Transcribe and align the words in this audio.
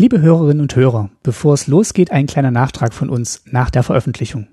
Liebe 0.00 0.20
Hörerinnen 0.20 0.60
und 0.60 0.76
Hörer, 0.76 1.10
bevor 1.24 1.54
es 1.54 1.66
losgeht, 1.66 2.12
ein 2.12 2.28
kleiner 2.28 2.52
Nachtrag 2.52 2.94
von 2.94 3.10
uns 3.10 3.42
nach 3.46 3.68
der 3.68 3.82
Veröffentlichung. 3.82 4.46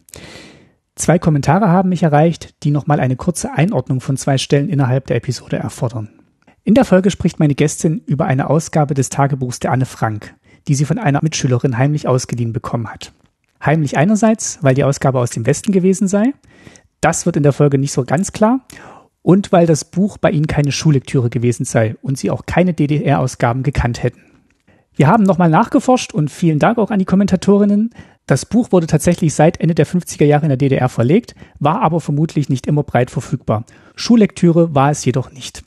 Zwei 0.95 1.19
Kommentare 1.19 1.67
haben 1.69 1.89
mich 1.89 2.01
erreicht, 2.01 2.55
die 2.63 2.71
nochmal 2.71 2.99
eine 2.99 3.15
kurze 3.15 3.53
Einordnung 3.53 4.01
von 4.01 4.17
zwei 4.17 4.39
Stellen 4.39 4.69
innerhalb 4.69 5.05
der 5.05 5.17
Episode 5.17 5.57
erfordern. 5.57 6.09
In 6.63 6.73
der 6.73 6.83
Folge 6.83 7.11
spricht 7.11 7.39
meine 7.39 7.53
Gästin 7.53 8.01
über 8.07 8.25
eine 8.25 8.49
Ausgabe 8.49 8.95
des 8.95 9.09
Tagebuchs 9.09 9.59
der 9.59 9.71
Anne 9.71 9.85
Frank, 9.85 10.33
die 10.67 10.73
sie 10.73 10.85
von 10.85 10.97
einer 10.97 11.19
Mitschülerin 11.21 11.77
heimlich 11.77 12.07
ausgeliehen 12.07 12.51
bekommen 12.51 12.87
hat. 12.87 13.13
Heimlich 13.63 13.97
einerseits, 13.97 14.57
weil 14.63 14.73
die 14.73 14.83
Ausgabe 14.83 15.19
aus 15.19 15.29
dem 15.29 15.45
Westen 15.45 15.71
gewesen 15.71 16.07
sei. 16.07 16.33
Das 17.01 17.27
wird 17.27 17.37
in 17.37 17.43
der 17.43 17.53
Folge 17.53 17.77
nicht 17.77 17.91
so 17.91 18.03
ganz 18.03 18.31
klar. 18.31 18.65
Und 19.21 19.51
weil 19.51 19.67
das 19.67 19.85
Buch 19.85 20.17
bei 20.17 20.31
ihnen 20.31 20.47
keine 20.47 20.71
Schullektüre 20.71 21.29
gewesen 21.29 21.65
sei 21.65 21.97
und 22.01 22.17
sie 22.17 22.31
auch 22.31 22.47
keine 22.47 22.73
DDR-Ausgaben 22.73 23.61
gekannt 23.61 24.01
hätten. 24.01 24.24
Wir 24.95 25.07
haben 25.07 25.23
nochmal 25.23 25.49
nachgeforscht 25.49 26.13
und 26.13 26.31
vielen 26.31 26.59
Dank 26.59 26.77
auch 26.77 26.89
an 26.89 26.99
die 26.99 27.05
Kommentatorinnen. 27.05 27.89
Das 28.27 28.45
Buch 28.45 28.71
wurde 28.71 28.87
tatsächlich 28.87 29.33
seit 29.33 29.59
Ende 29.59 29.75
der 29.75 29.85
50er 29.85 30.23
Jahre 30.23 30.45
in 30.45 30.49
der 30.49 30.57
DDR 30.57 30.87
verlegt, 30.87 31.35
war 31.59 31.81
aber 31.81 31.99
vermutlich 31.99 32.47
nicht 32.47 32.65
immer 32.65 32.83
breit 32.83 33.11
verfügbar. 33.11 33.65
Schullektüre 33.95 34.73
war 34.73 34.91
es 34.91 35.03
jedoch 35.03 35.31
nicht. 35.31 35.63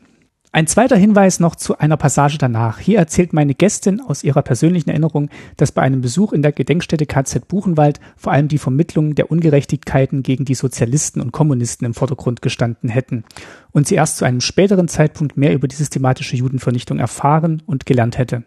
Ein 0.51 0.67
zweiter 0.67 0.97
Hinweis 0.97 1.41
noch 1.41 1.57
zu 1.57 1.77
einer 1.77 1.99
Passage 1.99 2.39
danach. 2.39 2.79
Hier 2.79 2.99
erzählt 2.99 3.35
meine 3.35 3.55
Gästin 3.55 4.01
aus 4.01 4.25
ihrer 4.25 4.41
persönlichen 4.41 4.89
Erinnerung, 4.89 5.29
dass 5.59 5.73
bei 5.73 5.83
einem 5.83 6.01
Besuch 6.01 6.33
in 6.33 6.41
der 6.41 6.53
Gedenkstätte 6.53 7.05
KZ 7.05 7.47
Buchenwald 7.49 8.01
vor 8.17 8.33
allem 8.33 8.49
die 8.49 8.57
Vermittlung 8.57 9.15
der 9.15 9.31
Ungerechtigkeiten 9.31 10.23
gegen 10.23 10.47
die 10.47 10.55
Sozialisten 10.55 11.21
und 11.21 11.33
Kommunisten 11.33 11.85
im 11.85 11.93
Vordergrund 11.93 12.41
gestanden 12.41 12.89
hätten 12.89 13.25
und 13.73 13.87
sie 13.87 13.97
erst 13.97 14.17
zu 14.17 14.25
einem 14.25 14.41
späteren 14.41 14.89
Zeitpunkt 14.89 15.37
mehr 15.37 15.53
über 15.53 15.69
die 15.69 15.77
systematische 15.77 16.37
Judenvernichtung 16.37 16.99
erfahren 16.99 17.63
und 17.67 17.85
gelernt 17.85 18.17
hätte. 18.17 18.43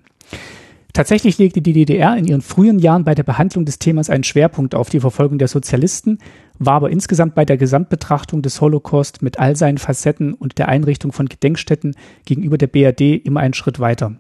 Tatsächlich 0.94 1.38
legte 1.38 1.62
die 1.62 1.73
DDR 1.73 2.18
in 2.18 2.26
ihren 2.26 2.41
frühen 2.41 2.80
Jahren 2.80 3.05
bei 3.05 3.16
der 3.16 3.23
Behandlung 3.23 3.66
des 3.66 3.80
Themas 3.80 4.09
einen 4.09 4.26
Schwerpunkt 4.26 4.76
auf 4.76 4.90
die 4.90 4.99
Verfolgung 4.99 5.38
der 5.38 5.48
Sozialisten, 5.48 6.18
war 6.60 6.74
aber 6.74 6.90
insgesamt 6.90 7.34
bei 7.34 7.46
der 7.46 7.57
Gesamtbetrachtung 7.57 8.41
des 8.41 8.60
Holocaust 8.60 9.21
mit 9.21 9.40
all 9.40 9.55
seinen 9.55 9.77
Facetten 9.77 10.34
und 10.34 10.57
der 10.57 10.68
Einrichtung 10.68 11.13
von 11.13 11.29
Gedenkstätten 11.29 11.96
gegenüber 12.26 12.57
der 12.57 12.68
BRD 12.68 13.26
immer 13.26 13.40
einen 13.40 13.54
Schritt 13.54 13.79
weiter. 13.79 14.16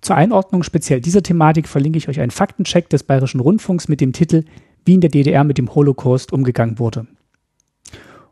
Zur 0.00 0.16
Einordnung 0.16 0.62
speziell 0.62 1.00
dieser 1.00 1.22
Thematik 1.22 1.68
verlinke 1.68 1.98
ich 1.98 2.08
euch 2.08 2.20
einen 2.20 2.30
Faktencheck 2.30 2.88
des 2.88 3.02
Bayerischen 3.02 3.40
Rundfunks 3.40 3.88
mit 3.88 4.00
dem 4.00 4.12
Titel 4.12 4.44
Wie 4.84 4.94
in 4.94 5.00
der 5.00 5.10
DDR 5.10 5.44
mit 5.44 5.58
dem 5.58 5.74
Holocaust 5.74 6.32
umgegangen 6.32 6.78
wurde. 6.78 7.06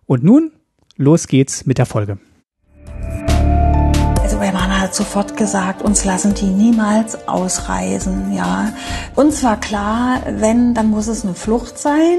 Und 0.06 0.22
nun, 0.22 0.52
los 0.96 1.26
geht's 1.26 1.66
mit 1.66 1.78
der 1.78 1.86
Folge. 1.86 2.18
Sofort 4.94 5.36
gesagt, 5.36 5.82
uns 5.82 6.04
lassen 6.04 6.34
die 6.34 6.46
niemals 6.46 7.26
ausreisen, 7.26 8.32
ja. 8.32 8.72
Uns 9.16 9.42
war 9.42 9.58
klar, 9.58 10.20
wenn, 10.24 10.72
dann 10.72 10.88
muss 10.88 11.08
es 11.08 11.24
eine 11.24 11.34
Flucht 11.34 11.80
sein. 11.80 12.18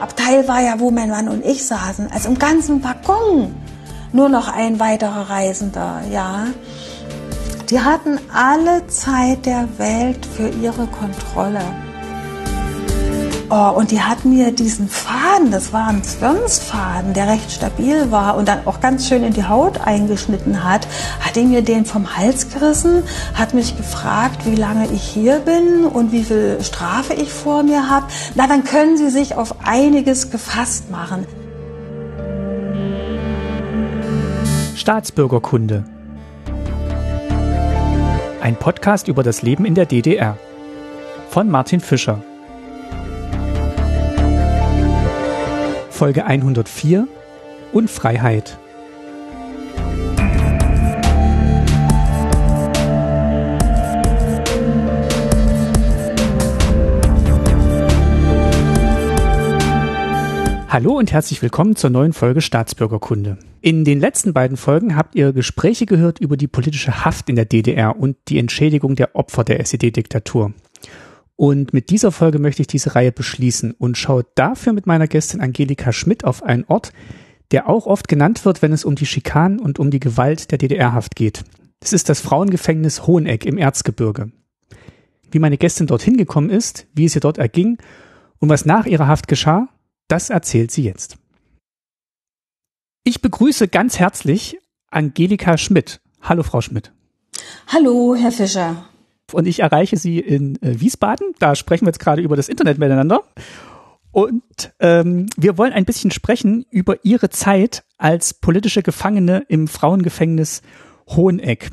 Abteil 0.00 0.48
war 0.48 0.62
ja, 0.62 0.80
wo 0.80 0.90
mein 0.90 1.10
Mann 1.10 1.28
und 1.28 1.44
ich 1.44 1.66
saßen, 1.66 2.10
also 2.10 2.30
im 2.30 2.38
ganzen 2.38 2.82
Waggon. 2.82 3.54
Nur 4.12 4.30
noch 4.30 4.48
ein 4.48 4.80
weiterer 4.80 5.28
Reisender, 5.28 6.00
ja. 6.10 6.46
Die 7.68 7.80
hatten 7.80 8.18
alle 8.32 8.86
Zeit 8.86 9.44
der 9.44 9.68
Welt 9.76 10.24
für 10.24 10.48
ihre 10.48 10.86
Kontrolle. 10.86 11.60
Oh, 13.48 13.70
und 13.76 13.92
die 13.92 14.00
hat 14.00 14.24
mir 14.24 14.50
diesen 14.50 14.88
Faden, 14.88 15.52
das 15.52 15.72
war 15.72 15.86
ein 15.86 16.02
Zwirnsfaden, 16.02 17.14
der 17.14 17.28
recht 17.28 17.52
stabil 17.52 18.10
war 18.10 18.36
und 18.36 18.48
dann 18.48 18.66
auch 18.66 18.80
ganz 18.80 19.06
schön 19.06 19.22
in 19.22 19.34
die 19.34 19.44
Haut 19.44 19.80
eingeschnitten 19.86 20.64
hat, 20.64 20.88
hat 21.20 21.36
die 21.36 21.44
mir 21.44 21.62
den 21.62 21.84
vom 21.84 22.16
Hals 22.16 22.52
gerissen, 22.52 23.04
hat 23.34 23.54
mich 23.54 23.76
gefragt, 23.76 24.46
wie 24.46 24.56
lange 24.56 24.88
ich 24.92 25.02
hier 25.02 25.38
bin 25.38 25.84
und 25.84 26.10
wie 26.10 26.24
viel 26.24 26.58
Strafe 26.60 27.14
ich 27.14 27.32
vor 27.32 27.62
mir 27.62 27.88
habe. 27.88 28.06
Na, 28.34 28.48
dann 28.48 28.64
können 28.64 28.96
Sie 28.96 29.10
sich 29.10 29.36
auf 29.36 29.54
einiges 29.64 30.32
gefasst 30.32 30.90
machen. 30.90 31.24
Staatsbürgerkunde. 34.74 35.84
Ein 38.40 38.56
Podcast 38.56 39.06
über 39.06 39.22
das 39.22 39.42
Leben 39.42 39.64
in 39.64 39.76
der 39.76 39.86
DDR. 39.86 40.36
Von 41.30 41.48
Martin 41.48 41.78
Fischer. 41.78 42.22
Folge 45.96 46.26
104 46.26 47.08
Unfreiheit. 47.72 48.58
Hallo 60.68 60.98
und 60.98 61.12
herzlich 61.12 61.40
willkommen 61.40 61.76
zur 61.76 61.88
neuen 61.88 62.12
Folge 62.12 62.42
Staatsbürgerkunde. 62.42 63.38
In 63.62 63.86
den 63.86 63.98
letzten 63.98 64.34
beiden 64.34 64.58
Folgen 64.58 64.96
habt 64.96 65.14
ihr 65.14 65.32
Gespräche 65.32 65.86
gehört 65.86 66.20
über 66.20 66.36
die 66.36 66.46
politische 66.46 67.06
Haft 67.06 67.30
in 67.30 67.36
der 67.36 67.46
DDR 67.46 67.98
und 67.98 68.18
die 68.28 68.38
Entschädigung 68.38 68.96
der 68.96 69.16
Opfer 69.16 69.44
der 69.44 69.60
SED-Diktatur. 69.60 70.52
Und 71.36 71.74
mit 71.74 71.90
dieser 71.90 72.12
Folge 72.12 72.38
möchte 72.38 72.62
ich 72.62 72.66
diese 72.66 72.94
Reihe 72.94 73.12
beschließen 73.12 73.72
und 73.72 73.98
schaue 73.98 74.26
dafür 74.34 74.72
mit 74.72 74.86
meiner 74.86 75.06
Gästin 75.06 75.42
Angelika 75.42 75.92
Schmidt 75.92 76.24
auf 76.24 76.42
einen 76.42 76.64
Ort, 76.64 76.92
der 77.50 77.68
auch 77.68 77.86
oft 77.86 78.08
genannt 78.08 78.44
wird, 78.44 78.62
wenn 78.62 78.72
es 78.72 78.84
um 78.84 78.96
die 78.96 79.06
Schikanen 79.06 79.60
und 79.60 79.78
um 79.78 79.90
die 79.90 80.00
Gewalt 80.00 80.50
der 80.50 80.58
DDR-Haft 80.58 81.14
geht. 81.14 81.44
Das 81.80 81.92
ist 81.92 82.08
das 82.08 82.20
Frauengefängnis 82.20 83.06
Hoheneck 83.06 83.44
im 83.44 83.58
Erzgebirge. 83.58 84.32
Wie 85.30 85.38
meine 85.38 85.58
Gästin 85.58 85.86
dorthin 85.86 86.16
gekommen 86.16 86.48
ist, 86.48 86.86
wie 86.94 87.04
es 87.04 87.14
ihr 87.14 87.20
dort 87.20 87.36
erging 87.36 87.78
und 88.38 88.48
was 88.48 88.64
nach 88.64 88.86
ihrer 88.86 89.06
Haft 89.06 89.28
geschah, 89.28 89.68
das 90.08 90.30
erzählt 90.30 90.70
sie 90.70 90.84
jetzt. 90.84 91.18
Ich 93.04 93.20
begrüße 93.20 93.68
ganz 93.68 93.98
herzlich 93.98 94.58
Angelika 94.90 95.58
Schmidt. 95.58 96.00
Hallo, 96.22 96.42
Frau 96.42 96.62
Schmidt. 96.62 96.92
Hallo, 97.68 98.16
Herr 98.16 98.32
Fischer 98.32 98.88
und 99.32 99.46
ich 99.46 99.60
erreiche 99.60 99.96
sie 99.96 100.18
in 100.18 100.60
äh, 100.62 100.80
Wiesbaden. 100.80 101.34
Da 101.38 101.54
sprechen 101.54 101.86
wir 101.86 101.90
jetzt 101.90 102.00
gerade 102.00 102.22
über 102.22 102.36
das 102.36 102.48
Internet 102.48 102.78
miteinander. 102.78 103.22
Und 104.12 104.72
ähm, 104.80 105.26
wir 105.36 105.58
wollen 105.58 105.72
ein 105.72 105.84
bisschen 105.84 106.10
sprechen 106.10 106.64
über 106.70 107.04
ihre 107.04 107.28
Zeit 107.28 107.84
als 107.98 108.32
politische 108.34 108.82
Gefangene 108.82 109.44
im 109.48 109.68
Frauengefängnis 109.68 110.62
Hoheneck. 111.08 111.70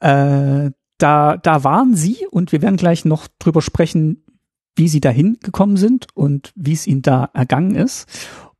Äh, 0.00 0.70
da, 0.98 1.36
da 1.36 1.64
waren 1.64 1.94
sie 1.94 2.26
und 2.30 2.52
wir 2.52 2.62
werden 2.62 2.76
gleich 2.76 3.04
noch 3.04 3.28
drüber 3.38 3.62
sprechen, 3.62 4.24
wie 4.76 4.88
sie 4.88 5.00
dahin 5.00 5.38
gekommen 5.42 5.76
sind 5.76 6.06
und 6.14 6.52
wie 6.56 6.72
es 6.72 6.86
ihnen 6.86 7.02
da 7.02 7.30
ergangen 7.34 7.74
ist. 7.74 8.08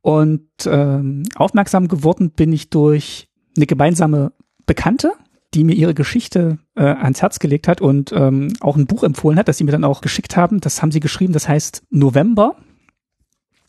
Und 0.01 0.49
ähm, 0.65 1.23
aufmerksam 1.35 1.87
geworden 1.87 2.31
bin 2.31 2.53
ich 2.53 2.69
durch 2.69 3.29
eine 3.57 3.65
gemeinsame 3.65 4.33
Bekannte, 4.65 5.13
die 5.53 5.63
mir 5.63 5.73
ihre 5.73 5.93
Geschichte 5.93 6.59
äh, 6.79 6.83
ans 6.83 7.21
Herz 7.21 7.39
gelegt 7.39 7.67
hat 7.67 7.81
und 7.81 8.13
ähm, 8.13 8.53
auch 8.61 8.77
ein 8.77 8.87
Buch 8.87 9.03
empfohlen 9.03 9.37
hat, 9.37 9.49
das 9.49 9.57
sie 9.57 9.65
mir 9.65 9.73
dann 9.73 9.83
auch 9.83 9.99
geschickt 9.99 10.37
haben. 10.37 10.61
Das 10.61 10.81
haben 10.81 10.91
sie 10.91 11.01
geschrieben, 11.01 11.33
das 11.33 11.49
heißt 11.49 11.83
November, 11.89 12.55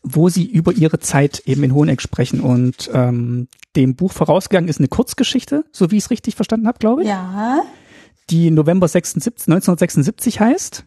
wo 0.03 0.29
sie 0.29 0.47
über 0.47 0.73
ihre 0.73 1.01
Zeit 1.01 1.41
eben 1.41 1.65
in 1.65 1.75
Hoheneck 1.75 2.01
sprechen. 2.01 2.41
Und 2.41 2.89
ähm, 2.95 3.49
dem 3.75 3.97
Buch 3.97 4.13
vorausgegangen 4.13 4.71
ist 4.71 4.79
eine 4.79 4.89
Kurzgeschichte, 4.89 5.65
so 5.73 5.91
wie 5.91 5.97
ich 5.97 6.05
es 6.05 6.11
richtig 6.11 6.37
verstanden 6.37 6.69
habe, 6.69 6.79
glaube 6.79 7.03
ich. 7.03 7.09
Ja. 7.09 7.63
Die 8.31 8.53
November 8.53 8.87
76, 8.87 9.49
1976 9.49 10.39
heißt. 10.39 10.87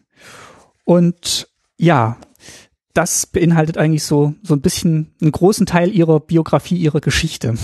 Und 0.84 1.48
ja, 1.76 2.16
das 2.94 3.26
beinhaltet 3.26 3.76
eigentlich 3.76 4.04
so, 4.04 4.34
so 4.42 4.54
ein 4.54 4.62
bisschen 4.62 5.14
einen 5.20 5.32
großen 5.32 5.66
Teil 5.66 5.94
ihrer 5.94 6.20
Biografie, 6.20 6.76
ihrer 6.76 7.00
Geschichte. 7.00 7.54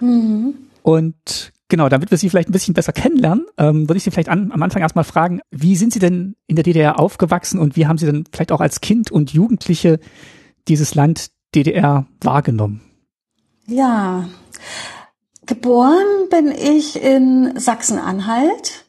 Mhm. 0.00 0.54
Und 0.82 1.52
Genau, 1.68 1.88
damit 1.88 2.10
wir 2.10 2.18
Sie 2.18 2.30
vielleicht 2.30 2.48
ein 2.48 2.52
bisschen 2.52 2.74
besser 2.74 2.92
kennenlernen, 2.92 3.46
ähm, 3.58 3.88
würde 3.88 3.96
ich 3.96 4.04
Sie 4.04 4.12
vielleicht 4.12 4.28
an, 4.28 4.52
am 4.52 4.62
Anfang 4.62 4.82
erstmal 4.82 5.04
fragen, 5.04 5.40
wie 5.50 5.74
sind 5.74 5.92
Sie 5.92 5.98
denn 5.98 6.36
in 6.46 6.54
der 6.54 6.62
DDR 6.62 7.00
aufgewachsen 7.00 7.58
und 7.58 7.76
wie 7.76 7.86
haben 7.86 7.98
Sie 7.98 8.06
denn 8.06 8.24
vielleicht 8.32 8.52
auch 8.52 8.60
als 8.60 8.80
Kind 8.80 9.10
und 9.10 9.32
Jugendliche 9.32 9.98
dieses 10.68 10.94
Land 10.94 11.30
DDR 11.54 12.06
wahrgenommen? 12.20 12.82
Ja, 13.66 14.28
geboren 15.46 16.28
bin 16.30 16.52
ich 16.52 17.02
in 17.02 17.58
Sachsen-Anhalt 17.58 18.85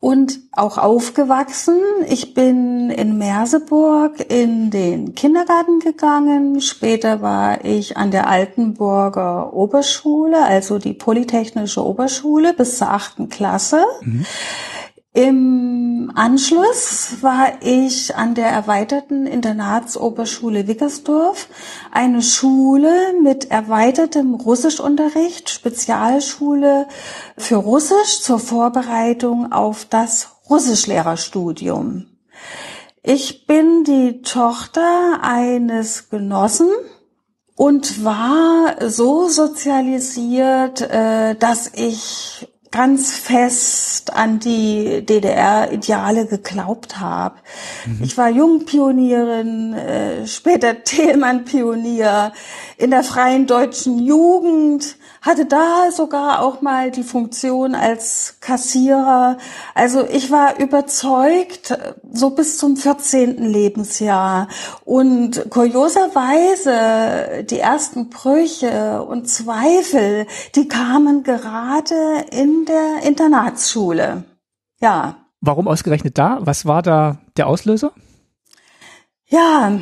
und 0.00 0.40
auch 0.52 0.78
aufgewachsen. 0.78 1.80
Ich 2.08 2.34
bin 2.34 2.90
in 2.90 3.18
Merseburg 3.18 4.30
in 4.30 4.70
den 4.70 5.14
Kindergarten 5.14 5.80
gegangen. 5.80 6.60
Später 6.60 7.22
war 7.22 7.64
ich 7.64 7.96
an 7.96 8.10
der 8.10 8.28
Altenburger 8.28 9.52
Oberschule, 9.54 10.44
also 10.44 10.78
die 10.78 10.92
Polytechnische 10.92 11.84
Oberschule 11.84 12.52
bis 12.52 12.78
zur 12.78 12.90
achten 12.90 13.28
Klasse. 13.28 13.84
Mhm. 14.02 14.26
Im 15.16 16.12
Anschluss 16.14 17.22
war 17.22 17.62
ich 17.62 18.14
an 18.16 18.34
der 18.34 18.48
erweiterten 18.48 19.26
Internatsoberschule 19.26 20.68
Wickersdorf, 20.68 21.48
eine 21.90 22.20
Schule 22.20 23.14
mit 23.22 23.50
erweitertem 23.50 24.34
Russischunterricht, 24.34 25.48
Spezialschule 25.48 26.86
für 27.38 27.56
Russisch 27.56 28.20
zur 28.20 28.38
Vorbereitung 28.38 29.52
auf 29.52 29.86
das 29.86 30.36
Russischlehrerstudium. 30.50 32.08
Ich 33.02 33.46
bin 33.46 33.84
die 33.84 34.20
Tochter 34.20 35.20
eines 35.22 36.10
Genossen 36.10 36.68
und 37.54 38.04
war 38.04 38.74
so 38.86 39.28
sozialisiert, 39.28 40.82
äh, 40.82 41.34
dass 41.36 41.70
ich 41.72 42.48
ganz 42.76 43.16
fest 43.16 44.12
an 44.12 44.38
die 44.38 45.00
DDR-Ideale 45.00 46.26
geglaubt 46.26 47.00
habe. 47.00 47.36
Mhm. 47.86 48.04
Ich 48.04 48.18
war 48.18 48.28
Jungpionierin, 48.28 49.72
äh, 49.72 50.26
später 50.26 50.82
Thälmann-Pionier 50.84 52.32
in 52.76 52.90
der 52.90 53.02
freien 53.02 53.46
deutschen 53.46 53.98
Jugend, 53.98 54.96
hatte 55.26 55.44
da 55.44 55.90
sogar 55.90 56.40
auch 56.42 56.62
mal 56.62 56.90
die 56.92 57.02
Funktion 57.02 57.74
als 57.74 58.36
Kassierer. 58.40 59.38
Also 59.74 60.06
ich 60.06 60.30
war 60.30 60.58
überzeugt, 60.58 61.76
so 62.12 62.30
bis 62.30 62.58
zum 62.58 62.76
14. 62.76 63.42
Lebensjahr. 63.42 64.48
Und 64.84 65.50
kurioserweise, 65.50 67.44
die 67.44 67.58
ersten 67.58 68.08
Brüche 68.08 69.02
und 69.02 69.28
Zweifel, 69.28 70.26
die 70.54 70.68
kamen 70.68 71.24
gerade 71.24 72.24
in 72.30 72.64
der 72.64 73.02
Internatsschule. 73.02 74.22
Ja. 74.80 75.16
Warum 75.40 75.66
ausgerechnet 75.68 76.16
da? 76.18 76.38
Was 76.40 76.66
war 76.66 76.82
da 76.82 77.18
der 77.36 77.48
Auslöser? 77.48 77.92
Ja, 79.28 79.72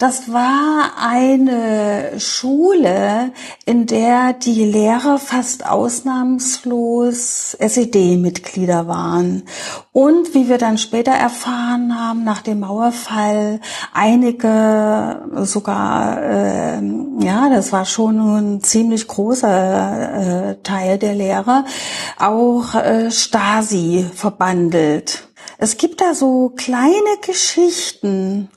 das 0.00 0.32
war 0.32 0.92
eine 0.98 2.18
Schule, 2.18 3.32
in 3.66 3.84
der 3.84 4.32
die 4.32 4.64
Lehrer 4.64 5.18
fast 5.18 5.66
ausnahmslos 5.66 7.54
SED-Mitglieder 7.60 8.88
waren. 8.88 9.42
Und 9.92 10.32
wie 10.32 10.48
wir 10.48 10.56
dann 10.56 10.78
später 10.78 11.12
erfahren 11.12 11.94
haben, 12.00 12.24
nach 12.24 12.40
dem 12.40 12.60
Mauerfall 12.60 13.60
einige 13.92 15.20
sogar, 15.42 16.22
äh, 16.22 16.80
ja, 17.18 17.50
das 17.50 17.70
war 17.70 17.84
schon 17.84 18.20
ein 18.20 18.62
ziemlich 18.62 19.06
großer 19.06 20.52
äh, 20.52 20.56
Teil 20.62 20.96
der 20.96 21.14
Lehrer, 21.14 21.66
auch 22.18 22.74
äh, 22.74 23.10
Stasi 23.10 24.06
verbandelt. 24.14 25.28
Es 25.58 25.76
gibt 25.76 26.00
da 26.00 26.14
so 26.14 26.54
kleine 26.56 27.18
Geschichten, 27.20 28.48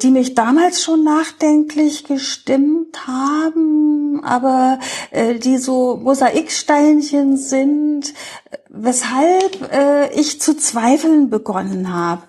die 0.00 0.10
mich 0.10 0.34
damals 0.34 0.82
schon 0.82 1.02
nachdenklich 1.02 2.04
gestimmt 2.04 3.06
haben, 3.06 4.22
aber 4.24 4.78
äh, 5.10 5.34
die 5.34 5.58
so 5.58 5.96
Mosaiksteinchen 5.96 7.36
sind, 7.36 8.14
weshalb 8.68 9.72
äh, 9.72 10.12
ich 10.12 10.40
zu 10.40 10.56
zweifeln 10.56 11.30
begonnen 11.30 11.92
habe. 11.92 12.22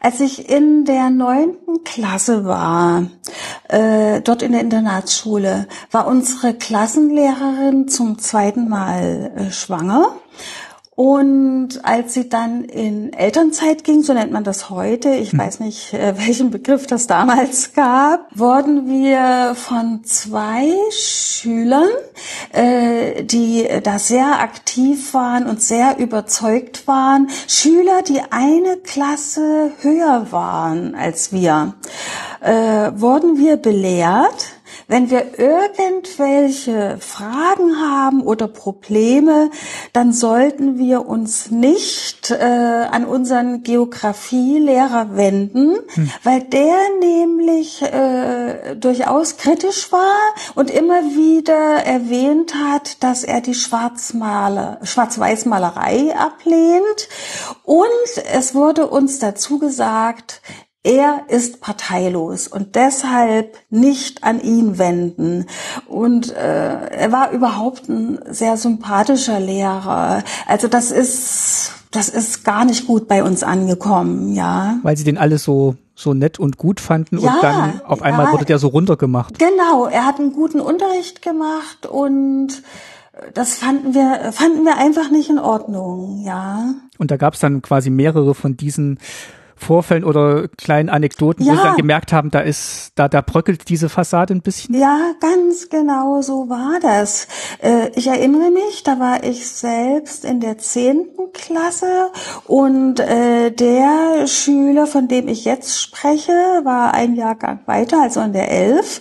Als 0.00 0.20
ich 0.20 0.48
in 0.48 0.84
der 0.84 1.10
neunten 1.10 1.84
Klasse 1.84 2.44
war, 2.44 3.06
äh, 3.68 4.20
dort 4.20 4.42
in 4.42 4.52
der 4.52 4.60
Internatsschule, 4.60 5.66
war 5.90 6.06
unsere 6.06 6.54
Klassenlehrerin 6.54 7.88
zum 7.88 8.18
zweiten 8.18 8.68
Mal 8.68 9.32
äh, 9.36 9.52
schwanger. 9.52 10.16
Und 10.96 11.84
als 11.84 12.14
sie 12.14 12.28
dann 12.28 12.62
in 12.64 13.12
Elternzeit 13.12 13.82
ging, 13.82 14.02
so 14.02 14.12
nennt 14.12 14.30
man 14.30 14.44
das 14.44 14.70
heute, 14.70 15.10
ich 15.10 15.32
hm. 15.32 15.40
weiß 15.40 15.60
nicht, 15.60 15.92
äh, 15.92 16.14
welchen 16.26 16.50
Begriff 16.50 16.86
das 16.86 17.06
damals 17.06 17.72
gab, 17.74 18.28
wurden 18.34 18.88
wir 18.88 19.56
von 19.56 20.04
zwei 20.04 20.72
Schülern, 20.90 21.88
äh, 22.52 23.24
die 23.24 23.66
da 23.82 23.98
sehr 23.98 24.40
aktiv 24.40 25.14
waren 25.14 25.46
und 25.46 25.60
sehr 25.60 25.98
überzeugt 25.98 26.86
waren, 26.86 27.28
Schüler, 27.48 28.02
die 28.02 28.20
eine 28.30 28.76
Klasse 28.76 29.72
höher 29.80 30.28
waren 30.30 30.94
als 30.94 31.32
wir, 31.32 31.74
äh, 32.40 32.92
wurden 32.94 33.38
wir 33.38 33.56
belehrt, 33.56 34.54
wenn 34.86 35.10
wir 35.10 35.38
irgendwelche 35.38 36.98
Fragen 37.00 37.80
haben 37.80 38.22
oder 38.22 38.48
Probleme, 38.48 39.50
dann 39.92 40.12
sollten 40.12 40.78
wir 40.78 41.06
uns 41.06 41.50
nicht 41.50 42.30
äh, 42.30 42.44
an 42.44 43.04
unseren 43.04 43.62
Geografielehrer 43.62 45.16
wenden, 45.16 45.76
hm. 45.94 46.10
weil 46.22 46.42
der 46.42 46.76
nämlich 47.00 47.82
äh, 47.82 48.76
durchaus 48.76 49.36
kritisch 49.36 49.90
war 49.92 50.20
und 50.54 50.70
immer 50.70 51.02
wieder 51.02 51.54
erwähnt 51.84 52.54
hat, 52.54 53.02
dass 53.02 53.24
er 53.24 53.40
die 53.40 53.54
Schwarzmaler, 53.54 54.80
Schwarz-Weiß-Malerei 54.82 56.14
ablehnt. 56.16 57.08
Und 57.62 57.88
es 58.32 58.54
wurde 58.54 58.86
uns 58.86 59.18
dazu 59.18 59.58
gesagt, 59.58 60.42
er 60.84 61.22
ist 61.28 61.62
parteilos 61.62 62.46
und 62.46 62.76
deshalb 62.76 63.56
nicht 63.70 64.22
an 64.22 64.40
ihn 64.40 64.78
wenden. 64.78 65.46
Und 65.88 66.30
äh, 66.32 66.88
er 66.88 67.10
war 67.10 67.30
überhaupt 67.32 67.88
ein 67.88 68.18
sehr 68.28 68.58
sympathischer 68.58 69.40
Lehrer. 69.40 70.22
Also 70.46 70.68
das 70.68 70.90
ist 70.92 71.72
das 71.90 72.08
ist 72.08 72.44
gar 72.44 72.64
nicht 72.64 72.86
gut 72.86 73.08
bei 73.08 73.22
uns 73.22 73.42
angekommen, 73.42 74.34
ja. 74.34 74.78
Weil 74.82 74.96
sie 74.96 75.04
den 75.04 75.16
alles 75.16 75.44
so 75.44 75.76
so 75.94 76.12
nett 76.12 76.38
und 76.38 76.58
gut 76.58 76.80
fanden 76.80 77.18
ja, 77.18 77.32
und 77.32 77.42
dann 77.42 77.80
auf 77.82 78.02
einmal 78.02 78.26
ja, 78.26 78.32
wurde 78.32 78.44
der 78.44 78.58
so 78.58 78.66
runtergemacht. 78.68 79.38
Genau, 79.38 79.86
er 79.86 80.04
hat 80.04 80.18
einen 80.18 80.32
guten 80.32 80.60
Unterricht 80.60 81.22
gemacht 81.22 81.86
und 81.86 82.62
das 83.32 83.54
fanden 83.54 83.94
wir 83.94 84.32
fanden 84.32 84.64
wir 84.64 84.76
einfach 84.76 85.10
nicht 85.10 85.30
in 85.30 85.38
Ordnung, 85.38 86.22
ja. 86.24 86.74
Und 86.98 87.10
da 87.10 87.16
gab 87.16 87.34
es 87.34 87.40
dann 87.40 87.62
quasi 87.62 87.90
mehrere 87.90 88.34
von 88.34 88.56
diesen 88.56 88.98
Vorfällen 89.64 90.04
oder 90.04 90.48
kleinen 90.48 90.88
Anekdoten, 90.88 91.44
ja. 91.44 91.52
wo 91.52 91.56
Sie 91.56 91.62
dann 91.62 91.76
gemerkt 91.76 92.12
haben, 92.12 92.30
da 92.30 92.40
ist, 92.40 92.92
da, 92.94 93.08
da 93.08 93.20
bröckelt 93.20 93.68
diese 93.68 93.88
Fassade 93.88 94.34
ein 94.34 94.42
bisschen? 94.42 94.74
Ja, 94.74 95.14
ganz 95.20 95.68
genau 95.68 96.20
so 96.22 96.48
war 96.48 96.78
das. 96.80 97.26
Äh, 97.62 97.90
ich 97.94 98.06
erinnere 98.06 98.50
mich, 98.50 98.82
da 98.84 99.00
war 99.00 99.24
ich 99.24 99.48
selbst 99.48 100.24
in 100.24 100.40
der 100.40 100.58
zehnten 100.58 101.32
Klasse 101.32 102.10
und 102.46 103.00
äh, 103.00 103.50
der 103.50 104.26
Schüler, 104.26 104.86
von 104.86 105.08
dem 105.08 105.28
ich 105.28 105.44
jetzt 105.44 105.80
spreche, 105.80 106.32
war 106.64 106.94
ein 106.94 107.14
Jahrgang 107.14 107.60
weiter, 107.66 108.02
also 108.02 108.20
in 108.20 108.32
der 108.32 108.50
elf. 108.50 109.00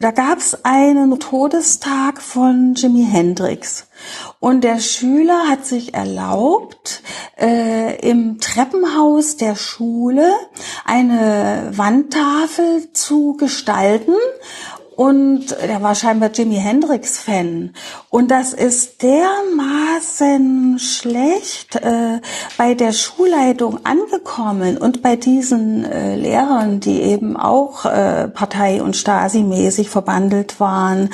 Da 0.00 0.10
gab 0.10 0.38
es 0.38 0.64
einen 0.64 1.18
Todestag 1.18 2.22
von 2.22 2.74
Jimi 2.74 3.04
Hendrix. 3.04 3.86
Und 4.40 4.62
der 4.62 4.80
Schüler 4.80 5.48
hat 5.48 5.66
sich 5.66 5.94
erlaubt, 5.94 7.02
äh, 7.38 7.98
im 8.08 8.40
Treppenhaus 8.40 9.36
der 9.36 9.56
Schule 9.56 10.32
eine 10.84 11.70
Wandtafel 11.72 12.92
zu 12.92 13.36
gestalten 13.36 14.14
und 14.96 15.52
er 15.52 15.82
war 15.82 15.94
scheinbar 15.94 16.30
Jimi 16.30 16.56
Hendrix 16.56 17.18
Fan 17.18 17.74
und 18.08 18.30
das 18.30 18.54
ist 18.54 19.02
dermaßen 19.02 20.78
schlecht 20.78 21.76
äh, 21.76 22.20
bei 22.56 22.72
der 22.72 22.92
Schulleitung 22.92 23.84
angekommen 23.84 24.78
und 24.78 25.02
bei 25.02 25.16
diesen 25.16 25.84
äh, 25.84 26.16
Lehrern, 26.16 26.80
die 26.80 27.02
eben 27.02 27.36
auch 27.36 27.84
äh, 27.84 28.28
Partei- 28.28 28.80
und 28.82 28.96
Stasi-mäßig 28.96 29.90
verbandelt 29.90 30.60
waren. 30.60 31.10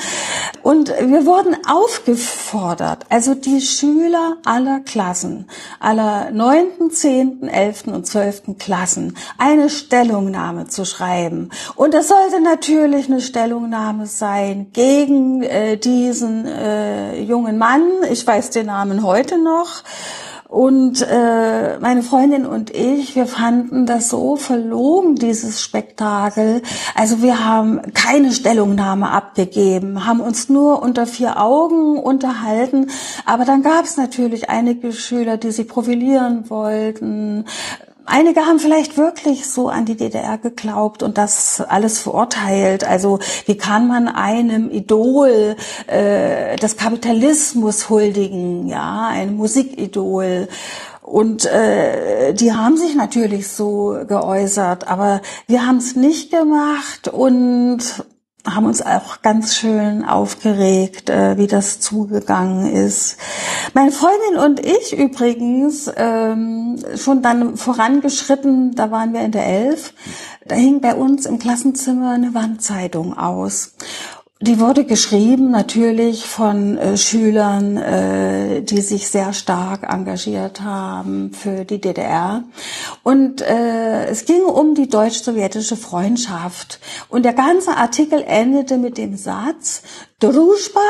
Und 0.61 0.89
wir 0.89 1.25
wurden 1.25 1.57
aufgefordert, 1.67 3.05
also 3.09 3.35
die 3.35 3.59
Schüler 3.59 4.37
aller 4.45 4.79
Klassen, 4.79 5.47
aller 5.81 6.31
neunten, 6.31 6.89
zehnten, 6.89 7.49
elften 7.49 7.93
und 7.93 8.07
zwölften 8.07 8.57
Klassen, 8.57 9.17
eine 9.37 9.69
Stellungnahme 9.69 10.67
zu 10.67 10.85
schreiben. 10.85 11.49
Und 11.75 11.93
das 11.93 12.07
sollte 12.07 12.41
natürlich 12.41 13.07
eine 13.07 13.19
Stellungnahme 13.19 13.72
sein 14.05 14.67
gegen 14.73 15.43
äh, 15.43 15.77
diesen 15.77 16.45
äh, 16.45 17.21
jungen 17.21 17.57
Mann. 17.57 17.81
Ich 18.11 18.25
weiß 18.25 18.51
den 18.51 18.67
Namen 18.67 19.03
heute 19.03 19.41
noch. 19.41 19.83
Und 20.53 21.01
äh, 21.01 21.79
meine 21.79 22.03
Freundin 22.03 22.45
und 22.45 22.69
ich, 22.69 23.15
wir 23.15 23.25
fanden 23.25 23.87
das 23.87 24.09
so 24.09 24.35
verlogen, 24.35 25.15
dieses 25.15 25.63
Spektakel. 25.63 26.61
Also 26.93 27.23
wir 27.23 27.43
haben 27.43 27.81
keine 27.95 28.31
Stellungnahme 28.31 29.09
abgegeben, 29.09 30.05
haben 30.05 30.19
uns 30.19 30.49
nur 30.49 30.83
unter 30.83 31.07
vier 31.07 31.41
Augen 31.41 31.97
unterhalten. 31.97 32.91
Aber 33.25 33.45
dann 33.45 33.63
gab 33.63 33.85
es 33.85 33.97
natürlich 33.97 34.51
einige 34.51 34.93
Schüler, 34.93 35.37
die 35.37 35.49
sich 35.49 35.67
profilieren 35.67 36.47
wollten, 36.51 37.45
Einige 38.05 38.41
haben 38.41 38.59
vielleicht 38.59 38.97
wirklich 38.97 39.47
so 39.47 39.69
an 39.69 39.85
die 39.85 39.95
DDR 39.95 40.37
geglaubt 40.37 41.03
und 41.03 41.17
das 41.17 41.61
alles 41.61 41.99
verurteilt. 41.99 42.83
Also 42.83 43.19
wie 43.45 43.57
kann 43.57 43.87
man 43.87 44.09
einem 44.09 44.69
Idol 44.69 45.55
äh, 45.87 46.57
des 46.57 46.75
Kapitalismus 46.75 47.89
huldigen, 47.89 48.67
ja, 48.67 49.07
ein 49.07 49.37
Musikidol? 49.37 50.49
Und 51.01 51.45
äh, 51.45 52.33
die 52.33 52.53
haben 52.53 52.77
sich 52.77 52.95
natürlich 52.95 53.47
so 53.47 53.97
geäußert, 54.07 54.87
aber 54.87 55.21
wir 55.47 55.65
haben 55.65 55.77
es 55.77 55.95
nicht 55.95 56.31
gemacht 56.31 57.07
und 57.07 58.05
haben 58.45 58.65
uns 58.65 58.81
auch 58.81 59.21
ganz 59.21 59.55
schön 59.55 60.03
aufgeregt, 60.03 61.09
äh, 61.09 61.37
wie 61.37 61.47
das 61.47 61.79
zugegangen 61.79 62.71
ist. 62.73 63.17
Meine 63.73 63.91
Freundin 63.91 64.37
und 64.43 64.59
ich 64.59 64.97
übrigens 64.97 65.89
ähm, 65.95 66.77
schon 66.95 67.21
dann 67.21 67.55
vorangeschritten, 67.55 68.75
da 68.75 68.91
waren 68.91 69.13
wir 69.13 69.21
in 69.21 69.31
der 69.31 69.45
Elf, 69.45 69.93
da 70.45 70.55
hing 70.55 70.81
bei 70.81 70.93
uns 70.93 71.25
im 71.25 71.39
Klassenzimmer 71.39 72.11
eine 72.11 72.33
Wandzeitung 72.33 73.17
aus. 73.17 73.75
Die 74.45 74.59
wurde 74.59 74.83
geschrieben 74.83 75.51
natürlich 75.51 76.25
von 76.25 76.77
äh, 76.77 76.97
Schülern, 76.97 77.77
äh, 77.77 78.61
die 78.61 78.81
sich 78.81 79.07
sehr 79.07 79.31
stark 79.31 79.83
engagiert 79.89 80.59
haben 80.59 81.31
für 81.31 81.63
die 81.63 81.79
DDR. 81.79 82.43
Und 83.03 83.39
äh, 83.39 84.05
es 84.07 84.25
ging 84.25 84.41
um 84.43 84.75
die 84.75 84.89
deutsch-sowjetische 84.89 85.77
Freundschaft. 85.77 86.81
Und 87.07 87.23
der 87.23 87.31
ganze 87.31 87.77
Artikel 87.77 88.21
endete 88.21 88.77
mit 88.77 88.97
dem 88.97 89.15
Satz, 89.15 89.81
Druschba 90.19 90.81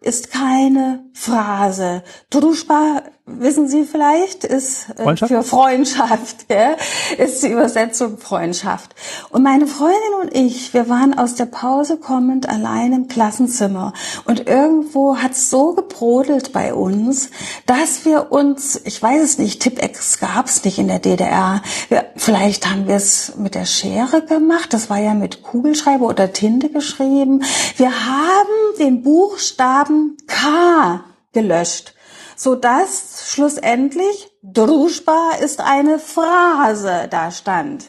ist 0.00 0.30
keine 0.30 1.04
Phrase. 1.12 2.02
Druschba 2.30 3.02
wissen 3.24 3.68
Sie 3.68 3.84
vielleicht, 3.84 4.44
ist 4.44 4.88
äh, 4.96 5.02
Freundschaft? 5.04 5.32
für 5.32 5.42
Freundschaft, 5.42 6.48
gell? 6.48 6.76
ist 7.18 7.42
die 7.42 7.48
Übersetzung 7.48 8.18
Freundschaft. 8.18 8.94
Und 9.30 9.42
meine 9.42 9.66
Freundin 9.66 10.14
und 10.20 10.34
ich, 10.34 10.74
wir 10.74 10.88
waren 10.88 11.16
aus 11.16 11.36
der 11.36 11.46
Pause 11.46 11.98
kommend 11.98 12.48
allein 12.48 12.92
im 12.92 13.08
Klassenzimmer 13.08 13.92
und 14.24 14.48
irgendwo 14.48 15.18
hat 15.18 15.32
es 15.32 15.50
so 15.50 15.72
gebrodelt 15.74 16.52
bei 16.52 16.74
uns, 16.74 17.30
dass 17.66 18.04
wir 18.04 18.32
uns, 18.32 18.80
ich 18.84 19.00
weiß 19.00 19.22
es 19.22 19.38
nicht, 19.38 19.62
Tippex 19.62 20.18
gab 20.18 20.46
es 20.46 20.64
nicht 20.64 20.78
in 20.78 20.88
der 20.88 20.98
DDR, 20.98 21.62
wir, 21.88 22.06
vielleicht 22.16 22.68
haben 22.68 22.88
wir 22.88 22.96
es 22.96 23.36
mit 23.36 23.54
der 23.54 23.66
Schere 23.66 24.22
gemacht, 24.22 24.72
das 24.72 24.90
war 24.90 24.98
ja 24.98 25.14
mit 25.14 25.42
Kugelschreiber 25.42 26.06
oder 26.06 26.32
Tinte 26.32 26.70
geschrieben. 26.70 27.44
Wir 27.76 27.90
haben 27.90 28.78
den 28.78 29.02
Buchstaben 29.02 30.16
K 30.26 31.04
gelöscht 31.32 31.94
so 32.42 32.54
dass 32.54 33.30
schlussendlich 33.30 34.30
Druschba 34.42 35.32
ist 35.40 35.60
eine 35.60 35.98
Phrase 35.98 37.06
da 37.10 37.30
stand. 37.30 37.88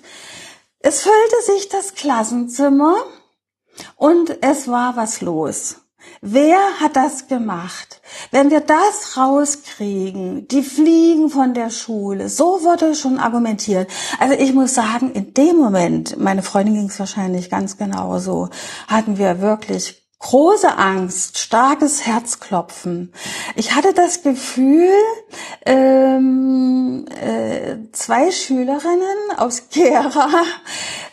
Es 0.80 1.02
füllte 1.02 1.42
sich 1.54 1.70
das 1.70 1.96
Klassenzimmer 1.96 2.96
und 3.96 4.44
es 4.44 4.68
war 4.68 4.96
was 4.96 5.22
los. 5.22 5.78
Wer 6.22 6.60
hat 6.82 6.98
das 6.98 7.28
gemacht? 7.28 8.02
Wenn 8.30 8.52
wir 8.52 8.60
das 8.60 9.18
rauskriegen, 9.18 10.48
die 10.50 10.62
fliegen 10.62 11.30
von 11.30 11.54
der 11.54 11.70
Schule, 11.70 12.30
so 12.30 12.62
wurde 12.64 12.94
schon 12.94 13.20
argumentiert. 13.20 13.90
Also 14.20 14.36
ich 14.36 14.54
muss 14.54 14.76
sagen, 14.76 15.14
in 15.14 15.34
dem 15.34 15.58
Moment, 15.58 16.18
meine 16.20 16.44
Freundin 16.44 16.76
ging 16.76 16.90
es 16.90 17.00
wahrscheinlich 17.00 17.50
ganz 17.50 17.78
genauso, 17.78 18.50
hatten 18.88 19.18
wir 19.18 19.40
wirklich 19.42 20.03
große 20.24 20.78
Angst, 20.78 21.38
starkes 21.38 22.06
Herzklopfen. 22.06 23.12
Ich 23.56 23.76
hatte 23.76 23.94
das 23.94 24.24
Gefühl, 24.24 24.90
ähm, 25.66 27.06
äh, 27.22 27.76
zwei 27.92 28.32
Schülerinnen 28.32 29.38
aus 29.38 29.68
Gera, 29.70 30.30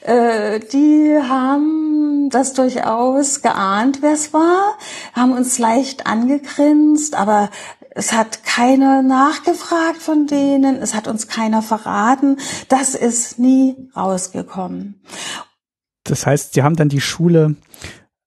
äh, 0.03 0.61
die 0.61 1.19
haben 1.29 2.31
das 2.31 2.53
durchaus 2.53 3.43
geahnt, 3.43 3.99
wer 4.01 4.13
es 4.13 4.33
war, 4.33 4.79
haben 5.13 5.33
uns 5.33 5.59
leicht 5.59 6.07
angegrinst, 6.07 7.17
aber 7.17 7.51
es 7.91 8.13
hat 8.13 8.45
keiner 8.45 9.03
nachgefragt 9.03 10.01
von 10.01 10.29
denen, 10.29 10.81
es 10.81 10.95
hat 10.95 11.09
uns 11.09 11.27
keiner 11.27 11.63
verraten. 11.63 12.37
Das 12.69 12.95
ist 12.95 13.41
nie 13.41 13.91
rausgekommen. 13.97 15.03
Das 16.05 16.27
heißt, 16.27 16.55
Sie 16.55 16.63
haben 16.63 16.77
dann 16.77 16.89
die 16.89 17.01
Schule 17.01 17.57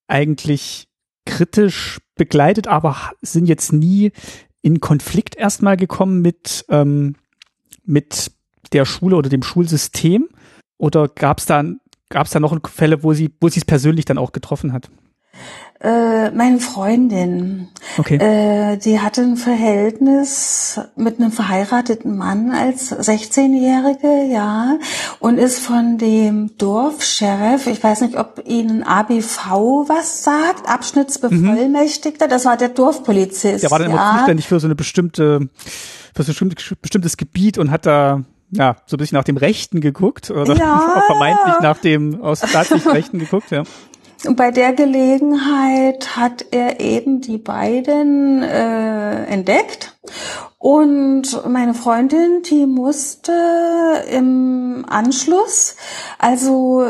eigentlich 0.07 0.87
kritisch 1.25 1.99
begleitet, 2.15 2.67
aber 2.67 3.11
sind 3.21 3.47
jetzt 3.47 3.73
nie 3.73 4.11
in 4.61 4.79
Konflikt 4.79 5.35
erstmal 5.35 5.77
gekommen 5.77 6.21
mit, 6.21 6.65
ähm, 6.69 7.15
mit 7.85 8.31
der 8.71 8.85
Schule 8.85 9.15
oder 9.15 9.29
dem 9.29 9.43
Schulsystem? 9.43 10.29
Oder 10.77 11.07
gab 11.07 11.39
es 11.39 11.45
da, 11.45 11.63
gab's 12.09 12.31
da 12.31 12.39
noch 12.39 12.57
Fälle, 12.69 13.03
wo 13.03 13.13
sie, 13.13 13.31
wo 13.39 13.49
sie 13.49 13.59
es 13.59 13.65
persönlich 13.65 14.05
dann 14.05 14.17
auch 14.17 14.31
getroffen 14.31 14.73
hat? 14.73 14.89
Äh, 15.83 16.31
meine 16.31 16.59
Freundin, 16.61 17.67
okay. 17.97 18.15
äh, 18.15 18.77
die 18.77 19.01
hatte 19.01 19.21
ein 19.21 19.35
Verhältnis 19.35 20.79
mit 20.95 21.19
einem 21.19 21.33
verheirateten 21.33 22.15
Mann 22.15 22.51
als 22.51 22.93
16-Jährige, 22.93 24.31
ja, 24.33 24.77
und 25.19 25.37
ist 25.37 25.59
von 25.59 25.97
dem 25.97 26.55
Dorfsheriff, 26.57 27.67
ich 27.67 27.83
weiß 27.83 27.99
nicht, 27.99 28.15
ob 28.15 28.43
Ihnen 28.45 28.83
ABV 28.83 29.89
was 29.89 30.23
sagt, 30.23 30.69
Abschnittsbevollmächtigter, 30.69 32.27
mhm. 32.27 32.29
das 32.29 32.45
war 32.45 32.55
der 32.55 32.69
Dorfpolizist. 32.69 33.63
Der 33.63 33.69
war 33.69 33.79
dann 33.79 33.91
ja. 33.91 33.95
immer 33.95 34.17
zuständig 34.19 34.47
für 34.47 34.61
so 34.61 34.67
eine 34.67 34.75
bestimmte, 34.75 35.49
für 36.15 36.23
so 36.23 36.45
ein 36.45 36.55
bestimmtes 36.81 37.17
Gebiet 37.17 37.57
und 37.57 37.71
hat 37.71 37.85
da 37.85 38.23
ja, 38.51 38.77
so 38.85 38.95
ein 38.95 38.99
bisschen 38.99 39.17
nach 39.17 39.25
dem 39.25 39.35
Rechten 39.35 39.81
geguckt 39.81 40.31
oder 40.31 40.55
ja, 40.55 41.01
vermeintlich 41.07 41.55
nach 41.59 41.79
dem 41.79 42.21
aus 42.21 42.47
staatlichen 42.47 42.91
Rechten 42.91 43.19
geguckt, 43.19 43.51
ja. 43.51 43.63
Und 44.25 44.37
bei 44.37 44.51
der 44.51 44.73
Gelegenheit 44.73 46.15
hat 46.15 46.45
er 46.51 46.79
eben 46.79 47.19
die 47.19 47.37
beiden 47.37 48.41
äh, 48.41 49.25
entdeckt. 49.25 49.97
Und 50.59 51.45
meine 51.45 51.73
Freundin, 51.73 52.41
die 52.43 52.65
musste 52.65 53.33
im 54.09 54.85
Anschluss 54.87 55.75
also 56.19 56.89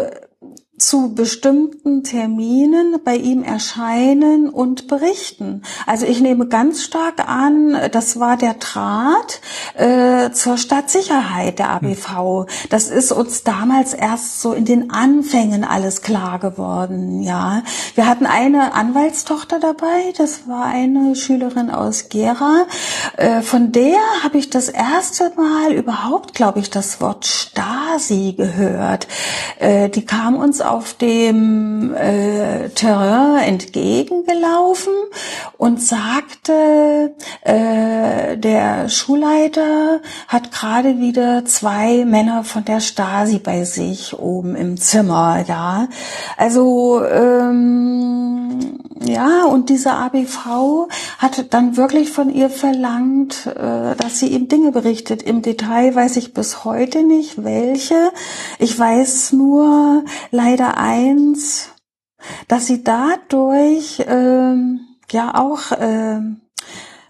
zu 0.78 1.14
bestimmten 1.14 2.04
Terminen 2.04 2.96
bei 3.06 3.16
ihm 3.16 3.44
erscheinen 3.44 4.50
und 4.50 4.88
berichten. 4.88 5.62
Also 5.86 6.08
ich 6.08 6.20
nehme 6.20 6.48
ganz 6.48 6.84
stark 6.84 7.30
an, 7.30 7.78
das 7.92 8.20
war 8.20 8.38
der 8.38 8.56
Draht 8.56 9.40
äh, 9.76 10.32
zur 10.32 10.58
Stadtsicherheit 10.58 11.60
der 11.60 11.70
ABV. 11.70 12.48
Das 12.72 12.90
ist 12.90 13.12
uns 13.12 13.44
damals 13.44 13.94
erst 13.94 14.42
so 14.42 14.54
in 14.54 14.66
den 14.66 14.90
Anfängen 14.90 15.64
alles 15.64 16.02
klar 16.02 16.40
geworden. 16.40 17.22
Ja, 17.22 17.62
wir 17.94 18.08
hatten 18.08 18.26
eine 18.26 18.74
Anwaltstochter 18.74 19.60
dabei, 19.60 20.12
das 20.18 20.48
war 20.48 20.66
eine 20.66 21.16
Schülerin 21.16 21.70
aus 21.70 22.10
Gera. 22.10 22.66
Äh, 23.18 23.42
von 23.42 23.72
der 23.72 24.00
habe 24.24 24.40
ich 24.40 24.50
das 24.50 24.70
erste 24.70 25.32
Mal 25.36 25.74
überhaupt, 25.74 26.34
glaube 26.34 26.60
ich, 26.60 26.72
das 26.72 27.00
Wort 27.00 27.26
Stasi 27.28 28.34
gehört. 28.36 29.08
Äh, 29.60 29.90
die 29.90 30.06
kam 30.06 30.36
uns 30.36 30.63
auf 30.64 30.94
dem 30.94 31.94
äh, 31.94 32.70
Terrain 32.70 33.44
entgegengelaufen 33.44 34.94
und 35.58 35.82
sagte, 35.82 37.16
äh, 37.42 38.38
der 38.38 38.90
Schulleiter 38.90 40.02
hat 40.28 40.52
gerade 40.52 41.00
wieder 41.00 41.46
zwei 41.46 42.06
Männer 42.06 42.44
von 42.44 42.66
der 42.66 42.80
Stasi 42.80 43.40
bei 43.40 43.64
sich 43.64 44.18
oben 44.18 44.56
im 44.56 44.78
Zimmer, 44.78 45.44
ja. 45.48 45.88
Also 46.38 47.04
ähm, 47.06 48.43
ja, 49.06 49.46
und 49.46 49.70
diese 49.70 49.94
ABV 49.94 50.88
hat 51.18 51.54
dann 51.54 51.78
wirklich 51.78 52.12
von 52.12 52.30
ihr 52.30 52.50
verlangt, 52.50 53.48
äh, 53.48 53.96
dass 53.96 54.20
sie 54.20 54.28
ihm 54.28 54.48
Dinge 54.48 54.72
berichtet. 54.72 55.24
Im 55.24 55.42
Detail 55.42 55.94
weiß 55.94 56.18
ich 56.18 56.34
bis 56.34 56.64
heute 56.64 57.04
nicht, 57.04 57.44
welche. 57.44 58.12
Ich 58.60 58.78
weiß 58.78 59.34
nur 59.34 60.06
leider 60.32 60.78
eins, 60.78 61.70
dass 62.48 62.68
sie 62.68 62.84
dadurch 62.84 64.04
ähm, 64.08 64.82
ja 65.12 65.36
auch 65.36 65.72
ähm, 65.80 66.43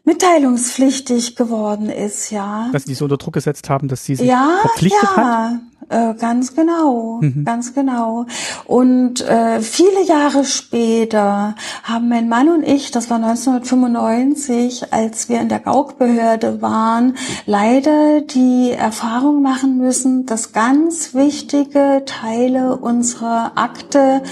mitteilungspflichtig 0.03 1.35
geworden 1.35 1.89
ist, 1.89 2.29
ja. 2.29 2.69
Dass 2.73 2.83
sie 2.83 2.93
so 2.93 3.05
unter 3.05 3.17
Druck 3.17 3.33
gesetzt 3.33 3.69
haben, 3.69 3.87
dass 3.87 4.03
sie 4.03 4.15
sich 4.15 4.27
ja, 4.27 4.57
verpflichtet 4.61 5.09
ja, 5.15 5.15
hat? 5.15 5.53
Äh, 5.89 6.13
ganz 6.15 6.55
genau, 6.55 7.19
mhm. 7.21 7.43
ganz 7.45 7.73
genau. 7.73 8.25
Und 8.65 9.21
äh, 9.21 9.61
viele 9.61 10.03
Jahre 10.05 10.45
später 10.45 11.55
haben 11.83 12.09
mein 12.09 12.29
Mann 12.29 12.49
und 12.49 12.63
ich, 12.63 12.91
das 12.91 13.09
war 13.09 13.17
1995, 13.17 14.93
als 14.93 15.29
wir 15.29 15.41
in 15.41 15.49
der 15.49 15.59
Gaukbehörde 15.59 16.61
waren, 16.61 17.15
leider 17.45 18.21
die 18.21 18.71
Erfahrung 18.71 19.41
machen 19.41 19.77
müssen, 19.77 20.25
dass 20.25 20.53
ganz 20.53 21.13
wichtige 21.13 22.03
Teile 22.05 22.77
unserer 22.77 23.53
Akte 23.55 24.23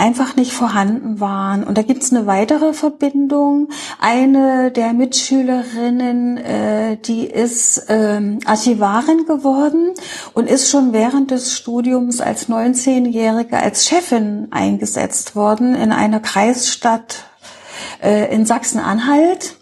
einfach 0.00 0.34
nicht 0.34 0.52
vorhanden 0.52 1.20
waren. 1.20 1.62
Und 1.62 1.76
da 1.76 1.82
gibt's 1.82 2.12
eine 2.12 2.26
weitere 2.26 2.72
Verbindung. 2.72 3.68
Eine 4.00 4.70
der 4.70 4.94
Mitschülerinnen, 4.94 6.38
äh, 6.38 6.96
die 6.96 7.26
ist 7.26 7.86
ähm, 7.88 8.38
Archivarin 8.46 9.26
geworden 9.26 9.92
und 10.32 10.48
ist 10.48 10.70
schon 10.70 10.92
während 10.92 11.30
des 11.30 11.54
Studiums 11.54 12.20
als 12.20 12.48
19-Jährige 12.48 13.58
als 13.58 13.86
Chefin 13.86 14.48
eingesetzt 14.50 15.36
worden 15.36 15.74
in 15.74 15.92
einer 15.92 16.20
Kreisstadt 16.20 17.24
äh, 18.02 18.34
in 18.34 18.46
Sachsen-Anhalt. 18.46 19.59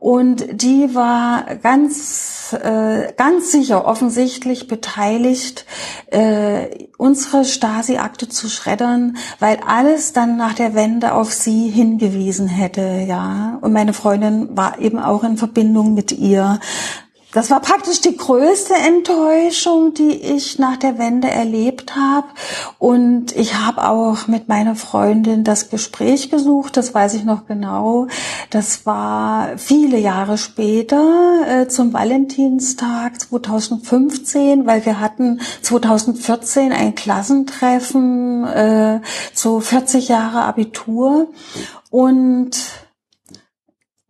Und 0.00 0.62
die 0.62 0.94
war 0.94 1.56
ganz, 1.56 2.52
äh, 2.52 3.12
ganz 3.16 3.50
sicher 3.50 3.84
offensichtlich 3.84 4.68
beteiligt, 4.68 5.66
äh, 6.06 6.86
unsere 6.96 7.44
Stasi-Akte 7.44 8.28
zu 8.28 8.48
schreddern, 8.48 9.16
weil 9.40 9.58
alles 9.66 10.12
dann 10.12 10.36
nach 10.36 10.54
der 10.54 10.74
Wende 10.74 11.14
auf 11.14 11.32
sie 11.32 11.68
hingewiesen 11.68 12.46
hätte, 12.46 13.04
ja. 13.08 13.58
Und 13.60 13.72
meine 13.72 13.92
Freundin 13.92 14.56
war 14.56 14.78
eben 14.78 15.00
auch 15.00 15.24
in 15.24 15.36
Verbindung 15.36 15.94
mit 15.94 16.12
ihr. 16.12 16.60
Das 17.32 17.50
war 17.50 17.60
praktisch 17.60 18.00
die 18.00 18.16
größte 18.16 18.72
Enttäuschung, 18.74 19.92
die 19.92 20.12
ich 20.12 20.58
nach 20.58 20.78
der 20.78 20.98
Wende 20.98 21.28
erlebt 21.28 21.94
habe. 21.94 22.26
Und 22.78 23.36
ich 23.36 23.54
habe 23.54 23.86
auch 23.86 24.28
mit 24.28 24.48
meiner 24.48 24.74
Freundin 24.74 25.44
das 25.44 25.68
Gespräch 25.68 26.30
gesucht, 26.30 26.78
das 26.78 26.94
weiß 26.94 27.12
ich 27.14 27.24
noch 27.24 27.46
genau. 27.46 28.06
Das 28.48 28.86
war 28.86 29.58
viele 29.58 29.98
Jahre 29.98 30.38
später 30.38 31.42
äh, 31.46 31.68
zum 31.68 31.92
Valentinstag 31.92 33.20
2015, 33.20 34.66
weil 34.66 34.86
wir 34.86 34.98
hatten 34.98 35.40
2014 35.60 36.72
ein 36.72 36.94
Klassentreffen 36.94 38.44
äh, 38.44 39.00
zu 39.34 39.60
40 39.60 40.08
Jahre 40.08 40.44
Abitur. 40.44 41.28
Und 41.90 42.56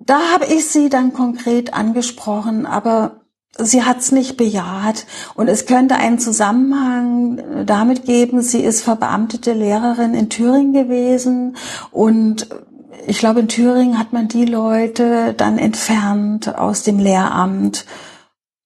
da 0.08 0.32
habe 0.32 0.46
ich 0.46 0.66
sie 0.66 0.88
dann 0.88 1.12
konkret 1.12 1.74
angesprochen, 1.74 2.64
aber 2.64 3.20
sie 3.58 3.84
hat 3.84 3.98
es 3.98 4.10
nicht 4.10 4.38
bejaht. 4.38 5.06
Und 5.34 5.48
es 5.48 5.66
könnte 5.66 5.96
einen 5.96 6.18
Zusammenhang 6.18 7.66
damit 7.66 8.06
geben, 8.06 8.40
sie 8.40 8.62
ist 8.62 8.82
verbeamtete 8.82 9.52
Lehrerin 9.52 10.14
in 10.14 10.30
Thüringen 10.30 10.72
gewesen 10.72 11.56
und 11.90 12.48
ich 13.06 13.18
glaube, 13.18 13.40
in 13.40 13.48
Thüringen 13.48 13.98
hat 13.98 14.12
man 14.12 14.28
die 14.28 14.44
Leute 14.44 15.34
dann 15.34 15.58
entfernt 15.58 16.56
aus 16.56 16.82
dem 16.82 16.98
Lehramt. 16.98 17.86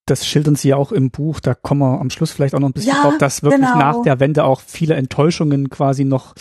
Das 0.07 0.27
schildern 0.27 0.57
Sie 0.57 0.69
ja 0.69 0.77
auch 0.77 0.91
im 0.91 1.11
Buch, 1.11 1.41
da 1.41 1.55
kommen 1.55 1.81
wir 1.81 2.01
am 2.01 2.11
Schluss 2.11 2.33
vielleicht 2.33 2.55
auch 2.55 2.61
noch 2.61 2.69
ein 2.69 2.73
bisschen 2.73 2.95
ja, 2.95 3.03
drauf, 3.03 3.19
dass 3.19 3.43
wirklich 3.43 3.61
genau. 3.61 3.79
nach 3.79 4.03
der 4.03 4.21
Wende 4.21 4.45
auch 4.45 4.61
viele 4.61 4.95
Enttäuschungen 4.95 5.71
quasi 5.71 6.05
noch, 6.05 6.35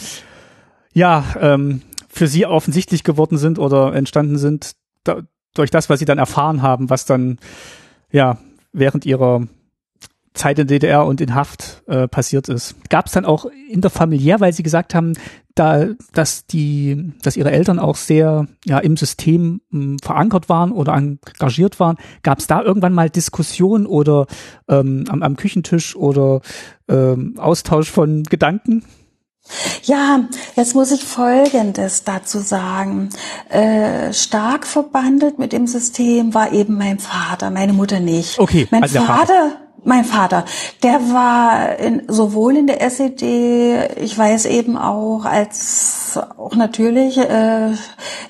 ja, 0.93 1.23
ähm, 1.39 1.81
für 2.07 2.27
Sie 2.27 2.45
offensichtlich 2.45 3.03
geworden 3.03 3.37
sind 3.37 3.59
oder 3.59 3.93
entstanden 3.93 4.37
sind, 4.37 4.75
da, 5.03 5.21
durch 5.53 5.71
das, 5.71 5.89
was 5.89 5.99
sie 5.99 6.05
dann 6.05 6.17
erfahren 6.17 6.61
haben, 6.61 6.89
was 6.89 7.05
dann 7.05 7.39
ja 8.11 8.37
während 8.71 9.05
ihrer 9.05 9.47
Zeit 10.33 10.59
in 10.59 10.67
DDR 10.67 11.05
und 11.05 11.19
in 11.19 11.35
Haft 11.35 11.83
äh, 11.87 12.07
passiert 12.07 12.47
ist. 12.47 12.75
Gab 12.89 13.07
es 13.07 13.11
dann 13.11 13.25
auch 13.25 13.45
interfamiliär, 13.69 14.39
weil 14.39 14.53
sie 14.53 14.63
gesagt 14.63 14.95
haben, 14.95 15.13
da, 15.55 15.87
dass 16.13 16.45
die, 16.45 17.11
dass 17.21 17.35
ihre 17.35 17.51
Eltern 17.51 17.79
auch 17.79 17.97
sehr 17.97 18.47
ja 18.65 18.79
im 18.79 18.95
System 18.95 19.61
mh, 19.69 19.83
hm, 19.83 19.99
verankert 19.99 20.47
waren 20.47 20.71
oder 20.71 20.93
engagiert 20.93 21.81
waren. 21.81 21.97
Gab 22.23 22.39
es 22.39 22.47
da 22.47 22.61
irgendwann 22.61 22.93
mal 22.93 23.09
Diskussionen 23.09 23.85
oder 23.85 24.27
ähm, 24.69 25.03
am, 25.09 25.21
am 25.21 25.35
Küchentisch 25.35 25.97
oder 25.97 26.39
ähm, 26.87 27.35
Austausch 27.37 27.89
von 27.89 28.23
Gedanken? 28.23 28.85
Ja, 29.83 30.21
jetzt 30.55 30.75
muss 30.75 30.91
ich 30.91 31.03
Folgendes 31.03 32.03
dazu 32.03 32.39
sagen. 32.39 33.09
Äh, 33.49 34.13
stark 34.13 34.65
verbandelt 34.65 35.39
mit 35.39 35.53
dem 35.53 35.67
System 35.67 36.33
war 36.33 36.51
eben 36.51 36.77
mein 36.77 36.99
Vater, 36.99 37.49
meine 37.51 37.73
Mutter 37.73 37.99
nicht. 37.99 38.39
Okay, 38.39 38.67
mein 38.71 38.83
also 38.83 38.99
Vater, 38.99 39.17
Vater 39.17 39.51
mein 39.83 40.05
Vater, 40.05 40.45
der 40.83 41.11
war 41.11 41.79
in, 41.79 42.03
sowohl 42.07 42.55
in 42.55 42.67
der 42.67 42.81
SED, 42.81 43.89
ich 43.99 44.15
weiß 44.15 44.45
eben 44.45 44.77
auch, 44.77 45.25
als 45.25 46.19
auch 46.37 46.55
natürlich 46.55 47.17
äh, 47.17 47.71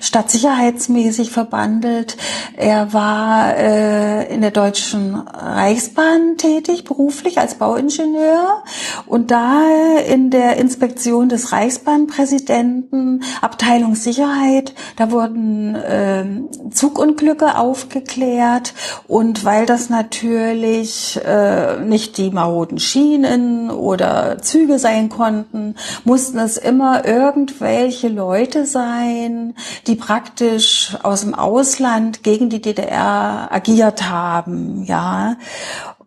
stadtsicherheitsmäßig 0.00 1.30
verbandelt. 1.30 2.16
Er 2.56 2.94
war 2.94 3.56
äh, 3.56 4.32
in 4.32 4.40
der 4.40 4.50
Deutschen 4.50 5.14
Reichsbahn 5.14 6.36
tätig, 6.38 6.84
beruflich 6.84 7.38
als 7.38 7.56
Bauingenieur 7.56 8.62
und 9.06 9.30
da 9.30 9.62
in 10.08 10.30
der 10.30 10.56
Inspektion 10.56 11.28
des 11.28 11.52
Reichsbahnpräsidenten, 11.52 13.24
Abteilung 13.42 13.94
Sicherheit, 13.94 14.74
da 14.96 15.10
wurden 15.10 15.74
äh, 15.74 16.24
Zugunglücke 16.70 17.58
aufgeklärt 17.58 18.72
und 19.06 19.44
weil 19.44 19.66
das 19.66 19.90
natürlich 19.90 21.20
äh, 21.22 21.41
äh, 21.42 21.80
nicht 21.80 22.18
die 22.18 22.30
maroden 22.30 22.78
Schienen 22.78 23.70
oder 23.70 24.38
Züge 24.40 24.78
sein 24.78 25.08
konnten, 25.08 25.74
mussten 26.04 26.38
es 26.38 26.56
immer 26.56 27.04
irgendwelche 27.04 28.08
Leute 28.08 28.66
sein, 28.66 29.54
die 29.86 29.96
praktisch 29.96 30.96
aus 31.02 31.22
dem 31.22 31.34
Ausland 31.34 32.22
gegen 32.22 32.48
die 32.48 32.60
DDR 32.60 33.48
agiert 33.50 34.08
haben, 34.08 34.84
ja. 34.84 35.36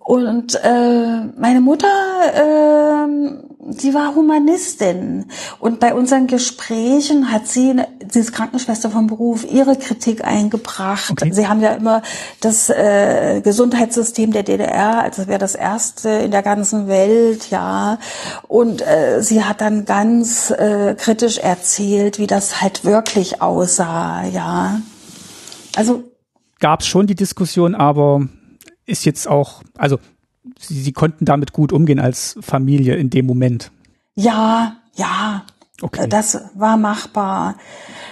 Und 0.08 0.54
äh, 0.64 1.26
meine 1.36 1.62
Mutter, 1.62 1.88
äh, 1.88 3.72
sie 3.72 3.96
war 3.96 4.14
Humanistin 4.14 5.26
und 5.58 5.80
bei 5.80 5.96
unseren 5.96 6.28
Gesprächen 6.28 7.32
hat 7.32 7.48
sie, 7.48 7.74
sie 8.08 8.20
ist 8.20 8.32
Krankenschwester 8.32 8.92
vom 8.92 9.08
Beruf, 9.08 9.52
ihre 9.52 9.76
Kritik 9.76 10.24
eingebracht. 10.24 11.10
Okay. 11.10 11.32
Sie 11.34 11.48
haben 11.48 11.60
ja 11.60 11.72
immer 11.72 12.04
das 12.40 12.70
äh, 12.70 13.42
Gesundheitssystem 13.44 14.32
der 14.32 14.44
DDR, 14.44 15.02
als 15.02 15.28
wäre 15.28 15.40
das 15.40 15.56
erste 15.56 16.10
in 16.10 16.30
der 16.30 16.44
ganzen 16.44 16.88
Welt, 16.88 17.50
ja. 17.50 17.98
Und 18.48 18.84
äh, 18.84 19.24
sie 19.24 19.44
hat 19.44 19.60
dann 19.60 19.86
ganz 19.86 20.52
äh, 20.52 20.94
kritisch 20.94 21.40
erzählt, 21.40 22.20
wie 22.20 22.28
das 22.28 22.62
halt 22.62 22.86
wirklich 22.86 23.42
aussah, 23.42 24.24
ja. 24.26 24.82
Also 25.76 26.04
gab 26.60 26.82
es 26.82 26.86
schon 26.86 27.08
die 27.08 27.16
Diskussion, 27.16 27.74
aber 27.74 28.28
ist 28.86 29.06
jetzt 29.06 29.28
auch, 29.28 29.64
also 29.78 30.00
sie, 30.60 30.82
sie 30.82 30.92
konnten 30.92 31.26
damit 31.26 31.54
gut 31.54 31.74
umgehen 31.74 32.00
als 32.00 32.38
Familie 32.42 32.96
in 32.96 33.10
dem 33.10 33.26
Moment. 33.26 33.72
Ja, 34.16 34.78
ja. 34.96 35.44
Okay. 35.82 36.08
Das 36.08 36.40
war 36.54 36.78
machbar. 36.78 37.56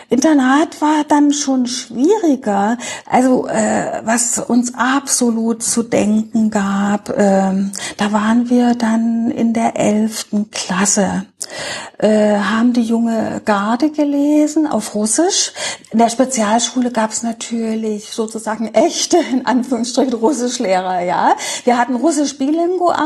Internat 0.10 0.82
war 0.82 1.06
dann 1.08 1.32
schon 1.32 1.66
schwieriger. 1.66 2.78
Also 3.10 3.48
äh, 3.48 4.02
was 4.04 4.38
uns 4.38 4.74
absolut 4.76 5.64
zu 5.64 5.82
denken 5.82 6.50
gab, 6.52 7.10
äh, 7.10 7.54
da 7.98 8.12
waren 8.12 8.50
wir 8.50 8.76
dann 8.76 9.32
in 9.32 9.54
der 9.54 9.78
elften 9.78 10.52
Klasse 10.52 11.26
äh, 11.98 12.38
haben 12.38 12.74
die 12.74 12.82
junge 12.82 13.42
Garde 13.46 13.92
gelesen 13.92 14.68
auf 14.68 14.96
Russisch. 14.96 15.54
In 15.92 16.00
der 16.00 16.10
Spezialschule 16.10 16.92
gab 16.92 17.12
es 17.12 17.24
natürlich 17.24 18.12
sozusagen 18.12 18.74
echte, 18.74 19.18
in 19.32 19.46
Anführungsstrichen, 19.46 20.14
Russischlehrer, 20.14 21.02
ja. 21.02 21.36
Wir 21.64 21.78
hatten 21.78 21.96
Russisch 21.96 22.38
bilingual. 22.38 22.98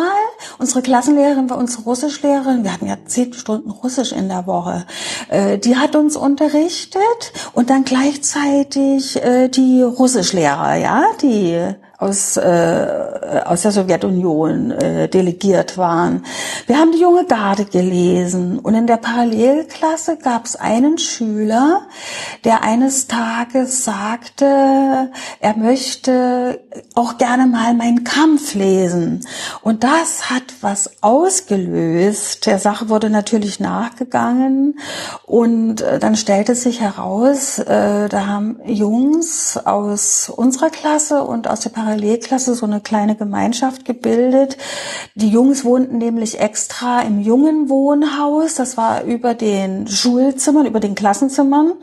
Unsere 0.57 0.81
Klassenlehrerin 0.81 1.49
war 1.49 1.57
unsere 1.57 1.83
Russischlehrerin. 1.83 2.63
Wir 2.63 2.73
hatten 2.73 2.87
ja 2.87 2.97
zehn 3.05 3.33
Stunden 3.33 3.71
Russisch 3.71 4.11
in 4.11 4.29
der 4.29 4.47
Woche. 4.47 4.85
Äh, 5.29 5.57
die 5.57 5.75
hat 5.77 5.95
uns 5.95 6.15
unterrichtet 6.15 7.01
und 7.53 7.69
dann 7.69 7.83
gleichzeitig 7.83 9.21
äh, 9.23 9.49
die 9.49 9.81
Russischlehrer, 9.81 10.75
ja, 10.75 11.03
die 11.21 11.75
aus, 11.97 12.37
äh, 12.37 13.41
aus 13.45 13.63
der 13.63 13.71
Sowjetunion 13.71 14.69
äh, 14.69 15.09
delegiert 15.09 15.79
waren. 15.79 16.23
Wir 16.67 16.77
haben 16.77 16.91
die 16.91 16.99
junge 16.99 17.25
Garde 17.25 17.65
gelesen 17.65 18.59
und 18.59 18.75
in 18.75 18.85
der 18.85 18.97
Parallelklasse 18.97 20.17
gab 20.17 20.45
es 20.45 20.55
einen 20.55 20.99
Schüler, 20.99 21.87
der 22.43 22.61
eines 22.63 23.07
Tages 23.07 23.83
sagte, 23.83 25.11
er 25.39 25.57
möchte 25.57 26.59
auch 26.93 27.17
gerne 27.17 27.47
mal 27.47 27.73
meinen 27.73 28.03
Kampf 28.03 28.53
lesen. 28.53 29.25
Und 29.63 29.83
das 29.83 30.29
hat 30.29 30.43
was 30.61 31.01
ausgelöst. 31.01 32.45
Der 32.45 32.59
Sache 32.59 32.89
wurde 32.89 33.09
natürlich 33.09 33.59
nachgegangen 33.59 34.77
und 35.25 35.81
äh, 35.81 35.97
dann 35.97 36.15
stellte 36.15 36.53
sich 36.53 36.79
heraus, 36.79 37.57
äh, 37.57 38.07
da 38.07 38.27
haben 38.27 38.59
Jungs 38.65 39.57
aus 39.57 40.29
unserer 40.29 40.69
Klasse 40.69 41.23
und 41.23 41.47
aus 41.47 41.61
der 41.61 41.71
Parallelklasse 41.71 41.86
Parallelklasse 41.87 42.53
so 42.53 42.65
eine 42.65 42.81
kleine 42.81 43.15
Gemeinschaft 43.15 43.85
gebildet. 43.85 44.57
Die 45.15 45.29
Jungs 45.29 45.63
wohnten 45.63 45.99
nämlich 45.99 46.37
extra 46.37 47.01
im 47.01 47.21
jungen 47.21 47.69
Wohnhaus. 47.69 48.55
Das 48.55 48.75
war 48.75 49.03
über 49.05 49.33
den 49.33 49.87
Schulzimmern, 49.87 50.65
über 50.65 50.81
den 50.81 50.95
Klassenzimmern. 50.95 51.75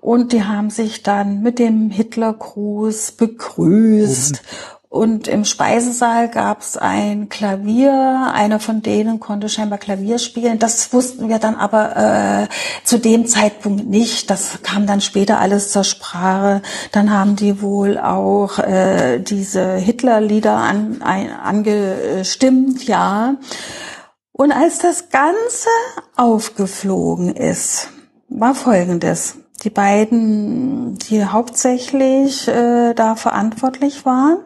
Und 0.00 0.32
die 0.32 0.42
haben 0.42 0.70
sich 0.70 1.04
dann 1.04 1.40
mit 1.40 1.60
dem 1.60 1.90
Hitlergruß 1.90 3.12
begrüßt. 3.12 4.32
Mhm. 4.32 4.77
Und 4.90 5.28
im 5.28 5.44
Speisesaal 5.44 6.30
gab 6.30 6.62
es 6.62 6.78
ein 6.78 7.28
Klavier. 7.28 8.30
Einer 8.32 8.58
von 8.58 8.80
denen 8.80 9.20
konnte 9.20 9.50
scheinbar 9.50 9.78
Klavier 9.78 10.18
spielen. 10.18 10.58
Das 10.58 10.94
wussten 10.94 11.28
wir 11.28 11.38
dann 11.38 11.56
aber 11.56 11.96
äh, 11.96 12.48
zu 12.84 12.98
dem 12.98 13.26
Zeitpunkt 13.26 13.86
nicht. 13.86 14.30
Das 14.30 14.62
kam 14.62 14.86
dann 14.86 15.02
später 15.02 15.40
alles 15.40 15.72
zur 15.72 15.84
Sprache. 15.84 16.62
Dann 16.90 17.12
haben 17.12 17.36
die 17.36 17.60
wohl 17.60 17.98
auch 17.98 18.58
äh, 18.60 19.18
diese 19.18 19.74
Hitler-Lieder 19.74 20.56
an, 20.56 21.02
angestimmt, 21.02 22.84
ja. 22.84 23.36
Und 24.32 24.52
als 24.52 24.78
das 24.78 25.10
Ganze 25.10 25.68
aufgeflogen 26.16 27.36
ist, 27.36 27.88
war 28.30 28.54
Folgendes. 28.54 29.36
Die 29.64 29.70
beiden, 29.70 30.98
die 30.98 31.24
hauptsächlich 31.24 32.46
äh, 32.46 32.94
da 32.94 33.16
verantwortlich 33.16 34.04
waren. 34.04 34.38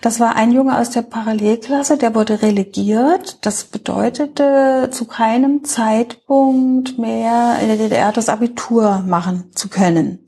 Das 0.00 0.20
war 0.20 0.36
ein 0.36 0.52
Junge 0.52 0.78
aus 0.78 0.90
der 0.90 1.02
Parallelklasse, 1.02 1.98
der 1.98 2.14
wurde 2.14 2.40
relegiert. 2.40 3.44
Das 3.44 3.64
bedeutete, 3.64 4.88
zu 4.90 5.06
keinem 5.06 5.64
Zeitpunkt 5.64 6.98
mehr 6.98 7.58
in 7.60 7.68
der 7.68 7.76
DDR 7.76 8.12
das 8.12 8.28
Abitur 8.28 9.04
machen 9.06 9.50
zu 9.54 9.68
können. 9.68 10.26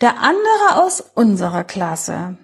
Der 0.00 0.20
andere 0.22 0.84
aus 0.84 1.00
unserer 1.14 1.64
Klasse, 1.64 2.38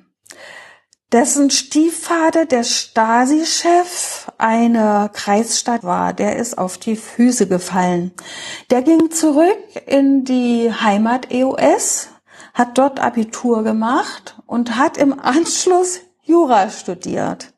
dessen 1.14 1.48
Stiefvater 1.48 2.44
der 2.44 2.64
Stasi-Chef 2.64 4.32
einer 4.36 5.08
Kreisstadt 5.10 5.84
war. 5.84 6.12
Der 6.12 6.34
ist 6.34 6.58
auf 6.58 6.76
die 6.76 6.96
Füße 6.96 7.46
gefallen. 7.46 8.10
Der 8.70 8.82
ging 8.82 9.12
zurück 9.12 9.56
in 9.86 10.24
die 10.24 10.72
Heimat 10.72 11.30
EOS, 11.30 12.08
hat 12.52 12.76
dort 12.78 12.98
Abitur 12.98 13.62
gemacht 13.62 14.36
und 14.46 14.76
hat 14.76 14.96
im 14.96 15.16
Anschluss 15.20 16.00
Jura 16.22 16.68
studiert. 16.68 17.54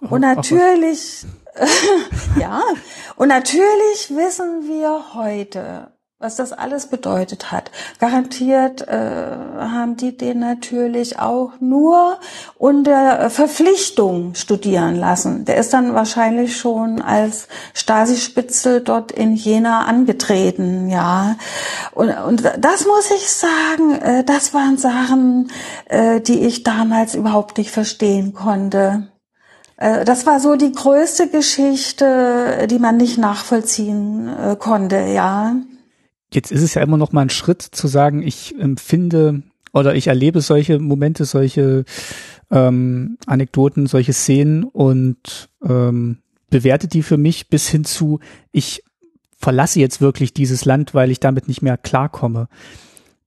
Und 0.00 0.22
natürlich, 0.22 1.24
ja, 2.40 2.60
und 3.14 3.28
natürlich 3.28 4.10
wissen 4.10 4.66
wir 4.66 5.14
heute, 5.14 5.92
was 6.22 6.36
das 6.36 6.52
alles 6.52 6.86
bedeutet 6.86 7.50
hat. 7.50 7.70
Garantiert 7.98 8.86
äh, 8.86 8.94
haben 9.58 9.96
die 9.96 10.14
den 10.14 10.40
natürlich 10.40 11.18
auch 11.18 11.52
nur 11.60 12.18
unter 12.58 13.30
Verpflichtung 13.30 14.34
studieren 14.34 14.96
lassen. 14.96 15.46
Der 15.46 15.56
ist 15.56 15.72
dann 15.72 15.94
wahrscheinlich 15.94 16.58
schon 16.58 17.00
als 17.00 17.48
Stasi-Spitzel 17.72 18.82
dort 18.82 19.12
in 19.12 19.34
Jena 19.34 19.86
angetreten, 19.86 20.90
ja. 20.90 21.36
Und, 21.92 22.10
und 22.10 22.42
das 22.58 22.84
muss 22.84 23.10
ich 23.10 23.26
sagen, 23.30 23.94
äh, 24.02 24.22
das 24.22 24.52
waren 24.52 24.76
Sachen, 24.76 25.50
äh, 25.86 26.20
die 26.20 26.40
ich 26.40 26.64
damals 26.64 27.14
überhaupt 27.14 27.56
nicht 27.56 27.70
verstehen 27.70 28.34
konnte. 28.34 29.08
Äh, 29.78 30.04
das 30.04 30.26
war 30.26 30.38
so 30.38 30.56
die 30.56 30.72
größte 30.72 31.28
Geschichte, 31.28 32.68
die 32.70 32.78
man 32.78 32.98
nicht 32.98 33.16
nachvollziehen 33.16 34.28
äh, 34.28 34.56
konnte, 34.56 34.98
ja. 34.98 35.54
Jetzt 36.32 36.52
ist 36.52 36.62
es 36.62 36.74
ja 36.74 36.82
immer 36.82 36.96
noch 36.96 37.12
mal 37.12 37.22
ein 37.22 37.30
Schritt 37.30 37.62
zu 37.62 37.88
sagen, 37.88 38.22
ich 38.22 38.54
empfinde 38.58 39.42
oder 39.72 39.94
ich 39.94 40.06
erlebe 40.06 40.40
solche 40.40 40.78
Momente, 40.78 41.24
solche 41.24 41.84
ähm, 42.50 43.18
Anekdoten, 43.26 43.86
solche 43.86 44.12
Szenen 44.12 44.64
und 44.64 45.48
ähm, 45.64 46.18
bewerte 46.50 46.88
die 46.88 47.02
für 47.02 47.16
mich 47.16 47.48
bis 47.48 47.68
hin 47.68 47.84
zu, 47.84 48.20
ich 48.52 48.82
verlasse 49.38 49.80
jetzt 49.80 50.00
wirklich 50.00 50.34
dieses 50.34 50.64
Land, 50.64 50.94
weil 50.94 51.10
ich 51.10 51.20
damit 51.20 51.48
nicht 51.48 51.62
mehr 51.62 51.78
klarkomme. 51.78 52.48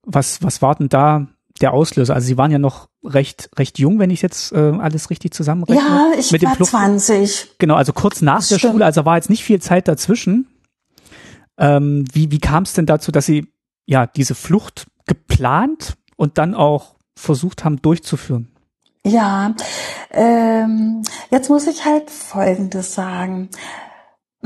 Was, 0.05 0.43
was 0.43 0.61
war 0.61 0.75
denn 0.75 0.89
da 0.89 1.27
der 1.61 1.73
Auslöser? 1.73 2.13
Also 2.13 2.27
Sie 2.27 2.37
waren 2.37 2.51
ja 2.51 2.59
noch 2.59 2.89
recht, 3.03 3.49
recht 3.57 3.79
jung, 3.79 3.99
wenn 3.99 4.09
ich 4.09 4.21
jetzt 4.21 4.51
äh, 4.51 4.57
alles 4.57 5.09
richtig 5.09 5.33
zusammenrechne. 5.33 5.83
Ja, 5.83 6.11
ich 6.17 6.31
mit 6.31 6.43
war 6.43 6.59
20. 6.59 7.55
Genau, 7.57 7.75
also 7.75 7.93
kurz 7.93 8.21
nach 8.21 8.37
das 8.37 8.49
der 8.49 8.59
stimmt. 8.59 8.73
Schule, 8.73 8.85
also 8.85 9.05
war 9.05 9.15
jetzt 9.15 9.29
nicht 9.29 9.43
viel 9.43 9.61
Zeit 9.61 9.87
dazwischen. 9.87 10.47
Ähm, 11.57 12.05
wie 12.11 12.31
wie 12.31 12.39
kam 12.39 12.63
es 12.63 12.73
denn 12.73 12.85
dazu, 12.85 13.11
dass 13.11 13.25
Sie 13.25 13.47
ja 13.85 14.07
diese 14.07 14.35
Flucht 14.35 14.87
geplant 15.05 15.95
und 16.15 16.37
dann 16.37 16.55
auch 16.55 16.95
versucht 17.15 17.63
haben 17.63 17.81
durchzuführen? 17.81 18.49
Ja, 19.05 19.53
ähm, 20.11 21.03
jetzt 21.29 21.49
muss 21.49 21.67
ich 21.67 21.83
halt 21.85 22.09
Folgendes 22.09 22.95
sagen. 22.95 23.49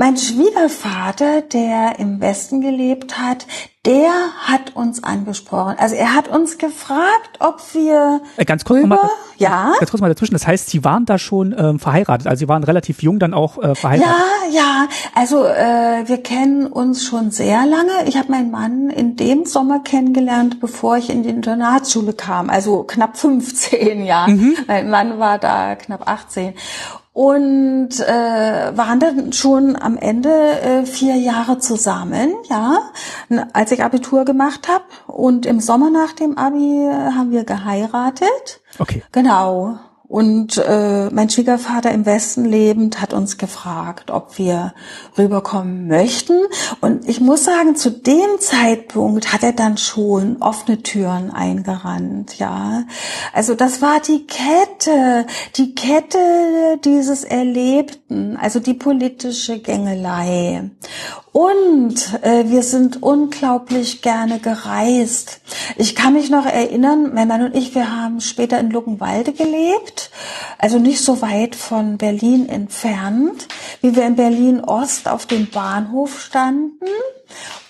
Mein 0.00 0.16
Schwiegervater, 0.16 1.42
der 1.42 1.98
im 1.98 2.20
Westen 2.20 2.60
gelebt 2.60 3.18
hat, 3.18 3.48
der 3.84 4.12
hat 4.44 4.76
uns 4.76 5.02
angesprochen. 5.02 5.74
Also 5.76 5.96
er 5.96 6.14
hat 6.14 6.28
uns 6.28 6.56
gefragt, 6.56 7.40
ob 7.40 7.60
wir 7.72 8.20
äh, 8.36 8.44
ganz 8.44 8.64
kurz 8.64 8.84
rüber, 8.84 8.94
mal, 8.94 9.10
ja, 9.38 9.72
ganz 9.76 9.90
kurz 9.90 10.00
mal 10.00 10.08
dazwischen. 10.08 10.34
Das 10.34 10.46
heißt, 10.46 10.70
Sie 10.70 10.84
waren 10.84 11.04
da 11.04 11.18
schon 11.18 11.52
ähm, 11.58 11.80
verheiratet, 11.80 12.28
also 12.28 12.38
Sie 12.38 12.48
waren 12.48 12.62
relativ 12.62 13.02
jung 13.02 13.18
dann 13.18 13.34
auch 13.34 13.58
äh, 13.58 13.74
verheiratet. 13.74 14.14
Ja, 14.52 14.60
ja. 14.60 14.88
Also 15.16 15.44
äh, 15.44 16.06
wir 16.06 16.22
kennen 16.22 16.68
uns 16.68 17.04
schon 17.04 17.32
sehr 17.32 17.66
lange. 17.66 17.90
Ich 18.06 18.16
habe 18.16 18.30
meinen 18.30 18.52
Mann 18.52 18.90
in 18.90 19.16
dem 19.16 19.46
Sommer 19.46 19.80
kennengelernt, 19.80 20.60
bevor 20.60 20.96
ich 20.96 21.10
in 21.10 21.24
die 21.24 21.30
Internatsschule 21.30 22.12
kam. 22.12 22.50
Also 22.50 22.84
knapp 22.84 23.16
15, 23.16 24.04
ja. 24.04 24.28
Mhm. 24.28 24.56
Mein 24.68 24.90
Mann 24.90 25.18
war 25.18 25.38
da 25.38 25.74
knapp 25.74 26.08
18 26.08 26.54
und 27.18 27.98
äh, 27.98 28.76
waren 28.76 29.00
dann 29.00 29.32
schon 29.32 29.74
am 29.74 29.96
Ende 29.96 30.30
äh, 30.30 30.86
vier 30.86 31.16
Jahre 31.16 31.58
zusammen, 31.58 32.32
ja, 32.48 32.78
als 33.52 33.72
ich 33.72 33.82
Abitur 33.82 34.24
gemacht 34.24 34.68
habe. 34.68 34.84
Und 35.08 35.44
im 35.44 35.58
Sommer 35.58 35.90
nach 35.90 36.12
dem 36.12 36.38
Abi 36.38 36.88
haben 36.88 37.32
wir 37.32 37.42
geheiratet. 37.42 38.60
Okay. 38.78 39.02
Genau. 39.10 39.80
Und 40.08 40.56
äh, 40.56 41.10
mein 41.10 41.28
Schwiegervater 41.28 41.90
im 41.90 42.06
Westen 42.06 42.46
lebend 42.46 43.02
hat 43.02 43.12
uns 43.12 43.36
gefragt, 43.36 44.10
ob 44.10 44.38
wir 44.38 44.72
rüberkommen 45.18 45.86
möchten. 45.86 46.46
Und 46.80 47.06
ich 47.06 47.20
muss 47.20 47.44
sagen, 47.44 47.76
zu 47.76 47.90
dem 47.90 48.40
Zeitpunkt 48.40 49.34
hat 49.34 49.42
er 49.42 49.52
dann 49.52 49.76
schon 49.76 50.38
offene 50.40 50.82
Türen 50.82 51.30
eingerannt, 51.30 52.38
ja. 52.38 52.84
Also 53.34 53.54
das 53.54 53.82
war 53.82 54.00
die 54.00 54.26
Kette, 54.26 55.26
die 55.56 55.74
Kette 55.74 56.78
dieses 56.84 57.24
Erlebten, 57.24 58.38
also 58.38 58.60
die 58.60 58.74
politische 58.74 59.58
Gängelei. 59.58 60.70
Und 61.38 62.24
äh, 62.24 62.50
wir 62.50 62.64
sind 62.64 63.00
unglaublich 63.00 64.02
gerne 64.02 64.40
gereist. 64.40 65.40
Ich 65.76 65.94
kann 65.94 66.14
mich 66.14 66.30
noch 66.30 66.44
erinnern, 66.44 67.12
mein 67.14 67.28
Mann 67.28 67.44
und 67.44 67.54
ich, 67.54 67.76
wir 67.76 67.96
haben 67.96 68.20
später 68.20 68.58
in 68.58 68.72
Luckenwalde 68.72 69.32
gelebt, 69.32 70.10
also 70.58 70.80
nicht 70.80 71.00
so 71.00 71.22
weit 71.22 71.54
von 71.54 71.96
Berlin 71.96 72.48
entfernt, 72.48 73.46
wie 73.82 73.94
wir 73.94 74.04
in 74.04 74.16
Berlin 74.16 74.64
Ost 74.64 75.06
auf 75.06 75.26
dem 75.26 75.48
Bahnhof 75.48 76.20
standen. 76.20 76.88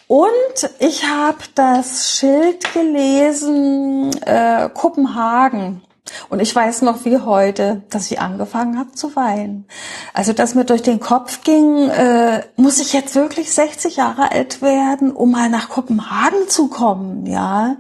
Und 0.07 0.71
ich 0.79 1.07
habe 1.07 1.37
das 1.55 2.15
Schild 2.15 2.73
gelesen, 2.73 4.19
äh, 4.25 4.71
Kopenhagen. 4.73 5.83
Und 6.29 6.41
ich 6.41 6.55
weiß 6.55 6.83
noch 6.83 7.05
wie 7.05 7.19
heute, 7.19 7.83
dass 7.91 8.11
ich 8.11 8.21
angefangen 8.21 8.79
habe 8.79 8.93
zu 8.93 9.17
weinen. 9.17 9.67
Also, 10.13 10.33
dass 10.33 10.55
mir 10.55 10.65
durch 10.65 10.83
den 10.83 11.01
Kopf 11.01 11.43
ging, 11.43 11.89
äh, 11.89 12.43
muss 12.57 12.81
ich 12.81 12.93
jetzt 12.93 13.15
wirklich 13.15 13.53
60 13.53 13.97
Jahre 13.97 14.33
alt 14.33 14.63
werden, 14.63 15.13
um 15.13 15.31
mal 15.31 15.49
nach 15.49 15.69
Kopenhagen 15.69 16.49
zu 16.49 16.69
kommen, 16.69 17.27
ja. 17.27 17.77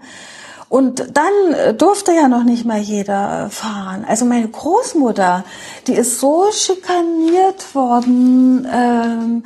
Und 0.68 1.16
dann 1.16 1.54
äh, 1.54 1.74
durfte 1.74 2.12
ja 2.12 2.28
noch 2.28 2.44
nicht 2.44 2.66
mal 2.66 2.78
jeder 2.78 3.48
fahren. 3.50 4.04
Also 4.06 4.26
meine 4.26 4.48
Großmutter, 4.48 5.44
die 5.86 5.94
ist 5.94 6.20
so 6.20 6.46
schikaniert 6.52 7.74
worden, 7.74 8.68
ähm, 8.70 9.44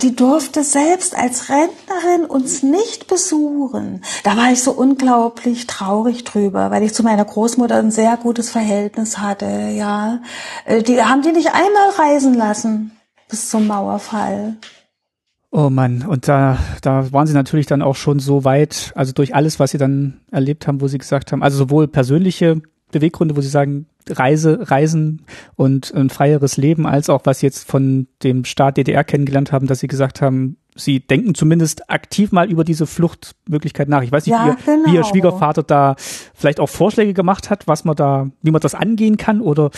die 0.00 0.14
durfte 0.14 0.62
selbst 0.62 1.16
als 1.16 1.48
Rentnerin 1.48 2.24
uns 2.28 2.62
nicht 2.62 3.08
besuchen. 3.08 4.02
Da 4.22 4.36
war 4.36 4.52
ich 4.52 4.62
so 4.62 4.72
unglaublich 4.72 5.66
traurig 5.66 6.24
drüber, 6.24 6.70
weil 6.70 6.82
ich 6.82 6.94
zu 6.94 7.02
meiner 7.02 7.24
Großmutter 7.24 7.76
ein 7.76 7.90
sehr 7.90 8.16
gutes 8.16 8.50
Verhältnis 8.50 9.18
hatte, 9.18 9.46
ja. 9.46 10.20
Äh, 10.64 10.82
die 10.82 11.02
haben 11.02 11.22
die 11.22 11.32
nicht 11.32 11.48
einmal 11.48 11.90
reisen 11.98 12.34
lassen 12.34 12.92
bis 13.28 13.50
zum 13.50 13.66
Mauerfall. 13.66 14.56
Oh 15.50 15.68
Mann, 15.68 16.06
und 16.06 16.28
da, 16.28 16.58
da 16.80 17.12
waren 17.12 17.26
sie 17.26 17.34
natürlich 17.34 17.66
dann 17.66 17.82
auch 17.82 17.96
schon 17.96 18.20
so 18.20 18.44
weit, 18.44 18.92
also 18.94 19.12
durch 19.12 19.34
alles, 19.34 19.60
was 19.60 19.72
sie 19.72 19.78
dann 19.78 20.20
erlebt 20.30 20.66
haben, 20.66 20.80
wo 20.80 20.88
sie 20.88 20.96
gesagt 20.96 21.32
haben, 21.32 21.42
also 21.42 21.58
sowohl 21.58 21.88
persönliche 21.88 22.62
Beweggründe, 22.92 23.36
wo 23.36 23.40
sie 23.40 23.48
sagen, 23.48 23.86
Reise, 24.08 24.70
Reisen 24.70 25.22
und 25.56 25.92
ein 25.94 26.10
freieres 26.10 26.56
Leben, 26.56 26.86
als 26.86 27.08
auch 27.08 27.22
was 27.24 27.40
sie 27.40 27.46
jetzt 27.46 27.68
von 27.68 28.06
dem 28.22 28.44
Staat 28.44 28.76
DDR 28.76 29.04
kennengelernt 29.04 29.52
haben, 29.52 29.66
dass 29.66 29.80
sie 29.80 29.86
gesagt 29.86 30.20
haben, 30.20 30.56
sie 30.74 31.00
denken 31.00 31.34
zumindest 31.34 31.90
aktiv 31.90 32.32
mal 32.32 32.50
über 32.50 32.64
diese 32.64 32.86
Fluchtmöglichkeit 32.86 33.88
nach. 33.88 34.02
Ich 34.02 34.12
weiß 34.12 34.26
nicht, 34.26 34.34
ja, 34.34 34.56
wie, 34.58 34.64
genau. 34.64 34.90
wie 34.90 34.94
ihr 34.94 35.04
Schwiegervater 35.04 35.62
da 35.62 35.96
vielleicht 36.34 36.60
auch 36.60 36.68
Vorschläge 36.68 37.14
gemacht 37.14 37.50
hat, 37.50 37.66
was 37.68 37.84
man 37.84 37.94
da, 37.94 38.30
wie 38.42 38.50
man 38.50 38.60
das 38.60 38.74
angehen 38.74 39.16
kann 39.16 39.40
oder 39.40 39.70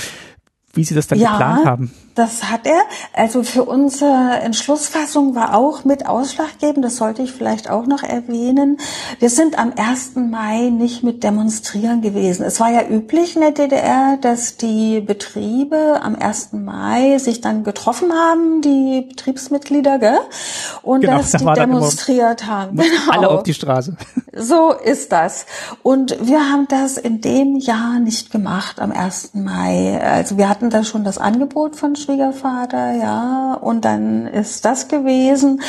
wie 0.75 0.85
Sie 0.85 0.95
das 0.95 1.07
dann 1.07 1.19
ja, 1.19 1.33
geplant 1.33 1.67
haben. 1.67 1.93
Das 2.15 2.45
hat 2.45 2.67
er. 2.67 2.81
Also 3.13 3.43
für 3.43 3.65
unsere 3.65 4.39
Entschlussfassung 4.41 5.35
war 5.35 5.55
auch 5.55 5.85
mit 5.85 6.07
ausschlaggebend, 6.07 6.85
das 6.85 6.97
sollte 6.97 7.23
ich 7.23 7.33
vielleicht 7.33 7.69
auch 7.69 7.87
noch 7.87 8.05
erwähnen. 8.05 8.79
Wir 9.19 9.31
sind 9.31 9.59
am 9.59 9.73
1. 9.77 10.13
Mai 10.15 10.71
nicht 10.71 11.03
mit 11.03 11.25
demonstrieren 11.25 12.03
gewesen. 12.03 12.45
Es 12.45 12.61
war 12.61 12.71
ja 12.71 12.87
üblich 12.89 13.35
in 13.35 13.43
der 13.43 13.51
DDR, 13.51 14.17
dass 14.21 14.57
die 14.57 15.01
Betriebe 15.01 16.01
am 16.03 16.15
1. 16.15 16.53
Mai 16.53 17.19
sich 17.19 17.41
dann 17.41 17.65
getroffen 17.65 18.13
haben, 18.13 18.63
die 18.63 19.07
Betriebsmitglieder, 19.09 19.99
gell? 19.99 20.21
Und 20.83 21.01
genau, 21.01 21.19
dass 21.19 21.33
da 21.33 21.39
die 21.39 21.61
demonstriert 21.61 22.47
haben. 22.47 22.77
Genau. 22.77 23.11
Alle 23.11 23.31
auf 23.31 23.43
die 23.43 23.55
Straße. 23.55 23.97
So 24.37 24.73
ist 24.73 25.13
das. 25.13 25.47
Und 25.85 26.17
wir 26.27 26.41
haben 26.41 26.67
das 26.69 26.97
in 26.97 27.21
dem 27.21 27.57
Jahr 27.57 28.01
nicht 28.01 28.33
gemacht 28.33 28.81
am 28.81 28.91
1. 28.91 29.35
Mai. 29.35 30.01
Also 30.01 30.37
wir 30.39 30.49
hatten 30.49 30.64
da 30.71 30.85
schon 30.85 31.05
das 31.05 31.19
Angebot 31.19 31.77
von 31.77 31.97
Schwiegervater, 31.97 32.93
ja, 32.93 33.55
und 33.55 33.85
dann 33.85 34.27
ist 34.27 34.65
das 34.65 34.89
gewesen. 34.89 35.63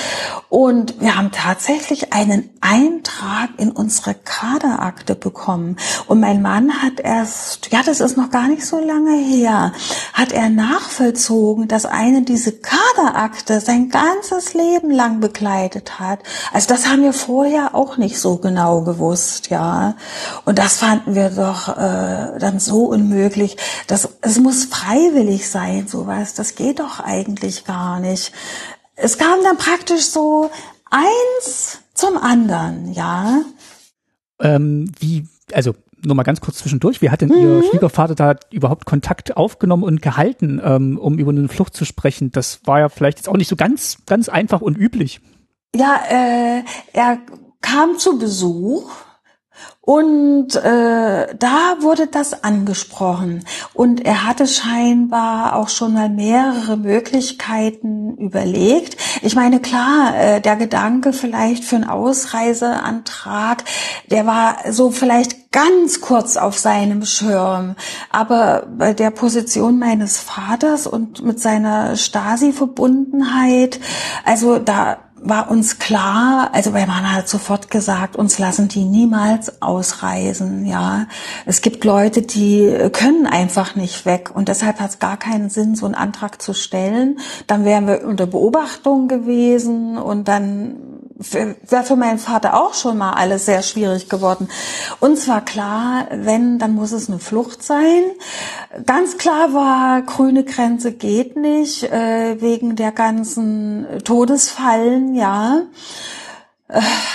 Und 0.50 1.02
wir 1.02 1.18
haben 1.18 1.32
tatsächlich 1.32 2.14
einen 2.14 2.50
Eintrag 2.62 3.50
in 3.58 3.72
unsere 3.72 4.14
Kaderakte 4.14 5.16
bekommen. 5.16 5.78
Und 6.08 6.20
mein 6.20 6.42
Mann 6.42 6.82
hat 6.82 7.00
erst, 7.00 7.72
ja, 7.72 7.82
das 7.86 8.00
ist 8.00 8.18
noch 8.18 8.30
gar 8.30 8.48
nicht 8.48 8.66
so 8.66 8.80
lange 8.80 9.18
her, 9.18 9.74
hat 10.14 10.32
er 10.32 10.50
nachvollzogen, 10.50 11.68
dass 11.68 11.86
eine 11.86 12.24
diese 12.24 12.54
Kaderakte 12.54 13.60
sein 13.60 13.90
ganzes 13.90 14.54
Leben 14.54 14.92
lang 14.92 15.20
begleitet 15.20 16.00
hat. 16.00 16.20
Also 16.54 16.70
das 16.70 16.88
haben 16.88 17.04
wir 17.04 17.14
vorher 17.14 17.76
auch 17.76 17.98
nicht 17.98 18.20
so 18.20 18.38
genau 18.38 18.82
gewusst, 18.82 19.50
ja. 19.50 19.96
Und 20.46 20.60
das 20.60 20.78
fanden 20.78 21.16
wir 21.16 21.30
doch 21.30 21.70
äh, 21.70 22.40
dann 22.40 22.60
so 22.60 22.86
unmöglich. 22.86 23.58
Das, 23.88 24.10
es 24.22 24.40
muss 24.40 24.70
freiwillig 24.86 25.50
sein, 25.50 25.88
sowas. 25.88 26.34
Das 26.34 26.56
geht 26.56 26.80
doch 26.80 27.00
eigentlich 27.00 27.66
gar 27.66 28.00
nicht. 28.00 28.32
Es 28.96 29.18
kam 29.18 29.44
dann 29.44 29.58
praktisch 29.58 30.06
so 30.06 30.50
eins 30.90 31.80
zum 31.94 32.18
anderen, 32.18 32.94
ja. 32.94 33.42
Ähm, 34.40 34.92
wie, 35.00 35.28
also 35.54 35.74
nur 36.04 36.16
mal 36.16 36.24
ganz 36.24 36.40
kurz 36.40 36.58
zwischendurch, 36.58 37.02
wie 37.02 37.10
hat 37.10 37.22
denn 37.22 37.30
mhm. 37.30 37.36
Ihr 37.36 37.64
Schwiegervater 37.70 38.16
da 38.16 38.36
überhaupt 38.52 38.86
Kontakt 38.86 39.36
aufgenommen 39.38 39.84
und 39.84 40.02
gehalten, 40.02 40.62
ähm, 40.64 40.98
um 40.98 41.18
über 41.18 41.32
eine 41.32 41.48
Flucht 41.48 41.76
zu 41.76 41.86
sprechen? 41.86 42.32
Das 42.32 42.60
war 42.66 42.80
ja 42.80 42.90
vielleicht 42.90 43.18
jetzt 43.18 43.30
auch 43.30 43.38
nicht 43.38 43.48
so 43.48 43.56
ganz, 43.56 43.98
ganz 44.06 44.30
einfach 44.30 44.62
und 44.62 44.78
üblich. 44.78 45.20
Ja, 45.76 46.00
äh, 46.10 46.64
er 46.94 47.18
kam 47.62 47.98
zu 47.98 48.18
Besuch 48.20 48.92
und 49.86 50.56
äh, 50.56 51.36
da 51.36 51.76
wurde 51.80 52.08
das 52.08 52.44
angesprochen. 52.44 53.46
Und 53.76 54.04
er 54.04 54.26
hatte 54.26 54.48
scheinbar 54.48 55.56
auch 55.56 55.70
schon 55.70 55.94
mal 55.94 56.10
mehrere 56.10 56.76
Möglichkeiten 56.76 58.18
überlegt. 58.18 58.98
Ich 59.22 59.36
meine, 59.36 59.60
klar, 59.60 60.18
äh, 60.18 60.42
der 60.42 60.56
Gedanke 60.56 61.14
vielleicht 61.14 61.64
für 61.64 61.76
einen 61.76 61.88
Ausreiseantrag, 61.88 63.64
der 64.10 64.26
war 64.26 64.58
so 64.72 64.90
vielleicht 64.90 65.52
ganz 65.52 66.02
kurz 66.02 66.36
auf 66.36 66.58
seinem 66.58 67.06
Schirm. 67.06 67.76
Aber 68.10 68.68
bei 68.76 68.94
der 68.94 69.12
Position 69.12 69.78
meines 69.78 70.18
Vaters 70.18 70.88
und 70.88 71.24
mit 71.24 71.40
seiner 71.40 71.96
Stasi-Verbundenheit, 71.96 73.80
also 74.26 74.58
da 74.58 74.98
war 75.26 75.50
uns 75.50 75.80
klar, 75.80 76.52
also 76.54 76.72
mein 76.72 76.88
Mann 76.88 77.12
hat 77.12 77.28
sofort 77.28 77.72
gesagt, 77.72 78.16
uns 78.16 78.38
lassen 78.40 78.68
die 78.68 78.86
niemals 78.86 79.62
ausreisen, 79.62 80.66
ja. 80.66 81.08
Es 81.46 81.62
gibt 81.62 81.84
Leute, 81.84 82.22
die 82.22 82.90
können 82.94 83.26
einfach 83.26 83.76
nicht 83.76 84.06
weg 84.06 84.32
und 84.34 84.48
deshalb 84.48 84.80
hat 84.80 84.92
es 84.92 85.00
gar 85.00 85.18
keinen 85.18 85.50
Sinn, 85.50 85.76
so 85.76 85.86
einen 85.86 85.96
Antrag 85.96 86.42
zu 86.42 86.54
stellen. 86.54 87.20
Dann 87.48 87.66
wären 87.66 87.88
wir 87.88 88.06
unter 88.06 88.28
Beobachtung 88.28 89.08
gewesen 89.08 89.98
und 89.98 90.28
dann 90.28 90.76
wäre 91.16 91.84
für 91.84 91.96
meinen 91.96 92.20
Vater 92.20 92.56
auch 92.56 92.74
schon 92.74 92.98
mal 92.98 93.14
alles 93.14 93.46
sehr 93.46 93.62
schwierig 93.62 94.10
geworden. 94.10 94.50
Uns 95.00 95.28
war 95.28 95.44
klar, 95.44 96.08
wenn, 96.12 96.60
dann 96.60 96.76
muss 96.76 96.92
es 96.92 97.10
eine 97.10 97.20
Flucht 97.20 97.64
sein. 97.64 98.04
Ganz 98.86 99.18
klar 99.18 99.54
war, 99.54 100.02
grüne 100.02 100.44
Grenze 100.44 100.92
geht 100.92 101.38
nicht, 101.38 101.84
äh, 101.84 102.42
wegen 102.42 102.76
der 102.76 102.92
ganzen 102.92 103.88
Todesfallen, 104.04 105.16
ja. 105.16 105.62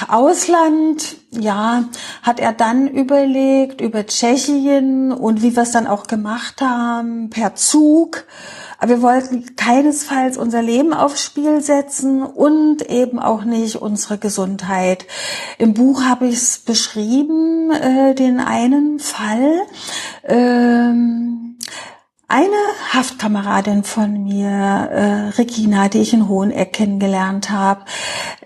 Ausland, 0.09 1.17
ja, 1.33 1.85
hat 2.23 2.39
er 2.39 2.53
dann 2.53 2.87
überlegt 2.87 3.81
über 3.81 4.07
Tschechien 4.07 5.11
und 5.11 5.43
wie 5.43 5.57
wir 5.57 5.65
es 5.65 5.73
dann 5.73 5.89
auch 5.89 6.07
gemacht 6.07 6.61
haben, 6.61 7.31
per 7.31 7.57
Zug. 7.57 8.27
Aber 8.79 8.91
wir 8.91 9.03
wollten 9.03 9.57
keinesfalls 9.57 10.39
unser 10.39 10.63
Leben 10.63 10.95
aufs 10.95 11.23
Spiel 11.23 11.61
setzen 11.63 12.23
und 12.23 12.89
eben 12.89 13.19
auch 13.19 13.45
nicht 13.45 13.77
unsere 13.77 14.19
Gesundheit. 14.19 15.05
Im 15.59 15.75
Buch 15.75 16.05
habe 16.05 16.29
ich 16.29 16.37
es 16.37 16.59
beschrieben, 16.59 17.73
äh, 17.73 18.15
den 18.15 18.39
einen 18.39 19.01
Fall. 19.01 19.63
Ähm, 20.25 21.59
eine 22.31 22.57
Haftkameradin 22.93 23.83
von 23.83 24.23
mir, 24.23 24.49
äh, 24.49 25.29
Regina, 25.37 25.89
die 25.89 25.99
ich 25.99 26.13
in 26.13 26.29
Hoheneck 26.29 26.73
kennengelernt 26.73 27.51
habe, 27.51 27.83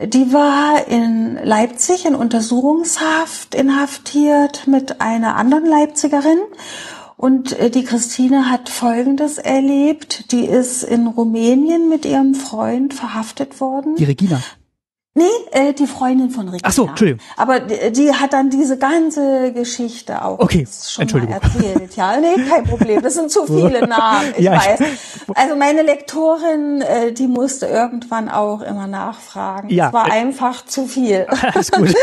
die 0.03 0.33
war 0.33 0.89
in 0.89 1.39
Leipzig 1.43 2.07
in 2.07 2.15
Untersuchungshaft 2.15 3.55
inhaftiert 3.55 4.67
mit 4.67 5.01
einer 5.01 5.37
anderen 5.37 5.67
Leipzigerin 5.67 6.39
und 7.17 7.59
äh, 7.59 7.71
die 7.71 7.85
Christine 7.85 8.51
hat 8.51 8.69
Folgendes 8.69 9.39
erlebt. 9.39 10.33
Die 10.33 10.47
ist 10.47 10.83
in 10.83 11.07
Rumänien 11.07 11.89
mit 11.89 12.05
ihrem 12.05 12.35
Freund 12.35 12.95
verhaftet 12.95 13.61
worden. 13.61 13.97
Die 13.97 14.05
Regina. 14.05 14.43
Nee, 15.17 15.25
äh, 15.53 15.73
die 15.73 15.87
Freundin 15.87 16.31
von 16.31 16.49
Regina. 16.49 16.69
Ach 16.69 16.73
so, 16.73 16.89
Entschuldigung. 16.89 17.21
Aber 17.37 17.61
die, 17.61 17.93
die 17.93 18.13
hat 18.13 18.33
dann 18.33 18.51
diese 18.51 18.79
ganze 18.79 19.53
Geschichte 19.53 20.25
auch 20.25 20.41
okay. 20.41 20.67
schon 20.67 21.03
Entschuldigung. 21.03 21.37
mal 21.37 21.41
erzählt. 21.41 21.95
Ja, 21.95 22.17
nee, 22.19 22.35
kein 22.49 22.65
Problem. 22.65 23.01
Das 23.01 23.15
sind 23.15 23.31
zu 23.31 23.47
viele 23.47 23.87
Namen, 23.87 24.35
ich 24.37 24.45
ja, 24.45 24.53
weiß. 24.57 24.81
Also 25.37 25.57
meine 25.57 25.83
Lektorin, 25.83 26.81
äh, 26.81 27.13
die 27.13 27.29
musste 27.29 27.67
irgendwann 27.67 28.29
auch 28.29 28.61
immer 28.61 28.89
nachfragen. 28.89 29.71
Ja. 29.71 29.89
Es 29.89 29.93
war 29.93 30.09
äh, 30.09 30.13
einfach 30.13 30.65
zu 30.65 30.87
viel. 30.87 31.27
Alles 31.55 31.71
gut. 31.71 31.95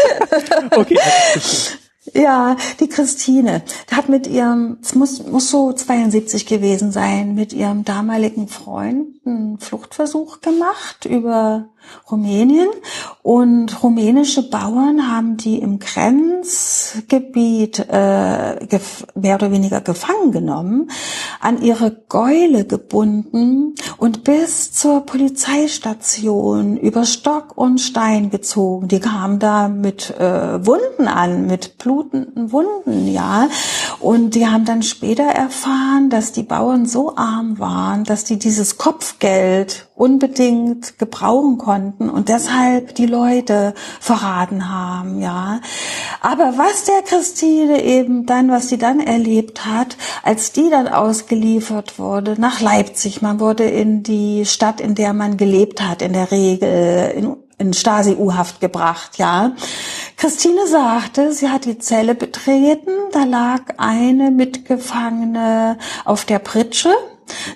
Okay. 0.71 0.97
Alles 1.33 1.69
gut. 1.71 1.81
Ja, 2.13 2.57
die 2.79 2.89
Christine 2.89 3.61
hat 3.91 4.09
mit 4.09 4.25
ihrem, 4.25 4.79
es 4.81 4.95
muss, 4.95 5.23
muss 5.27 5.51
so 5.51 5.71
72 5.71 6.47
gewesen 6.47 6.91
sein, 6.91 7.35
mit 7.35 7.53
ihrem 7.53 7.85
damaligen 7.85 8.47
Freund 8.47 9.07
einen 9.23 9.59
Fluchtversuch 9.59 10.41
gemacht 10.41 11.05
über 11.05 11.69
Rumänien 12.09 12.69
und 13.23 13.83
rumänische 13.83 14.49
Bauern 14.49 15.11
haben 15.11 15.37
die 15.37 15.59
im 15.59 15.79
Grenzgebiet 15.79 17.79
äh, 17.79 18.79
mehr 19.15 19.35
oder 19.35 19.51
weniger 19.51 19.81
gefangen 19.81 20.31
genommen, 20.31 20.89
an 21.39 21.61
ihre 21.61 21.91
Gäule 22.09 22.65
gebunden 22.65 23.75
und 23.97 24.23
bis 24.23 24.73
zur 24.73 25.01
Polizeistation 25.01 26.77
über 26.77 27.05
Stock 27.05 27.57
und 27.57 27.79
Stein 27.79 28.29
gezogen. 28.29 28.87
Die 28.87 28.99
kamen 28.99 29.39
da 29.39 29.67
mit 29.67 30.11
äh, 30.19 30.65
Wunden 30.65 31.07
an, 31.07 31.47
mit 31.47 31.77
blutenden 31.77 32.51
Wunden, 32.51 33.07
ja. 33.07 33.49
Und 33.99 34.35
die 34.35 34.47
haben 34.47 34.65
dann 34.65 34.83
später 34.83 35.23
erfahren, 35.23 36.09
dass 36.09 36.31
die 36.31 36.43
Bauern 36.43 36.85
so 36.85 37.15
arm 37.15 37.59
waren, 37.59 38.03
dass 38.03 38.23
die 38.23 38.39
dieses 38.39 38.77
Kopfgeld 38.77 39.87
unbedingt 39.95 40.97
gebrauchen 40.97 41.57
konnten 41.57 41.70
und 41.71 42.29
deshalb 42.29 42.95
die 42.95 43.05
Leute 43.05 43.73
verraten 43.99 44.69
haben, 44.69 45.21
ja. 45.21 45.59
Aber 46.21 46.57
was 46.57 46.85
der 46.85 47.01
Christine 47.03 47.83
eben 47.83 48.25
dann, 48.25 48.49
was 48.49 48.69
sie 48.69 48.77
dann 48.77 48.99
erlebt 48.99 49.65
hat, 49.65 49.97
als 50.23 50.51
die 50.51 50.69
dann 50.69 50.87
ausgeliefert 50.87 51.99
wurde 51.99 52.39
nach 52.39 52.61
Leipzig, 52.61 53.21
man 53.21 53.39
wurde 53.39 53.63
in 53.63 54.03
die 54.03 54.45
Stadt, 54.45 54.81
in 54.81 54.95
der 54.95 55.13
man 55.13 55.37
gelebt 55.37 55.81
hat, 55.81 56.01
in 56.01 56.13
der 56.13 56.31
Regel 56.31 57.13
in, 57.15 57.35
in 57.57 57.73
Stasi-U-Haft 57.73 58.59
gebracht, 58.59 59.17
ja. 59.17 59.53
Christine 60.17 60.67
sagte, 60.67 61.33
sie 61.33 61.49
hat 61.49 61.65
die 61.65 61.79
Zelle 61.79 62.15
betreten, 62.15 62.91
da 63.11 63.23
lag 63.23 63.61
eine 63.77 64.31
Mitgefangene 64.31 65.77
auf 66.05 66.25
der 66.25 66.39
Pritsche 66.39 66.93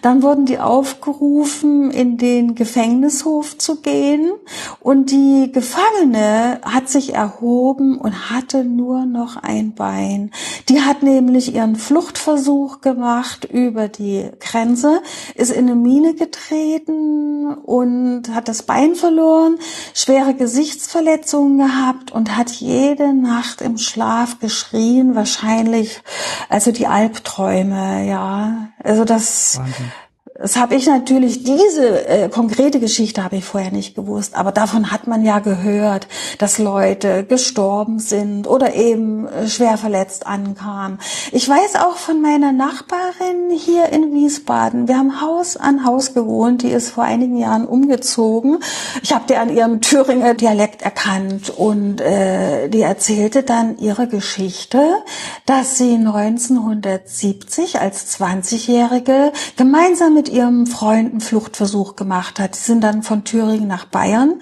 dann 0.02 0.24
wurden 0.24 0.46
die 0.46 0.60
aufgerufen, 0.60 1.92
in 1.92 2.18
den 2.18 2.56
Gefängnishof 2.56 3.58
zu 3.58 3.82
gehen 3.82 4.32
und 4.80 5.12
die 5.12 5.52
Gefangene 5.52 6.60
hat 6.64 6.90
sich 6.90 7.14
erhoben 7.14 7.98
und 7.98 8.30
hatte 8.30 8.64
nur 8.64 9.06
noch 9.06 9.38
ein 9.38 9.74
Bein. 9.74 10.32
Die 10.70 10.82
hat 10.82 11.04
nämlich 11.04 11.54
ihren 11.54 11.76
Fluchtversuch 11.76 12.82
gemacht 12.82 13.46
über 13.46 13.88
die 13.88 14.30
Grenze, 14.40 15.02
ist 15.36 15.52
in 15.52 15.66
eine 15.66 15.76
Mine 15.76 16.14
getreten 16.16 17.54
und 17.54 18.34
hat 18.34 18.48
das 18.48 18.64
Bein 18.64 18.96
verloren, 18.96 19.58
schwere 19.94 20.34
Gesichtsverletzungen 20.34 21.58
gehabt 21.58 22.12
und 22.12 22.38
hat 22.38 22.52
jede 22.52 23.14
Nacht 23.14 23.62
im 23.62 23.78
Schlaf 23.78 24.40
geschrien, 24.40 25.16
wahrscheinlich 25.16 26.02
also 26.50 26.72
die 26.72 26.88
Albträume, 26.88 28.08
ja. 28.08 28.70
Also 28.84 29.04
das 29.04 29.55
Wahnsinn. 29.58 29.92
Das 30.38 30.58
habe 30.58 30.76
ich 30.76 30.86
natürlich, 30.86 31.44
diese 31.44 32.08
äh, 32.10 32.28
konkrete 32.28 32.82
Geschichte 32.82 33.24
habe 33.24 33.38
ich 33.38 33.46
vorher 33.46 33.72
nicht 33.72 33.96
gewusst, 33.96 34.36
aber 34.36 34.52
davon 34.52 34.92
hat 34.92 35.08
man 35.08 35.24
ja 35.24 35.40
gehört, 35.40 36.10
dass 36.40 36.58
Leute 36.58 37.24
gestorben 37.24 38.00
sind 38.00 38.46
oder 38.46 38.76
eben 38.76 39.28
äh, 39.28 39.48
schwer 39.48 39.78
verletzt 39.78 40.28
ankamen. 40.28 41.00
Ich 41.32 41.48
weiß 41.48 41.78
auch 41.78 41.96
von 41.96 42.22
meiner 42.22 42.52
Nachbarin 42.52 43.50
hier 43.50 43.88
in 43.94 44.14
Wiesbaden, 44.14 44.90
wir 44.90 44.98
haben 44.98 45.22
Haus 45.22 45.56
an 45.56 45.86
Haus 45.86 46.14
gewohnt, 46.14 46.64
die 46.64 46.72
ist 46.72 46.90
vor 46.90 47.06
einigen 47.06 47.38
Jahren 47.38 47.66
umgezogen. 47.66 48.60
Ich 49.04 49.14
habe 49.14 49.24
die 49.30 49.38
an 49.38 49.56
ihrem 49.56 49.80
Thüringer 49.80 50.34
Dialekt 50.34 50.82
erkannt 50.82 51.50
und 51.50 52.02
äh, 52.02 52.68
die 52.68 52.82
erzählte 52.82 53.44
dann 53.44 53.78
ihre 53.78 54.08
Geschichte, 54.10 54.98
dass 55.46 55.78
sie 55.78 55.94
1970 55.94 57.80
als 57.80 58.20
20-Jährige 58.20 59.32
gemeinsam 59.56 60.14
mit 60.14 60.25
mit 60.26 60.34
ihrem 60.34 60.66
Freund 60.66 61.12
einen 61.12 61.22
Fluchtversuch 61.22 61.96
gemacht 61.96 62.40
hat. 62.40 62.56
Sie 62.56 62.64
sind 62.64 62.84
dann 62.84 63.04
von 63.04 63.26
Thüringen 63.26 63.68
nach 63.68 63.86
Bayern 63.86 64.40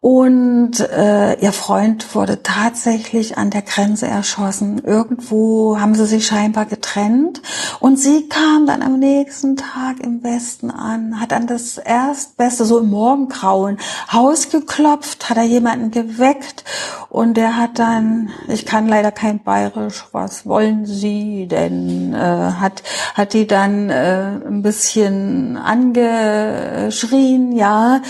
und 0.00 0.78
äh, 0.78 1.34
ihr 1.40 1.52
Freund 1.52 2.14
wurde 2.14 2.42
tatsächlich 2.42 3.36
an 3.36 3.50
der 3.50 3.62
Grenze 3.62 4.06
erschossen. 4.06 4.80
Irgendwo 4.84 5.78
haben 5.80 5.96
sie 5.96 6.06
sich 6.06 6.24
scheinbar 6.26 6.66
getrennt 6.66 7.42
und 7.80 7.98
sie 7.98 8.28
kam 8.28 8.64
dann 8.66 8.80
am 8.80 9.00
nächsten 9.00 9.56
Tag 9.56 10.00
im 10.00 10.22
Westen 10.22 10.70
an, 10.70 11.20
hat 11.20 11.32
an 11.32 11.46
das 11.46 11.78
Erstbeste, 11.78 12.64
so 12.64 12.78
im 12.78 12.90
Morgengrauen, 12.90 13.78
Haus 14.12 14.50
geklopft, 14.50 15.28
hat 15.28 15.36
er 15.36 15.42
jemanden 15.42 15.90
geweckt 15.90 16.64
und 17.10 17.36
der 17.36 17.56
hat 17.56 17.78
dann, 17.80 18.30
ich 18.46 18.66
kann 18.66 18.86
leider 18.86 19.10
kein 19.10 19.42
Bayerisch, 19.42 20.04
was 20.12 20.46
wollen 20.46 20.86
Sie 20.86 21.48
denn, 21.48 22.14
äh, 22.14 22.18
hat, 22.18 22.84
hat 23.14 23.32
die 23.32 23.46
dann 23.48 23.90
äh, 23.90 24.38
ein 24.46 24.62
bisschen 24.62 25.17
angeschrien, 25.56 27.52
ja. 27.52 28.02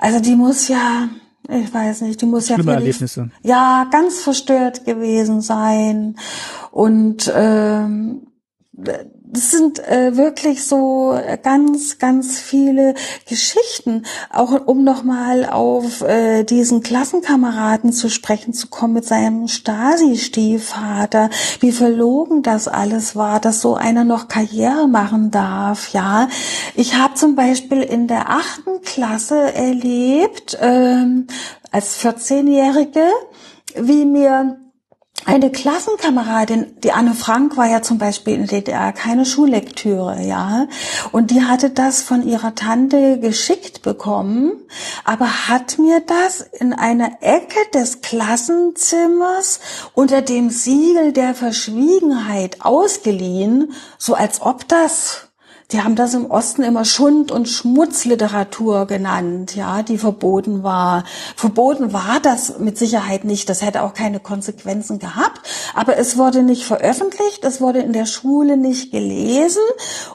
Also 0.00 0.20
die 0.20 0.36
muss 0.36 0.68
ja 0.68 1.08
ich 1.48 1.74
weiß 1.74 2.02
nicht, 2.02 2.22
die 2.22 2.26
muss 2.26 2.48
ja 2.48 2.56
Schlimme 2.56 2.72
Erlebnisse. 2.72 3.30
ja 3.42 3.86
ganz 3.90 4.20
verstört 4.20 4.86
gewesen 4.86 5.42
sein 5.42 6.16
und 6.70 7.30
ähm, 7.34 8.26
das 9.34 9.50
sind 9.50 9.80
äh, 9.80 10.16
wirklich 10.16 10.64
so 10.64 11.18
ganz, 11.42 11.98
ganz 11.98 12.38
viele 12.38 12.94
Geschichten, 13.28 14.04
auch 14.30 14.66
um 14.66 14.84
nochmal 14.84 15.44
auf 15.44 16.02
äh, 16.02 16.44
diesen 16.44 16.82
Klassenkameraden 16.82 17.92
zu 17.92 18.08
sprechen 18.08 18.54
zu 18.54 18.68
kommen 18.68 18.94
mit 18.94 19.04
seinem 19.04 19.48
Stasi-Stiefvater, 19.48 21.30
wie 21.60 21.72
verlogen 21.72 22.42
das 22.42 22.68
alles 22.68 23.16
war, 23.16 23.40
dass 23.40 23.60
so 23.60 23.74
einer 23.74 24.04
noch 24.04 24.28
Karriere 24.28 24.86
machen 24.86 25.30
darf, 25.30 25.92
ja. 25.92 26.28
Ich 26.74 26.94
habe 26.94 27.14
zum 27.14 27.34
Beispiel 27.34 27.82
in 27.82 28.06
der 28.06 28.30
achten 28.30 28.82
Klasse 28.82 29.52
erlebt, 29.52 30.56
ähm, 30.60 31.26
als 31.72 31.98
14-Jährige, 31.98 33.04
wie 33.74 34.04
mir 34.04 34.63
eine 35.26 35.50
Klassenkameradin, 35.50 36.76
die 36.82 36.92
Anne 36.92 37.14
Frank 37.14 37.56
war 37.56 37.66
ja 37.66 37.80
zum 37.80 37.98
Beispiel 37.98 38.34
in 38.34 38.46
der 38.46 38.60
DDR 38.60 38.92
keine 38.92 39.24
Schullektüre, 39.24 40.22
ja. 40.22 40.66
Und 41.12 41.30
die 41.30 41.44
hatte 41.44 41.70
das 41.70 42.02
von 42.02 42.26
ihrer 42.26 42.54
Tante 42.54 43.18
geschickt 43.18 43.80
bekommen, 43.82 44.52
aber 45.04 45.48
hat 45.48 45.78
mir 45.78 46.00
das 46.00 46.40
in 46.40 46.74
einer 46.74 47.22
Ecke 47.22 47.58
des 47.72 48.02
Klassenzimmers 48.02 49.60
unter 49.94 50.20
dem 50.20 50.50
Siegel 50.50 51.12
der 51.12 51.34
Verschwiegenheit 51.34 52.60
ausgeliehen, 52.60 53.72
so 53.98 54.14
als 54.14 54.42
ob 54.42 54.68
das 54.68 55.28
die 55.72 55.82
haben 55.82 55.96
das 55.96 56.14
im 56.14 56.30
Osten 56.30 56.62
immer 56.62 56.84
Schund- 56.84 57.32
und 57.32 57.48
Schmutzliteratur 57.48 58.86
genannt, 58.86 59.56
ja, 59.56 59.82
die 59.82 59.96
verboten 59.96 60.62
war. 60.62 61.04
Verboten 61.36 61.92
war 61.92 62.20
das 62.22 62.58
mit 62.58 62.76
Sicherheit 62.76 63.24
nicht. 63.24 63.48
Das 63.48 63.62
hätte 63.62 63.82
auch 63.82 63.94
keine 63.94 64.20
Konsequenzen 64.20 64.98
gehabt. 64.98 65.40
Aber 65.74 65.96
es 65.96 66.18
wurde 66.18 66.42
nicht 66.42 66.64
veröffentlicht. 66.64 67.44
Es 67.44 67.60
wurde 67.60 67.80
in 67.80 67.92
der 67.92 68.06
Schule 68.06 68.56
nicht 68.56 68.92
gelesen. 68.92 69.62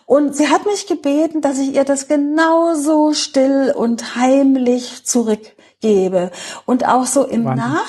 Und 0.05 0.35
sie 0.35 0.49
hat 0.49 0.65
mich 0.65 0.85
gebeten, 0.85 1.41
dass 1.41 1.57
ich 1.57 1.73
ihr 1.73 1.83
das 1.83 2.07
genauso 2.07 3.13
still 3.13 3.73
und 3.75 4.15
heimlich 4.15 5.03
zurückgebe. 5.05 6.31
Und 6.65 6.87
auch 6.87 7.07
so 7.07 7.25
im 7.25 7.43
Nach, 7.43 7.87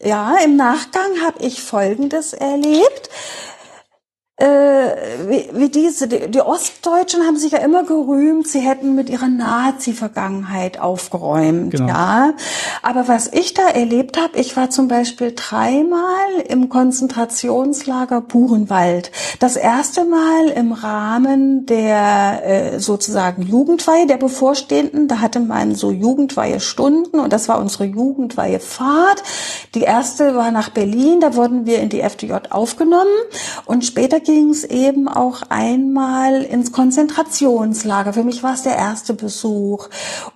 ja, 0.00 0.36
im 0.44 0.56
Nachgang 0.56 1.10
habe 1.24 1.44
ich 1.44 1.62
Folgendes 1.62 2.32
erlebt 2.32 3.10
äh, 4.38 5.28
wie, 5.28 5.48
wie 5.52 5.68
diese, 5.68 6.08
die, 6.08 6.30
die 6.30 6.40
Ostdeutschen 6.40 7.24
haben 7.24 7.36
sich 7.36 7.52
ja 7.52 7.58
immer 7.58 7.84
gerühmt, 7.84 8.48
sie 8.48 8.60
hätten 8.60 8.94
mit 8.94 9.10
ihrer 9.10 9.28
Nazi-Vergangenheit 9.28 10.80
aufgeräumt, 10.80 11.72
genau. 11.72 11.88
ja. 11.88 12.34
Aber 12.82 13.08
was 13.08 13.30
ich 13.30 13.52
da 13.52 13.68
erlebt 13.68 14.18
habe, 14.18 14.38
ich 14.38 14.56
war 14.56 14.70
zum 14.70 14.88
Beispiel 14.88 15.34
dreimal 15.36 16.40
im 16.48 16.70
Konzentrationslager 16.70 18.22
Buchenwald. 18.22 19.12
Das 19.38 19.56
erste 19.56 20.06
Mal 20.06 20.48
im 20.48 20.72
Rahmen 20.72 21.66
der 21.66 22.42
äh, 22.44 22.80
sozusagen 22.80 23.42
Jugendweihe, 23.42 24.06
der 24.06 24.16
bevorstehenden, 24.16 25.08
da 25.08 25.20
hatte 25.20 25.40
man 25.40 25.74
so 25.74 25.90
Jugendweihe-Stunden 25.90 27.20
und 27.20 27.34
das 27.34 27.48
war 27.48 27.60
unsere 27.60 27.84
Jugendweihe-Fahrt. 27.84 29.22
Die 29.74 29.82
erste 29.82 30.34
war 30.34 30.50
nach 30.50 30.70
Berlin, 30.70 31.20
da 31.20 31.34
wurden 31.36 31.66
wir 31.66 31.80
in 31.80 31.90
die 31.90 32.00
FDJ 32.00 32.32
aufgenommen 32.50 33.10
und 33.66 33.84
später 33.84 34.22
es 34.32 34.64
eben 34.64 35.08
auch 35.08 35.42
einmal 35.48 36.42
ins 36.42 36.72
Konzentrationslager. 36.72 38.12
Für 38.12 38.24
mich 38.24 38.42
war 38.42 38.54
es 38.54 38.62
der 38.62 38.76
erste 38.76 39.14
Besuch. 39.14 39.88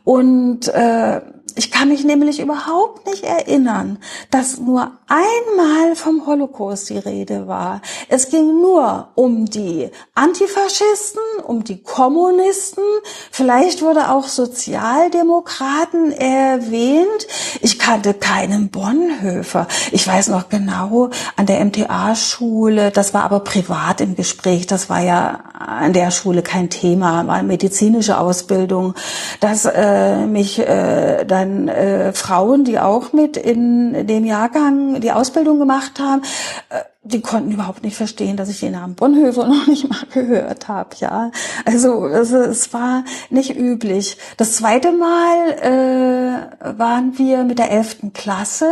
Und 0.04 0.68
äh, 0.68 1.20
ich 1.56 1.70
kann 1.70 1.88
mich 1.88 2.04
nämlich 2.04 2.38
überhaupt 2.38 3.06
nicht 3.06 3.24
erinnern, 3.24 3.98
dass 4.30 4.58
nur 4.58 4.92
einmal 5.08 5.96
vom 5.96 6.26
Holocaust 6.26 6.90
die 6.90 6.98
Rede 6.98 7.48
war. 7.48 7.80
Es 8.08 8.28
ging 8.28 8.60
nur 8.60 9.08
um 9.14 9.46
die 9.46 9.88
Antifaschisten, 10.14 11.22
um 11.46 11.64
die 11.64 11.82
Kommunisten, 11.82 12.84
vielleicht 13.30 13.80
wurde 13.80 14.10
auch 14.10 14.28
Sozialdemokraten 14.28 16.12
erwähnt. 16.12 17.26
Ich 17.62 17.78
kannte 17.78 18.12
keinen 18.12 18.68
Bonhoeffer. 18.68 19.66
Ich 19.92 20.06
weiß 20.06 20.28
noch 20.28 20.50
genau, 20.50 21.08
an 21.36 21.46
der 21.46 21.64
MTA-Schule, 21.64 22.90
das 22.90 23.14
war 23.14 23.24
aber 23.24 23.40
privat 23.40 24.02
im 24.02 24.14
Gespräch, 24.14 24.66
das 24.66 24.90
war 24.90 25.00
ja 25.00 25.40
an 25.58 25.94
der 25.94 26.10
Schule 26.10 26.42
kein 26.42 26.68
Thema, 26.68 27.26
war 27.26 27.42
medizinische 27.42 28.18
Ausbildung, 28.18 28.94
dass 29.40 29.64
äh, 29.64 30.26
mich 30.26 30.58
äh, 30.58 31.24
dann 31.24 31.45
dann 31.46 31.68
äh, 31.68 32.12
Frauen, 32.12 32.64
die 32.64 32.78
auch 32.78 33.12
mit 33.12 33.36
in 33.36 34.06
dem 34.06 34.24
Jahrgang 34.24 35.00
die 35.00 35.12
Ausbildung 35.12 35.58
gemacht 35.58 35.98
haben, 36.00 36.22
äh, 36.70 36.80
die 37.02 37.20
konnten 37.20 37.52
überhaupt 37.52 37.84
nicht 37.84 37.96
verstehen, 37.96 38.36
dass 38.36 38.48
ich 38.48 38.58
den 38.58 38.72
Namen 38.72 38.96
Bonhoeffer 38.96 39.46
noch 39.48 39.66
nicht 39.68 39.88
mal 39.88 40.06
gehört 40.12 40.66
habe. 40.66 40.90
Ja, 40.98 41.30
also, 41.64 42.00
also 42.00 42.38
es 42.38 42.72
war 42.72 43.04
nicht 43.30 43.56
üblich. 43.56 44.18
Das 44.36 44.56
zweite 44.56 44.90
Mal 44.90 45.50
äh, 45.62 46.78
waren 46.78 47.16
wir 47.16 47.44
mit 47.44 47.58
der 47.58 47.70
elften 47.70 48.12
Klasse 48.12 48.70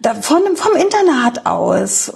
da, 0.00 0.14
von, 0.14 0.42
vom 0.56 0.74
Internat 0.74 1.46
aus. 1.46 2.12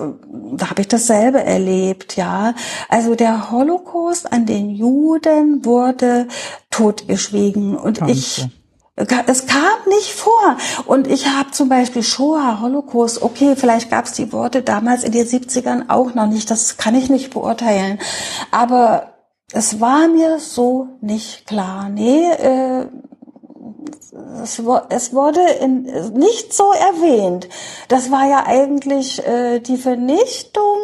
Da 0.52 0.70
habe 0.70 0.80
ich 0.80 0.88
dasselbe 0.88 1.42
erlebt. 1.42 2.16
Ja, 2.16 2.54
also 2.88 3.14
der 3.14 3.50
Holocaust 3.52 4.32
an 4.32 4.46
den 4.46 4.70
Juden 4.70 5.64
wurde 5.64 6.26
totgeschwiegen 6.70 7.76
und 7.76 7.98
Tanze. 7.98 8.12
ich 8.12 8.48
es 8.96 9.46
kam 9.46 9.78
nicht 9.88 10.14
vor. 10.14 10.56
Und 10.86 11.06
ich 11.06 11.26
habe 11.26 11.50
zum 11.50 11.68
Beispiel 11.68 12.02
Shoah, 12.02 12.60
Holocaust, 12.60 13.22
okay, 13.22 13.54
vielleicht 13.56 13.90
gab 13.90 14.06
es 14.06 14.12
die 14.12 14.32
Worte 14.32 14.62
damals 14.62 15.04
in 15.04 15.12
den 15.12 15.26
70ern 15.26 15.84
auch 15.88 16.14
noch 16.14 16.26
nicht, 16.26 16.50
das 16.50 16.78
kann 16.78 16.94
ich 16.94 17.10
nicht 17.10 17.30
beurteilen. 17.30 17.98
Aber 18.50 19.12
es 19.52 19.80
war 19.80 20.08
mir 20.08 20.38
so 20.38 20.88
nicht 21.00 21.46
klar. 21.46 21.88
Nee, 21.90 22.24
äh, 22.30 22.86
es, 24.42 24.62
es 24.88 25.12
wurde 25.12 25.40
in, 25.60 25.82
nicht 26.14 26.54
so 26.54 26.72
erwähnt. 26.72 27.48
Das 27.88 28.10
war 28.10 28.26
ja 28.26 28.44
eigentlich 28.46 29.24
äh, 29.26 29.60
die 29.60 29.76
Vernichtung 29.76 30.78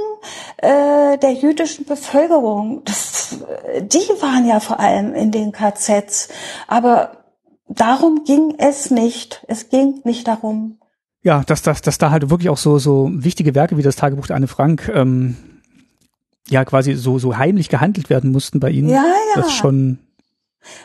äh, 0.58 1.16
der 1.18 1.32
jüdischen 1.32 1.86
Bevölkerung. 1.86 2.82
Das, 2.84 3.36
die 3.80 4.08
waren 4.20 4.46
ja 4.46 4.60
vor 4.60 4.78
allem 4.78 5.14
in 5.14 5.30
den 5.30 5.52
KZs. 5.52 6.28
Aber 6.68 7.21
darum 7.74 8.24
ging 8.24 8.54
es 8.58 8.90
nicht. 8.90 9.44
Es 9.48 9.68
ging 9.68 10.00
nicht 10.04 10.28
darum. 10.28 10.78
Ja, 11.22 11.42
dass, 11.44 11.62
dass, 11.62 11.82
dass 11.82 11.98
da 11.98 12.10
halt 12.10 12.30
wirklich 12.30 12.48
auch 12.48 12.56
so, 12.56 12.78
so 12.78 13.10
wichtige 13.12 13.54
Werke 13.54 13.76
wie 13.76 13.82
das 13.82 13.96
Tagebuch 13.96 14.26
der 14.26 14.36
Anne 14.36 14.48
Frank 14.48 14.90
ähm, 14.92 15.36
ja 16.48 16.64
quasi 16.64 16.94
so, 16.94 17.18
so 17.18 17.36
heimlich 17.36 17.68
gehandelt 17.68 18.10
werden 18.10 18.32
mussten 18.32 18.58
bei 18.58 18.70
Ihnen. 18.70 18.88
Ja, 18.88 19.04
ja. 19.04 19.42
Das 19.42 19.52
schon 19.52 19.98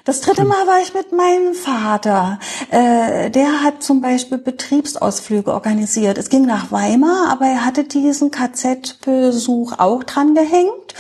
das 0.06 0.22
dritte 0.22 0.46
Mal 0.46 0.66
war 0.68 0.82
ich 0.82 0.94
mit 0.94 1.12
meinem 1.12 1.54
Vater. 1.54 2.40
Äh, 2.72 3.30
der 3.30 3.64
hat 3.64 3.84
zum 3.84 4.02
Beispiel 4.02 4.38
Betriebsausflüge 4.38 5.54
organisiert. 5.54 6.18
Es 6.18 6.30
ging 6.30 6.46
nach 6.46 6.72
Weimar, 6.72 7.30
aber 7.30 7.46
er 7.46 7.66
hatte 7.66 7.84
diesen 7.84 8.32
KZ-Besuch 8.32 9.74
auch 9.78 10.04
dran 10.04 10.34
gehängt. 10.34 10.96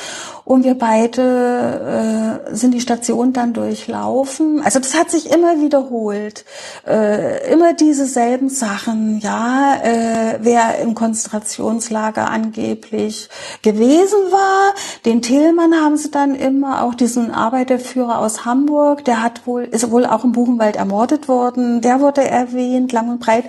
Und 0.47 0.63
wir 0.63 0.75
beide 0.75 2.39
äh, 2.47 2.55
sind 2.55 2.73
die 2.73 2.79
Station 2.79 3.33
dann 3.33 3.51
durchlaufen. 3.51 4.61
Also 4.63 4.79
das 4.79 4.97
hat 4.97 5.11
sich 5.11 5.29
immer 5.29 5.59
wiederholt. 5.59 6.45
Äh, 6.87 7.51
immer 7.51 7.73
dieselben 7.73 8.47
Sachen, 8.47 9.19
ja, 9.19 9.75
äh, 9.83 10.39
wer 10.39 10.79
im 10.79 10.95
Konzentrationslager 10.95 12.31
angeblich 12.31 13.27
gewesen 13.61 14.19
war. 14.31 14.73
Den 15.03 15.21
Tillmann 15.21 15.73
haben 15.73 15.97
sie 15.97 16.11
dann 16.11 16.33
immer, 16.33 16.81
auch 16.81 16.95
diesen 16.95 17.31
Arbeiterführer 17.31 18.19
aus 18.19 18.45
Hamburg, 18.45 19.03
der 19.03 19.21
hat 19.21 19.47
wohl, 19.47 19.63
ist 19.63 19.91
wohl 19.91 20.05
auch 20.05 20.23
im 20.23 20.31
Buchenwald 20.31 20.77
ermordet 20.77 21.27
worden. 21.27 21.81
Der 21.81 21.99
wurde 21.99 22.23
erwähnt, 22.23 22.93
lang 22.93 23.09
und 23.09 23.19
breit. 23.19 23.43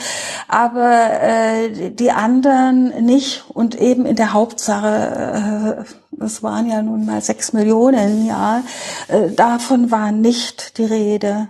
Aber 0.48 1.22
äh, 1.22 1.90
die 1.90 2.10
anderen 2.10 3.04
nicht. 3.04 3.44
Und 3.54 3.80
eben 3.80 4.04
in 4.04 4.16
der 4.16 4.32
Hauptsache, 4.32 5.84
äh, 5.86 5.94
das 6.10 6.42
waren 6.42 6.68
ja 6.68 6.82
nun 6.88 7.06
mal 7.06 7.20
sechs 7.20 7.52
Millionen, 7.52 8.26
ja, 8.26 8.62
äh, 9.08 9.30
davon 9.30 9.90
war 9.90 10.12
nicht 10.12 10.78
die 10.78 10.84
Rede. 10.84 11.48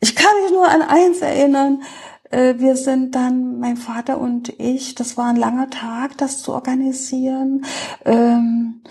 Ich 0.00 0.14
kann 0.14 0.30
mich 0.42 0.52
nur 0.52 0.68
an 0.68 0.82
eins 0.82 1.20
erinnern. 1.20 1.82
Äh, 2.30 2.54
wir 2.58 2.76
sind 2.76 3.14
dann, 3.14 3.58
mein 3.58 3.76
Vater 3.76 4.18
und 4.18 4.48
ich, 4.58 4.94
das 4.94 5.16
war 5.16 5.26
ein 5.26 5.36
langer 5.36 5.70
Tag, 5.70 6.16
das 6.18 6.42
zu 6.42 6.52
organisieren. 6.52 7.64
Ähm, 8.04 8.82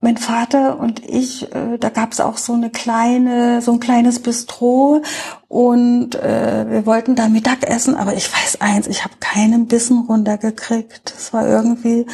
mein 0.00 0.16
Vater 0.16 0.78
und 0.78 1.04
ich, 1.04 1.52
äh, 1.52 1.76
da 1.78 1.88
gab 1.88 2.12
es 2.12 2.20
auch 2.20 2.36
so 2.36 2.52
eine 2.52 2.70
kleine, 2.70 3.60
so 3.60 3.72
ein 3.72 3.80
kleines 3.80 4.20
Bistro 4.20 5.02
und 5.48 6.14
äh, 6.14 6.70
wir 6.70 6.86
wollten 6.86 7.16
da 7.16 7.28
Mittag 7.28 7.68
essen, 7.68 7.96
aber 7.96 8.14
ich 8.14 8.32
weiß 8.32 8.60
eins, 8.60 8.86
ich 8.86 9.04
habe 9.04 9.14
keinen 9.18 9.66
Bissen 9.66 10.06
runtergekriegt. 10.06 11.12
Das 11.16 11.32
war 11.32 11.48
irgendwie 11.48 12.06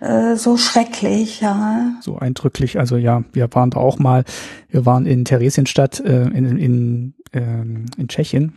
äh, 0.00 0.36
so 0.36 0.58
schrecklich, 0.58 1.40
ja. 1.40 1.94
So 2.02 2.18
eindrücklich, 2.18 2.78
also 2.78 2.98
ja, 2.98 3.24
wir 3.32 3.48
waren 3.54 3.70
da 3.70 3.80
auch 3.80 3.98
mal, 3.98 4.24
wir 4.68 4.84
waren 4.84 5.06
in 5.06 5.24
Theresienstadt 5.24 5.98
äh, 6.00 6.24
in, 6.24 6.58
in, 6.58 7.14
ähm, 7.32 7.86
in 7.96 8.08
Tschechien 8.08 8.52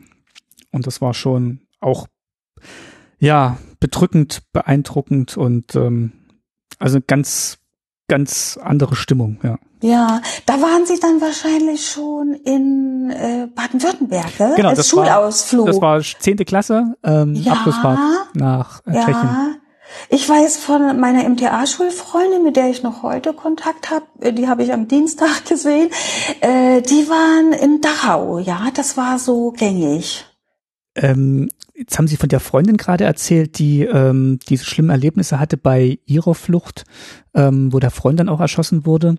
und 0.74 0.88
das 0.88 1.00
war 1.00 1.14
schon 1.14 1.62
auch 1.80 2.08
ja 3.18 3.58
bedrückend, 3.80 4.42
beeindruckend 4.52 5.38
und 5.38 5.74
ähm, 5.76 6.12
also 6.80 7.00
ganz 7.06 7.60
ganz 8.14 8.60
andere 8.62 8.96
Stimmung, 8.96 9.40
ja. 9.42 9.58
Ja, 9.82 10.22
da 10.46 10.62
waren 10.62 10.86
Sie 10.86 11.00
dann 11.00 11.20
wahrscheinlich 11.20 11.90
schon 11.90 12.36
in 12.46 13.10
äh, 13.10 13.48
Baden-Württemberg, 13.54 14.40
ne? 14.40 14.54
Genau, 14.56 14.70
Als 14.70 14.78
das 14.78 14.90
Schulausflug. 14.90 15.66
War, 15.82 15.98
das 15.98 16.12
war 16.14 16.22
zehnte 16.22 16.46
Klasse, 16.46 16.94
ähm, 17.04 17.34
ja, 17.34 17.54
Abschlussfahrt 17.54 18.00
nach 18.36 18.82
äh, 18.86 18.94
ja. 18.94 19.06
Tschechien. 19.06 19.58
Ich 20.10 20.30
weiß 20.30 20.58
von 20.58 21.00
meiner 21.00 21.28
MTA-Schulfreundin, 21.28 22.44
mit 22.44 22.56
der 22.56 22.70
ich 22.70 22.84
noch 22.84 23.02
heute 23.02 23.34
Kontakt 23.34 23.90
habe, 23.90 24.06
äh, 24.22 24.32
die 24.32 24.48
habe 24.48 24.62
ich 24.62 24.72
am 24.72 24.88
Dienstag 24.88 25.46
gesehen, 25.50 25.90
äh, 26.42 26.82
die 26.84 27.10
waren 27.10 27.52
in 27.52 27.82
Dachau, 27.82 28.38
ja, 28.38 28.68
das 28.76 28.96
war 28.96 29.18
so 29.18 29.52
gängig. 29.52 30.26
Ähm, 30.96 31.50
Jetzt 31.76 31.98
haben 31.98 32.08
Sie 32.08 32.18
von 32.18 32.30
der 32.30 32.40
Freundin 32.40 32.78
gerade 32.78 33.04
erzählt, 33.04 33.58
die 33.58 33.82
ähm, 33.82 34.38
diese 34.48 34.64
schlimmen 34.64 34.92
Erlebnisse 34.92 35.40
hatte 35.40 35.58
bei 35.58 35.98
ihrer 36.06 36.36
Flucht, 36.36 36.86
ähm, 37.34 37.74
wo 37.74 37.80
der 37.80 37.90
Freund 37.90 38.20
dann 38.20 38.30
auch 38.30 38.40
erschossen 38.40 38.86
wurde. 38.86 39.16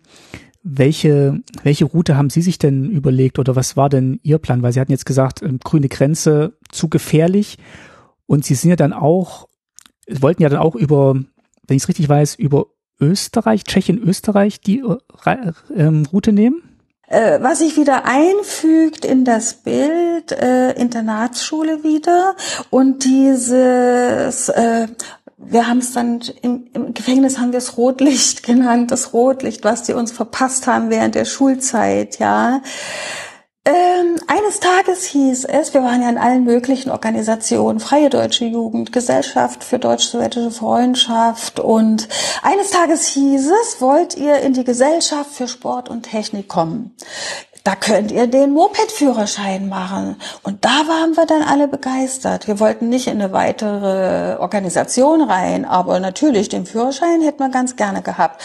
Welche, 0.62 1.42
welche 1.64 1.84
Route 1.84 2.16
haben 2.16 2.30
Sie 2.30 2.42
sich 2.42 2.58
denn 2.58 2.90
überlegt 2.90 3.40
oder 3.40 3.56
was 3.56 3.76
war 3.76 3.88
denn 3.88 4.20
Ihr 4.22 4.38
Plan? 4.38 4.62
Weil 4.62 4.72
Sie 4.72 4.80
hatten 4.80 4.92
jetzt 4.92 5.04
gesagt, 5.04 5.42
ähm, 5.42 5.58
grüne 5.58 5.88
Grenze 5.88 6.56
zu 6.70 6.88
gefährlich 6.88 7.58
und 8.26 8.44
Sie 8.44 8.54
sind 8.54 8.70
ja 8.70 8.76
dann 8.76 8.92
auch, 8.92 9.48
wollten 10.08 10.42
ja 10.42 10.48
dann 10.48 10.60
auch 10.60 10.76
über, 10.76 11.14
wenn 11.14 11.76
ich 11.76 11.82
es 11.82 11.88
richtig 11.88 12.08
weiß, 12.08 12.36
über 12.36 12.66
Österreich, 13.00 13.64
Tschechien, 13.64 13.98
Österreich 13.98 14.60
die 14.60 14.78
äh, 14.78 15.52
ähm, 15.74 16.06
Route 16.12 16.32
nehmen? 16.32 16.62
Äh, 17.06 17.38
was 17.42 17.58
sich 17.58 17.76
wieder 17.76 18.04
einfügt 18.06 19.04
in 19.04 19.24
das 19.24 19.54
Bild, 19.54 20.32
äh, 20.32 20.72
Internatsschule 20.72 21.84
wieder 21.84 22.34
und 22.70 23.04
dieses, 23.04 24.48
äh, 24.48 24.88
wir 25.36 25.68
haben 25.68 25.78
es 25.78 25.92
dann 25.92 26.20
im, 26.40 26.66
im 26.72 26.94
Gefängnis 26.94 27.38
haben 27.38 27.52
wir 27.52 27.58
es 27.58 27.76
Rotlicht 27.76 28.42
genannt, 28.46 28.90
das 28.90 29.12
Rotlicht, 29.12 29.64
was 29.64 29.82
die 29.82 29.92
uns 29.92 30.12
verpasst 30.12 30.66
haben 30.66 30.88
während 30.88 31.14
der 31.14 31.26
Schulzeit, 31.26 32.18
ja. 32.18 32.62
Ähm, 33.66 34.20
eines 34.26 34.60
Tages 34.60 35.06
hieß 35.06 35.46
es, 35.46 35.72
wir 35.72 35.82
waren 35.82 36.02
ja 36.02 36.10
in 36.10 36.18
allen 36.18 36.44
möglichen 36.44 36.90
Organisationen, 36.90 37.80
Freie 37.80 38.10
Deutsche 38.10 38.44
Jugend, 38.44 38.92
Gesellschaft 38.92 39.64
für 39.64 39.78
deutsch-sowjetische 39.78 40.50
Freundschaft 40.50 41.60
und 41.60 42.06
eines 42.42 42.70
Tages 42.70 43.06
hieß 43.08 43.50
es, 43.62 43.80
wollt 43.80 44.18
ihr 44.18 44.40
in 44.40 44.52
die 44.52 44.64
Gesellschaft 44.64 45.30
für 45.30 45.48
Sport 45.48 45.88
und 45.88 46.02
Technik 46.02 46.46
kommen? 46.46 46.94
Da 47.64 47.74
könnt 47.76 48.12
ihr 48.12 48.26
den 48.26 48.52
Moped-Führerschein 48.52 49.70
machen. 49.70 50.16
Und 50.42 50.66
da 50.66 50.86
waren 50.86 51.16
wir 51.16 51.24
dann 51.24 51.40
alle 51.40 51.66
begeistert. 51.66 52.46
Wir 52.46 52.60
wollten 52.60 52.90
nicht 52.90 53.06
in 53.06 53.22
eine 53.22 53.32
weitere 53.32 54.36
Organisation 54.38 55.22
rein, 55.22 55.64
aber 55.64 55.98
natürlich 55.98 56.50
den 56.50 56.66
Führerschein 56.66 57.22
hätten 57.22 57.38
wir 57.38 57.48
ganz 57.48 57.76
gerne 57.76 58.02
gehabt. 58.02 58.42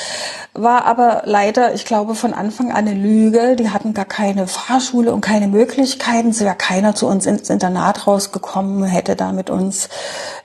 War 0.53 0.85
aber 0.85 1.23
leider, 1.25 1.73
ich 1.73 1.83
glaube, 1.83 2.15
von 2.15 2.33
Anfang 2.33 2.71
an 2.71 2.87
eine 2.87 2.93
Lüge. 2.93 3.57
Die 3.57 3.71
hatten 3.71 3.93
gar 3.93 4.05
keine 4.05 4.47
Fahrschule 4.47 5.13
und 5.13 5.19
keine 5.19 5.49
Möglichkeiten. 5.49 6.29
Es 6.29 6.39
wäre 6.39 6.55
keiner 6.55 6.95
zu 6.95 7.05
uns 7.05 7.25
ins 7.25 7.49
Internat 7.49 8.07
rausgekommen, 8.07 8.85
hätte 8.85 9.17
da 9.17 9.33
mit 9.33 9.49
uns 9.49 9.89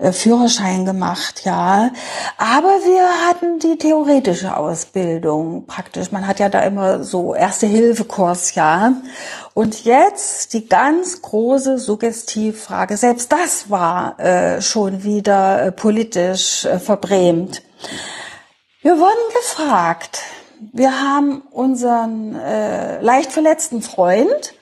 äh, 0.00 0.10
Führerschein 0.10 0.84
gemacht, 0.84 1.44
ja. 1.44 1.90
Aber 2.38 2.68
wir 2.84 3.06
hatten 3.28 3.60
die 3.60 3.78
theoretische 3.78 4.56
Ausbildung 4.56 5.66
praktisch. 5.68 6.10
Man 6.10 6.26
hat 6.26 6.40
ja 6.40 6.48
da 6.48 6.58
immer 6.62 7.04
so 7.04 7.36
Erste-Hilfe-Kurs, 7.36 8.56
ja 8.56 8.63
ja. 8.64 8.92
Und 9.52 9.84
jetzt 9.84 10.52
die 10.54 10.68
ganz 10.68 11.22
große 11.22 11.78
Suggestivfrage. 11.78 12.96
Selbst 12.96 13.30
das 13.32 13.70
war 13.70 14.18
äh, 14.18 14.62
schon 14.62 15.04
wieder 15.04 15.66
äh, 15.66 15.72
politisch 15.72 16.64
äh, 16.64 16.78
verbrämt. 16.78 17.62
Wir 18.82 18.98
wurden 18.98 19.34
gefragt. 19.34 20.22
Wir 20.72 21.00
haben 21.00 21.42
unseren 21.50 22.34
äh, 22.36 23.00
leicht 23.00 23.32
verletzten 23.32 23.82
Freund 23.82 24.54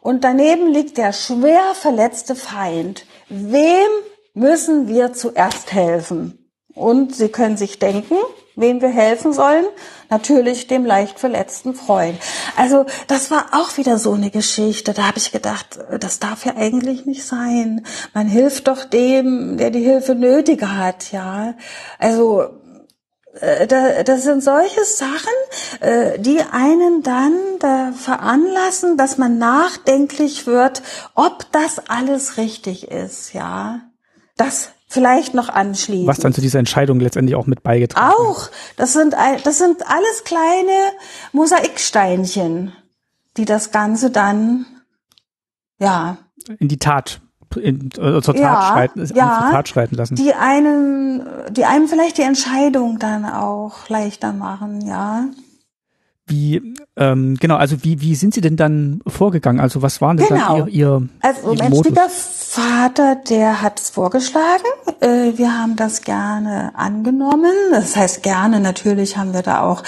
und 0.00 0.24
daneben 0.24 0.72
liegt 0.72 0.96
der 0.96 1.12
schwer 1.12 1.74
verletzte 1.74 2.34
Feind. 2.34 3.04
Wem 3.28 3.88
müssen 4.32 4.88
wir 4.88 5.12
zuerst 5.12 5.72
helfen? 5.72 6.50
Und 6.74 7.14
Sie 7.14 7.28
können 7.28 7.56
sich 7.56 7.78
denken, 7.78 8.16
wem 8.56 8.80
wir 8.80 8.88
helfen 8.88 9.32
sollen? 9.32 9.64
Natürlich 10.08 10.66
dem 10.66 10.84
leicht 10.84 11.18
verletzten 11.18 11.74
Freund. 11.74 12.18
Also 12.56 12.86
das 13.06 13.30
war 13.30 13.46
auch 13.52 13.76
wieder 13.76 13.98
so 13.98 14.12
eine 14.12 14.30
Geschichte. 14.30 14.92
Da 14.92 15.06
habe 15.06 15.18
ich 15.18 15.32
gedacht, 15.32 15.78
das 15.98 16.18
darf 16.18 16.44
ja 16.44 16.56
eigentlich 16.56 17.06
nicht 17.06 17.24
sein. 17.24 17.86
Man 18.14 18.26
hilft 18.26 18.68
doch 18.68 18.84
dem, 18.84 19.56
der 19.56 19.70
die 19.70 19.82
Hilfe 19.82 20.14
nötiger 20.14 20.76
hat, 20.76 21.12
ja. 21.12 21.54
Also 21.98 22.60
äh, 23.40 23.66
das 24.04 24.22
sind 24.22 24.42
solche 24.42 24.84
Sachen, 24.84 25.34
äh, 25.80 26.18
die 26.18 26.40
einen 26.40 27.02
dann 27.02 27.32
da 27.60 27.92
veranlassen, 27.92 28.96
dass 28.96 29.18
man 29.18 29.38
nachdenklich 29.38 30.46
wird, 30.46 30.82
ob 31.14 31.46
das 31.52 31.88
alles 31.88 32.36
richtig 32.36 32.90
ist, 32.90 33.32
ja. 33.32 33.82
Das 34.36 34.70
vielleicht 34.90 35.34
noch 35.34 35.48
anschließen. 35.48 36.06
Was 36.06 36.18
dann 36.18 36.34
zu 36.34 36.40
dieser 36.40 36.58
Entscheidung 36.58 36.98
letztendlich 37.00 37.36
auch 37.36 37.46
mit 37.46 37.62
beigetragen 37.62 38.12
Auch. 38.12 38.50
Das 38.76 38.92
sind, 38.92 39.14
das 39.44 39.58
sind 39.58 39.88
alles 39.88 40.24
kleine 40.24 40.92
Mosaiksteinchen, 41.32 42.72
die 43.36 43.44
das 43.44 43.70
Ganze 43.70 44.10
dann, 44.10 44.66
ja. 45.78 46.18
In 46.58 46.66
die 46.66 46.78
Tat, 46.78 47.20
in, 47.54 47.86
äh, 47.86 48.20
zur, 48.20 48.22
Tat 48.22 48.36
ja, 48.36 48.68
schreiten, 48.72 48.98
ja, 49.14 49.38
zur 49.42 49.50
Tat 49.52 49.68
schreiten 49.68 49.94
lassen. 49.94 50.16
Die 50.16 50.34
einen, 50.34 51.24
die 51.50 51.64
einem 51.64 51.86
vielleicht 51.86 52.18
die 52.18 52.22
Entscheidung 52.22 52.98
dann 52.98 53.24
auch 53.24 53.88
leichter 53.88 54.32
machen, 54.32 54.84
ja. 54.86 55.28
Wie, 56.26 56.74
ähm, 57.00 57.36
genau, 57.40 57.56
also 57.56 57.82
wie, 57.82 58.00
wie 58.00 58.14
sind 58.14 58.34
Sie 58.34 58.40
denn 58.40 58.56
dann 58.56 59.00
vorgegangen? 59.06 59.58
Also 59.58 59.82
was 59.82 60.00
waren 60.00 60.18
denn 60.18 60.28
genau. 60.28 60.58
dann 60.58 60.68
Ihr, 60.68 60.74
Ihr 60.74 61.08
Also 61.20 61.54
mein 61.54 61.74
Schwiegervater, 61.74 63.16
der 63.16 63.62
hat 63.62 63.80
es 63.80 63.90
vorgeschlagen. 63.90 64.64
Äh, 65.00 65.32
wir 65.36 65.58
haben 65.58 65.76
das 65.76 66.02
gerne 66.02 66.72
angenommen. 66.74 67.52
Das 67.72 67.96
heißt 67.96 68.22
gerne, 68.22 68.60
natürlich 68.60 69.16
haben 69.16 69.32
wir 69.32 69.42
da 69.42 69.62
auch 69.62 69.82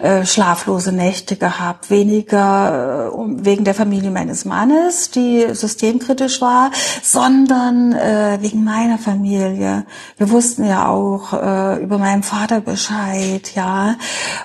äh, 0.00 0.26
schlaflose 0.26 0.92
Nächte 0.92 1.36
gehabt. 1.36 1.88
Weniger 1.88 3.12
äh, 3.12 3.44
wegen 3.44 3.64
der 3.64 3.74
Familie 3.74 4.10
meines 4.10 4.44
Mannes, 4.44 5.10
die 5.10 5.46
systemkritisch 5.52 6.40
war, 6.40 6.72
sondern 7.02 7.92
äh, 7.92 8.38
wegen 8.40 8.64
meiner 8.64 8.98
Familie. 8.98 9.86
Wir 10.16 10.30
wussten 10.30 10.66
ja 10.66 10.88
auch 10.88 11.32
äh, 11.32 11.82
über 11.82 11.98
meinen 11.98 12.24
Vater 12.24 12.60
Bescheid, 12.60 13.54
ja. 13.54 13.94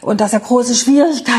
Und 0.02 0.22
dass 0.22 0.34
er 0.34 0.40
große 0.40 0.76
Schwierigkeiten 0.76 0.92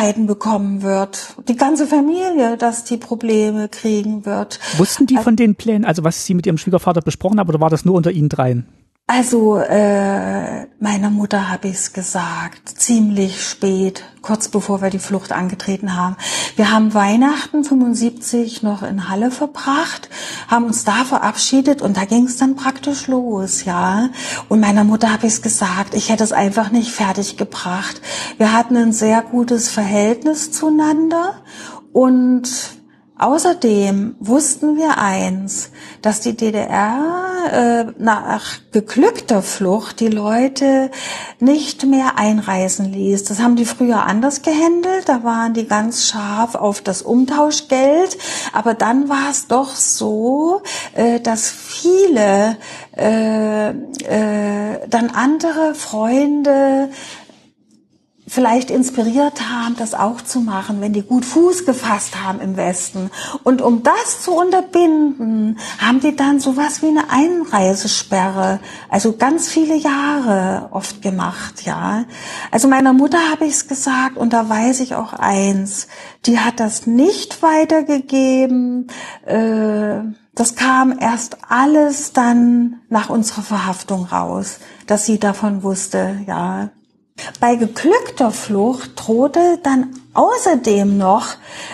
Schwierigkeiten 0.02 0.26
bekommen 0.72 0.82
wird. 0.82 1.34
Die 1.48 1.56
ganze 1.56 1.86
Familie, 1.86 2.56
dass 2.56 2.84
die 2.84 2.96
Probleme 2.96 3.68
kriegen 3.68 4.24
wird. 4.24 4.58
Wussten 4.76 5.06
die 5.06 5.16
also, 5.16 5.24
von 5.24 5.36
den 5.36 5.54
Plänen, 5.54 5.84
also 5.84 6.04
was 6.04 6.24
Sie 6.24 6.34
mit 6.34 6.46
Ihrem 6.46 6.58
Schwiegervater 6.58 7.00
besprochen 7.00 7.38
haben, 7.38 7.48
oder 7.48 7.60
war 7.60 7.70
das 7.70 7.84
nur 7.84 7.94
unter 7.94 8.10
Ihnen 8.10 8.28
dreien? 8.28 8.66
Also 9.08 9.58
äh, 9.58 10.66
meiner 10.78 11.10
Mutter 11.10 11.50
habe 11.50 11.68
ich 11.68 11.74
es 11.74 11.92
gesagt, 11.92 12.68
ziemlich 12.68 13.42
spät, 13.44 14.04
kurz 14.22 14.48
bevor 14.48 14.80
wir 14.80 14.90
die 14.90 15.00
Flucht 15.00 15.32
angetreten 15.32 15.96
haben. 15.96 16.16
Wir 16.54 16.70
haben 16.70 16.94
Weihnachten 16.94 17.64
75 17.64 18.62
noch 18.62 18.82
in 18.82 19.08
Halle 19.08 19.32
verbracht, 19.32 20.08
haben 20.46 20.66
uns 20.66 20.84
da 20.84 21.04
verabschiedet 21.04 21.82
und 21.82 21.96
da 21.96 22.04
ging 22.04 22.26
es 22.26 22.36
dann 22.36 22.54
praktisch 22.54 23.08
los, 23.08 23.64
ja. 23.64 24.08
Und 24.48 24.60
meiner 24.60 24.84
Mutter 24.84 25.12
habe 25.12 25.26
ich 25.26 25.34
es 25.34 25.42
gesagt, 25.42 25.94
ich 25.94 26.08
hätte 26.08 26.24
es 26.24 26.32
einfach 26.32 26.70
nicht 26.70 26.92
fertig 26.92 27.36
gebracht. 27.36 28.00
Wir 28.38 28.52
hatten 28.52 28.76
ein 28.76 28.92
sehr 28.92 29.20
gutes 29.22 29.68
Verhältnis 29.68 30.52
zueinander 30.52 31.42
und 31.92 32.48
Außerdem 33.22 34.16
wussten 34.18 34.76
wir 34.76 34.98
eins, 34.98 35.70
dass 36.02 36.18
die 36.18 36.36
DDR 36.36 37.22
äh, 37.52 37.84
nach 37.96 38.58
geglückter 38.72 39.42
Flucht 39.42 40.00
die 40.00 40.08
Leute 40.08 40.90
nicht 41.38 41.86
mehr 41.86 42.18
einreisen 42.18 42.92
ließ. 42.92 43.22
Das 43.22 43.38
haben 43.38 43.54
die 43.54 43.64
früher 43.64 44.06
anders 44.06 44.42
gehandelt. 44.42 45.08
Da 45.08 45.22
waren 45.22 45.54
die 45.54 45.68
ganz 45.68 46.08
scharf 46.08 46.56
auf 46.56 46.80
das 46.80 47.02
Umtauschgeld. 47.02 48.18
Aber 48.52 48.74
dann 48.74 49.08
war 49.08 49.30
es 49.30 49.46
doch 49.46 49.70
so, 49.76 50.62
äh, 50.94 51.20
dass 51.20 51.48
viele 51.48 52.56
äh, 52.96 53.68
äh, 53.70 54.80
dann 54.88 55.10
andere 55.10 55.76
Freunde 55.76 56.88
vielleicht 58.32 58.70
inspiriert 58.70 59.50
haben, 59.50 59.76
das 59.76 59.92
auch 59.92 60.22
zu 60.22 60.40
machen, 60.40 60.80
wenn 60.80 60.94
die 60.94 61.02
gut 61.02 61.26
Fuß 61.26 61.66
gefasst 61.66 62.24
haben 62.24 62.40
im 62.40 62.56
Westen. 62.56 63.10
Und 63.42 63.60
um 63.60 63.82
das 63.82 64.22
zu 64.22 64.32
unterbinden, 64.32 65.58
haben 65.78 66.00
die 66.00 66.16
dann 66.16 66.40
sowas 66.40 66.80
wie 66.80 66.86
eine 66.86 67.10
Einreisesperre, 67.10 68.60
also 68.88 69.18
ganz 69.18 69.48
viele 69.50 69.74
Jahre 69.76 70.70
oft 70.70 71.02
gemacht, 71.02 71.66
ja. 71.66 72.06
Also 72.50 72.68
meiner 72.68 72.94
Mutter 72.94 73.18
habe 73.30 73.44
ich 73.44 73.52
es 73.52 73.68
gesagt 73.68 74.16
und 74.16 74.32
da 74.32 74.48
weiß 74.48 74.80
ich 74.80 74.94
auch 74.94 75.12
eins, 75.12 75.88
die 76.24 76.38
hat 76.38 76.58
das 76.58 76.86
nicht 76.86 77.42
weitergegeben. 77.42 78.86
Äh, 79.26 80.04
das 80.34 80.54
kam 80.54 80.98
erst 80.98 81.36
alles 81.50 82.14
dann 82.14 82.80
nach 82.88 83.10
unserer 83.10 83.42
Verhaftung 83.42 84.06
raus, 84.06 84.58
dass 84.86 85.04
sie 85.04 85.18
davon 85.18 85.62
wusste, 85.62 86.16
ja. 86.26 86.70
Bei 87.40 87.56
geglückter 87.56 88.30
Flucht 88.32 88.92
drohte 88.96 89.58
dann 89.62 89.94
außerdem 90.14 90.96
noch 90.96 91.26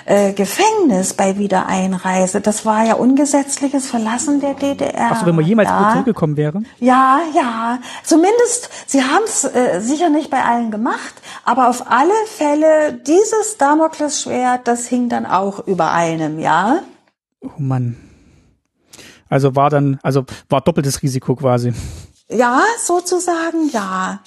äh, 0.05 0.33
Gefängnis 0.33 1.15
bei 1.15 1.39
Wiedereinreise. 1.39 2.41
Das 2.41 2.65
war 2.67 2.85
ja 2.85 2.95
ungesetzliches 2.95 3.87
Verlassen 3.89 4.41
der 4.41 4.55
DDR. 4.55 5.11
Also 5.11 5.27
wenn 5.27 5.37
man 5.37 5.45
jemals 5.45 5.69
ja. 5.69 5.91
zurückgekommen 5.93 6.37
wäre? 6.37 6.63
Ja, 6.81 7.21
ja. 7.35 7.79
Zumindest, 8.05 8.69
sie 8.87 9.03
haben 9.03 9.25
es 9.25 9.45
äh, 9.45 9.81
sicher 9.81 10.09
nicht 10.11 10.31
bei 10.31 10.45
allen 10.45 10.71
gemacht, 10.71 11.15
aber 11.45 11.69
auf 11.69 11.91
alle 11.91 12.15
Fälle 12.27 12.95
dieses 13.07 13.57
Damoklesschwert, 13.59 14.67
das 14.67 14.87
hing 14.87 15.09
dann 15.09 15.27
auch 15.27 15.67
über 15.67 15.93
einem, 15.93 16.39
ja. 16.39 16.81
Oh 17.41 17.51
Mann. 17.59 17.97
Also 19.29 19.55
war 19.57 19.71
dann, 19.71 19.99
also 20.03 20.25
war 20.49 20.61
doppeltes 20.61 21.03
Risiko 21.03 21.37
quasi. 21.37 21.73
Ja, 22.29 22.63
sozusagen, 22.83 23.71
ja. 23.73 24.21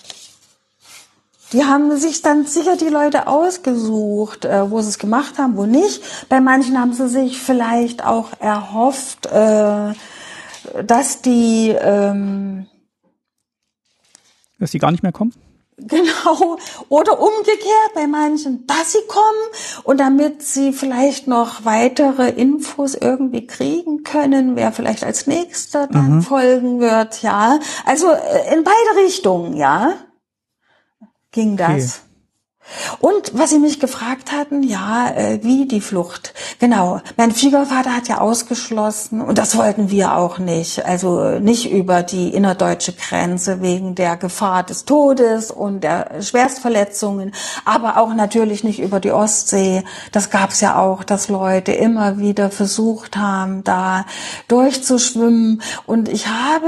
Die 1.53 1.65
haben 1.65 1.97
sich 1.97 2.21
dann 2.21 2.45
sicher 2.45 2.77
die 2.77 2.87
Leute 2.87 3.27
ausgesucht, 3.27 4.45
äh, 4.45 4.71
wo 4.71 4.81
sie 4.81 4.89
es 4.89 4.99
gemacht 4.99 5.37
haben, 5.37 5.57
wo 5.57 5.65
nicht. 5.65 6.01
Bei 6.29 6.39
manchen 6.39 6.79
haben 6.79 6.93
sie 6.93 7.09
sich 7.09 7.41
vielleicht 7.41 8.05
auch 8.05 8.29
erhofft, 8.39 9.25
äh, 9.25 9.93
dass 10.83 11.21
die 11.21 11.75
ähm, 11.77 12.67
dass 14.59 14.71
die 14.71 14.79
gar 14.79 14.91
nicht 14.91 15.03
mehr 15.03 15.11
kommen. 15.11 15.33
Genau. 15.83 16.59
Oder 16.89 17.19
umgekehrt 17.19 17.95
bei 17.95 18.05
manchen, 18.05 18.67
dass 18.67 18.91
sie 18.91 19.01
kommen 19.07 19.83
und 19.83 19.99
damit 19.99 20.43
sie 20.43 20.73
vielleicht 20.73 21.27
noch 21.27 21.65
weitere 21.65 22.29
Infos 22.29 22.93
irgendwie 22.93 23.47
kriegen 23.47 24.03
können, 24.03 24.55
wer 24.55 24.71
vielleicht 24.73 25.03
als 25.03 25.25
nächster 25.25 25.87
dann 25.87 26.17
mhm. 26.17 26.21
folgen 26.21 26.79
wird, 26.81 27.23
ja. 27.23 27.57
Also 27.83 28.11
äh, 28.11 28.53
in 28.53 28.63
beide 28.63 29.03
Richtungen, 29.03 29.57
ja 29.57 29.95
ging 31.31 31.57
das. 31.57 32.03
Und 32.99 33.31
was 33.33 33.49
Sie 33.49 33.59
mich 33.59 33.79
gefragt 33.79 34.31
hatten, 34.31 34.63
ja, 34.63 35.11
äh, 35.15 35.39
wie 35.43 35.67
die 35.67 35.81
Flucht. 35.81 36.33
Genau, 36.59 37.01
mein 37.17 37.33
Schwiegervater 37.33 37.95
hat 37.95 38.07
ja 38.07 38.19
ausgeschlossen, 38.19 39.21
und 39.21 39.37
das 39.37 39.57
wollten 39.57 39.89
wir 39.89 40.15
auch 40.17 40.37
nicht, 40.37 40.85
also 40.85 41.39
nicht 41.39 41.71
über 41.71 42.03
die 42.03 42.29
innerdeutsche 42.29 42.93
Grenze 42.93 43.61
wegen 43.61 43.95
der 43.95 44.17
Gefahr 44.17 44.63
des 44.63 44.85
Todes 44.85 45.51
und 45.51 45.81
der 45.81 46.21
Schwerstverletzungen, 46.21 47.33
aber 47.65 47.97
auch 47.97 48.13
natürlich 48.13 48.63
nicht 48.63 48.79
über 48.79 48.99
die 48.99 49.11
Ostsee. 49.11 49.83
Das 50.11 50.29
gab 50.29 50.51
es 50.51 50.61
ja 50.61 50.79
auch, 50.79 51.03
dass 51.03 51.29
Leute 51.29 51.71
immer 51.71 52.19
wieder 52.19 52.49
versucht 52.49 53.17
haben, 53.17 53.63
da 53.63 54.05
durchzuschwimmen. 54.47 55.61
Und 55.85 56.09
ich 56.09 56.27
habe 56.27 56.67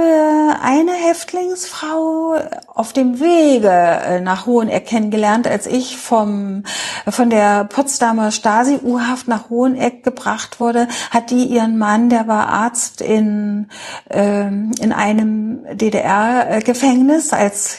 eine 0.61 0.93
Häftlingsfrau 0.93 2.35
auf 2.73 2.93
dem 2.93 3.19
Wege 3.19 3.69
äh, 3.69 4.19
nach 4.19 4.45
Hoheneck 4.45 4.87
kennengelernt, 4.87 5.47
als 5.47 5.67
ich 5.67 5.92
vom, 5.95 6.63
von 7.07 7.29
der 7.29 7.65
Potsdamer 7.65 8.31
Stasi-U-Haft 8.31 9.27
nach 9.27 9.49
Hoheneck 9.49 10.03
gebracht 10.03 10.59
wurde, 10.59 10.87
hat 11.11 11.31
die 11.31 11.45
ihren 11.45 11.77
Mann, 11.77 12.09
der 12.09 12.27
war 12.27 12.47
Arzt 12.47 13.01
in, 13.01 13.67
ähm, 14.09 14.71
in 14.79 14.91
einem 14.91 15.59
DDR-Gefängnis 15.77 17.33
als 17.33 17.77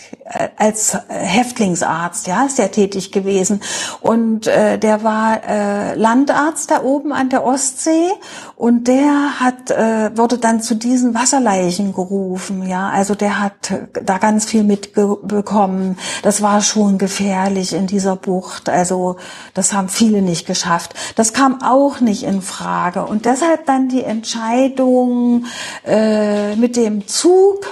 als 0.57 0.97
Häftlingsarzt, 1.09 2.27
ja, 2.27 2.45
ist 2.47 2.59
er 2.59 2.71
tätig 2.71 3.13
gewesen. 3.13 3.61
Und 4.01 4.47
äh, 4.47 4.79
der 4.79 5.05
war 5.05 5.41
äh, 5.47 5.95
Landarzt 5.95 6.71
da 6.71 6.83
oben 6.83 7.13
an 7.13 7.29
der 7.29 7.45
Ostsee 7.45 8.11
und 8.57 8.89
der 8.89 9.41
hat, 9.41 9.71
äh, 9.71 10.17
wurde 10.17 10.39
dann 10.39 10.63
zu 10.63 10.77
diesen 10.77 11.15
Wasserleichen 11.15 11.93
gerufen, 11.93 12.67
ja. 12.67 12.89
Also 12.89 13.15
der 13.15 13.41
hat 13.41 13.75
da 13.93 14.19
ganz 14.19 14.47
viel 14.47 14.65
mitbekommen. 14.65 15.99
Das 16.23 16.41
war 16.41 16.63
schon 16.63 16.97
gefährlich 16.97 17.75
in 17.75 17.87
dieser 17.95 18.17
Bucht. 18.17 18.69
Also 18.69 19.17
das 19.55 19.73
haben 19.73 19.89
viele 19.89 20.21
nicht 20.21 20.47
geschafft. 20.47 20.95
Das 21.15 21.33
kam 21.33 21.63
auch 21.63 22.01
nicht 22.01 22.25
in 22.25 22.43
Frage. 22.43 23.07
Und 23.07 23.25
deshalb 23.25 23.67
dann 23.67 23.89
die 23.89 24.03
Entscheidung 24.03 25.47
äh, 25.87 26.57
mit 26.57 26.77
dem 26.77 27.07
Zug 27.07 27.67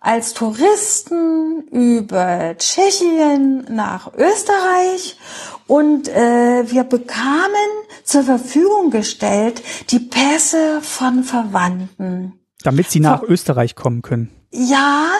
als 0.00 0.32
Touristen 0.32 1.68
über 1.70 2.56
Tschechien 2.58 3.66
nach 3.68 4.12
Österreich 4.14 5.18
und 5.66 6.08
äh, 6.08 6.64
wir 6.70 6.84
bekamen 6.84 7.70
zur 8.02 8.24
Verfügung 8.24 8.90
gestellt 8.90 9.62
die 9.90 10.00
Pässe 10.00 10.80
von 10.80 11.22
Verwandten. 11.22 12.32
Damit 12.62 12.90
sie 12.90 13.00
nach 13.00 13.20
Ver 13.20 13.30
Österreich 13.30 13.74
kommen 13.76 14.02
können. 14.02 14.39
Ja, 14.52 15.10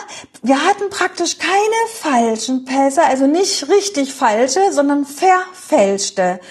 wir 0.41 0.61
hatten 0.61 0.89
praktisch 0.89 1.37
keine 1.37 1.55
falschen 2.01 2.65
Pässe, 2.65 3.01
also 3.03 3.27
nicht 3.27 3.69
richtig 3.69 4.13
falsche, 4.13 4.59
sondern 4.73 5.05
verfälschte. 5.05 6.41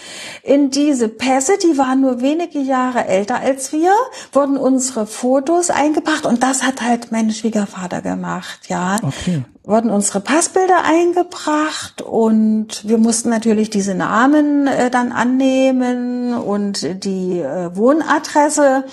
In 0.43 0.71
diese 0.71 1.09
Pässe, 1.09 1.59
die 1.63 1.77
waren 1.77 2.01
nur 2.01 2.23
wenige 2.23 2.59
Jahre 2.59 3.05
älter 3.05 3.41
als 3.41 3.73
wir, 3.73 3.93
wurden 4.33 4.57
unsere 4.57 5.07
Fotos 5.07 5.69
eingebracht 5.69 6.25
und 6.25 6.43
das 6.43 6.63
hat 6.63 6.81
halt 6.81 7.13
mein 7.13 7.31
Schwiegervater 7.31 8.01
gemacht, 8.01 8.61
ja. 8.69 8.97
Okay. 9.03 9.45
Wurden 9.63 9.91
unsere 9.91 10.21
Passbilder 10.21 10.83
eingebracht 10.83 12.01
und 12.01 12.89
wir 12.89 12.97
mussten 12.97 13.29
natürlich 13.29 13.69
diese 13.69 13.95
Namen 13.95 14.67
äh, 14.67 14.91
dann 14.91 15.13
annehmen 15.13 16.33
und 16.33 17.05
die 17.05 17.41
äh, 17.41 17.77
Wohnadresse. 17.77 18.85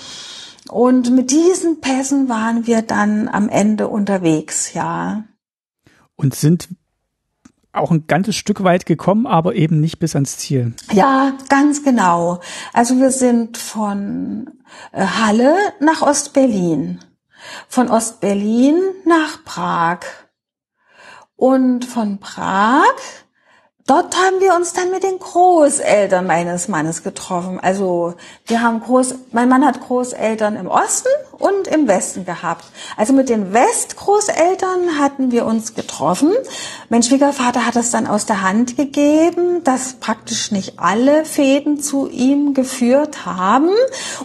Und 0.70 1.10
mit 1.10 1.30
diesen 1.30 1.80
Pässen 1.80 2.28
waren 2.28 2.66
wir 2.66 2.82
dann 2.82 3.28
am 3.28 3.48
Ende 3.48 3.88
unterwegs, 3.88 4.74
ja. 4.74 5.24
Und 6.16 6.34
sind 6.34 6.68
auch 7.72 7.90
ein 7.90 8.06
ganzes 8.06 8.36
Stück 8.36 8.64
weit 8.64 8.86
gekommen, 8.86 9.26
aber 9.26 9.54
eben 9.54 9.80
nicht 9.80 9.98
bis 9.98 10.14
ans 10.14 10.38
Ziel. 10.38 10.74
Ja, 10.92 11.32
ganz 11.48 11.84
genau. 11.84 12.40
Also 12.72 12.98
wir 12.98 13.10
sind 13.10 13.56
von 13.56 14.50
äh, 14.92 15.04
Halle 15.04 15.56
nach 15.80 16.02
Ostberlin, 16.02 17.00
von 17.68 17.88
Ostberlin 17.88 18.80
nach 19.04 19.44
Prag 19.44 20.00
und 21.36 21.84
von 21.84 22.18
Prag 22.18 22.94
dort 23.88 24.16
haben 24.16 24.40
wir 24.40 24.54
uns 24.54 24.72
dann 24.74 24.90
mit 24.90 25.02
den 25.02 25.18
Großeltern 25.18 26.26
meines 26.26 26.68
Mannes 26.68 27.02
getroffen. 27.02 27.58
Also 27.60 28.14
wir 28.46 28.62
haben 28.62 28.80
Groß, 28.80 29.14
mein 29.32 29.48
Mann 29.48 29.64
hat 29.64 29.80
Großeltern 29.80 30.56
im 30.56 30.68
Osten 30.68 31.08
und 31.38 31.68
im 31.68 31.88
Westen 31.88 32.24
gehabt. 32.24 32.64
Also 32.96 33.12
mit 33.12 33.28
den 33.28 33.52
Westgroßeltern 33.52 34.98
hatten 34.98 35.30
wir 35.30 35.46
uns 35.46 35.74
getroffen. 35.74 36.32
Mein 36.88 37.02
Schwiegervater 37.02 37.64
hat 37.64 37.76
es 37.76 37.90
dann 37.90 38.06
aus 38.06 38.26
der 38.26 38.42
Hand 38.42 38.76
gegeben, 38.76 39.62
dass 39.64 39.94
praktisch 39.94 40.50
nicht 40.50 40.78
alle 40.78 41.24
Fäden 41.24 41.80
zu 41.80 42.08
ihm 42.08 42.54
geführt 42.54 43.24
haben. 43.24 43.70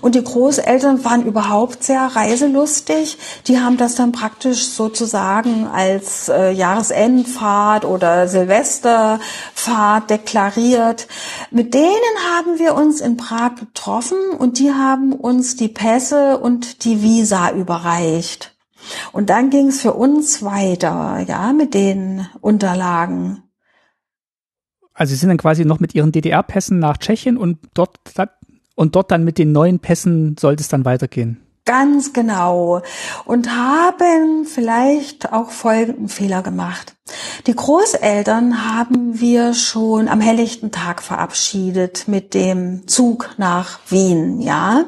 Und 0.02 0.16
die 0.16 0.24
Großeltern 0.24 1.06
waren 1.06 1.26
überhaupt 1.26 1.84
sehr 1.84 2.02
reiselustig. 2.02 3.18
Die 3.48 3.60
haben 3.60 3.78
das 3.78 3.96
dann 3.96 4.12
praktisch 4.12 4.66
sozusagen 4.66 5.68
als 5.68 6.30
äh, 6.30 6.52
Jahresendfahrt 6.52 7.86
oder 7.86 8.28
Silvesterfahrt 9.64 10.10
deklariert. 10.10 11.08
Mit 11.52 11.74
denen 11.74 11.86
haben 12.36 12.60
wir 12.60 12.76
uns 12.76 13.02
in 13.02 13.18
Prag 13.18 13.56
getroffen 13.56 14.18
und 14.38 14.60
die 14.60 14.72
haben 14.72 15.14
uns 15.14 15.56
die 15.56 15.68
Pässe 15.68 16.40
und 16.40 16.84
die 16.86 17.02
Visa 17.02 17.52
überreicht. 17.52 18.56
Und 19.12 19.30
dann 19.30 19.50
ging 19.50 19.68
es 19.68 19.82
für 19.82 19.94
uns 19.94 20.44
weiter, 20.44 21.24
ja, 21.26 21.54
mit 21.54 21.74
den 21.74 22.28
Unterlagen. 22.42 23.44
Also 24.94 25.12
Sie 25.12 25.18
sind 25.18 25.30
dann 25.30 25.38
quasi 25.38 25.66
noch 25.66 25.80
mit 25.80 25.96
Ihren 25.96 26.12
DDR-Pässen 26.12 26.80
nach 26.80 26.98
Tschechien 26.98 27.38
und 27.38 27.60
dort, 27.74 27.98
und 28.76 28.96
dort 28.96 29.10
dann 29.12 29.24
mit 29.24 29.38
den 29.38 29.52
neuen 29.52 29.80
Pässen 29.80 30.36
sollte 30.38 30.62
es 30.62 30.68
dann 30.68 30.86
weitergehen. 30.86 31.43
Ganz 31.66 32.12
genau. 32.12 32.82
Und 33.26 33.56
haben 33.56 34.46
vielleicht 34.46 35.32
auch 35.32 35.50
folgenden 35.52 36.10
Fehler 36.10 36.42
gemacht. 36.42 36.96
Die 37.48 37.56
Großeltern 37.56 38.76
haben 38.76 39.20
wir 39.22 39.54
schon 39.54 40.10
am 40.10 40.20
helllichten 40.20 40.72
Tag 40.72 41.02
verabschiedet 41.02 42.08
mit 42.08 42.34
dem 42.34 42.88
Zug 42.88 43.30
nach 43.38 43.80
Wien, 43.88 44.42
ja. 44.42 44.86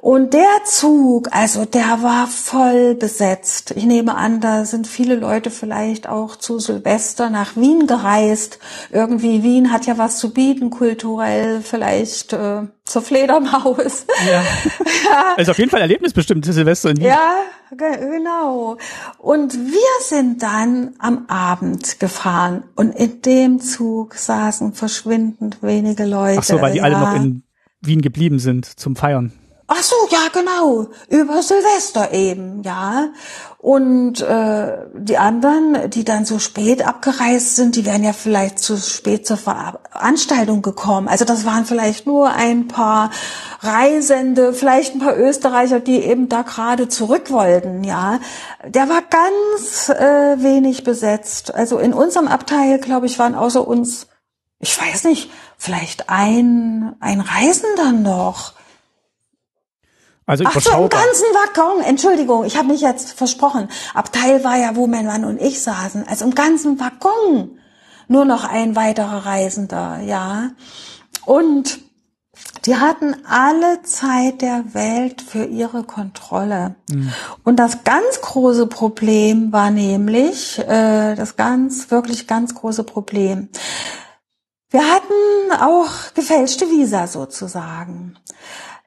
Und 0.00 0.32
der 0.32 0.64
Zug, 0.64 1.28
also 1.30 1.66
der 1.66 2.02
war 2.02 2.26
voll 2.26 2.94
besetzt. 2.94 3.72
Ich 3.76 3.84
nehme 3.84 4.16
an, 4.16 4.40
da 4.40 4.64
sind 4.64 4.86
viele 4.86 5.14
Leute 5.14 5.50
vielleicht 5.50 6.08
auch 6.08 6.36
zu 6.36 6.58
Silvester 6.58 7.28
nach 7.28 7.54
Wien 7.54 7.86
gereist. 7.86 8.60
Irgendwie 8.90 9.42
Wien 9.42 9.70
hat 9.70 9.84
ja 9.84 9.98
was 9.98 10.16
zu 10.16 10.32
bieten, 10.32 10.70
kulturell, 10.70 11.60
vielleicht 11.60 12.32
äh, 12.32 12.62
zur 12.84 13.02
Fledermaus. 13.02 14.06
Ja. 14.26 14.32
ja. 15.04 15.34
Also 15.36 15.50
auf 15.50 15.58
jeden 15.58 15.70
Fall 15.70 15.82
Erlebnisbestimmt 15.82 16.46
Silvester 16.46 16.90
in 16.90 16.96
Wien. 16.96 17.04
Ja, 17.04 17.34
genau. 17.76 18.78
Und 19.18 19.52
wir 19.52 20.04
sind 20.08 20.42
dann 20.42 20.94
am 20.98 21.26
Abend 21.28 22.00
gefahren 22.00 22.64
und 22.74 22.94
in 22.94 23.20
dem 23.20 23.60
Zug 23.60 24.14
saßen 24.14 24.72
verschwindend 24.72 25.62
wenige 25.62 26.06
Leute. 26.06 26.38
Ach 26.38 26.44
so, 26.44 26.58
weil 26.62 26.72
die 26.72 26.78
ja. 26.78 26.84
alle 26.84 26.98
noch 26.98 27.14
in 27.14 27.42
Wien 27.82 28.00
geblieben 28.00 28.38
sind 28.38 28.64
zum 28.64 28.96
Feiern. 28.96 29.34
Ach 29.72 29.84
so, 29.84 29.94
ja, 30.10 30.26
genau. 30.32 30.88
Über 31.08 31.44
Silvester 31.44 32.12
eben, 32.12 32.64
ja. 32.64 33.10
Und 33.58 34.20
äh, 34.20 34.78
die 34.94 35.16
anderen, 35.16 35.88
die 35.90 36.02
dann 36.02 36.24
so 36.24 36.40
spät 36.40 36.84
abgereist 36.84 37.54
sind, 37.54 37.76
die 37.76 37.86
wären 37.86 38.02
ja 38.02 38.12
vielleicht 38.12 38.58
zu 38.58 38.76
spät 38.76 39.28
zur 39.28 39.36
Veranstaltung 39.36 40.62
gekommen. 40.62 41.06
Also 41.06 41.24
das 41.24 41.44
waren 41.44 41.66
vielleicht 41.66 42.04
nur 42.04 42.30
ein 42.30 42.66
paar 42.66 43.12
Reisende, 43.60 44.54
vielleicht 44.54 44.96
ein 44.96 44.98
paar 44.98 45.16
Österreicher, 45.16 45.78
die 45.78 46.02
eben 46.02 46.28
da 46.28 46.42
gerade 46.42 46.88
zurück 46.88 47.30
wollten, 47.30 47.84
ja. 47.84 48.18
Der 48.66 48.88
war 48.88 49.02
ganz 49.02 49.88
äh, 49.88 50.42
wenig 50.42 50.82
besetzt. 50.82 51.54
Also 51.54 51.78
in 51.78 51.94
unserem 51.94 52.26
Abteil, 52.26 52.80
glaube 52.80 53.06
ich, 53.06 53.20
waren 53.20 53.36
außer 53.36 53.64
uns, 53.64 54.08
ich 54.58 54.76
weiß 54.76 55.04
nicht, 55.04 55.30
vielleicht 55.56 56.10
ein, 56.10 56.96
ein 56.98 57.20
Reisender 57.20 57.92
noch. 57.92 58.54
Also 60.30 60.44
Ach 60.46 60.60
so, 60.60 60.70
im 60.70 60.88
ganzen 60.88 61.24
Waggon, 61.34 61.82
Entschuldigung, 61.82 62.44
ich 62.44 62.56
habe 62.56 62.68
mich 62.68 62.80
jetzt 62.80 63.14
versprochen. 63.14 63.68
Abteil 63.94 64.44
war 64.44 64.56
ja, 64.56 64.76
wo 64.76 64.86
mein 64.86 65.04
Mann 65.04 65.24
und 65.24 65.40
ich 65.40 65.60
saßen. 65.60 66.06
Also 66.06 66.24
im 66.24 66.36
ganzen 66.36 66.78
Waggon 66.78 67.58
nur 68.06 68.24
noch 68.24 68.44
ein 68.44 68.76
weiterer 68.76 69.26
Reisender, 69.26 69.98
ja. 70.04 70.50
Und 71.26 71.80
die 72.64 72.76
hatten 72.76 73.16
alle 73.28 73.82
Zeit 73.82 74.40
der 74.40 74.72
Welt 74.72 75.20
für 75.20 75.46
ihre 75.46 75.82
Kontrolle. 75.82 76.76
Mhm. 76.88 77.12
Und 77.42 77.56
das 77.56 77.82
ganz 77.82 78.20
große 78.20 78.68
Problem 78.68 79.50
war 79.50 79.72
nämlich, 79.72 80.60
äh, 80.60 81.16
das 81.16 81.34
ganz, 81.34 81.90
wirklich 81.90 82.28
ganz 82.28 82.54
große 82.54 82.84
Problem. 82.84 83.48
Wir 84.70 84.82
hatten 84.82 85.60
auch 85.60 86.14
gefälschte 86.14 86.70
Visa 86.70 87.08
sozusagen. 87.08 88.16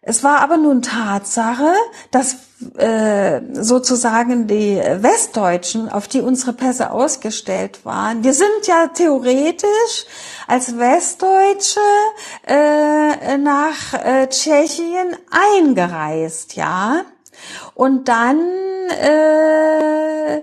Es 0.05 0.21
war 0.21 0.41
aber 0.41 0.57
nun 0.57 0.81
Tatsache, 0.81 1.73
dass 2.11 2.35
äh, 2.77 3.39
sozusagen 3.53 4.47
die 4.47 4.75
Westdeutschen, 4.75 5.87
auf 5.87 6.09
die 6.09 6.19
unsere 6.19 6.51
Pässe 6.51 6.91
ausgestellt 6.91 7.85
waren, 7.85 8.21
wir 8.21 8.33
sind 8.33 8.67
ja 8.67 8.87
theoretisch 8.87 10.05
als 10.45 10.77
Westdeutsche 10.77 11.79
äh, 12.45 13.37
nach 13.37 13.93
äh, 13.93 14.27
Tschechien 14.27 15.15
eingereist, 15.31 16.55
ja. 16.57 17.05
Und 17.73 18.09
dann 18.09 18.39
äh, 18.89 20.41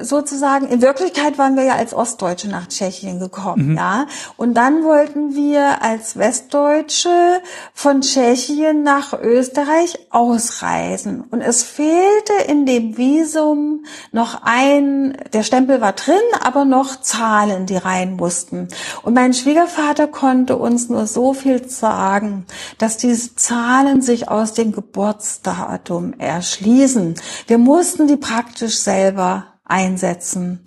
sozusagen, 0.00 0.68
in 0.68 0.82
Wirklichkeit 0.82 1.38
waren 1.38 1.56
wir 1.56 1.64
ja 1.64 1.74
als 1.74 1.94
Ostdeutsche 1.94 2.48
nach 2.48 2.66
Tschechien 2.68 3.18
gekommen, 3.18 3.70
mhm. 3.70 3.76
ja. 3.76 4.06
Und 4.36 4.54
dann 4.54 4.84
wollten 4.84 5.34
wir 5.34 5.82
als 5.82 6.18
Westdeutsche 6.18 7.40
von 7.74 8.02
Tschechien 8.02 8.82
nach 8.82 9.12
Österreich 9.12 9.98
ausreisen. 10.10 11.24
Und 11.30 11.40
es 11.40 11.62
fehlte 11.62 12.32
in 12.46 12.66
dem 12.66 12.96
Visum 12.96 13.84
noch 14.12 14.42
ein, 14.42 15.16
der 15.32 15.42
Stempel 15.42 15.80
war 15.80 15.92
drin, 15.92 16.14
aber 16.40 16.64
noch 16.64 17.00
Zahlen, 17.00 17.66
die 17.66 17.76
rein 17.76 18.16
mussten. 18.16 18.68
Und 19.02 19.14
mein 19.14 19.34
Schwiegervater 19.34 20.06
konnte 20.06 20.56
uns 20.56 20.88
nur 20.88 21.06
so 21.06 21.32
viel 21.34 21.68
sagen, 21.68 22.46
dass 22.78 22.96
diese 22.96 23.34
Zahlen 23.36 24.02
sich 24.02 24.28
aus 24.28 24.52
dem 24.52 24.72
Geburtsdatum 24.72 26.14
erschließen. 26.18 27.14
Wir 27.46 27.58
mussten 27.58 28.06
die 28.06 28.16
praktisch 28.16 28.78
selber 28.78 29.46
einsetzen. 29.68 30.60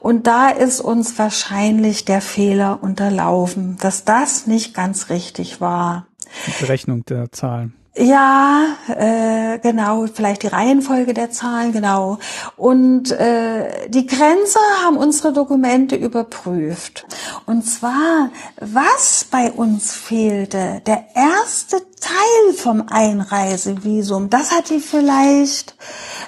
Und 0.00 0.26
da 0.26 0.48
ist 0.50 0.80
uns 0.80 1.18
wahrscheinlich 1.18 2.04
der 2.04 2.20
Fehler 2.20 2.82
unterlaufen, 2.82 3.76
dass 3.80 4.04
das 4.04 4.46
nicht 4.46 4.74
ganz 4.74 5.08
richtig 5.08 5.60
war. 5.60 6.06
Die 6.46 6.64
Berechnung 6.64 7.04
der 7.06 7.32
Zahlen. 7.32 7.74
Ja, 8.00 8.76
äh, 8.86 9.58
genau, 9.58 10.06
vielleicht 10.06 10.44
die 10.44 10.48
Reihenfolge 10.48 11.14
der 11.14 11.32
Zahlen, 11.32 11.72
genau. 11.72 12.18
Und 12.56 13.10
äh, 13.10 13.88
die 13.88 14.06
Grenzer 14.06 14.60
haben 14.84 14.96
unsere 14.96 15.32
Dokumente 15.32 15.96
überprüft. 15.96 17.06
Und 17.46 17.64
zwar, 17.64 18.30
was 18.60 19.26
bei 19.28 19.50
uns 19.50 19.92
fehlte, 19.94 20.80
der 20.86 21.06
erste 21.16 21.78
Teil 22.00 22.54
vom 22.54 22.84
Einreisevisum, 22.88 24.30
das 24.30 24.52
hat 24.52 24.70
die 24.70 24.78
vielleicht 24.78 25.74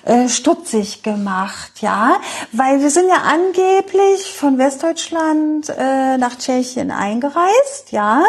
äh, 0.05 0.29
stutzig 0.29 1.05
gemacht, 1.05 1.83
ja, 1.83 2.17
weil 2.51 2.81
wir 2.81 2.91
sind 2.91 3.09
ja 3.09 3.23
angeblich 3.23 4.35
von 4.35 4.59
Westdeutschland 4.59 5.69
äh, 5.69 6.19
nach 6.19 6.37
Tschechien 6.37 6.91
eingereist, 6.91 7.93
ja, 7.93 8.25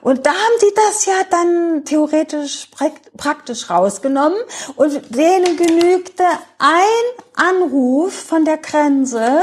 und 0.00 0.26
da 0.26 0.30
haben 0.30 0.58
die 0.62 0.74
das 0.74 1.06
ja 1.06 1.14
dann 1.30 1.84
theoretisch 1.84 2.68
praktisch 3.16 3.70
rausgenommen 3.70 4.38
und 4.76 5.00
denen 5.14 5.56
genügte 5.56 6.24
ein 6.58 7.14
Anruf 7.34 8.14
von 8.14 8.44
der 8.44 8.58
Grenze 8.58 9.42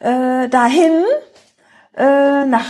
äh, 0.00 0.48
dahin 0.48 1.04
äh, 1.96 2.44
nach 2.44 2.66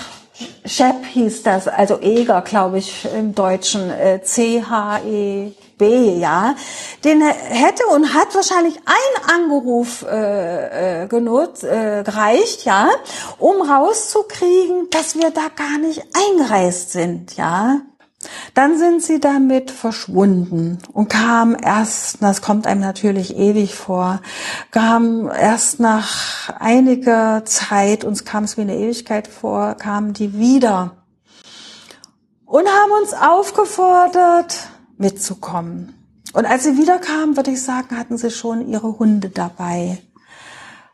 Shep 0.64 1.04
hieß 1.04 1.42
das, 1.42 1.68
also 1.68 2.00
Eger, 2.00 2.40
glaube 2.40 2.78
ich, 2.78 3.06
im 3.14 3.34
Deutschen, 3.34 3.90
äh, 3.90 4.22
C-H-E 4.22 5.52
B, 5.80 6.18
ja, 6.18 6.54
den 7.04 7.22
hätte 7.22 7.86
und 7.86 8.14
hat 8.14 8.34
wahrscheinlich 8.34 8.76
ein 8.84 9.34
Angeruf 9.34 10.04
äh, 10.08 11.04
äh, 11.04 11.06
genutzt, 11.08 11.64
äh, 11.64 12.04
gereicht, 12.04 12.64
ja, 12.64 12.90
um 13.38 13.62
rauszukriegen, 13.62 14.90
dass 14.90 15.16
wir 15.16 15.30
da 15.30 15.48
gar 15.56 15.78
nicht 15.78 16.04
eingereist 16.14 16.92
sind, 16.92 17.36
ja. 17.36 17.80
Dann 18.52 18.76
sind 18.76 19.02
sie 19.02 19.18
damit 19.18 19.70
verschwunden 19.70 20.78
und 20.92 21.08
kam 21.08 21.56
erst, 21.58 22.22
das 22.22 22.42
kommt 22.42 22.66
einem 22.66 22.82
natürlich 22.82 23.34
ewig 23.34 23.74
vor, 23.74 24.20
kam 24.72 25.30
erst 25.30 25.80
nach 25.80 26.50
einiger 26.60 27.46
Zeit, 27.46 28.04
uns 28.04 28.26
kam 28.26 28.44
es 28.44 28.58
wie 28.58 28.62
eine 28.62 28.76
Ewigkeit 28.76 29.26
vor, 29.26 29.74
kamen 29.76 30.12
die 30.12 30.38
wieder 30.38 30.96
und 32.44 32.68
haben 32.68 32.92
uns 33.00 33.14
aufgefordert, 33.14 34.54
mitzukommen. 35.00 35.94
Und 36.32 36.46
als 36.46 36.64
sie 36.64 36.76
wiederkamen, 36.76 37.36
würde 37.36 37.50
ich 37.50 37.62
sagen, 37.62 37.98
hatten 37.98 38.16
sie 38.16 38.30
schon 38.30 38.68
ihre 38.68 38.98
Hunde 38.98 39.30
dabei. 39.30 39.98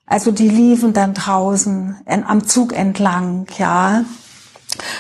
Also 0.07 0.31
die 0.31 0.49
liefen 0.49 0.93
dann 0.93 1.15
draußen 1.15 1.97
am 2.07 2.47
Zug 2.47 2.73
entlang, 2.73 3.47
ja 3.59 4.05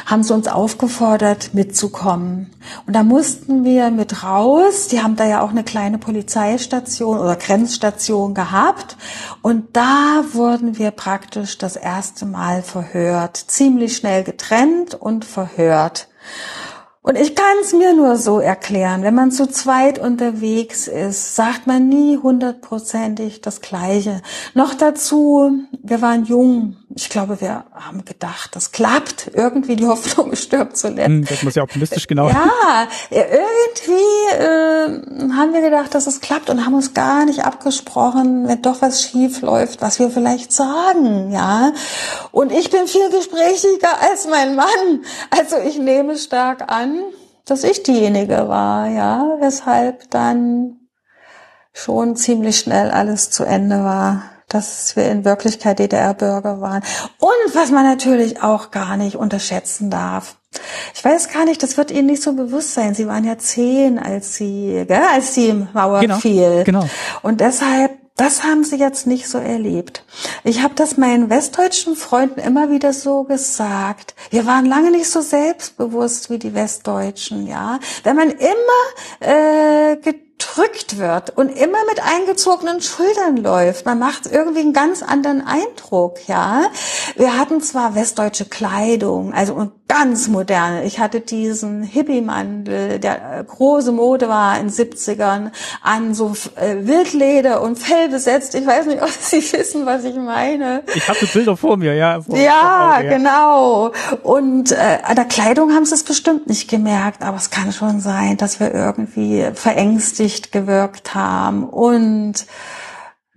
haben 0.04 0.22
sie 0.22 0.34
uns 0.34 0.48
aufgefordert, 0.48 1.50
mitzukommen. 1.52 2.50
Und 2.86 2.94
da 2.94 3.02
mussten 3.02 3.64
wir 3.64 3.90
mit 3.90 4.22
raus. 4.22 4.88
Die 4.88 5.02
haben 5.02 5.16
da 5.16 5.26
ja 5.26 5.40
auch 5.40 5.50
eine 5.50 5.64
kleine 5.64 5.98
Polizeistation 5.98 7.18
oder 7.18 7.36
Grenzstation 7.36 8.34
gehabt. 8.34 8.96
Und 9.42 9.76
da 9.76 10.24
wurden 10.32 10.78
wir 10.78 10.90
praktisch 10.90 11.58
das 11.58 11.76
erste 11.76 12.26
Mal 12.26 12.62
verhört. 12.62 13.36
Ziemlich 13.36 13.96
schnell 13.96 14.24
getrennt 14.24 14.94
und 14.94 15.24
verhört. 15.24 16.08
Und 17.06 17.16
ich 17.16 17.36
kann 17.36 17.58
es 17.60 17.72
mir 17.72 17.94
nur 17.94 18.16
so 18.16 18.40
erklären, 18.40 19.04
wenn 19.04 19.14
man 19.14 19.30
zu 19.30 19.46
zweit 19.46 20.00
unterwegs 20.00 20.88
ist, 20.88 21.36
sagt 21.36 21.68
man 21.68 21.88
nie 21.88 22.18
hundertprozentig 22.18 23.40
das 23.40 23.60
Gleiche. 23.60 24.22
Noch 24.54 24.74
dazu, 24.74 25.52
wir 25.84 26.02
waren 26.02 26.24
jung. 26.24 26.74
Ich 26.98 27.10
glaube, 27.10 27.42
wir 27.42 27.66
haben 27.74 28.06
gedacht, 28.06 28.56
das 28.56 28.72
klappt. 28.72 29.30
Irgendwie 29.34 29.76
die 29.76 29.86
Hoffnung 29.86 30.34
stirbt 30.34 30.78
zuletzt. 30.78 31.06
Hm, 31.06 31.26
das 31.26 31.42
muss 31.42 31.54
ja 31.54 31.62
optimistisch, 31.62 32.06
genau. 32.06 32.30
Ja, 32.30 32.88
irgendwie 33.10 33.92
äh, 34.32 35.34
haben 35.34 35.52
wir 35.52 35.60
gedacht, 35.60 35.94
dass 35.94 36.06
es 36.06 36.22
klappt 36.22 36.48
und 36.48 36.64
haben 36.64 36.72
uns 36.72 36.94
gar 36.94 37.26
nicht 37.26 37.44
abgesprochen, 37.44 38.48
wenn 38.48 38.62
doch 38.62 38.80
was 38.80 39.02
schief 39.02 39.42
läuft, 39.42 39.82
was 39.82 39.98
wir 39.98 40.08
vielleicht 40.08 40.54
sagen, 40.54 41.32
ja. 41.32 41.74
Und 42.32 42.50
ich 42.50 42.70
bin 42.70 42.86
viel 42.86 43.10
gesprächiger 43.10 44.00
als 44.00 44.26
mein 44.26 44.56
Mann. 44.56 45.04
Also 45.28 45.56
ich 45.58 45.78
nehme 45.78 46.16
stark 46.16 46.72
an, 46.72 46.98
dass 47.44 47.62
ich 47.64 47.82
diejenige 47.82 48.48
war, 48.48 48.88
ja, 48.88 49.36
weshalb 49.40 50.10
dann 50.10 50.80
schon 51.74 52.16
ziemlich 52.16 52.58
schnell 52.58 52.90
alles 52.90 53.30
zu 53.30 53.44
Ende 53.44 53.84
war, 53.84 54.22
dass 54.48 54.94
wir 54.96 55.10
in 55.10 55.24
Wirklichkeit 55.24 55.78
DDR-Bürger 55.78 56.60
waren. 56.60 56.82
Und 57.18 57.54
was 57.54 57.70
man 57.70 57.84
natürlich 57.84 58.42
auch 58.42 58.70
gar 58.70 58.96
nicht 58.96 59.16
unterschätzen 59.16 59.90
darf. 59.90 60.36
Ich 60.94 61.04
weiß 61.04 61.32
gar 61.32 61.44
nicht, 61.44 61.62
das 61.62 61.76
wird 61.76 61.90
Ihnen 61.90 62.06
nicht 62.06 62.22
so 62.22 62.32
bewusst 62.32 62.74
sein. 62.74 62.94
Sie 62.94 63.06
waren 63.06 63.24
ja 63.24 63.36
zehn, 63.38 63.98
als 63.98 64.36
Sie, 64.36 64.84
gell, 64.86 65.02
als 65.12 65.34
die 65.34 65.52
Mauer 65.72 66.00
genau, 66.00 66.18
fiel. 66.18 66.64
Genau. 66.64 66.88
Und 67.22 67.40
deshalb 67.40 67.92
das 68.16 68.44
haben 68.44 68.64
sie 68.64 68.76
jetzt 68.76 69.06
nicht 69.06 69.28
so 69.28 69.36
erlebt. 69.36 70.02
Ich 70.42 70.62
habe 70.62 70.74
das 70.74 70.96
meinen 70.96 71.28
westdeutschen 71.28 71.96
Freunden 71.96 72.40
immer 72.40 72.70
wieder 72.70 72.94
so 72.94 73.24
gesagt. 73.24 74.14
Wir 74.30 74.46
waren 74.46 74.64
lange 74.64 74.90
nicht 74.90 75.10
so 75.10 75.20
selbstbewusst 75.20 76.30
wie 76.30 76.38
die 76.38 76.54
Westdeutschen, 76.54 77.46
ja. 77.46 77.78
Wenn 78.04 78.16
man 78.16 78.30
immer 78.30 78.80
äh, 79.20 79.96
gedrückt 80.38 80.98
wird 80.98 81.30
und 81.36 81.48
immer 81.48 81.78
mit 81.88 82.00
eingezogenen 82.02 82.80
Schultern 82.80 83.36
läuft. 83.36 83.86
Man 83.86 83.98
macht 83.98 84.26
irgendwie 84.26 84.60
einen 84.60 84.72
ganz 84.72 85.02
anderen 85.02 85.46
Eindruck, 85.46 86.28
ja. 86.28 86.70
Wir 87.16 87.38
hatten 87.38 87.60
zwar 87.60 87.94
westdeutsche 87.94 88.46
Kleidung, 88.46 89.32
also 89.32 89.72
ganz 89.88 90.26
moderne. 90.28 90.84
Ich 90.84 90.98
hatte 90.98 91.20
diesen 91.20 91.82
Hippie-Mandel, 91.82 92.98
der 92.98 93.40
äh, 93.40 93.44
große 93.44 93.92
Mode 93.92 94.28
war 94.28 94.58
in 94.58 94.68
70ern, 94.68 95.52
an 95.80 96.14
so 96.14 96.34
äh, 96.56 96.86
Wildleder 96.86 97.62
und 97.62 97.78
Fell 97.78 98.08
besetzt. 98.08 98.54
Ich 98.54 98.66
weiß 98.66 98.86
nicht, 98.86 99.02
ob 99.02 99.10
Sie 99.10 99.36
wissen, 99.36 99.86
was 99.86 100.04
ich 100.04 100.16
meine. 100.16 100.82
Ich 100.94 101.08
habe 101.08 101.24
Bilder 101.32 101.56
vor 101.56 101.76
mir, 101.76 101.94
ja. 101.94 102.20
Vor, 102.20 102.36
ja, 102.36 102.94
vor 102.96 103.04
ja. 103.04 103.16
genau. 103.16 103.92
Und 104.22 104.72
äh, 104.72 104.98
an 105.04 105.14
der 105.14 105.24
Kleidung 105.26 105.72
haben 105.72 105.84
Sie 105.84 105.94
es 105.94 106.02
bestimmt 106.02 106.48
nicht 106.48 106.68
gemerkt, 106.68 107.22
aber 107.22 107.36
es 107.36 107.50
kann 107.50 107.72
schon 107.72 108.00
sein, 108.00 108.36
dass 108.36 108.58
wir 108.58 108.74
irgendwie 108.74 109.46
verängstigt 109.54 110.50
gewirkt 110.50 111.14
haben 111.14 111.64
und 111.64 112.44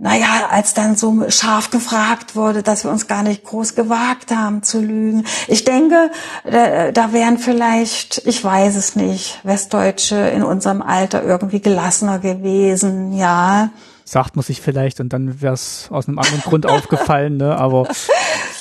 naja, 0.01 0.47
als 0.49 0.73
dann 0.73 0.95
so 0.95 1.29
scharf 1.29 1.71
gefragt 1.71 2.37
wurde, 2.37 2.63
dass 2.63 2.85
wir 2.85 2.91
uns 2.91 3.07
gar 3.07 3.21
nicht 3.21 3.43
groß 3.43 3.75
gewagt 3.75 4.31
haben 4.33 4.63
zu 4.63 4.79
lügen. 4.79 5.25
Ich 5.49 5.65
denke, 5.65 6.09
da, 6.49 6.91
da 6.93 7.11
wären 7.11 7.37
vielleicht, 7.37 8.25
ich 8.25 8.41
weiß 8.41 8.77
es 8.77 8.95
nicht, 8.95 9.41
Westdeutsche 9.43 10.15
in 10.15 10.43
unserem 10.43 10.81
Alter 10.81 11.21
irgendwie 11.23 11.59
gelassener 11.59 12.19
gewesen, 12.19 13.11
ja. 13.11 13.71
Sagt 14.05 14.37
man 14.37 14.43
sich 14.43 14.61
vielleicht 14.61 15.01
und 15.01 15.11
dann 15.11 15.41
wäre 15.41 15.53
es 15.53 15.89
aus 15.91 16.07
einem 16.07 16.17
anderen 16.17 16.41
Grund 16.43 16.65
aufgefallen, 16.65 17.35
ne? 17.35 17.57
Aber 17.57 17.85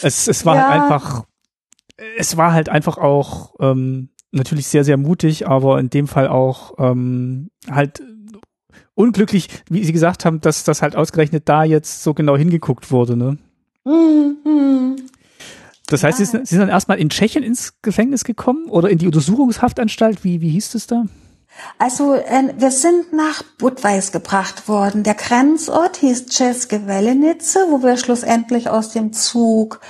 es, 0.02 0.26
es 0.26 0.44
war 0.44 0.56
halt 0.56 0.64
ja. 0.64 0.70
halt 0.70 0.82
einfach, 0.82 1.24
es 2.18 2.36
war 2.36 2.52
halt 2.52 2.68
einfach 2.68 2.98
auch 2.98 3.54
ähm, 3.60 4.10
natürlich 4.32 4.66
sehr, 4.66 4.82
sehr 4.82 4.96
mutig, 4.96 5.46
aber 5.46 5.78
in 5.78 5.88
dem 5.88 6.08
Fall 6.08 6.26
auch 6.26 6.72
ähm, 6.78 7.50
halt 7.70 8.02
unglücklich, 8.98 9.48
wie 9.70 9.84
Sie 9.84 9.92
gesagt 9.92 10.24
haben, 10.24 10.40
dass 10.40 10.64
das 10.64 10.82
halt 10.82 10.96
ausgerechnet 10.96 11.48
da 11.48 11.62
jetzt 11.62 12.02
so 12.02 12.14
genau 12.14 12.36
hingeguckt 12.36 12.90
wurde, 12.90 13.16
ne? 13.16 13.38
Mhm. 13.84 14.96
Das 15.86 16.02
heißt, 16.02 16.18
ja. 16.18 16.24
Sie, 16.24 16.30
sind, 16.30 16.46
Sie 16.46 16.54
sind 16.56 16.60
dann 16.60 16.68
erstmal 16.68 16.98
in 16.98 17.08
Tschechien 17.08 17.42
ins 17.42 17.80
Gefängnis 17.80 18.24
gekommen 18.24 18.68
oder 18.68 18.90
in 18.90 18.98
die 18.98 19.06
Untersuchungshaftanstalt? 19.06 20.24
Wie, 20.24 20.40
wie 20.40 20.50
hieß 20.50 20.74
es 20.74 20.86
da? 20.86 21.04
Also 21.78 22.14
äh, 22.14 22.52
wir 22.58 22.70
sind 22.70 23.12
nach 23.12 23.42
Budweis 23.58 24.12
gebracht 24.12 24.68
worden. 24.68 25.02
Der 25.02 25.14
Grenzort 25.14 25.96
hieß 25.96 26.26
České 26.26 26.86
Velenice, 26.86 27.66
wo 27.70 27.82
wir 27.82 27.96
schlussendlich 27.96 28.68
aus 28.68 28.90
dem 28.90 29.12
Zug 29.12 29.80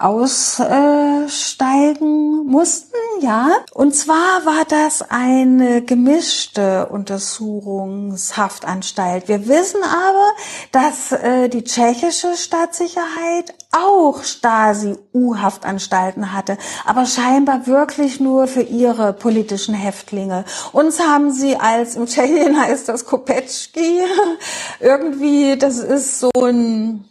aussteigen 0.00 2.46
mussten, 2.46 2.96
ja. 3.20 3.50
Und 3.72 3.94
zwar 3.94 4.46
war 4.46 4.64
das 4.68 5.02
eine 5.10 5.82
gemischte 5.82 6.86
Untersuchungshaftanstalt. 6.86 9.28
Wir 9.28 9.46
wissen 9.46 9.82
aber, 9.82 10.30
dass 10.72 11.12
äh, 11.12 11.48
die 11.48 11.62
tschechische 11.64 12.36
Staatssicherheit 12.36 13.54
auch 13.72 14.24
Stasi-U-Haftanstalten 14.24 16.32
hatte, 16.32 16.58
aber 16.84 17.06
scheinbar 17.06 17.66
wirklich 17.66 18.20
nur 18.20 18.46
für 18.46 18.62
ihre 18.62 19.12
politischen 19.12 19.74
Häftlinge. 19.74 20.44
Uns 20.72 20.98
haben 20.98 21.30
sie 21.30 21.56
als, 21.56 21.96
im 21.96 22.06
Tschechien 22.06 22.60
heißt 22.60 22.88
das 22.88 23.04
Kopetschki, 23.04 24.00
irgendwie, 24.80 25.58
das 25.58 25.78
ist 25.78 26.20
so 26.20 26.30
ein, 26.34 27.04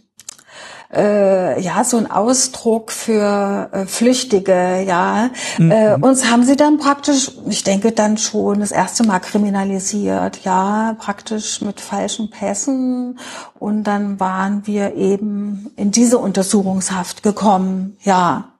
äh, 0.94 1.62
ja 1.62 1.84
so 1.84 1.98
ein 1.98 2.10
Ausdruck 2.10 2.92
für 2.92 3.70
äh, 3.72 3.86
Flüchtige, 3.86 4.84
ja. 4.88 5.30
Mhm. 5.58 5.72
Äh, 5.72 5.96
uns 6.02 6.30
haben 6.30 6.44
sie 6.44 6.56
dann 6.56 6.80
praktisch, 6.80 7.32
ich 7.48 7.64
denke 7.64 7.92
dann 7.92 8.18
schon 8.18 8.60
das 8.60 8.72
erste 8.72 9.06
Mal 9.06 9.20
kriminalisiert, 9.20 10.44
ja, 10.44 10.96
praktisch 11.00 11.62
mit 11.62 11.80
falschen 11.80 12.30
Pässen 12.30 13.20
und 13.60 13.84
dann 13.84 14.20
waren 14.20 14.66
wir 14.66 14.96
eben 14.96 15.72
in 15.76 15.92
diese 15.92 16.18
Untersuchungshaft 16.18 17.24
gekommen, 17.24 17.98
ja, 18.02 18.54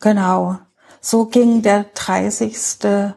genau. 0.00 0.58
So 1.00 1.24
ging 1.26 1.62
der 1.62 1.86
30. 1.94 3.14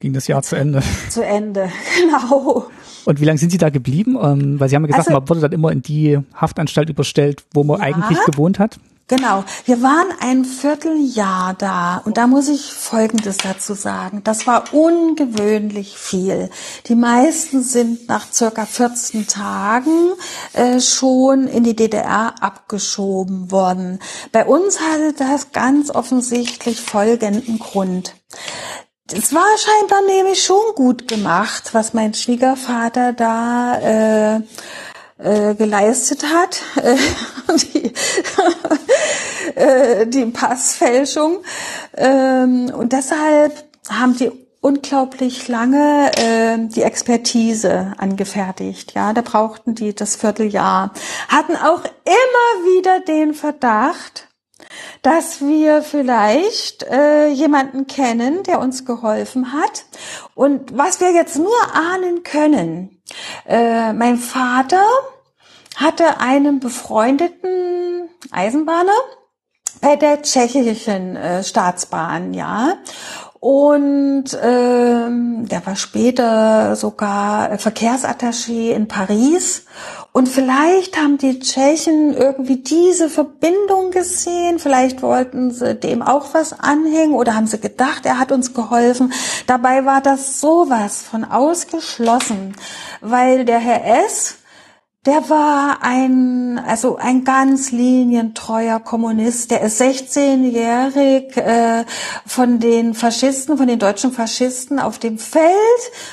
Ging 0.00 0.14
das 0.14 0.26
Jahr 0.26 0.42
zu 0.42 0.56
Ende. 0.56 0.82
Zu 1.10 1.22
Ende, 1.22 1.70
genau. 2.00 2.70
Und 3.04 3.20
wie 3.20 3.24
lange 3.24 3.38
sind 3.38 3.50
Sie 3.50 3.58
da 3.58 3.70
geblieben? 3.70 4.16
Ähm, 4.20 4.60
weil 4.60 4.68
Sie 4.68 4.76
haben 4.76 4.84
ja 4.84 4.88
gesagt, 4.88 5.08
also, 5.08 5.20
man 5.20 5.28
wurde 5.28 5.40
dann 5.40 5.52
immer 5.52 5.72
in 5.72 5.82
die 5.82 6.18
Haftanstalt 6.34 6.90
überstellt, 6.90 7.44
wo 7.52 7.64
man 7.64 7.80
ja, 7.80 7.86
eigentlich 7.86 8.18
gewohnt 8.24 8.58
hat. 8.58 8.78
Genau. 9.06 9.44
Wir 9.66 9.82
waren 9.82 10.06
ein 10.20 10.46
Vierteljahr 10.46 11.54
da 11.58 11.98
und 12.06 12.16
da 12.16 12.26
muss 12.26 12.48
ich 12.48 12.72
Folgendes 12.72 13.36
dazu 13.36 13.74
sagen. 13.74 14.22
Das 14.24 14.46
war 14.46 14.72
ungewöhnlich 14.72 15.98
viel. 15.98 16.48
Die 16.86 16.94
meisten 16.94 17.62
sind 17.62 18.08
nach 18.08 18.32
circa 18.32 18.64
14 18.64 19.26
Tagen 19.26 20.12
äh, 20.54 20.80
schon 20.80 21.48
in 21.48 21.64
die 21.64 21.76
DDR 21.76 22.34
abgeschoben 22.40 23.50
worden. 23.50 23.98
Bei 24.32 24.46
uns 24.46 24.80
hatte 24.80 25.12
das 25.12 25.52
ganz 25.52 25.90
offensichtlich 25.90 26.80
folgenden 26.80 27.58
Grund. 27.58 28.14
Es 29.12 29.34
war 29.34 29.44
scheinbar 29.58 30.00
nämlich 30.06 30.42
schon 30.42 30.74
gut 30.74 31.06
gemacht, 31.06 31.74
was 31.74 31.92
mein 31.92 32.14
Schwiegervater 32.14 33.12
da 33.12 33.78
äh, 33.78 34.40
äh, 35.18 35.54
geleistet 35.54 36.24
hat. 36.24 36.62
die, 37.74 37.92
äh, 39.56 40.06
die 40.06 40.24
Passfälschung. 40.26 41.44
Ähm, 41.94 42.72
und 42.74 42.94
deshalb 42.94 43.64
haben 43.90 44.16
die 44.16 44.32
unglaublich 44.62 45.48
lange 45.48 46.10
äh, 46.16 46.56
die 46.68 46.82
Expertise 46.82 47.92
angefertigt. 47.98 48.94
Ja, 48.94 49.12
da 49.12 49.20
brauchten 49.20 49.74
die 49.74 49.94
das 49.94 50.16
Vierteljahr. 50.16 50.94
Hatten 51.28 51.56
auch 51.56 51.84
immer 51.84 52.72
wieder 52.72 53.00
den 53.00 53.34
Verdacht, 53.34 54.28
dass 55.02 55.40
wir 55.40 55.82
vielleicht 55.82 56.82
äh, 56.84 57.28
jemanden 57.28 57.86
kennen, 57.86 58.42
der 58.42 58.60
uns 58.60 58.84
geholfen 58.84 59.52
hat. 59.52 59.84
Und 60.34 60.76
was 60.76 61.00
wir 61.00 61.12
jetzt 61.12 61.36
nur 61.36 61.54
ahnen 61.74 62.22
können, 62.22 63.00
äh, 63.46 63.92
mein 63.92 64.16
Vater 64.18 64.84
hatte 65.76 66.20
einen 66.20 66.60
befreundeten 66.60 68.08
Eisenbahner 68.30 68.92
bei 69.80 69.96
der 69.96 70.22
tschechischen 70.22 71.16
äh, 71.16 71.44
Staatsbahn, 71.44 72.32
ja. 72.32 72.78
Und 73.40 74.24
ähm, 74.42 75.46
der 75.46 75.66
war 75.66 75.76
später 75.76 76.76
sogar 76.76 77.58
Verkehrsattaché 77.58 78.70
in 78.70 78.88
Paris. 78.88 79.66
Und 80.16 80.28
vielleicht 80.28 80.96
haben 80.96 81.18
die 81.18 81.40
Tschechen 81.40 82.14
irgendwie 82.14 82.58
diese 82.58 83.10
Verbindung 83.10 83.90
gesehen. 83.90 84.60
Vielleicht 84.60 85.02
wollten 85.02 85.50
sie 85.50 85.74
dem 85.74 86.02
auch 86.02 86.34
was 86.34 86.52
anhängen 86.52 87.14
oder 87.14 87.34
haben 87.34 87.48
sie 87.48 87.58
gedacht, 87.58 88.06
er 88.06 88.20
hat 88.20 88.30
uns 88.30 88.54
geholfen. 88.54 89.12
Dabei 89.48 89.84
war 89.84 90.00
das 90.00 90.40
sowas 90.40 91.02
von 91.02 91.24
ausgeschlossen, 91.24 92.54
weil 93.00 93.44
der 93.44 93.58
Herr 93.58 94.04
S 94.04 94.36
der 95.06 95.28
war 95.28 95.82
ein, 95.82 96.58
also 96.66 96.96
ein 96.96 97.24
ganz 97.24 97.72
linientreuer 97.72 98.80
Kommunist. 98.80 99.50
Der 99.50 99.60
ist 99.60 99.78
16-jährig 99.78 101.36
äh, 101.36 101.84
von 102.24 102.58
den 102.58 102.94
Faschisten, 102.94 103.58
von 103.58 103.66
den 103.66 103.78
deutschen 103.78 104.12
Faschisten 104.12 104.78
auf 104.78 104.98
dem 104.98 105.18
Feld 105.18 105.44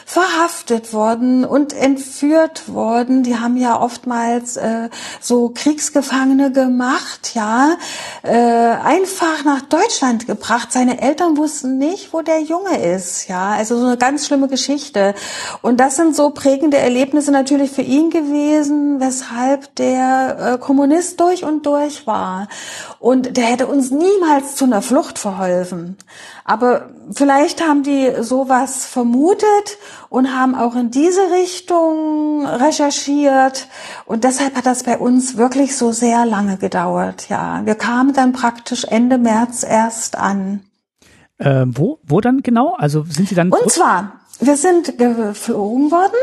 verhaftet 0.05 0.91
worden 0.91 1.45
und 1.45 1.71
entführt 1.71 2.67
worden. 2.67 3.23
Die 3.23 3.37
haben 3.37 3.55
ja 3.55 3.79
oftmals 3.79 4.57
äh, 4.57 4.89
so 5.21 5.49
Kriegsgefangene 5.49 6.51
gemacht, 6.51 7.31
ja, 7.33 7.77
äh, 8.23 8.35
einfach 8.35 9.45
nach 9.45 9.61
Deutschland 9.61 10.27
gebracht. 10.27 10.73
Seine 10.73 11.01
Eltern 11.01 11.37
wussten 11.37 11.77
nicht, 11.77 12.11
wo 12.11 12.23
der 12.23 12.41
Junge 12.41 12.77
ist, 12.77 13.29
ja. 13.29 13.51
Also 13.51 13.79
so 13.79 13.85
eine 13.85 13.97
ganz 13.97 14.25
schlimme 14.25 14.49
Geschichte. 14.49 15.15
Und 15.61 15.79
das 15.79 15.95
sind 15.95 16.13
so 16.13 16.31
prägende 16.31 16.77
Erlebnisse 16.77 17.31
natürlich 17.31 17.71
für 17.71 17.83
ihn 17.83 18.09
gewesen 18.09 18.80
weshalb 18.99 19.75
der 19.75 20.53
äh, 20.53 20.57
Kommunist 20.57 21.19
durch 21.19 21.43
und 21.43 21.65
durch 21.65 22.07
war. 22.07 22.47
Und 22.99 23.37
der 23.37 23.45
hätte 23.45 23.67
uns 23.67 23.91
niemals 23.91 24.55
zu 24.55 24.65
einer 24.65 24.81
Flucht 24.81 25.19
verholfen. 25.19 25.97
Aber 26.45 26.89
vielleicht 27.11 27.61
haben 27.61 27.83
die 27.83 28.11
sowas 28.21 28.85
vermutet 28.85 29.77
und 30.09 30.35
haben 30.35 30.55
auch 30.55 30.75
in 30.75 30.91
diese 30.91 31.31
Richtung 31.31 32.45
recherchiert. 32.45 33.67
Und 34.05 34.23
deshalb 34.23 34.55
hat 34.55 34.65
das 34.65 34.83
bei 34.83 34.97
uns 34.97 35.37
wirklich 35.37 35.75
so 35.75 35.91
sehr 35.91 36.25
lange 36.25 36.57
gedauert. 36.57 37.29
Ja, 37.29 37.61
wir 37.65 37.75
kamen 37.75 38.13
dann 38.13 38.33
praktisch 38.33 38.85
Ende 38.85 39.17
März 39.17 39.63
erst 39.63 40.17
an. 40.17 40.61
Äh, 41.37 41.65
wo, 41.67 41.99
wo 42.03 42.21
dann 42.21 42.41
genau? 42.43 42.75
Also 42.75 43.03
sind 43.03 43.27
Sie 43.27 43.35
dann? 43.35 43.51
Und 43.51 43.71
zwar 43.71 44.20
wir 44.41 44.57
sind 44.57 44.97
geflogen 44.97 45.91
worden. 45.91 46.17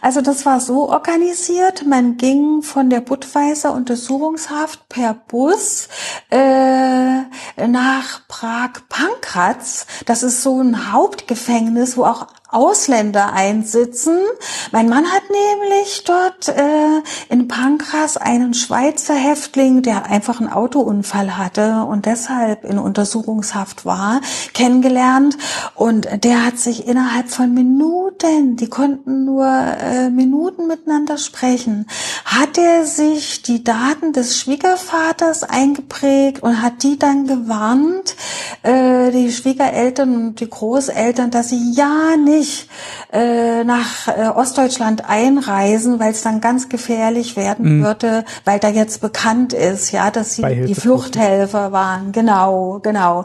Also 0.00 0.20
das 0.20 0.46
war 0.46 0.60
so 0.60 0.88
organisiert. 0.88 1.84
Man 1.84 2.16
ging 2.16 2.62
von 2.62 2.88
der 2.88 3.00
Budweiser 3.00 3.72
Untersuchungshaft 3.72 4.88
per 4.88 5.14
Bus 5.14 5.88
äh, 6.30 7.22
nach 7.66 8.28
Prag-Pankratz. 8.28 9.86
Das 10.06 10.22
ist 10.22 10.42
so 10.42 10.60
ein 10.60 10.92
Hauptgefängnis, 10.92 11.96
wo 11.96 12.04
auch 12.04 12.28
Ausländer 12.54 13.32
einsitzen. 13.32 14.18
Mein 14.70 14.88
Mann 14.88 15.06
hat 15.06 15.22
nämlich 15.28 16.04
dort 16.04 16.48
äh, 16.48 17.02
in 17.28 17.48
Pankras 17.48 18.16
einen 18.16 18.54
Schweizer 18.54 19.14
Häftling, 19.14 19.82
der 19.82 20.06
einfach 20.06 20.40
einen 20.40 20.52
Autounfall 20.52 21.36
hatte 21.36 21.84
und 21.88 22.06
deshalb 22.06 22.64
in 22.64 22.78
Untersuchungshaft 22.78 23.84
war, 23.84 24.20
kennengelernt. 24.52 25.36
Und 25.74 26.08
der 26.22 26.46
hat 26.46 26.58
sich 26.58 26.86
innerhalb 26.86 27.28
von 27.28 27.52
Minuten, 27.52 28.56
die 28.56 28.68
konnten 28.68 29.24
nur 29.24 29.46
äh, 29.46 30.10
Minuten 30.10 30.68
miteinander 30.68 31.18
sprechen, 31.18 31.86
hat 32.24 32.56
er 32.56 32.86
sich 32.86 33.42
die 33.42 33.64
Daten 33.64 34.12
des 34.12 34.38
Schwiegervaters 34.38 35.42
eingeprägt 35.42 36.42
und 36.42 36.62
hat 36.62 36.82
die 36.84 36.98
dann 36.98 37.26
gewarnt, 37.26 38.14
äh, 38.62 39.10
die 39.10 39.32
Schwiegereltern 39.32 40.14
und 40.14 40.40
die 40.40 40.48
Großeltern, 40.48 41.30
dass 41.30 41.48
sie 41.48 41.72
ja 41.72 42.16
nicht 42.16 42.43
nicht 42.44 42.68
äh, 43.12 43.64
nach 43.64 44.08
äh, 44.08 44.28
Ostdeutschland 44.28 45.08
einreisen, 45.08 45.98
weil 45.98 46.12
es 46.12 46.22
dann 46.22 46.40
ganz 46.40 46.68
gefährlich 46.68 47.36
werden 47.36 47.78
mhm. 47.78 47.84
würde, 47.84 48.24
weil 48.44 48.58
da 48.58 48.68
jetzt 48.68 49.00
bekannt 49.00 49.52
ist, 49.52 49.92
ja, 49.92 50.10
dass 50.10 50.34
sie 50.34 50.64
die 50.66 50.74
Fluchthelfer 50.74 51.72
waren. 51.72 52.12
Genau, 52.12 52.80
genau. 52.82 53.24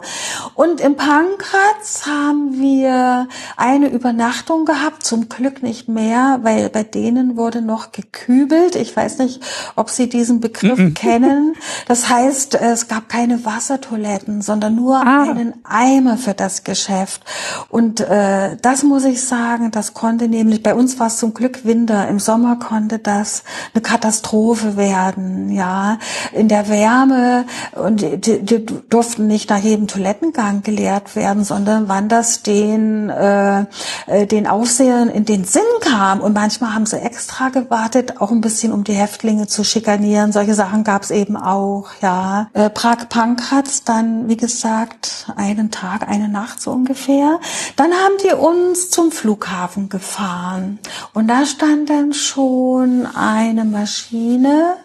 Und 0.54 0.80
in 0.80 0.96
Pankratz 0.96 2.06
haben 2.06 2.60
wir 2.60 3.28
eine 3.56 3.88
Übernachtung 3.88 4.64
gehabt, 4.64 5.04
zum 5.04 5.28
Glück 5.28 5.62
nicht 5.62 5.88
mehr, 5.88 6.38
weil 6.42 6.70
bei 6.70 6.82
denen 6.82 7.36
wurde 7.36 7.60
noch 7.60 7.92
gekübelt. 7.92 8.76
Ich 8.76 8.96
weiß 8.96 9.18
nicht, 9.18 9.42
ob 9.76 9.90
Sie 9.90 10.08
diesen 10.08 10.40
Begriff 10.40 10.78
mhm. 10.78 10.94
kennen. 10.94 11.56
Das 11.88 12.08
heißt, 12.08 12.54
es 12.54 12.88
gab 12.88 13.08
keine 13.08 13.44
Wassertoiletten, 13.44 14.40
sondern 14.40 14.76
nur 14.76 14.96
ah. 14.96 15.22
einen 15.22 15.54
Eimer 15.64 16.16
für 16.16 16.34
das 16.34 16.64
Geschäft. 16.64 17.22
Und 17.68 18.00
äh, 18.00 18.56
das 18.62 18.82
muss 18.82 19.04
ich 19.04 19.09
sagen, 19.18 19.70
das 19.70 19.94
konnte 19.94 20.28
nämlich, 20.28 20.62
bei 20.62 20.74
uns 20.74 21.00
war 21.00 21.06
es 21.06 21.18
zum 21.18 21.34
Glück 21.34 21.64
Winter, 21.64 22.06
im 22.08 22.18
Sommer 22.18 22.56
konnte 22.56 22.98
das 22.98 23.42
eine 23.74 23.82
Katastrophe 23.82 24.76
werden, 24.76 25.50
ja. 25.50 25.98
In 26.32 26.48
der 26.48 26.68
Wärme 26.68 27.46
und 27.72 28.02
die, 28.02 28.40
die, 28.40 28.66
durften 28.88 29.26
nicht 29.26 29.50
nach 29.50 29.58
jedem 29.58 29.86
Toilettengang 29.86 30.62
geleert 30.62 31.16
werden, 31.16 31.44
sondern 31.44 31.88
wann 31.88 32.08
das 32.08 32.42
den, 32.42 33.08
äh, 33.08 33.64
äh, 34.06 34.26
den 34.26 34.46
Aufsehern 34.46 35.08
in 35.08 35.24
den 35.24 35.44
Sinn 35.44 35.62
kam. 35.80 36.20
Und 36.20 36.34
manchmal 36.34 36.74
haben 36.74 36.86
sie 36.86 37.00
extra 37.00 37.48
gewartet, 37.48 38.20
auch 38.20 38.30
ein 38.30 38.40
bisschen 38.40 38.72
um 38.72 38.84
die 38.84 38.92
Häftlinge 38.92 39.46
zu 39.46 39.64
schikanieren. 39.64 40.32
Solche 40.32 40.54
Sachen 40.54 40.84
gab 40.84 41.02
es 41.02 41.10
eben 41.10 41.36
auch, 41.36 41.86
ja. 42.02 42.48
Äh, 42.52 42.70
Prag-Pankratz 42.70 43.84
dann, 43.84 44.28
wie 44.28 44.36
gesagt, 44.36 45.26
einen 45.36 45.70
Tag, 45.70 46.08
eine 46.08 46.28
Nacht 46.28 46.60
so 46.60 46.70
ungefähr. 46.70 47.40
Dann 47.76 47.92
haben 47.92 48.14
die 48.24 48.34
uns 48.34 48.90
zum 49.00 49.12
Flughafen 49.12 49.88
gefahren 49.88 50.78
und 51.14 51.26
da 51.28 51.46
stand 51.46 51.88
dann 51.88 52.12
schon 52.12 53.06
eine 53.06 53.64
Maschine 53.64 54.76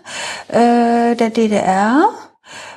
äh, 0.47 1.17
der 1.17 1.29
DDR 1.31 2.07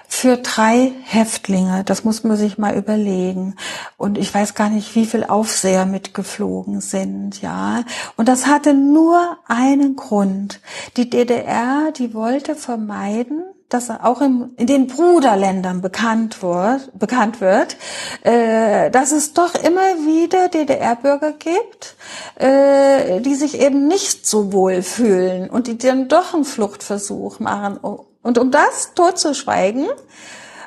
für 0.08 0.38
drei 0.38 0.90
Häftlinge. 1.04 1.84
Das 1.84 2.02
muss 2.02 2.24
man 2.24 2.36
sich 2.36 2.58
mal 2.58 2.76
überlegen. 2.76 3.54
Und 3.96 4.18
ich 4.18 4.34
weiß 4.34 4.54
gar 4.54 4.68
nicht, 4.68 4.96
wie 4.96 5.06
viel 5.06 5.22
Aufseher 5.22 5.86
mitgeflogen 5.86 6.80
sind, 6.80 7.40
ja. 7.40 7.84
Und 8.16 8.26
das 8.26 8.48
hatte 8.48 8.74
nur 8.74 9.38
einen 9.46 9.94
Grund. 9.94 10.60
Die 10.96 11.08
DDR, 11.08 11.92
die 11.96 12.14
wollte 12.14 12.56
vermeiden, 12.56 13.44
dass 13.68 13.90
auch 13.90 14.20
im, 14.22 14.50
in 14.56 14.66
den 14.66 14.86
Bruderländern 14.86 15.82
bekannt 15.82 16.42
wird, 16.42 16.90
bekannt 16.98 17.40
wird 17.40 17.76
äh, 18.22 18.90
dass 18.90 19.12
es 19.12 19.32
doch 19.32 19.54
immer 19.54 19.80
wieder 20.06 20.48
DDR-Bürger 20.48 21.32
gibt, 21.32 21.96
äh, 22.36 23.20
die 23.20 23.34
sich 23.34 23.60
eben 23.60 23.86
nicht 23.86 24.26
so 24.26 24.52
wohl 24.52 24.82
fühlen 24.82 25.50
und 25.50 25.66
die 25.66 25.78
dann 25.78 26.08
doch 26.08 26.34
einen 26.34 26.44
Fluchtversuch 26.44 27.40
machen. 27.40 27.78
Und 28.22 28.38
um 28.38 28.50
das 28.50 28.94
totzuschweigen, 28.94 29.86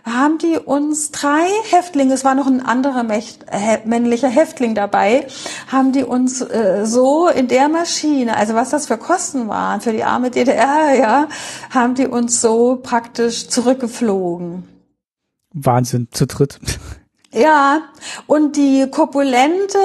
haben 0.03 0.37
die 0.37 0.57
uns 0.57 1.11
drei 1.11 1.47
Häftlinge, 1.69 2.13
es 2.13 2.25
war 2.25 2.35
noch 2.35 2.47
ein 2.47 2.65
anderer 2.65 3.03
männlicher 3.03 4.29
Häftling 4.29 4.75
dabei, 4.75 5.27
haben 5.71 5.91
die 5.91 6.03
uns 6.03 6.41
äh, 6.41 6.85
so 6.85 7.27
in 7.27 7.47
der 7.47 7.69
Maschine, 7.69 8.35
also 8.37 8.55
was 8.55 8.69
das 8.69 8.87
für 8.87 8.97
Kosten 8.97 9.47
waren 9.47 9.81
für 9.81 9.91
die 9.91 10.03
arme 10.03 10.31
DDR, 10.31 10.95
ja, 10.95 11.27
haben 11.69 11.95
die 11.95 12.07
uns 12.07 12.41
so 12.41 12.79
praktisch 12.81 13.47
zurückgeflogen. 13.49 14.67
Wahnsinn, 15.53 16.07
zu 16.11 16.25
dritt. 16.27 16.59
Ja, 17.33 17.81
und 18.27 18.57
die 18.57 18.89
korpulente 18.89 19.77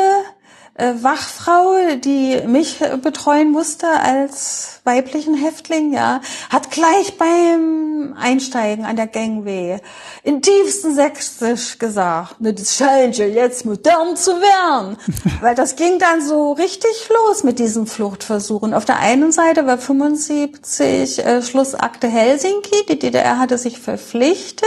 Wachfrau, 0.78 1.96
die 2.04 2.42
mich 2.46 2.80
betreuen 3.02 3.50
musste 3.50 3.88
als 3.88 4.80
weiblichen 4.84 5.34
Häftling, 5.34 5.92
ja, 5.92 6.20
hat 6.50 6.70
gleich 6.70 7.16
beim 7.16 8.14
Einsteigen 8.18 8.84
an 8.84 8.96
der 8.96 9.06
Gangway 9.06 9.80
in 10.22 10.42
tiefsten 10.42 10.94
Sächsisch 10.94 11.78
gesagt, 11.78 12.40
ne, 12.40 12.52
das 12.52 12.76
scheint 12.76 13.16
ja 13.16 13.26
jetzt 13.26 13.64
modern 13.64 14.16
zu 14.16 14.32
werden. 14.32 14.96
Weil 15.40 15.54
das 15.54 15.76
ging 15.76 15.98
dann 15.98 16.20
so 16.20 16.52
richtig 16.52 17.08
los 17.08 17.42
mit 17.42 17.58
diesen 17.58 17.86
Fluchtversuchen. 17.86 18.74
Auf 18.74 18.84
der 18.84 18.98
einen 18.98 19.32
Seite 19.32 19.66
war 19.66 19.78
75 19.78 21.24
äh, 21.24 21.42
Schlussakte 21.42 22.08
Helsinki. 22.08 22.86
Die 22.88 22.98
DDR 22.98 23.38
hatte 23.38 23.56
sich 23.56 23.80
verpflichtet, 23.80 24.66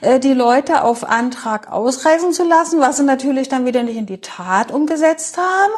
äh, 0.00 0.18
die 0.18 0.34
Leute 0.34 0.82
auf 0.82 1.04
Antrag 1.04 1.70
ausreisen 1.70 2.32
zu 2.32 2.44
lassen, 2.44 2.80
was 2.80 2.96
sie 2.96 3.04
natürlich 3.04 3.48
dann 3.48 3.66
wieder 3.66 3.82
nicht 3.82 3.96
in 3.96 4.06
die 4.06 4.20
Tat 4.20 4.72
umgesetzt 4.72 5.27
haben 5.36 5.72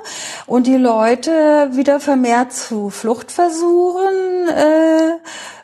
und 0.46 0.66
die 0.66 0.76
Leute 0.76 1.70
wieder 1.72 2.00
vermehrt 2.00 2.52
zu 2.52 2.90
Fluchtversuchen 2.90 4.48
äh, 4.48 5.18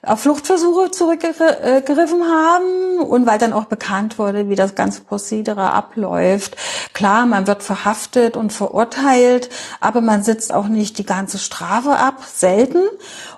auf 0.06 0.20
Fluchtversuche 0.20 0.90
zurückgegriffen 0.92 2.22
haben 2.24 3.00
und 3.00 3.26
weil 3.26 3.38
dann 3.38 3.52
auch 3.52 3.64
bekannt 3.64 4.18
wurde, 4.18 4.48
wie 4.48 4.54
das 4.54 4.76
ganze 4.76 5.02
Prozedere 5.02 5.72
abläuft. 5.72 6.56
Klar, 6.92 7.26
man 7.26 7.46
wird 7.48 7.62
verhaftet 7.64 8.36
und 8.36 8.52
verurteilt, 8.52 9.50
aber 9.80 10.00
man 10.00 10.22
sitzt 10.22 10.54
auch 10.54 10.68
nicht 10.68 10.98
die 10.98 11.06
ganze 11.06 11.38
Strafe 11.38 11.96
ab, 11.96 12.22
selten 12.24 12.82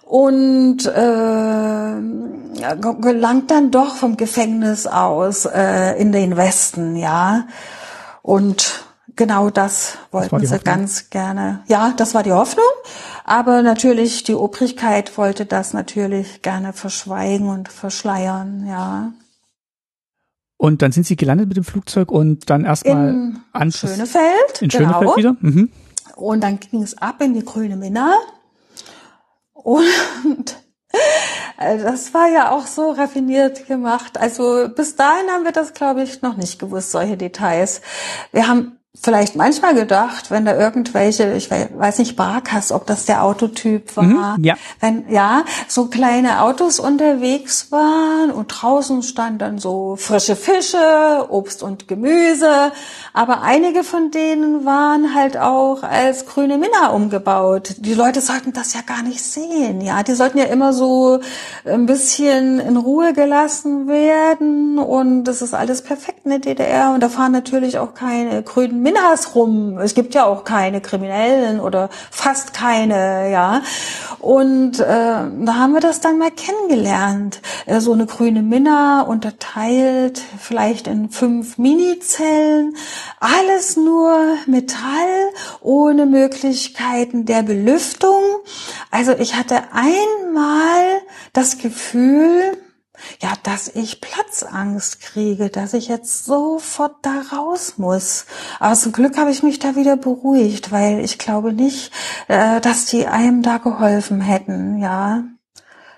und 0.03 0.87
äh, 0.87 1.93
gelangt 3.01 3.51
dann 3.51 3.71
doch 3.71 3.97
vom 3.97 4.19
Gefängnis 4.19 4.87
aus 4.87 5.47
äh, 5.47 5.99
in 5.99 6.13
den 6.13 6.37
Westen, 6.37 6.97
ja. 6.97 7.47
Und 8.23 8.88
genau 9.19 9.51
das 9.51 9.99
wollten 10.11 10.41
das 10.41 10.49
sie 10.49 10.59
ganz 10.61 11.11
gerne. 11.11 11.63
Ja, 11.69 11.93
das 11.95 12.15
war 12.15 12.23
die 12.23 12.33
Hoffnung. 12.33 12.65
Aber 13.25 13.61
natürlich, 13.61 14.23
die 14.23 14.35
Obrigkeit 14.35 15.19
wollte 15.19 15.45
das 15.45 15.75
natürlich 15.75 16.41
gerne 16.41 16.73
verschweigen 16.73 17.51
und 17.51 17.69
verschleiern, 17.69 18.67
ja. 18.67 19.13
Und 20.57 20.83
dann 20.83 20.91
sind 20.91 21.07
Sie 21.07 21.17
gelandet 21.17 21.49
mit 21.49 21.57
dem 21.57 21.65
Flugzeug 21.65 22.11
und 22.11 22.49
dann 22.51 22.65
erstmal 22.65 23.11
in 23.11 23.41
Anschluss 23.53 23.93
Schönefeld. 23.93 24.63
In 24.63 24.71
Schönefeld 24.71 25.01
genau. 25.01 25.17
wieder. 25.17 25.37
Mhm. 25.41 25.71
Und 26.17 26.41
dann 26.43 26.59
ging 26.59 26.83
es 26.83 26.99
ab 26.99 27.21
in 27.21 27.35
die 27.35 27.45
grüne 27.45 27.77
Minna. 27.77 28.15
Und 29.53 29.87
das 31.59 32.13
war 32.15 32.29
ja 32.29 32.51
auch 32.51 32.67
so 32.67 32.91
raffiniert 32.91 33.69
gemacht. 33.69 34.19
Also 34.19 34.69
bis 34.75 34.97
dahin 34.97 35.29
haben 35.31 35.45
wir 35.45 35.53
das, 35.53 35.75
glaube 35.75 36.03
ich, 36.03 36.23
noch 36.23 36.37
nicht 36.37 36.59
gewusst, 36.59 36.91
solche 36.91 37.17
Details. 37.17 37.81
Wir 38.33 38.49
haben 38.49 38.78
vielleicht 39.01 39.37
manchmal 39.37 39.75
gedacht, 39.75 40.31
wenn 40.31 40.45
da 40.45 40.57
irgendwelche, 40.57 41.33
ich 41.35 41.51
weiß 41.51 41.99
nicht, 41.99 42.17
Barkas, 42.17 42.73
ob 42.73 42.87
das 42.87 43.05
der 43.05 43.23
Autotyp 43.23 43.97
war, 43.97 44.39
mhm, 44.39 44.45
ja. 44.45 44.55
wenn 44.81 45.09
ja, 45.09 45.45
so 45.69 45.87
kleine 45.87 46.43
Autos 46.43 46.81
unterwegs 46.81 47.71
waren 47.71 48.31
und 48.31 48.49
draußen 48.49 49.03
stand 49.03 49.41
dann 49.41 49.59
so 49.59 49.97
frische 49.97 50.37
Fische, 50.37 51.27
Obst 51.29 51.63
und 51.63 51.87
Gemüse, 51.87 52.73
aber 53.13 53.43
einige 53.43 53.85
von 53.85 54.11
denen 54.11 54.65
waren 54.65 55.15
halt 55.15 55.37
auch 55.37 55.83
als 55.83 56.27
grüne 56.27 56.59
Minna 56.59 56.89
umgebaut. 56.89 57.77
Die 57.79 57.95
Leute 57.95 58.21
sollten 58.21 58.53
das 58.53 58.75
ja 58.75 58.81
gar 58.81 59.03
nicht 59.03 59.23
sehen, 59.23 59.81
ja, 59.81 60.03
die 60.03 60.15
sollten 60.15 60.39
ja 60.39 60.47
immer 60.47 60.73
so 60.73 61.21
ein 61.65 61.87
bisschen 61.87 62.59
in 62.59 62.77
Ruhe 62.77 63.13
gelassen 63.13 63.87
werden 63.87 64.79
und 64.79 65.25
das 65.25 65.41
ist 65.41 65.55
alles 65.55 65.83
perfekt 65.83 66.21
in 66.25 66.31
der 66.31 66.41
DDR 66.41 66.93
und 66.95 67.01
da 67.03 67.09
fahren 67.09 67.33
natürlich 67.33 67.79
auch 67.79 67.95
keine 67.95 68.43
grünen 68.43 68.88
Minnas 68.89 69.35
rum. 69.35 69.77
Es 69.79 69.93
gibt 69.95 70.15
ja 70.15 70.25
auch 70.25 70.45
keine 70.45 70.81
Kriminellen 70.81 71.61
oder 71.61 71.91
fast 72.11 72.55
keine, 72.55 73.31
ja. 73.31 73.61
Und 74.19 74.81
äh, 74.81 74.85
da 74.85 75.55
haben 75.55 75.75
wir 75.75 75.81
das 75.81 76.01
dann 76.01 76.17
mal 76.17 76.31
kennengelernt. 76.31 77.43
Äh, 77.67 77.81
so 77.81 77.93
eine 77.93 78.07
grüne 78.07 78.43
Minna 78.43 79.03
unterteilt 79.03 80.23
vielleicht 80.39 80.87
in 80.87 81.11
fünf 81.11 81.59
Minizellen. 81.59 82.77
Alles 83.21 83.77
nur 83.77 84.17
Metall, 84.47 85.33
ohne 85.61 86.07
Möglichkeiten 86.07 87.27
der 87.27 87.43
Belüftung. 87.43 88.23
Also 88.91 89.13
ich 89.13 89.35
hatte 89.37 89.65
einmal 89.73 91.03
das 91.35 91.59
Gefühl, 91.59 92.57
ja, 93.21 93.33
dass 93.43 93.69
ich 93.69 94.01
Platzangst 94.01 95.01
kriege, 95.01 95.51
dass 95.51 95.75
ich 95.75 95.89
jetzt 95.89 96.25
sofort 96.25 96.97
da 97.03 97.23
raus 97.37 97.75
muss. 97.77 98.27
Aber 98.59 98.75
zum 98.75 98.93
Glück 98.93 99.17
habe 99.19 99.31
ich 99.31 99.43
mich 99.43 99.59
da 99.59 99.77
wieder 99.77 99.97
beruhigt, 99.97 100.73
weil 100.73 101.01
ich 101.01 101.19
glaube 101.19 101.53
nicht, 101.53 101.93
äh, 102.29 102.61
dass 102.61 102.87
die 102.87 103.07
einem 103.07 103.43
da 103.43 103.59
geholfen 103.59 104.21
hätten, 104.21 104.79
ja. 104.79 105.25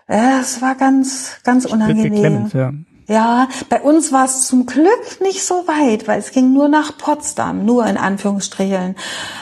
Es 0.06 0.60
war 0.60 0.74
ganz, 0.74 1.38
ganz 1.44 1.66
unangenehm. 1.66 2.50
Ja. 2.52 2.72
Ja, 3.10 3.48
bei 3.68 3.80
uns 3.80 4.12
war 4.12 4.24
es 4.24 4.46
zum 4.46 4.66
Glück 4.66 5.20
nicht 5.20 5.42
so 5.42 5.66
weit, 5.66 6.06
weil 6.06 6.20
es 6.20 6.30
ging 6.30 6.52
nur 6.52 6.68
nach 6.68 6.96
Potsdam, 6.96 7.64
nur 7.64 7.84
in 7.84 7.96
Anführungsstrichen. 7.96 8.94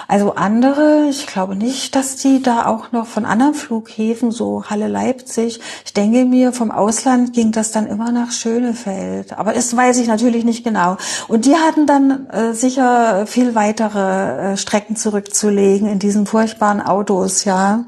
Also 0.06 0.36
andere, 0.36 1.04
ich 1.10 1.26
glaube 1.26 1.54
nicht, 1.54 1.94
dass 1.94 2.16
die 2.16 2.40
da 2.40 2.64
auch 2.64 2.92
noch 2.92 3.06
von 3.06 3.26
anderen 3.26 3.52
Flughäfen, 3.52 4.30
so 4.30 4.64
Halle 4.70 4.88
Leipzig, 4.88 5.60
ich 5.84 5.92
denke 5.92 6.24
mir, 6.24 6.54
vom 6.54 6.70
Ausland 6.70 7.34
ging 7.34 7.52
das 7.52 7.70
dann 7.70 7.86
immer 7.86 8.10
nach 8.10 8.32
Schönefeld. 8.32 9.38
Aber 9.38 9.52
das 9.52 9.76
weiß 9.76 9.98
ich 9.98 10.06
natürlich 10.06 10.46
nicht 10.46 10.64
genau. 10.64 10.96
Und 11.28 11.44
die 11.44 11.56
hatten 11.56 11.86
dann 11.86 12.26
äh, 12.30 12.54
sicher 12.54 13.26
viel 13.26 13.54
weitere 13.54 14.52
äh, 14.52 14.56
Strecken 14.56 14.96
zurückzulegen 14.96 15.86
in 15.88 15.98
diesen 15.98 16.24
furchtbaren 16.24 16.80
Autos, 16.80 17.44
ja. 17.44 17.84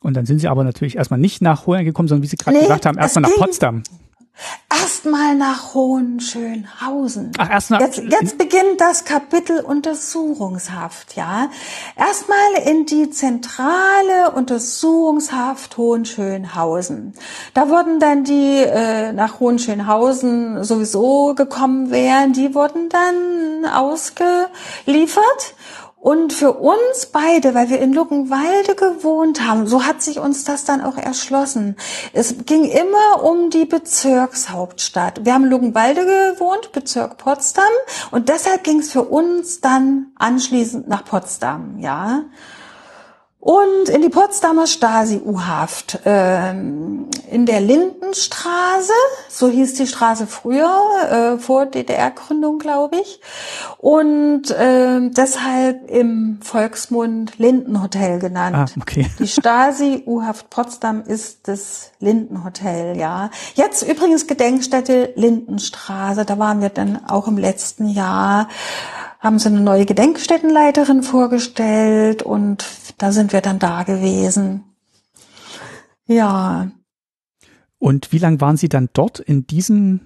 Und 0.00 0.18
dann 0.18 0.26
sind 0.26 0.40
sie 0.40 0.48
aber 0.48 0.64
natürlich 0.64 0.96
erstmal 0.96 1.18
nicht 1.18 1.40
nach 1.40 1.64
Hohen 1.64 1.86
gekommen, 1.86 2.08
sondern 2.08 2.24
wie 2.24 2.26
Sie 2.26 2.36
gerade 2.36 2.58
nee, 2.58 2.64
gesagt 2.64 2.84
haben, 2.84 2.98
erstmal 2.98 3.22
nach 3.22 3.38
Potsdam. 3.38 3.84
Erstmal 4.70 5.34
nach 5.34 5.74
Hohenschönhausen. 5.74 7.32
Ach, 7.38 7.50
erst 7.50 7.70
nach 7.70 7.80
jetzt, 7.80 7.98
jetzt 7.98 8.38
beginnt 8.38 8.80
das 8.80 9.04
Kapitel 9.04 9.60
Untersuchungshaft, 9.60 11.14
ja. 11.14 11.50
Erstmal 11.94 12.68
in 12.68 12.86
die 12.86 13.10
zentrale 13.10 14.32
Untersuchungshaft 14.34 15.76
Hohenschönhausen. 15.76 17.12
Da 17.54 17.68
wurden 17.68 18.00
dann 18.00 18.24
die 18.24 18.62
äh, 18.62 19.12
nach 19.12 19.40
Hohenschönhausen 19.40 20.64
sowieso 20.64 21.34
gekommen 21.34 21.90
wären, 21.90 22.32
die 22.32 22.54
wurden 22.54 22.88
dann 22.88 23.66
ausgeliefert 23.70 25.54
und 26.02 26.32
für 26.32 26.54
uns 26.54 27.06
beide, 27.06 27.54
weil 27.54 27.70
wir 27.70 27.78
in 27.78 27.92
Luckenwalde 27.92 28.74
gewohnt 28.74 29.46
haben, 29.46 29.68
so 29.68 29.84
hat 29.84 30.02
sich 30.02 30.18
uns 30.18 30.42
das 30.42 30.64
dann 30.64 30.80
auch 30.80 30.96
erschlossen. 30.98 31.76
Es 32.12 32.44
ging 32.44 32.64
immer 32.64 33.22
um 33.22 33.50
die 33.50 33.66
Bezirkshauptstadt. 33.66 35.24
Wir 35.24 35.32
haben 35.32 35.44
in 35.44 35.50
Luckenwalde 35.50 36.04
gewohnt, 36.04 36.72
Bezirk 36.72 37.18
Potsdam, 37.18 37.64
und 38.10 38.28
deshalb 38.28 38.64
ging 38.64 38.80
es 38.80 38.90
für 38.90 39.04
uns 39.04 39.60
dann 39.60 40.08
anschließend 40.16 40.88
nach 40.88 41.04
Potsdam, 41.04 41.78
ja 41.78 42.24
und 43.42 43.88
in 43.88 44.02
die 44.02 44.08
Potsdamer 44.08 44.68
Stasi-U-Haft. 44.68 45.98
Ähm, 46.04 47.08
in 47.28 47.44
der 47.44 47.60
Lindenstraße, 47.60 48.92
so 49.28 49.48
hieß 49.48 49.74
die 49.74 49.88
Straße 49.88 50.28
früher, 50.28 50.70
äh, 51.10 51.38
vor 51.40 51.66
DDR-Gründung, 51.66 52.60
glaube 52.60 52.98
ich. 52.98 53.20
Und 53.78 54.52
äh, 54.52 55.10
deshalb 55.10 55.90
im 55.90 56.38
Volksmund 56.40 57.40
Lindenhotel 57.40 58.20
genannt. 58.20 58.74
Ah, 58.76 58.80
okay. 58.80 59.10
Die 59.18 59.26
Stasi-U-Haft 59.26 60.48
Potsdam 60.48 61.02
ist 61.02 61.48
das 61.48 61.90
Lindenhotel, 61.98 62.96
ja. 62.96 63.30
Jetzt 63.54 63.82
übrigens 63.82 64.28
Gedenkstätte 64.28 65.14
Lindenstraße, 65.16 66.24
da 66.24 66.38
waren 66.38 66.60
wir 66.60 66.68
dann 66.68 67.08
auch 67.08 67.26
im 67.26 67.38
letzten 67.38 67.88
Jahr 67.88 68.46
haben 69.22 69.38
sie 69.38 69.48
eine 69.48 69.60
neue 69.60 69.86
Gedenkstättenleiterin 69.86 71.04
vorgestellt 71.04 72.22
und 72.22 72.66
da 72.98 73.12
sind 73.12 73.32
wir 73.32 73.40
dann 73.40 73.60
da 73.60 73.84
gewesen. 73.84 74.64
Ja. 76.06 76.72
Und 77.78 78.12
wie 78.12 78.18
lange 78.18 78.40
waren 78.40 78.56
Sie 78.56 78.68
dann 78.68 78.88
dort 78.92 79.20
in 79.20 79.46
diesem, 79.46 80.00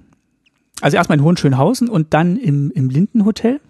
also 0.82 0.98
erstmal 0.98 1.18
in 1.18 1.24
Hohenschönhausen 1.24 1.88
und 1.88 2.12
dann 2.12 2.36
im, 2.36 2.70
im 2.70 2.90
Lindenhotel? 2.90 3.60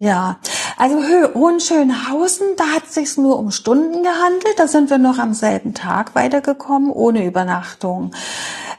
Ja, 0.00 0.40
also 0.78 1.02
Hohenschönhausen, 1.34 2.46
da 2.56 2.64
hat 2.66 2.84
es 2.86 2.94
sich 2.94 3.16
nur 3.16 3.36
um 3.38 3.50
Stunden 3.50 4.04
gehandelt. 4.04 4.54
Da 4.58 4.68
sind 4.68 4.90
wir 4.90 4.98
noch 4.98 5.18
am 5.18 5.34
selben 5.34 5.74
Tag 5.74 6.14
weitergekommen, 6.14 6.90
ohne 6.90 7.26
Übernachtung. 7.26 8.12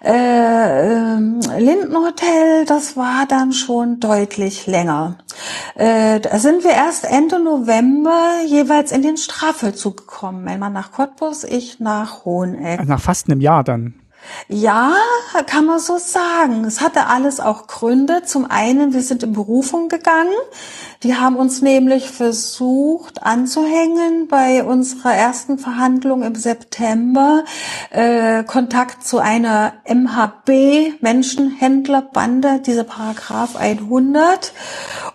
Äh, 0.02 0.94
ähm, 0.94 1.42
Lindenhotel, 1.58 2.64
das 2.66 2.96
war 2.96 3.26
dann 3.28 3.52
schon 3.52 4.00
deutlich 4.00 4.66
länger. 4.66 5.18
Äh, 5.76 6.22
da 6.22 6.40
sind 6.40 6.64
wir 6.64 6.72
erst 6.72 7.04
Ende 7.04 7.44
November 7.44 8.40
jeweils 8.46 8.94
in 8.94 9.02
den 9.02 9.18
Strafvollzug 9.18 9.98
gekommen. 9.98 10.48
Einmal 10.48 10.70
nach 10.70 10.94
Cottbus, 10.94 11.44
ich 11.44 11.82
nach 11.82 12.24
Hoheneck. 12.24 12.88
Nach 12.88 13.02
fast 13.02 13.30
einem 13.30 13.42
Jahr 13.42 13.66
dann. 13.66 13.96
Ja, 14.48 14.94
kann 15.48 15.66
man 15.66 15.80
so 15.80 15.98
sagen. 15.98 16.66
Es 16.66 16.82
hatte 16.82 17.08
alles 17.08 17.40
auch 17.40 17.68
Gründe. 17.68 18.24
Zum 18.24 18.50
einen, 18.50 18.94
wir 18.94 19.02
sind 19.02 19.24
in 19.24 19.34
Berufung 19.34 19.90
gegangen. 19.90 20.34
Die 21.02 21.16
haben 21.16 21.38
uns 21.38 21.62
nämlich 21.62 22.10
versucht 22.10 23.24
anzuhängen 23.24 24.28
bei 24.28 24.66
unserer 24.66 25.14
ersten 25.14 25.58
Verhandlung 25.58 26.24
im 26.24 26.36
September 26.36 27.46
äh, 27.90 28.44
Kontakt 28.44 29.08
zu 29.08 29.20
einer 29.20 29.76
MHB 29.86 31.00
Menschenhändlerbande, 31.00 32.60
diese 32.66 32.84
Paragraph 32.84 33.56
100. 33.56 34.52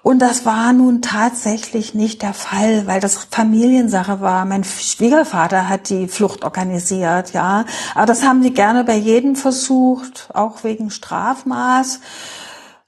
Und 0.02 0.20
das 0.20 0.46
war 0.46 0.72
nun 0.72 1.02
tatsächlich 1.02 1.92
nicht 1.92 2.22
der 2.22 2.32
Fall, 2.32 2.86
weil 2.86 3.00
das 3.00 3.18
Familiensache 3.30 4.22
war. 4.22 4.46
Mein 4.46 4.64
Schwiegervater 4.64 5.68
hat 5.68 5.90
die 5.90 6.08
Flucht 6.08 6.44
organisiert, 6.44 7.34
ja. 7.34 7.66
Aber 7.94 8.06
das 8.06 8.22
haben 8.24 8.40
die 8.40 8.54
gerne 8.54 8.84
bei 8.84 8.96
jedem 8.96 9.36
versucht, 9.36 10.30
auch 10.32 10.64
wegen 10.64 10.88
Strafmaß. 10.88 12.00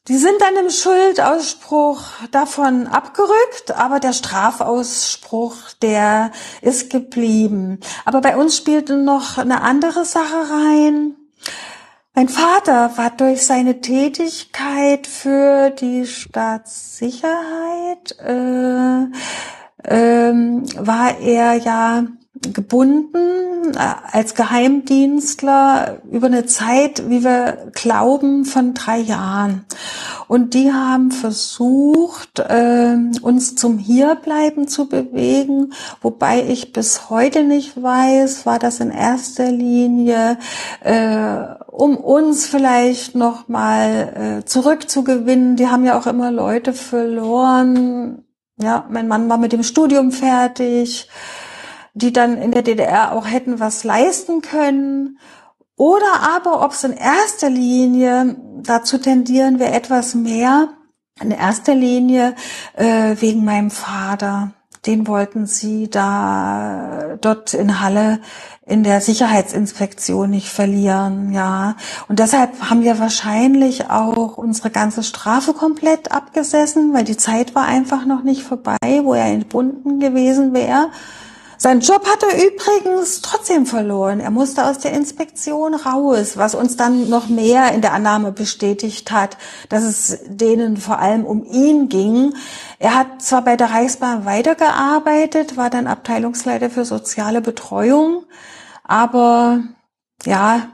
Die 0.09 0.19
sind 0.19 0.41
dann 0.41 0.57
im 0.57 0.71
Schuldausspruch 0.71 2.01
davon 2.31 2.87
abgerückt, 2.87 3.73
aber 3.77 3.99
der 3.99 4.13
Strafausspruch, 4.13 5.57
der 5.83 6.31
ist 6.63 6.91
geblieben. 6.91 7.81
Aber 8.05 8.21
bei 8.21 8.37
uns 8.37 8.57
spielte 8.57 8.97
noch 8.97 9.37
eine 9.37 9.63
andere 9.63 10.05
Sache 10.05 10.49
rein. 10.49 11.17
Mein 12.15 12.29
Vater 12.29 12.97
war 12.97 13.11
durch 13.11 13.45
seine 13.45 13.81
Tätigkeit 13.81 15.09
für 15.09 15.71
die 15.71 16.07
Staatssicherheit, 16.07 18.17
äh, 18.25 19.07
ähm, 19.85 20.63
war 20.79 21.19
er 21.19 21.55
ja 21.55 22.05
gebunden 22.41 23.75
äh, 23.75 23.95
als 24.13 24.35
Geheimdienstler 24.35 25.99
über 26.11 26.27
eine 26.27 26.47
Zeit, 26.47 27.09
wie 27.09 27.25
wir 27.25 27.71
glauben, 27.73 28.45
von 28.45 28.75
drei 28.75 28.99
Jahren. 28.99 29.65
Und 30.29 30.55
die 30.55 30.73
haben 30.73 31.11
versucht, 31.11 32.39
äh, 32.39 32.97
uns 33.23 33.57
zum 33.57 33.79
Hierbleiben 33.79 34.69
zu 34.69 34.89
bewegen, 34.89 35.73
wobei 36.01 36.45
ich 36.49 36.73
bis 36.73 37.11
heute 37.11 37.45
nicht 37.45 37.81
weiß, 37.81 38.47
war 38.47 38.59
das 38.59 38.81
in 38.81 38.91
erster 38.91 39.51
Linie, 39.51 40.39
äh, 40.81 41.39
um 41.71 41.97
uns 41.97 42.47
vielleicht 42.47 43.15
noch 43.15 43.49
mal 43.49 44.43
zurückzugewinnen. 44.47 45.57
Die 45.57 45.69
haben 45.69 45.85
ja 45.85 45.99
auch 45.99 46.07
immer 46.07 46.31
Leute 46.31 46.73
verloren. 46.73 48.25
Ja, 48.59 48.87
mein 48.89 49.09
Mann 49.09 49.29
war 49.29 49.37
mit 49.37 49.53
dem 49.53 49.63
Studium 49.63 50.11
fertig 50.11 51.09
die 51.97 52.13
dann 52.13 52.37
in 52.37 52.53
der 52.53 52.63
DDR 52.63 53.13
auch 53.13 53.27
hätten 53.27 53.59
was 53.59 53.83
leisten 53.83 54.43
können. 54.43 55.19
Oder 55.77 56.21
aber, 56.37 56.63
ob 56.63 56.73
es 56.73 56.85
in 56.85 56.93
erster 56.93 57.49
Linie 57.49 58.37
dazu 58.63 58.99
tendieren 58.99 59.59
wir 59.59 59.73
etwas 59.73 60.15
mehr, 60.15 60.69
in 61.23 61.31
erster 61.31 61.75
Linie 61.75 62.35
äh, 62.75 63.17
wegen 63.19 63.45
meinem 63.47 63.71
Vater. 63.71 64.53
Den 64.85 65.07
wollten 65.07 65.47
sie 65.47 65.89
da 65.89 67.17
dort 67.21 67.55
in 67.55 67.81
Halle 67.81 68.21
in 68.67 68.83
der 68.85 69.01
Sicherheitsinspektion 69.01 70.29
nicht 70.29 70.49
verlieren, 70.49 71.33
ja. 71.33 71.77
Und 72.09 72.19
deshalb 72.19 72.69
haben 72.69 72.83
wir 72.83 72.99
wahrscheinlich 72.99 73.89
auch 73.89 74.37
unsere 74.37 74.71
ganze 74.71 75.03
Strafe 75.03 75.55
komplett 75.55 76.13
abgesessen, 76.13 76.93
weil 76.93 77.05
die 77.05 77.17
Zeit 77.17 77.55
war 77.55 77.65
einfach 77.65 78.05
noch 78.05 78.23
nicht 78.23 78.43
vorbei, 78.43 78.77
wo 79.03 79.15
er 79.15 79.27
entbunden 79.27 79.99
gewesen 79.99 80.53
wäre. 80.53 80.91
Sein 81.59 81.81
Job 81.81 82.07
hat 82.07 82.23
er 82.23 82.47
übrigens 82.47 83.23
trotzdem 83.23 83.65
verloren. 83.67 84.21
Er 84.21 84.31
musste 84.31 84.67
aus 84.67 84.79
der 84.79 84.93
Inspektion 84.93 85.75
raus, 85.75 86.37
was 86.37 86.55
uns 86.55 86.77
dann 86.77 87.09
noch 87.09 87.29
mehr 87.29 87.73
in 87.73 87.81
der 87.81 87.95
Annahme 87.95 88.33
bestätigt 88.33 89.11
hat, 89.11 89.39
dass 89.71 89.83
es 89.83 90.19
denen 90.27 90.77
vor 90.77 90.99
allem 90.99 91.25
um 91.25 91.45
ihn 91.45 91.89
ging. 91.89 92.35
Er 92.79 92.95
hat 92.95 93.23
zwar 93.23 93.43
bei 93.43 93.57
der 93.57 93.71
Reichsbahn 93.71 94.27
weitergearbeitet, 94.27 95.57
war 95.57 95.71
dann 95.71 95.87
Abteilungsleiter 95.87 96.69
für 96.69 96.85
soziale 96.85 97.41
Betreuung, 97.41 98.25
aber 98.85 99.61
ja, 100.25 100.69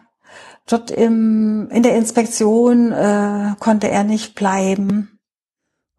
dort 0.66 0.90
im, 0.90 1.68
in 1.70 1.82
der 1.82 1.96
Inspektion 1.96 2.92
äh, 2.92 3.54
konnte 3.60 3.88
er 3.88 4.04
nicht 4.04 4.34
bleiben. 4.34 5.11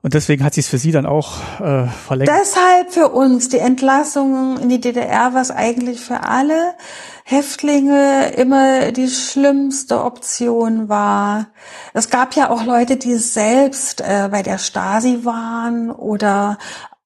Und 0.03 0.13
deswegen 0.13 0.43
hat 0.43 0.53
sie 0.53 0.59
es 0.59 0.67
für 0.67 0.77
sie 0.77 0.91
dann 0.91 1.05
auch 1.05 1.37
äh, 1.61 1.87
verlängert. 1.87 2.37
Deshalb 2.41 2.91
für 2.91 3.07
uns 3.07 3.47
die 3.47 3.59
Entlassung 3.59 4.59
in 4.59 4.67
die 4.67 4.81
DDR, 4.81 5.33
was 5.33 5.49
eigentlich 5.49 6.01
für 6.01 6.23
alle 6.23 6.75
Häftlinge 7.23 8.33
immer 8.35 8.91
die 8.91 9.07
schlimmste 9.07 10.03
Option 10.03 10.89
war. 10.89 11.47
Es 11.93 12.09
gab 12.09 12.35
ja 12.35 12.49
auch 12.49 12.65
Leute, 12.65 12.97
die 12.97 13.15
selbst 13.15 14.01
äh, 14.01 14.27
bei 14.29 14.43
der 14.43 14.57
Stasi 14.57 15.23
waren 15.23 15.89
oder 15.89 16.57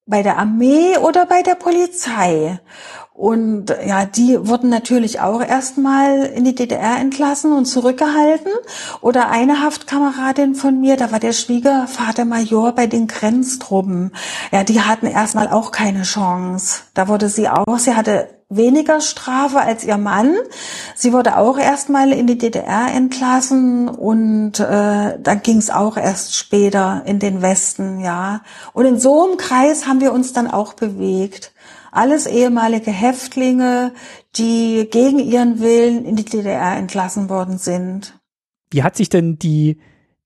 bei 0.07 0.23
der 0.23 0.39
Armee 0.39 0.97
oder 0.97 1.27
bei 1.27 1.43
der 1.43 1.55
Polizei. 1.55 2.59
Und 3.17 3.75
ja, 3.83 4.05
die 4.05 4.37
wurden 4.47 4.69
natürlich 4.69 5.21
auch 5.21 5.41
erstmal 5.41 6.27
in 6.27 6.45
die 6.45 6.53
DDR 6.53 6.97
entlassen 6.99 7.51
und 7.51 7.65
zurückgehalten. 7.65 8.51
Oder 9.01 9.29
eine 9.31 9.63
Haftkameradin 9.63 10.53
von 10.53 10.79
mir, 10.79 10.97
da 10.97 11.11
war 11.11 11.19
der 11.19 11.33
Schwiegervater 11.33 12.25
Major 12.25 12.73
bei 12.73 12.85
den 12.85 13.07
Grenztruppen. 13.07 14.11
Ja, 14.51 14.63
die 14.63 14.81
hatten 14.81 15.07
erstmal 15.07 15.47
auch 15.47 15.71
keine 15.71 16.03
Chance. 16.03 16.81
Da 16.93 17.07
wurde 17.07 17.27
sie 17.27 17.49
auch, 17.49 17.79
sie 17.79 17.95
hatte 17.95 18.29
weniger 18.49 19.01
Strafe 19.01 19.61
als 19.61 19.83
ihr 19.83 19.97
Mann. 19.97 20.35
Sie 20.95 21.11
wurde 21.11 21.37
auch 21.37 21.57
erstmal 21.57 22.11
in 22.11 22.27
die 22.27 22.37
DDR 22.37 22.93
entlassen 22.93 23.89
und 23.89 24.59
äh, 24.59 25.17
dann 25.19 25.41
ging 25.41 25.57
es 25.57 25.71
auch 25.71 25.97
erst 25.97 26.35
später 26.35 27.01
in 27.05 27.17
den 27.17 27.41
Westen, 27.41 27.99
ja. 27.99 28.41
Und 28.73 28.85
in 28.85 28.99
so 28.99 29.25
einem 29.25 29.37
Kreis 29.37 29.87
haben 29.87 30.01
wir 30.01 30.13
uns 30.13 30.33
dann 30.33 30.49
auch 30.51 30.73
bewegt. 30.73 31.51
Alles 31.97 32.27
ehemalige 32.27 32.91
Häftlinge, 32.91 33.91
die 34.35 34.87
gegen 34.91 35.17
ihren 35.17 35.59
Willen 35.59 36.05
in 36.05 36.15
die 36.15 36.25
DDR 36.25 36.77
entlassen 36.77 37.27
worden 37.27 37.57
sind. 37.57 38.19
Wie 38.69 38.83
hat 38.83 38.95
sich 38.95 39.09
denn 39.09 39.39
die, 39.39 39.79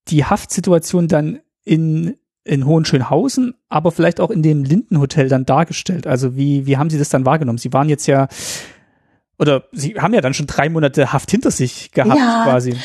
die 0.09 0.26
Haftsituation 0.26 1.07
dann 1.07 1.39
in, 1.63 2.17
in 2.43 2.65
Hohenschönhausen, 2.65 3.55
aber 3.69 3.93
vielleicht 3.93 4.19
auch 4.19 4.32
in 4.32 4.43
dem 4.43 4.65
Lindenhotel 4.65 5.30
dann 5.30 5.45
dargestellt? 5.45 6.07
Also 6.07 6.36
wie, 6.36 6.65
wie 6.65 6.76
haben 6.76 6.89
Sie 6.89 6.97
das 6.97 7.07
dann 7.07 7.26
wahrgenommen? 7.26 7.57
Sie 7.57 7.72
waren 7.72 7.88
jetzt 7.88 8.05
ja, 8.05 8.28
oder 9.39 9.63
Sie 9.72 9.93
haben 9.93 10.13
ja 10.13 10.19
dann 10.19 10.34
schon 10.34 10.47
drei 10.47 10.67
Monate 10.67 11.13
Haft 11.13 11.32
hinter 11.32 11.51
sich 11.51 11.93
gehabt 11.93 12.19
ja, 12.19 12.43
quasi. 12.43 12.76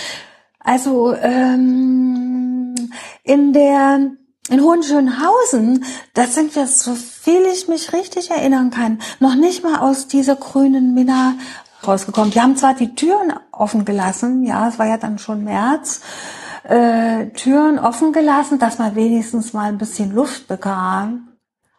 Also 0.61 1.13
ähm, 1.13 2.77
in 3.25 3.53
der 3.53 4.13
in 4.49 4.63
Hohenschönhausen, 4.63 5.85
da 6.15 6.27
sind 6.27 6.55
wir, 6.55 6.67
so 6.67 6.95
viel 6.95 7.43
ich 7.53 7.69
mich 7.69 7.93
richtig 7.93 8.31
erinnern 8.31 8.71
kann, 8.71 9.01
noch 9.19 9.35
nicht 9.35 9.65
mal 9.65 9.81
aus 9.81 10.07
dieser 10.07 10.37
grünen 10.37 10.95
Mina 10.95 11.35
rausgekommen. 11.87 12.31
Die 12.31 12.41
haben 12.41 12.57
zwar 12.57 12.75
die 12.75 12.95
Türen 12.95 13.33
offen 13.53 13.85
gelassen, 13.85 14.45
ja, 14.45 14.69
es 14.69 14.79
war 14.79 14.87
ja 14.87 14.99
dann 14.99 15.19
schon 15.19 15.45
März, 15.45 16.01
äh, 16.65 17.27
Türen 17.31 17.79
offen 17.79 18.13
gelassen, 18.13 18.59
dass 18.59 18.79
man 18.79 18.95
wenigstens 18.95 19.53
mal 19.53 19.69
ein 19.69 19.79
bisschen 19.79 20.15
Luft 20.15 20.49
bekam. 20.49 21.26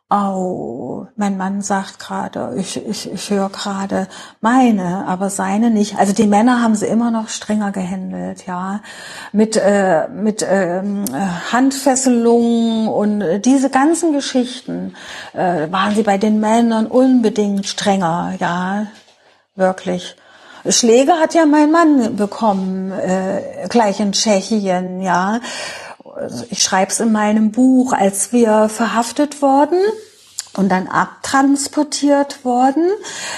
Oh, 0.09 1.05
mein 1.17 1.35
Mann 1.35 1.61
sagt 1.61 1.99
gerade, 1.99 2.53
ich, 2.55 2.77
ich, 2.87 3.11
ich 3.11 3.29
höre 3.29 3.49
gerade 3.49 4.07
meine, 4.39 5.05
aber 5.05 5.29
seine 5.29 5.69
nicht. 5.69 5.99
Also 5.99 6.13
die 6.13 6.27
Männer 6.27 6.61
haben 6.61 6.75
sie 6.75 6.85
immer 6.85 7.11
noch 7.11 7.27
strenger 7.27 7.73
gehandelt, 7.73 8.47
ja, 8.47 8.79
mit 9.33 9.57
äh, 9.57 10.07
mit 10.07 10.47
ähm, 10.49 11.03
Handfesselungen 11.51 12.87
und 12.87 13.41
diese 13.41 13.69
ganzen 13.69 14.13
Geschichten 14.13 14.95
äh, 15.33 15.69
waren 15.71 15.93
sie 15.93 16.03
bei 16.03 16.17
den 16.17 16.39
Männern 16.39 16.87
unbedingt 16.87 17.67
strenger, 17.67 18.33
ja, 18.39 18.87
wirklich. 19.55 20.15
Schläge 20.69 21.13
hat 21.13 21.33
ja 21.33 21.45
mein 21.45 21.69
Mann 21.69 22.15
bekommen, 22.15 22.93
äh, 22.93 23.67
gleich 23.67 23.99
in 23.99 24.13
Tschechien, 24.13 25.01
ja 25.01 25.41
ich 26.49 26.63
schreibe 26.63 26.91
es 26.91 26.99
in 26.99 27.11
meinem 27.11 27.51
Buch, 27.51 27.93
als 27.93 28.31
wir 28.31 28.69
verhaftet 28.69 29.41
wurden 29.41 29.79
und 30.57 30.69
dann 30.69 30.87
abtransportiert 30.87 32.43
worden, 32.43 32.89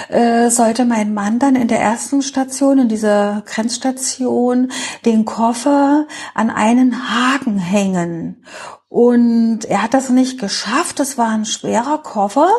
äh, 0.07 0.49
sollte 0.49 0.85
mein 0.85 1.13
Mann 1.13 1.37
dann 1.37 1.55
in 1.55 1.67
der 1.67 1.79
ersten 1.79 2.21
Station, 2.21 2.79
in 2.79 2.87
dieser 2.87 3.43
Grenzstation, 3.45 4.71
den 5.05 5.25
Koffer 5.25 6.07
an 6.33 6.49
einen 6.49 7.09
Haken 7.09 7.57
hängen. 7.57 8.43
Und 8.87 9.65
er 9.65 9.83
hat 9.83 9.93
das 9.93 10.09
nicht 10.09 10.39
geschafft. 10.39 10.99
Es 10.99 11.15
war 11.15 11.29
ein 11.29 11.45
schwerer 11.45 11.99
Koffer. 11.99 12.49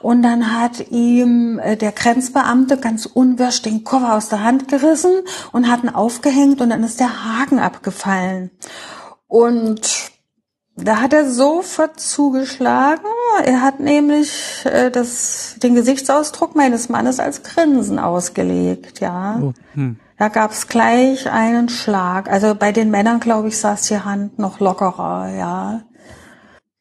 Und 0.00 0.22
dann 0.22 0.56
hat 0.56 0.92
ihm 0.92 1.58
äh, 1.58 1.76
der 1.76 1.90
Grenzbeamte 1.90 2.76
ganz 2.76 3.06
unwirsch 3.06 3.62
den 3.62 3.82
Koffer 3.82 4.14
aus 4.14 4.28
der 4.28 4.44
Hand 4.44 4.68
gerissen 4.68 5.12
und 5.50 5.68
hat 5.68 5.82
ihn 5.82 5.88
aufgehängt 5.88 6.60
und 6.60 6.70
dann 6.70 6.84
ist 6.84 7.00
der 7.00 7.24
Haken 7.24 7.58
abgefallen. 7.58 8.52
Und 9.26 10.12
da 10.76 11.00
hat 11.00 11.12
er 11.12 11.30
sofort 11.30 12.00
zugeschlagen. 12.00 13.04
Er 13.44 13.62
hat 13.62 13.80
nämlich 13.80 14.64
äh, 14.64 14.90
das, 14.90 15.56
den 15.62 15.74
Gesichtsausdruck 15.74 16.56
meines 16.56 16.88
Mannes 16.88 17.20
als 17.20 17.42
Grinsen 17.42 17.98
ausgelegt, 17.98 19.00
ja. 19.00 19.38
Oh, 19.40 19.52
hm. 19.74 19.98
Da 20.18 20.28
gab's 20.28 20.68
gleich 20.68 21.30
einen 21.30 21.68
Schlag. 21.68 22.30
Also 22.30 22.54
bei 22.54 22.72
den 22.72 22.90
Männern, 22.90 23.20
glaube 23.20 23.48
ich, 23.48 23.58
saß 23.58 23.82
die 23.82 23.98
Hand 23.98 24.38
noch 24.38 24.60
lockerer, 24.60 25.28
ja. 25.28 25.82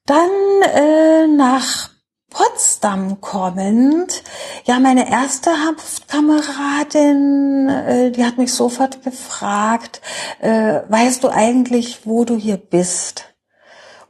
Dann 0.05 0.29
äh, 0.75 1.27
nach 1.27 1.92
Potsdam 2.33 3.21
kommend, 3.21 4.23
ja, 4.65 4.79
meine 4.79 5.09
erste 5.09 5.51
Haftkameradin, 5.51 7.69
äh, 7.69 8.11
die 8.11 8.25
hat 8.25 8.39
mich 8.39 8.51
sofort 8.51 9.03
gefragt, 9.03 10.01
äh, 10.39 10.81
weißt 10.89 11.23
du 11.23 11.29
eigentlich, 11.29 12.05
wo 12.05 12.25
du 12.25 12.35
hier 12.35 12.57
bist? 12.57 13.32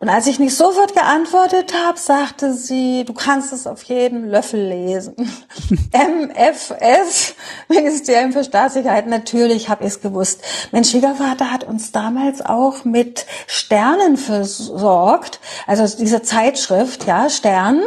Und 0.04 0.10
als 0.10 0.28
ich 0.28 0.38
nicht 0.38 0.58
sofort 0.58 0.94
geantwortet 0.96 1.74
habe, 1.74 1.98
sagte 1.98 2.54
sie, 2.54 3.06
du 3.06 3.14
kannst 3.14 3.54
es 3.54 3.66
auf 3.66 3.84
jedem 3.84 4.26
Löffel 4.26 4.60
lesen. 4.60 5.16
MFS, 5.94 7.36
Ministerium 7.70 8.34
für 8.34 8.44
Staatssicherheit, 8.44 9.08
natürlich 9.08 9.70
habe 9.70 9.86
ich 9.86 9.92
es 9.92 10.02
gewusst. 10.02 10.42
Mein 10.74 10.84
Schwiegervater 10.84 11.54
hat 11.54 11.64
uns 11.64 11.94
damals 11.94 12.42
auch 12.42 12.84
mit 12.84 13.26
Sternen 13.48 14.18
versorgt, 14.18 15.40
also 15.68 15.88
diese 15.98 16.22
Zeitschrift, 16.22 17.08
ja, 17.08 17.30
Stern. 17.30 17.80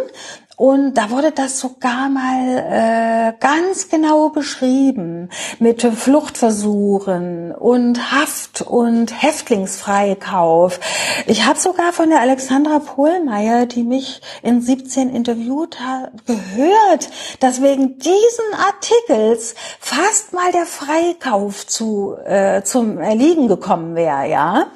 Und 0.57 0.94
da 0.94 1.11
wurde 1.11 1.32
das 1.32 1.61
sogar 1.61 2.09
mal 2.09 2.59
äh, 2.59 3.32
ganz 3.40 3.90
genau 3.90 4.30
beschrieben 4.30 5.28
mit 5.59 5.82
Fluchtversuchen 5.82 7.52
und 7.52 8.11
Haft 8.11 8.62
und 8.62 9.22
Häftlingsfreikauf. 9.22 10.80
Ich 11.26 11.44
habe 11.44 11.59
sogar 11.59 11.92
von 11.92 12.09
der 12.09 12.22
Alexandra 12.22 12.78
Pohlmeier, 12.78 13.66
die 13.66 13.82
mich 13.82 14.22
in 14.42 14.62
17 14.62 15.14
interviewt 15.14 15.78
hat, 15.78 16.12
gehört, 16.26 17.11
dass 17.40 17.61
wegen 17.61 17.98
diesen 17.98 18.54
Artikels 18.66 19.57
fast 19.78 20.32
mal 20.32 20.52
der 20.52 20.64
Freikauf 20.64 21.66
zu 21.66 22.16
äh, 22.24 22.62
zum 22.62 22.98
Erliegen 22.98 23.48
gekommen 23.48 23.94
wäre, 23.94 24.26
ja. 24.30 24.68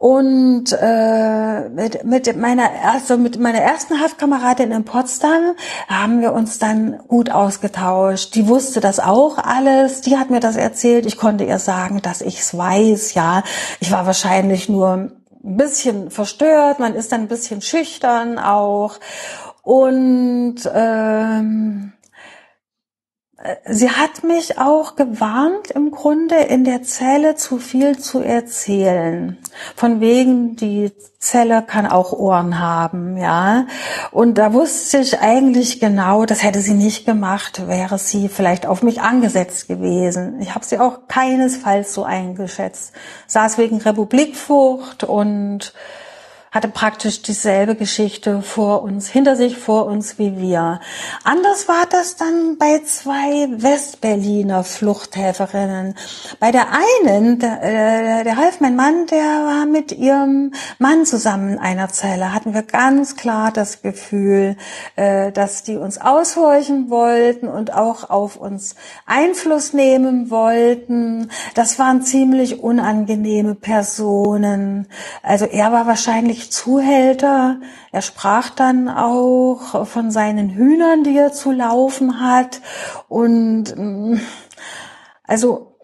Und 0.00 0.72
äh, 0.80 1.68
mit, 1.68 2.04
mit 2.04 2.34
meiner 2.38 2.70
also 2.90 3.18
mit 3.18 3.38
meiner 3.38 3.58
ersten 3.58 4.00
Haftkameradin 4.00 4.72
in 4.72 4.86
Potsdam 4.86 5.54
haben 5.88 6.22
wir 6.22 6.32
uns 6.32 6.58
dann 6.58 7.00
gut 7.06 7.30
ausgetauscht. 7.30 8.34
Die 8.34 8.48
wusste 8.48 8.80
das 8.80 8.98
auch 8.98 9.36
alles. 9.36 10.00
Die 10.00 10.16
hat 10.16 10.30
mir 10.30 10.40
das 10.40 10.56
erzählt. 10.56 11.04
Ich 11.04 11.18
konnte 11.18 11.44
ihr 11.44 11.58
sagen, 11.58 12.00
dass 12.00 12.22
ich's 12.22 12.56
weiß. 12.56 13.12
Ja, 13.12 13.42
ich 13.78 13.92
war 13.92 14.06
wahrscheinlich 14.06 14.70
nur 14.70 14.90
ein 14.90 15.12
bisschen 15.42 16.10
verstört. 16.10 16.78
Man 16.78 16.94
ist 16.94 17.12
dann 17.12 17.20
ein 17.20 17.28
bisschen 17.28 17.60
schüchtern 17.60 18.38
auch. 18.38 18.94
Und 19.62 20.60
ähm, 20.74 21.92
Sie 23.64 23.90
hat 23.90 24.22
mich 24.22 24.58
auch 24.58 24.96
gewarnt, 24.96 25.70
im 25.70 25.90
Grunde 25.90 26.34
in 26.34 26.64
der 26.64 26.82
Zelle 26.82 27.36
zu 27.36 27.56
viel 27.56 27.98
zu 27.98 28.20
erzählen. 28.20 29.38
Von 29.74 30.02
wegen, 30.02 30.56
die 30.56 30.92
Zelle 31.18 31.62
kann 31.62 31.86
auch 31.86 32.12
Ohren 32.12 32.58
haben, 32.58 33.16
ja. 33.16 33.66
Und 34.10 34.36
da 34.36 34.52
wusste 34.52 34.98
ich 34.98 35.20
eigentlich 35.20 35.80
genau, 35.80 36.26
das 36.26 36.42
hätte 36.42 36.60
sie 36.60 36.74
nicht 36.74 37.06
gemacht, 37.06 37.66
wäre 37.66 37.98
sie 37.98 38.28
vielleicht 38.28 38.66
auf 38.66 38.82
mich 38.82 39.00
angesetzt 39.00 39.68
gewesen. 39.68 40.38
Ich 40.40 40.54
habe 40.54 40.66
sie 40.66 40.78
auch 40.78 41.08
keinesfalls 41.08 41.94
so 41.94 42.04
eingeschätzt. 42.04 42.92
Saß 43.26 43.56
wegen 43.56 43.78
Republikfurcht 43.80 45.04
und 45.04 45.72
hatte 46.50 46.66
praktisch 46.66 47.22
dieselbe 47.22 47.76
Geschichte 47.76 48.42
vor 48.42 48.82
uns, 48.82 49.08
hinter 49.08 49.36
sich, 49.36 49.56
vor 49.56 49.86
uns 49.86 50.18
wie 50.18 50.36
wir. 50.38 50.80
Anders 51.22 51.68
war 51.68 51.86
das 51.88 52.16
dann 52.16 52.58
bei 52.58 52.80
zwei 52.84 53.48
Westberliner 53.62 54.64
Fluchthelferinnen. 54.64 55.94
Bei 56.40 56.50
der 56.50 56.66
einen, 57.04 57.38
der, 57.38 57.62
äh, 57.62 58.24
der 58.24 58.36
half 58.36 58.60
mein 58.60 58.74
Mann, 58.74 59.06
der 59.06 59.20
war 59.20 59.66
mit 59.66 59.92
ihrem 59.92 60.52
Mann 60.78 61.06
zusammen 61.06 61.52
in 61.52 61.58
einer 61.60 61.88
Zelle. 61.90 62.34
Hatten 62.34 62.52
wir 62.52 62.62
ganz 62.62 63.14
klar 63.14 63.52
das 63.52 63.82
Gefühl, 63.82 64.56
äh, 64.96 65.30
dass 65.30 65.62
die 65.62 65.76
uns 65.76 66.00
aushorchen 66.00 66.90
wollten 66.90 67.46
und 67.46 67.72
auch 67.74 68.10
auf 68.10 68.34
uns 68.36 68.74
Einfluss 69.06 69.72
nehmen 69.72 70.30
wollten. 70.30 71.30
Das 71.54 71.78
waren 71.78 72.02
ziemlich 72.02 72.60
unangenehme 72.60 73.54
Personen. 73.54 74.88
Also 75.22 75.44
er 75.44 75.70
war 75.70 75.86
wahrscheinlich 75.86 76.39
wirklich 76.40 76.52
Zuhälter. 76.52 77.60
Er 77.92 78.02
sprach 78.02 78.50
dann 78.50 78.88
auch 78.88 79.86
von 79.86 80.10
seinen 80.10 80.50
Hühnern, 80.50 81.04
die 81.04 81.16
er 81.16 81.32
zu 81.32 81.52
laufen 81.52 82.20
hat. 82.20 82.60
Und 83.08 83.74
mm, 83.76 84.20
also 85.24 85.76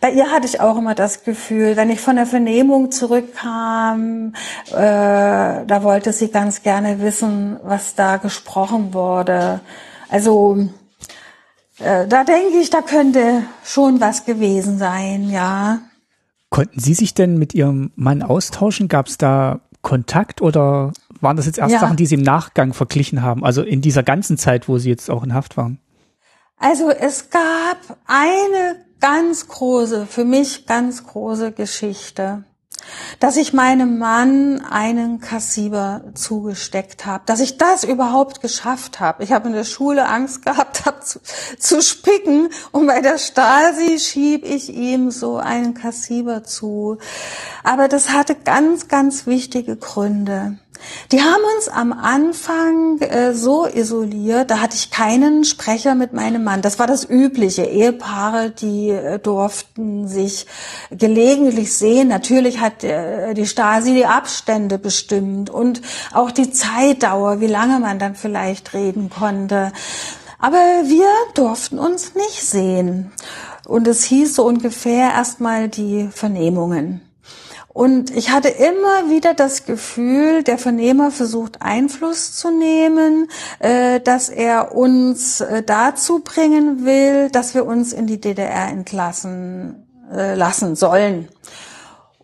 bei 0.00 0.10
ihr 0.10 0.30
hatte 0.30 0.46
ich 0.46 0.60
auch 0.60 0.76
immer 0.76 0.94
das 0.94 1.24
Gefühl, 1.24 1.76
wenn 1.76 1.90
ich 1.90 2.00
von 2.00 2.16
der 2.16 2.26
Vernehmung 2.26 2.90
zurückkam, 2.90 4.34
äh, 4.70 4.74
da 4.74 5.82
wollte 5.82 6.12
sie 6.12 6.30
ganz 6.30 6.62
gerne 6.62 7.00
wissen, 7.00 7.58
was 7.62 7.94
da 7.94 8.18
gesprochen 8.18 8.92
wurde. 8.92 9.60
Also 10.10 10.68
äh, 11.78 12.06
da 12.06 12.24
denke 12.24 12.58
ich, 12.58 12.70
da 12.70 12.82
könnte 12.82 13.42
schon 13.64 14.00
was 14.00 14.24
gewesen 14.24 14.78
sein, 14.78 15.30
ja. 15.30 15.80
Konnten 16.50 16.80
Sie 16.80 16.94
sich 16.94 17.14
denn 17.14 17.38
mit 17.38 17.54
Ihrem 17.54 17.92
Mann 17.96 18.22
austauschen? 18.22 18.88
Gab 18.88 19.08
es 19.08 19.18
da 19.18 19.60
Kontakt 19.82 20.42
oder 20.42 20.92
waren 21.20 21.36
das 21.36 21.46
jetzt 21.46 21.58
erst 21.58 21.72
ja. 21.72 21.80
Sachen, 21.80 21.96
die 21.96 22.06
Sie 22.06 22.14
im 22.14 22.22
Nachgang 22.22 22.72
verglichen 22.72 23.22
haben? 23.22 23.44
Also 23.44 23.62
in 23.62 23.80
dieser 23.80 24.02
ganzen 24.02 24.36
Zeit, 24.38 24.68
wo 24.68 24.78
Sie 24.78 24.88
jetzt 24.88 25.10
auch 25.10 25.24
in 25.24 25.34
Haft 25.34 25.56
waren? 25.56 25.78
Also 26.58 26.90
es 26.90 27.30
gab 27.30 27.98
eine 28.06 28.84
ganz 29.00 29.48
große, 29.48 30.06
für 30.06 30.24
mich 30.24 30.66
ganz 30.66 31.04
große 31.06 31.52
Geschichte 31.52 32.44
dass 33.20 33.36
ich 33.36 33.52
meinem 33.52 33.98
Mann 33.98 34.64
einen 34.64 35.20
Kassiber 35.20 36.02
zugesteckt 36.14 37.06
habe, 37.06 37.22
dass 37.26 37.40
ich 37.40 37.58
das 37.58 37.84
überhaupt 37.84 38.40
geschafft 38.40 39.00
habe. 39.00 39.22
Ich 39.24 39.32
habe 39.32 39.48
in 39.48 39.54
der 39.54 39.64
Schule 39.64 40.06
Angst 40.06 40.44
gehabt, 40.44 40.84
hab 40.86 41.04
zu, 41.04 41.20
zu 41.58 41.82
spicken 41.82 42.50
und 42.72 42.86
bei 42.86 43.00
der 43.00 43.18
Stasi 43.18 43.98
schieb 43.98 44.44
ich 44.44 44.74
ihm 44.74 45.10
so 45.10 45.36
einen 45.36 45.74
Kassiber 45.74 46.44
zu. 46.44 46.98
Aber 47.62 47.88
das 47.88 48.10
hatte 48.10 48.34
ganz, 48.34 48.88
ganz 48.88 49.26
wichtige 49.26 49.76
Gründe. 49.76 50.58
Die 51.12 51.20
haben 51.20 51.42
uns 51.56 51.68
am 51.68 51.92
Anfang 51.92 52.98
äh, 53.00 53.32
so 53.34 53.66
isoliert, 53.66 54.50
da 54.50 54.60
hatte 54.60 54.76
ich 54.76 54.90
keinen 54.90 55.44
Sprecher 55.44 55.94
mit 55.94 56.12
meinem 56.12 56.44
Mann. 56.44 56.62
Das 56.62 56.78
war 56.78 56.86
das 56.86 57.08
Übliche. 57.08 57.62
Ehepaare, 57.64 58.50
die 58.50 58.90
äh, 58.90 59.18
durften 59.18 60.08
sich 60.08 60.46
gelegentlich 60.90 61.74
sehen. 61.74 62.08
Natürlich 62.08 62.60
hat 62.60 62.82
äh, 62.84 63.34
die 63.34 63.46
Stasi 63.46 63.94
die 63.94 64.06
Abstände 64.06 64.78
bestimmt 64.78 65.50
und 65.50 65.82
auch 66.12 66.30
die 66.30 66.50
Zeitdauer, 66.50 67.40
wie 67.40 67.46
lange 67.46 67.78
man 67.78 67.98
dann 67.98 68.14
vielleicht 68.14 68.74
reden 68.74 69.10
konnte. 69.10 69.72
Aber 70.38 70.58
wir 70.58 71.08
durften 71.34 71.78
uns 71.78 72.14
nicht 72.14 72.42
sehen. 72.42 73.12
Und 73.66 73.88
es 73.88 74.04
hieß 74.04 74.34
so 74.36 74.46
ungefähr 74.46 75.10
erstmal 75.12 75.68
die 75.68 76.08
Vernehmungen. 76.12 77.00
Und 77.76 78.16
ich 78.16 78.30
hatte 78.30 78.48
immer 78.48 79.10
wieder 79.10 79.34
das 79.34 79.66
Gefühl, 79.66 80.42
der 80.42 80.56
Vernehmer 80.56 81.10
versucht 81.10 81.60
Einfluss 81.60 82.32
zu 82.32 82.50
nehmen, 82.50 83.28
äh, 83.58 84.00
dass 84.00 84.30
er 84.30 84.74
uns 84.74 85.42
äh, 85.42 85.62
dazu 85.62 86.20
bringen 86.20 86.86
will, 86.86 87.28
dass 87.28 87.54
wir 87.54 87.66
uns 87.66 87.92
in 87.92 88.06
die 88.06 88.18
DDR 88.18 88.68
entlassen 88.68 89.86
äh, 90.10 90.34
lassen 90.34 90.74
sollen. 90.74 91.28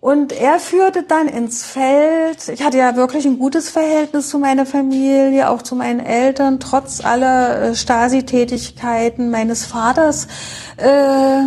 Und 0.01 0.33
er 0.33 0.59
führte 0.59 1.03
dann 1.03 1.29
ins 1.29 1.65
Feld. 1.65 2.49
Ich 2.49 2.65
hatte 2.65 2.79
ja 2.79 2.97
wirklich 2.97 3.27
ein 3.27 3.39
gutes 3.39 3.69
Verhältnis 3.69 4.31
zu 4.31 4.39
meiner 4.39 4.65
Familie, 4.65 5.51
auch 5.51 5.61
zu 5.61 5.77
meinen 5.77 6.01
Eltern, 6.01 6.61
trotz 6.61 7.05
aller 7.05 7.75
Stasi-Tätigkeiten 7.75 9.29
meines 9.29 9.67
Vaters. 9.67 10.29
Äh, 10.79 11.43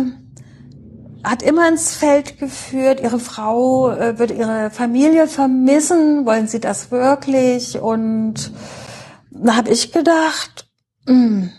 hat 1.26 1.42
immer 1.42 1.68
ins 1.68 1.94
Feld 1.94 2.38
geführt, 2.38 3.00
ihre 3.00 3.18
Frau 3.18 3.90
äh, 3.90 4.18
wird 4.18 4.30
ihre 4.30 4.70
Familie 4.70 5.26
vermissen, 5.26 6.24
wollen 6.24 6.46
sie 6.46 6.60
das 6.60 6.92
wirklich? 6.92 7.80
Und 7.80 8.52
da 9.30 9.56
habe 9.56 9.70
ich 9.70 9.92
gedacht, 9.92 10.68
mh, 11.06 11.14
hm, 11.14 11.50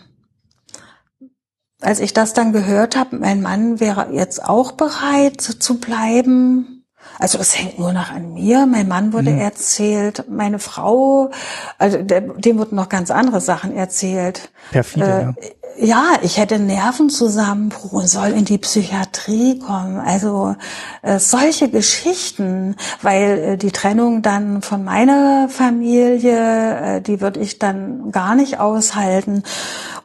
als 1.80 2.00
ich 2.00 2.12
das 2.12 2.32
dann 2.32 2.52
gehört 2.52 2.96
habe, 2.96 3.16
mein 3.18 3.42
Mann 3.42 3.78
wäre 3.78 4.10
jetzt 4.12 4.42
auch 4.42 4.72
bereit 4.72 5.40
zu 5.40 5.78
bleiben. 5.78 6.77
Also 7.18 7.38
das 7.38 7.58
hängt 7.58 7.78
nur 7.78 7.92
noch 7.92 8.10
an 8.10 8.34
mir. 8.34 8.66
Mein 8.66 8.88
Mann 8.88 9.12
wurde 9.12 9.30
mhm. 9.30 9.40
erzählt, 9.40 10.24
meine 10.28 10.58
Frau, 10.58 11.30
also 11.78 11.98
dem 12.02 12.58
wurden 12.58 12.76
noch 12.76 12.88
ganz 12.88 13.10
andere 13.10 13.40
Sachen 13.40 13.74
erzählt. 13.74 14.50
Perfide, 14.70 15.06
äh, 15.06 15.22
ja 15.22 15.34
ja, 15.80 16.18
ich 16.22 16.38
hätte 16.38 16.58
Nervenzusammenbruch 16.58 17.92
und 17.92 18.08
soll 18.08 18.28
in 18.28 18.44
die 18.44 18.58
Psychiatrie 18.58 19.58
kommen. 19.58 19.98
Also 19.98 20.56
äh, 21.02 21.18
solche 21.18 21.68
Geschichten, 21.68 22.76
weil 23.00 23.38
äh, 23.38 23.56
die 23.56 23.70
Trennung 23.70 24.22
dann 24.22 24.62
von 24.62 24.82
meiner 24.84 25.48
Familie, 25.48 26.96
äh, 26.96 27.00
die 27.00 27.20
würde 27.20 27.40
ich 27.40 27.58
dann 27.58 28.10
gar 28.10 28.34
nicht 28.34 28.58
aushalten. 28.58 29.44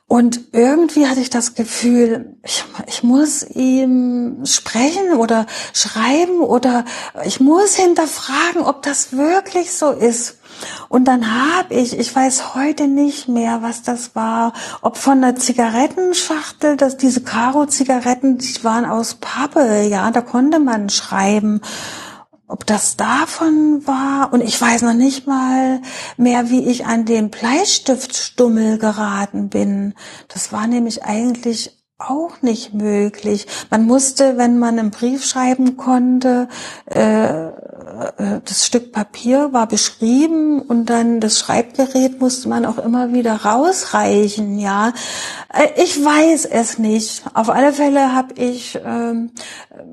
Und 0.07 0.41
irgendwie 0.51 1.07
hatte 1.07 1.21
ich 1.21 1.29
das 1.29 1.55
Gefühl, 1.55 2.35
ich, 2.43 2.63
ich 2.87 3.03
muss 3.03 3.43
ihm 3.43 4.45
sprechen 4.45 5.13
oder 5.13 5.47
schreiben 5.73 6.41
oder 6.41 6.85
ich 7.25 7.39
muss 7.39 7.75
hinterfragen, 7.75 8.61
ob 8.63 8.83
das 8.83 9.13
wirklich 9.13 9.71
so 9.71 9.91
ist. 9.91 10.37
Und 10.87 11.05
dann 11.05 11.25
habe 11.31 11.73
ich, 11.73 11.97
ich 11.97 12.15
weiß 12.15 12.53
heute 12.53 12.87
nicht 12.87 13.27
mehr, 13.27 13.61
was 13.61 13.81
das 13.81 14.15
war, 14.15 14.53
ob 14.81 14.97
von 14.97 15.21
der 15.21 15.35
Zigarettenschachtel, 15.35 16.77
dass 16.77 16.97
diese 16.97 17.21
Karo-Zigaretten, 17.21 18.37
die 18.37 18.63
waren 18.63 18.85
aus 18.85 19.15
Pappe, 19.15 19.83
ja, 19.89 20.11
da 20.11 20.21
konnte 20.21 20.59
man 20.59 20.89
schreiben 20.89 21.61
ob 22.47 22.65
das 22.65 22.97
davon 22.97 23.85
war. 23.85 24.33
Und 24.33 24.41
ich 24.41 24.59
weiß 24.59 24.81
noch 24.83 24.93
nicht 24.93 25.27
mal 25.27 25.81
mehr, 26.17 26.49
wie 26.49 26.65
ich 26.69 26.85
an 26.85 27.05
den 27.05 27.29
Bleistiftstummel 27.29 28.77
geraten 28.77 29.49
bin. 29.49 29.93
Das 30.27 30.51
war 30.51 30.67
nämlich 30.67 31.03
eigentlich 31.03 31.82
auch 31.97 32.41
nicht 32.41 32.73
möglich. 32.73 33.47
Man 33.69 33.85
musste, 33.85 34.37
wenn 34.37 34.59
man 34.59 34.77
einen 34.77 34.91
Brief 34.91 35.23
schreiben 35.25 35.77
konnte, 35.77 36.47
äh, 36.85 37.47
äh, 37.47 38.41
das 38.43 38.65
Stück 38.65 38.91
Papier 38.91 39.53
war 39.53 39.67
beschrieben 39.67 40.61
und 40.61 40.87
dann 40.87 41.19
das 41.19 41.39
Schreibgerät 41.39 42.19
musste 42.19 42.49
man 42.49 42.65
auch 42.65 42.77
immer 42.77 43.13
wieder 43.13 43.45
rausreichen. 43.45 44.59
Ja, 44.59 44.93
äh, 45.53 45.81
ich 45.81 46.03
weiß 46.03 46.45
es 46.45 46.77
nicht. 46.77 47.23
Auf 47.33 47.49
alle 47.49 47.73
Fälle 47.73 48.13
habe 48.13 48.33
ich 48.35 48.75
äh, 48.75 49.13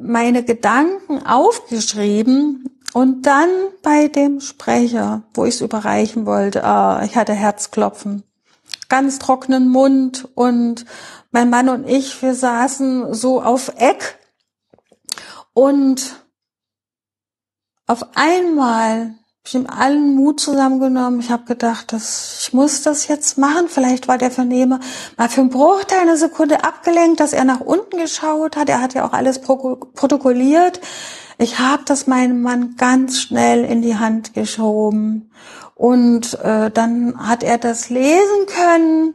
meine 0.00 0.42
Gedanken 0.42 1.24
aufgeschrieben 1.26 2.70
und 2.92 3.22
dann 3.26 3.48
bei 3.82 4.08
dem 4.08 4.40
Sprecher, 4.40 5.22
wo 5.34 5.44
ich 5.44 5.54
es 5.56 5.60
überreichen 5.60 6.26
wollte, 6.26 6.62
äh, 6.64 7.04
ich 7.04 7.16
hatte 7.16 7.34
Herzklopfen, 7.34 8.24
ganz 8.88 9.18
trockenen 9.18 9.68
Mund 9.68 10.28
und 10.34 10.86
mein 11.30 11.50
Mann 11.50 11.68
und 11.68 11.88
ich, 11.88 12.20
wir 12.22 12.34
saßen 12.34 13.14
so 13.14 13.42
auf 13.42 13.72
Eck 13.76 14.18
und 15.52 16.16
auf 17.86 18.06
einmal 18.14 18.98
habe 19.00 19.46
ich 19.46 19.54
ihm 19.54 19.66
allen 19.66 20.14
Mut 20.14 20.38
zusammengenommen. 20.38 21.20
Ich 21.20 21.30
habe 21.30 21.44
gedacht, 21.44 21.92
dass 21.92 22.38
ich 22.40 22.52
muss 22.52 22.82
das 22.82 23.08
jetzt 23.08 23.38
machen. 23.38 23.68
Vielleicht 23.68 24.06
war 24.06 24.18
der 24.18 24.30
Vernehmer 24.30 24.80
mal 25.16 25.28
für 25.28 25.40
einen 25.40 25.50
Bruchteil 25.50 26.00
einer 26.00 26.16
Sekunde 26.16 26.62
abgelenkt, 26.62 27.20
dass 27.20 27.32
er 27.32 27.44
nach 27.44 27.60
unten 27.60 27.96
geschaut 27.96 28.56
hat. 28.56 28.68
Er 28.68 28.80
hat 28.80 28.94
ja 28.94 29.06
auch 29.06 29.12
alles 29.12 29.40
protokolliert. 29.40 30.80
Ich 31.38 31.58
habe 31.58 31.82
das 31.86 32.06
meinem 32.06 32.42
Mann 32.42 32.76
ganz 32.76 33.18
schnell 33.18 33.64
in 33.64 33.82
die 33.82 33.96
Hand 33.96 34.34
geschoben 34.34 35.30
und 35.74 36.38
äh, 36.44 36.70
dann 36.70 37.26
hat 37.26 37.42
er 37.42 37.56
das 37.56 37.88
lesen 37.88 38.46
können 38.46 39.14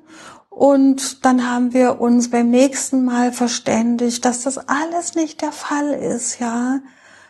und 0.55 1.25
dann 1.25 1.49
haben 1.49 1.73
wir 1.73 1.99
uns 2.01 2.31
beim 2.31 2.49
nächsten 2.49 3.05
Mal 3.05 3.31
verständigt, 3.31 4.25
dass 4.25 4.43
das 4.43 4.57
alles 4.57 5.15
nicht 5.15 5.41
der 5.41 5.51
Fall 5.51 5.91
ist, 5.91 6.39
ja 6.39 6.79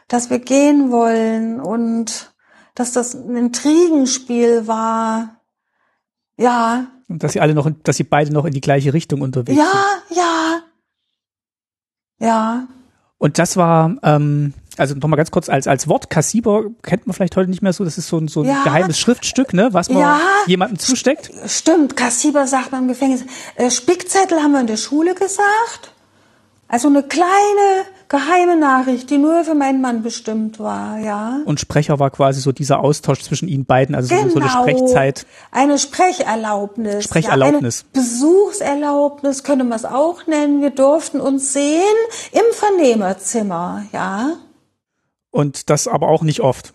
dass 0.07 0.29
wir 0.29 0.39
gehen 0.39 0.91
wollen 0.91 1.59
und 1.59 2.33
dass 2.75 2.91
das 2.91 3.13
ein 3.13 3.35
Intrigenspiel 3.35 4.67
war. 4.67 5.41
Ja. 6.37 6.87
Und 7.07 7.23
dass 7.23 7.33
sie 7.33 7.41
alle 7.41 7.53
noch, 7.53 7.69
dass 7.83 7.97
sie 7.97 8.03
beide 8.03 8.33
noch 8.33 8.45
in 8.45 8.53
die 8.53 8.61
gleiche 8.61 8.93
Richtung 8.93 9.21
unterwegs 9.21 9.57
ja, 9.57 9.71
sind. 10.09 10.17
Ja, 10.17 10.61
ja, 12.19 12.27
ja. 12.27 12.67
Und 13.17 13.39
das 13.39 13.57
war, 13.57 13.95
ähm, 14.03 14.53
also 14.77 14.95
nochmal 14.95 15.17
ganz 15.17 15.31
kurz 15.31 15.49
als, 15.49 15.67
als 15.67 15.87
Wort, 15.87 16.09
Kassiber 16.09 16.65
kennt 16.83 17.07
man 17.07 17.13
vielleicht 17.13 17.35
heute 17.35 17.49
nicht 17.49 17.61
mehr 17.61 17.73
so, 17.73 17.83
das 17.83 17.97
ist 17.97 18.07
so 18.07 18.17
ein, 18.17 18.27
so 18.27 18.41
ein 18.41 18.47
ja. 18.47 18.63
geheimes 18.63 18.99
Schriftstück, 18.99 19.53
ne, 19.53 19.69
was 19.71 19.89
man 19.89 20.01
ja. 20.01 20.21
jemandem 20.47 20.79
zusteckt. 20.79 21.31
Stimmt, 21.47 21.95
Kassiber 21.95 22.47
sagt 22.47 22.71
man 22.71 22.83
im 22.83 22.87
Gefängnis. 22.87 23.23
Äh, 23.55 23.69
Spickzettel 23.69 24.39
haben 24.39 24.51
wir 24.51 24.61
in 24.61 24.67
der 24.67 24.77
Schule 24.77 25.13
gesagt. 25.15 25.91
Also 26.67 26.87
eine 26.87 27.03
kleine 27.03 27.85
geheime 28.07 28.55
Nachricht, 28.55 29.09
die 29.09 29.17
nur 29.17 29.43
für 29.43 29.55
meinen 29.55 29.81
Mann 29.81 30.01
bestimmt 30.01 30.59
war, 30.59 30.97
ja. 30.97 31.39
Und 31.45 31.59
Sprecher 31.59 31.99
war 31.99 32.09
quasi 32.09 32.41
so 32.41 32.51
dieser 32.51 32.79
Austausch 32.79 33.21
zwischen 33.21 33.47
ihnen 33.47 33.65
beiden, 33.65 33.95
also 33.95 34.13
genau. 34.13 34.29
so 34.29 34.39
eine 34.39 34.49
Sprechzeit. 34.49 35.25
Eine 35.51 35.77
Sprecherlaubnis. 35.77 37.03
Sprecherlaubnis. 37.03 37.81
Ja, 37.81 37.85
eine 37.93 38.03
Besuchserlaubnis 38.03 39.43
könnte 39.43 39.63
man 39.63 39.77
es 39.77 39.85
auch 39.85 40.25
nennen. 40.27 40.61
Wir 40.61 40.71
durften 40.71 41.19
uns 41.19 41.53
sehen 41.53 41.83
im 42.31 42.53
Vernehmerzimmer, 42.53 43.85
ja. 43.91 44.33
Und 45.35 45.69
das 45.69 45.89
aber 45.89 46.07
auch 46.07 46.21
nicht 46.21 46.39
oft. 46.39 46.73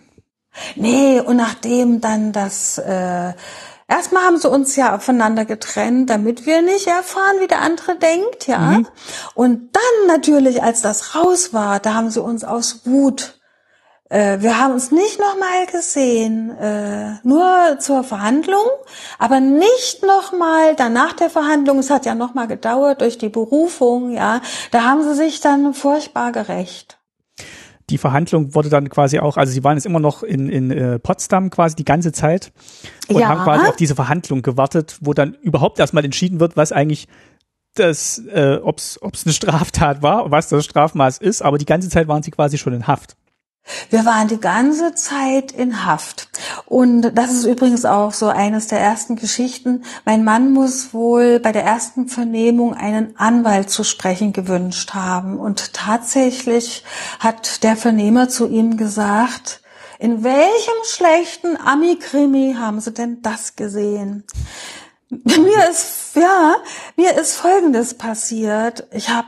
Nee, 0.77 1.21
und 1.21 1.37
nachdem 1.37 2.01
dann 2.01 2.33
das 2.33 2.77
äh, 2.79 3.33
Erstmal 3.89 4.23
haben 4.23 4.37
sie 4.37 4.49
uns 4.49 4.77
ja 4.77 5.01
voneinander 5.01 5.45
getrennt, 5.45 6.11
damit 6.11 6.47
wir 6.47 6.63
nicht 6.63 6.87
erfahren, 6.87 7.41
wie 7.41 7.49
der 7.49 7.61
andere 7.61 7.97
denkt, 7.97 8.47
ja. 8.47 8.59
Mhm. 8.59 8.87
Und 9.35 9.71
dann 9.73 10.07
natürlich, 10.07 10.63
als 10.63 10.81
das 10.81 11.17
raus 11.17 11.53
war, 11.53 11.81
da 11.81 11.95
haben 11.95 12.09
sie 12.09 12.23
uns 12.23 12.45
aus 12.45 12.83
Wut 12.85 13.41
äh, 14.11 14.41
wir 14.41 14.59
haben 14.59 14.75
uns 14.75 14.91
nicht 14.91 15.19
nochmal 15.21 15.67
gesehen, 15.71 16.51
äh, 16.59 17.19
nur 17.23 17.79
zur 17.79 18.03
Verhandlung, 18.03 18.67
aber 19.19 19.39
nicht 19.41 20.05
nochmal 20.05 20.75
danach 20.77 21.13
der 21.13 21.31
Verhandlung. 21.31 21.79
Es 21.79 21.91
hat 21.91 22.07
ja 22.07 22.17
nochmal 22.17 22.49
gedauert 22.49 23.01
durch 23.01 23.19
die 23.19 23.29
Berufung, 23.29 24.11
ja. 24.11 24.41
Da 24.73 24.83
haben 24.83 25.03
sie 25.05 25.15
sich 25.15 25.41
dann 25.41 25.75
furchtbar 25.75 26.33
gerecht 26.33 27.00
die 27.91 27.99
Verhandlung 27.99 28.55
wurde 28.55 28.69
dann 28.69 28.89
quasi 28.89 29.19
auch, 29.19 29.37
also 29.37 29.53
sie 29.53 29.65
waren 29.65 29.77
jetzt 29.77 29.87
immer 29.87 30.01
noch 30.01 30.23
in, 30.23 30.49
in 30.49 30.71
äh, 30.71 30.99
Potsdam 30.99 31.51
quasi 31.51 31.77
die 31.77 31.85
ganze 31.85 32.13
Zeit 32.13 32.53
und 33.09 33.19
ja. 33.19 33.29
haben 33.29 33.43
quasi 33.43 33.67
auf 33.67 33.77
diese 33.77 33.95
Verhandlung 33.95 34.43
gewartet, 34.43 34.99
wo 35.01 35.13
dann 35.13 35.35
überhaupt 35.43 35.79
erstmal 35.79 36.05
entschieden 36.05 36.41
wird, 36.41 36.57
was 36.57 36.73
eigentlich 36.73 37.09
das, 37.75 38.19
äh, 38.33 38.59
ob 38.63 38.79
es 38.79 38.99
eine 39.03 39.33
Straftat 39.33 40.03
war, 40.03 40.31
was 40.31 40.49
das 40.49 40.65
Strafmaß 40.65 41.19
ist, 41.19 41.43
aber 41.43 41.59
die 41.59 41.67
ganze 41.67 41.89
Zeit 41.89 42.09
waren 42.09 42.23
sie 42.23 42.31
quasi 42.31 42.59
schon 42.59 42.73
in 42.73 42.87
Haft. 42.87 43.17
Wir 43.91 44.05
waren 44.05 44.29
die 44.29 44.41
ganze 44.41 44.95
Zeit 44.95 45.53
in 45.53 45.85
Haft. 45.85 46.29
Und 46.67 47.13
das 47.15 47.33
ist 47.33 47.45
übrigens 47.45 47.85
auch 47.85 48.13
so 48.13 48.29
eines 48.29 48.69
der 48.69 48.81
ersten 48.81 49.17
Geschichten. 49.17 49.85
Mein 50.05 50.25
Mann 50.25 50.53
muss 50.53 50.93
wohl 50.93 51.41
bei 51.41 51.53
der 51.53 51.65
ersten 51.65 52.09
Vernehmung 52.09 52.75
einen 52.75 53.17
Anwalt 53.17 53.71
zu 53.71 53.85
sprechen 53.85 54.33
gewünscht 54.33 54.95
haben. 54.95 55.39
Und 55.39 55.75
tatsächlich 55.75 56.85
hat 57.19 57.63
der 57.63 57.77
Vernehmer 57.77 58.29
zu 58.29 58.49
ihm 58.49 58.77
gesagt, 58.77 59.63
in 59.99 60.25
welchem 60.25 60.85
schlechten 60.85 61.59
Ami-Krimi 61.59 62.57
haben 62.59 62.81
Sie 62.81 62.93
denn 62.93 63.21
das 63.23 63.57
gesehen? 63.57 64.25
Mir 65.11 65.69
ist, 65.69 66.15
ja, 66.15 66.57
mir 66.97 67.19
ist 67.21 67.35
Folgendes 67.35 67.95
passiert. 67.95 68.87
Ich 68.93 69.11
habe 69.11 69.27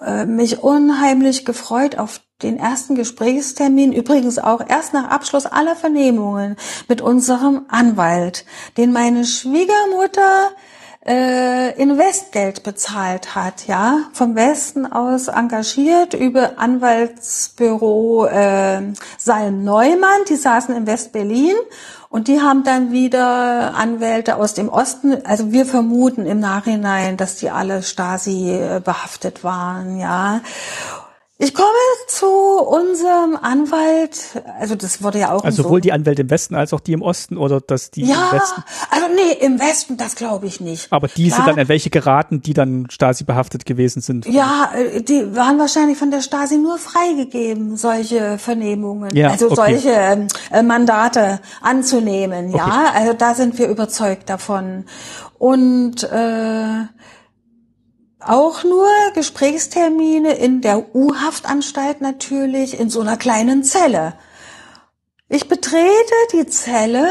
äh, 0.00 0.26
mich 0.26 0.62
unheimlich 0.62 1.44
gefreut 1.44 1.98
auf 1.98 2.20
den 2.42 2.58
ersten 2.58 2.94
Gesprächstermin, 2.94 3.92
übrigens 3.92 4.38
auch 4.38 4.60
erst 4.66 4.92
nach 4.92 5.08
Abschluss 5.10 5.46
aller 5.46 5.76
Vernehmungen 5.76 6.56
mit 6.88 7.00
unserem 7.00 7.62
Anwalt, 7.68 8.44
den 8.76 8.92
meine 8.92 9.24
Schwiegermutter 9.24 10.50
äh, 11.04 11.80
Investgeld 11.80 12.62
bezahlt 12.62 13.34
hat, 13.34 13.66
ja, 13.66 13.98
vom 14.12 14.36
Westen 14.36 14.86
aus 14.86 15.28
engagiert 15.28 16.14
über 16.14 16.58
Anwaltsbüro 16.58 18.26
äh, 18.26 18.82
Salm 19.18 19.64
Neumann, 19.64 20.20
die 20.28 20.36
saßen 20.36 20.76
in 20.76 20.86
West-Berlin 20.86 21.56
und 22.08 22.28
die 22.28 22.40
haben 22.40 22.62
dann 22.62 22.92
wieder 22.92 23.74
Anwälte 23.74 24.36
aus 24.36 24.54
dem 24.54 24.68
Osten, 24.68 25.24
also 25.24 25.50
wir 25.50 25.66
vermuten 25.66 26.26
im 26.26 26.38
Nachhinein, 26.38 27.16
dass 27.16 27.36
die 27.36 27.50
alle 27.50 27.82
Stasi 27.82 28.52
äh, 28.52 28.80
behaftet 28.84 29.42
waren, 29.42 29.98
ja. 29.98 30.40
Ich 31.42 31.54
komme 31.54 31.66
zu 32.06 32.28
unserem 32.28 33.34
Anwalt, 33.34 34.40
also 34.60 34.76
das 34.76 35.02
wurde 35.02 35.18
ja 35.18 35.32
auch. 35.32 35.42
Also 35.42 35.64
sowohl 35.64 35.78
so. 35.78 35.80
die 35.80 35.92
Anwälte 35.92 36.22
im 36.22 36.30
Westen 36.30 36.54
als 36.54 36.72
auch 36.72 36.78
die 36.78 36.92
im 36.92 37.02
Osten 37.02 37.36
oder 37.36 37.60
dass 37.60 37.90
die 37.90 38.04
ja, 38.04 38.30
im 38.30 38.38
Westen. 38.38 38.62
Also 38.90 39.06
nee, 39.12 39.44
im 39.44 39.58
Westen, 39.58 39.96
das 39.96 40.14
glaube 40.14 40.46
ich 40.46 40.60
nicht. 40.60 40.92
Aber 40.92 41.08
die 41.08 41.26
Klar. 41.26 41.38
sind 41.38 41.48
dann 41.48 41.58
an 41.58 41.66
welche 41.66 41.90
geraten, 41.90 42.42
die 42.42 42.54
dann 42.54 42.86
Stasi 42.90 43.24
behaftet 43.24 43.66
gewesen 43.66 44.02
sind? 44.02 44.26
Ja, 44.26 44.70
äh, 44.72 45.02
die 45.02 45.34
waren 45.34 45.58
wahrscheinlich 45.58 45.98
von 45.98 46.12
der 46.12 46.20
Stasi 46.20 46.58
nur 46.58 46.78
freigegeben, 46.78 47.76
solche 47.76 48.38
Vernehmungen, 48.38 49.12
ja, 49.16 49.30
also 49.30 49.46
okay. 49.50 49.78
solche 49.80 50.28
äh, 50.52 50.62
Mandate 50.62 51.40
anzunehmen. 51.60 52.50
Okay. 52.50 52.58
Ja, 52.58 52.92
also 52.94 53.14
da 53.14 53.34
sind 53.34 53.58
wir 53.58 53.66
überzeugt 53.66 54.30
davon. 54.30 54.84
Und 55.40 56.04
äh, 56.04 56.84
auch 58.26 58.64
nur 58.64 58.88
Gesprächstermine 59.14 60.34
in 60.34 60.60
der 60.60 60.94
U-Haftanstalt 60.94 62.00
natürlich, 62.00 62.78
in 62.78 62.90
so 62.90 63.00
einer 63.00 63.16
kleinen 63.16 63.64
Zelle. 63.64 64.14
Ich 65.28 65.48
betrete 65.48 66.14
die 66.34 66.46
Zelle 66.46 67.08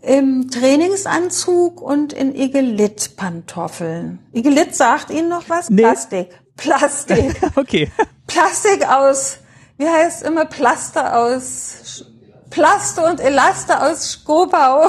im 0.00 0.50
Trainingsanzug 0.50 1.80
und 1.80 2.12
in 2.12 2.34
Igelit-Pantoffeln. 2.34 4.20
Igelit 4.32 4.76
sagt 4.76 5.10
Ihnen 5.10 5.28
noch 5.28 5.48
was? 5.48 5.70
Nee. 5.70 5.82
Plastik. 5.82 6.40
Plastik. 6.56 7.40
okay. 7.56 7.90
Plastik 8.26 8.88
aus, 8.88 9.38
wie 9.76 9.88
heißt 9.88 10.22
immer 10.22 10.44
Plaster 10.44 11.18
aus, 11.18 12.04
Plaster 12.50 13.10
und 13.10 13.20
Elaster 13.20 13.90
aus 13.90 14.12
Skobau. 14.12 14.88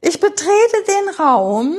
ich 0.00 0.18
betrete 0.18 0.84
den 0.86 1.14
Raum 1.18 1.76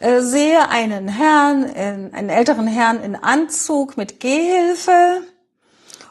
äh, 0.00 0.20
sehe 0.22 0.68
einen 0.68 1.08
Herrn, 1.08 1.64
in, 1.64 2.14
einen 2.14 2.30
älteren 2.30 2.66
Herrn 2.66 3.02
in 3.02 3.16
Anzug 3.16 3.96
mit 3.96 4.18
Gehhilfe. 4.20 5.22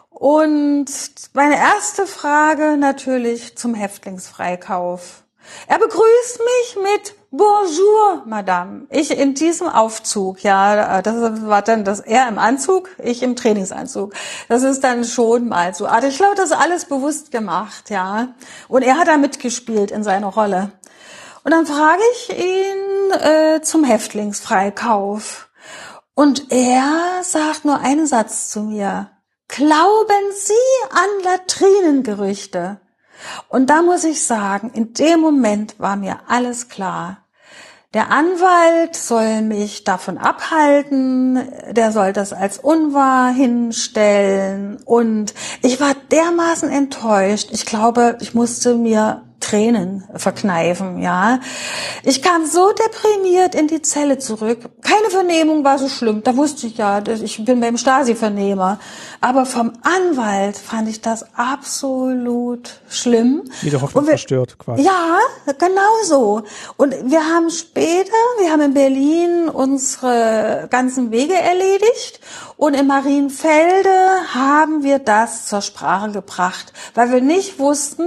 Und 0.09 0.87
meine 1.33 1.57
erste 1.57 2.05
Frage 2.05 2.77
natürlich 2.77 3.57
zum 3.57 3.73
Häftlingsfreikauf. 3.73 5.23
Er 5.67 5.79
begrüßt 5.79 6.39
mich 6.39 6.83
mit 6.83 7.15
Bonjour, 7.31 8.23
Madame. 8.25 8.87
Ich 8.89 9.15
in 9.15 9.35
diesem 9.35 9.67
Aufzug, 9.67 10.41
ja, 10.43 11.01
das 11.03 11.15
war 11.45 11.61
dann 11.61 11.83
das 11.83 11.99
er 11.99 12.27
im 12.27 12.39
Anzug, 12.39 12.89
ich 12.97 13.21
im 13.21 13.35
Trainingsanzug. 13.35 14.13
Das 14.47 14.63
ist 14.63 14.83
dann 14.83 15.03
schon 15.03 15.47
mal 15.47 15.75
so. 15.75 15.87
Ich 16.07 16.17
glaube, 16.17 16.35
das 16.35 16.45
ist 16.45 16.57
alles 16.57 16.85
bewusst 16.85 17.29
gemacht, 17.31 17.91
ja. 17.91 18.29
Und 18.67 18.81
er 18.81 18.97
hat 18.97 19.07
da 19.07 19.17
mitgespielt 19.17 19.91
in 19.91 20.03
seiner 20.03 20.27
Rolle. 20.27 20.71
Und 21.49 21.55
dann 21.55 21.65
frage 21.65 22.03
ich 22.13 22.29
ihn, 22.37 23.11
äh, 23.11 23.61
zum 23.63 23.83
Häftlingsfreikauf. 23.83 25.49
Und 26.13 26.51
er 26.51 27.23
sagt 27.23 27.65
nur 27.65 27.79
einen 27.79 28.05
Satz 28.05 28.51
zu 28.51 28.61
mir. 28.61 29.09
Glauben 29.47 30.31
Sie 30.35 30.53
an 30.91 31.23
Latrinengerüchte? 31.23 32.79
Und 33.47 33.71
da 33.71 33.81
muss 33.81 34.03
ich 34.03 34.23
sagen, 34.27 34.69
in 34.75 34.93
dem 34.93 35.21
Moment 35.21 35.79
war 35.79 35.95
mir 35.95 36.19
alles 36.27 36.69
klar. 36.69 37.25
Der 37.95 38.11
Anwalt 38.11 38.95
soll 38.95 39.41
mich 39.41 39.83
davon 39.83 40.19
abhalten, 40.19 41.51
der 41.71 41.91
soll 41.91 42.13
das 42.13 42.31
als 42.31 42.59
unwahr 42.59 43.31
hinstellen 43.31 44.77
und 44.85 45.33
ich 45.63 45.81
war 45.81 45.95
dermaßen 46.11 46.69
enttäuscht. 46.69 47.49
Ich 47.51 47.65
glaube, 47.65 48.19
ich 48.21 48.35
musste 48.35 48.75
mir 48.75 49.23
Tränen 49.39 50.03
verkneifen, 50.15 51.01
ja. 51.01 51.39
Ich 52.03 52.21
kam 52.21 52.45
so 52.45 52.71
deprimiert 52.71 53.55
in 53.55 53.67
die 53.67 53.81
Zelle 53.81 54.17
zurück. 54.19 54.59
Keine 54.81 55.09
Vernehmung 55.09 55.63
war 55.63 55.77
so 55.77 55.89
schlimm. 55.89 56.23
Da 56.23 56.35
wusste 56.35 56.67
ich 56.67 56.77
ja, 56.77 57.01
ich 57.05 57.43
bin 57.43 57.59
beim 57.59 57.77
Stasi-Vernehmer. 57.77 58.79
Aber 59.21 59.45
vom 59.45 59.73
Anwalt 59.81 60.57
fand 60.57 60.89
ich 60.89 61.01
das 61.01 61.25
absolut 61.35 62.81
schlimm. 62.89 63.43
Jede 63.61 63.81
Hoffnung 63.81 64.05
wir, 64.05 64.11
verstört 64.11 64.57
quasi. 64.57 64.83
Ja, 64.83 65.19
genau 65.57 66.03
so. 66.03 66.43
Und 66.77 66.93
wir 67.05 67.23
haben 67.25 67.49
später, 67.49 68.11
wir 68.39 68.51
haben 68.51 68.61
in 68.61 68.73
Berlin 68.73 69.49
unsere 69.49 70.67
ganzen 70.69 71.11
Wege 71.11 71.33
erledigt 71.35 72.19
und 72.59 72.73
in 72.73 72.87
Marienfelde 72.87 73.89
haben 74.33 74.83
wir 74.83 74.99
das 74.99 75.45
zur 75.45 75.61
Sprache 75.61 76.11
gebracht, 76.11 76.73
weil 76.93 77.09
wir 77.09 77.21
nicht 77.21 77.57
wussten, 77.57 78.03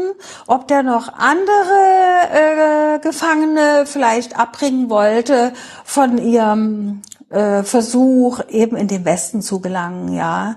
ob 0.46 0.68
der 0.68 0.82
noch 0.82 1.10
andere 1.14 2.18
äh, 2.30 2.98
Gefangene 2.98 3.84
vielleicht 3.86 4.38
abbringen 4.38 4.90
wollte 4.90 5.54
von 5.84 6.18
ihrem 6.18 7.00
äh, 7.30 7.62
Versuch, 7.62 8.40
eben 8.50 8.76
in 8.76 8.88
den 8.88 9.06
Westen 9.06 9.40
zu 9.40 9.60
gelangen, 9.60 10.12
ja. 10.12 10.56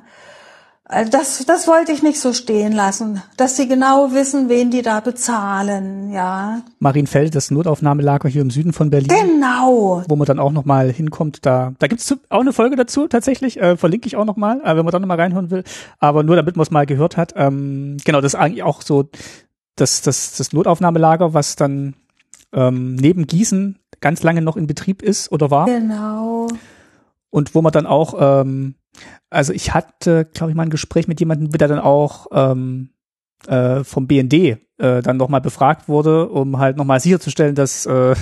Also 0.87 1.09
das, 1.09 1.43
das 1.47 1.67
wollte 1.67 1.91
ich 1.91 2.03
nicht 2.03 2.19
so 2.19 2.31
stehen 2.31 2.71
lassen, 2.71 3.23
dass 3.37 3.57
sie 3.57 3.67
genau 3.67 4.11
wissen, 4.11 4.49
wen 4.49 4.69
die 4.69 4.83
da 4.83 4.99
bezahlen, 4.99 6.11
ja. 6.11 6.61
Marienfeld, 6.77 7.33
das 7.33 7.49
Notaufnahmelager 7.49 8.29
hier 8.29 8.43
im 8.43 8.51
Süden 8.51 8.71
von 8.71 8.91
Berlin. 8.91 9.09
Genau. 9.09 10.03
Wo 10.07 10.15
man 10.15 10.27
dann 10.27 10.37
auch 10.37 10.51
nochmal 10.51 10.91
hinkommt, 10.91 11.43
da, 11.43 11.73
da 11.79 11.87
gibt's 11.87 12.15
auch 12.29 12.39
eine 12.39 12.53
Folge 12.53 12.75
dazu, 12.75 13.07
tatsächlich, 13.07 13.59
äh, 13.59 13.77
verlinke 13.77 14.05
ich 14.05 14.15
auch 14.15 14.25
nochmal, 14.25 14.61
äh, 14.63 14.77
wenn 14.77 14.85
man 14.85 14.91
da 14.91 14.99
nochmal 14.99 15.19
reinhören 15.19 15.49
will. 15.49 15.63
Aber 15.97 16.21
nur 16.21 16.35
damit 16.35 16.55
man 16.55 16.63
es 16.63 16.71
mal 16.71 16.85
gehört 16.85 17.17
hat. 17.17 17.33
Ähm, 17.35 17.97
genau, 18.05 18.21
das 18.21 18.35
ist 18.35 18.39
eigentlich 18.39 18.61
auch 18.61 18.83
so 18.83 19.09
das, 19.75 20.03
das, 20.03 20.37
das 20.37 20.53
Notaufnahmelager, 20.53 21.33
was 21.33 21.55
dann 21.55 21.95
ähm, 22.53 22.93
neben 22.93 23.25
Gießen 23.25 23.79
ganz 24.01 24.21
lange 24.21 24.43
noch 24.43 24.55
in 24.55 24.67
Betrieb 24.67 25.01
ist 25.01 25.31
oder 25.31 25.49
war. 25.49 25.65
Genau. 25.65 26.47
Und 27.31 27.55
wo 27.55 27.63
man 27.63 27.71
dann 27.71 27.87
auch 27.87 28.13
ähm, 28.19 28.75
also 29.35 29.53
ich 29.53 29.73
hatte, 29.73 30.25
glaube 30.25 30.51
ich, 30.51 30.55
mal 30.55 30.63
ein 30.63 30.69
Gespräch 30.69 31.07
mit 31.07 31.19
jemandem, 31.19 31.49
der 31.51 31.67
dann 31.67 31.79
auch 31.79 32.27
ähm, 32.31 32.89
äh, 33.47 33.83
vom 33.83 34.07
BND 34.07 34.33
äh, 34.33 34.57
dann 34.77 35.17
nochmal 35.17 35.41
befragt 35.41 35.87
wurde, 35.87 36.29
um 36.29 36.57
halt 36.57 36.77
nochmal 36.77 36.99
sicherzustellen, 36.99 37.55
dass 37.55 37.85
äh, 37.85 38.15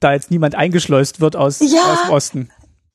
da 0.00 0.12
jetzt 0.12 0.30
niemand 0.30 0.54
eingeschleust 0.54 1.20
wird 1.20 1.36
aus, 1.36 1.60
ja, 1.60 1.92
aus 1.92 2.02
dem 2.02 2.10
Osten. 2.10 2.50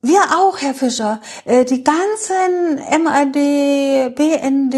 Wir 0.07 0.22
auch, 0.38 0.60
Herr 0.60 0.76
Fischer. 0.76 1.19
Äh, 1.45 1.65
die 1.65 1.84
ganzen 1.84 2.76
MAD, 3.03 4.14
BND, 4.14 4.76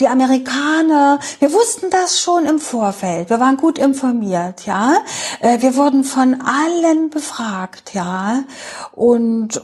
die 0.00 0.08
Amerikaner, 0.08 1.20
wir 1.38 1.52
wussten 1.52 1.90
das 1.90 2.20
schon 2.20 2.44
im 2.44 2.58
Vorfeld. 2.58 3.30
Wir 3.30 3.38
waren 3.38 3.56
gut 3.56 3.78
informiert, 3.78 4.66
ja. 4.66 4.96
Äh, 5.38 5.62
wir 5.62 5.76
wurden 5.76 6.02
von 6.02 6.40
allen 6.40 7.08
befragt, 7.08 7.94
ja. 7.94 8.42
Und 8.90 9.62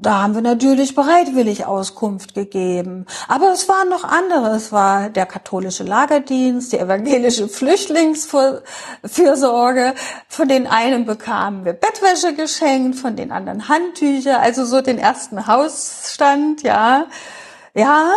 da 0.00 0.22
haben 0.22 0.36
wir 0.36 0.42
natürlich 0.42 0.94
bereitwillig 0.94 1.66
Auskunft 1.66 2.34
gegeben. 2.34 3.06
Aber 3.26 3.50
es 3.50 3.68
waren 3.68 3.88
noch 3.88 4.04
andere. 4.04 4.54
Es 4.54 4.70
war 4.70 5.08
der 5.08 5.26
katholische 5.26 5.82
Lagerdienst, 5.82 6.72
die 6.72 6.78
evangelische 6.78 7.48
Flüchtlingsfürsorge. 7.48 9.94
Von 10.28 10.46
den 10.46 10.68
einen 10.68 11.04
bekamen 11.04 11.64
wir 11.64 11.72
Bettwäsche 11.72 12.32
geschenkt, 12.34 12.96
von 12.96 13.16
den 13.16 13.32
anderen 13.32 13.68
Handtücher 13.68 14.35
also 14.40 14.64
so 14.64 14.80
den 14.80 14.98
ersten 14.98 15.46
Hausstand, 15.46 16.62
ja. 16.62 17.06
Ja, 17.74 18.10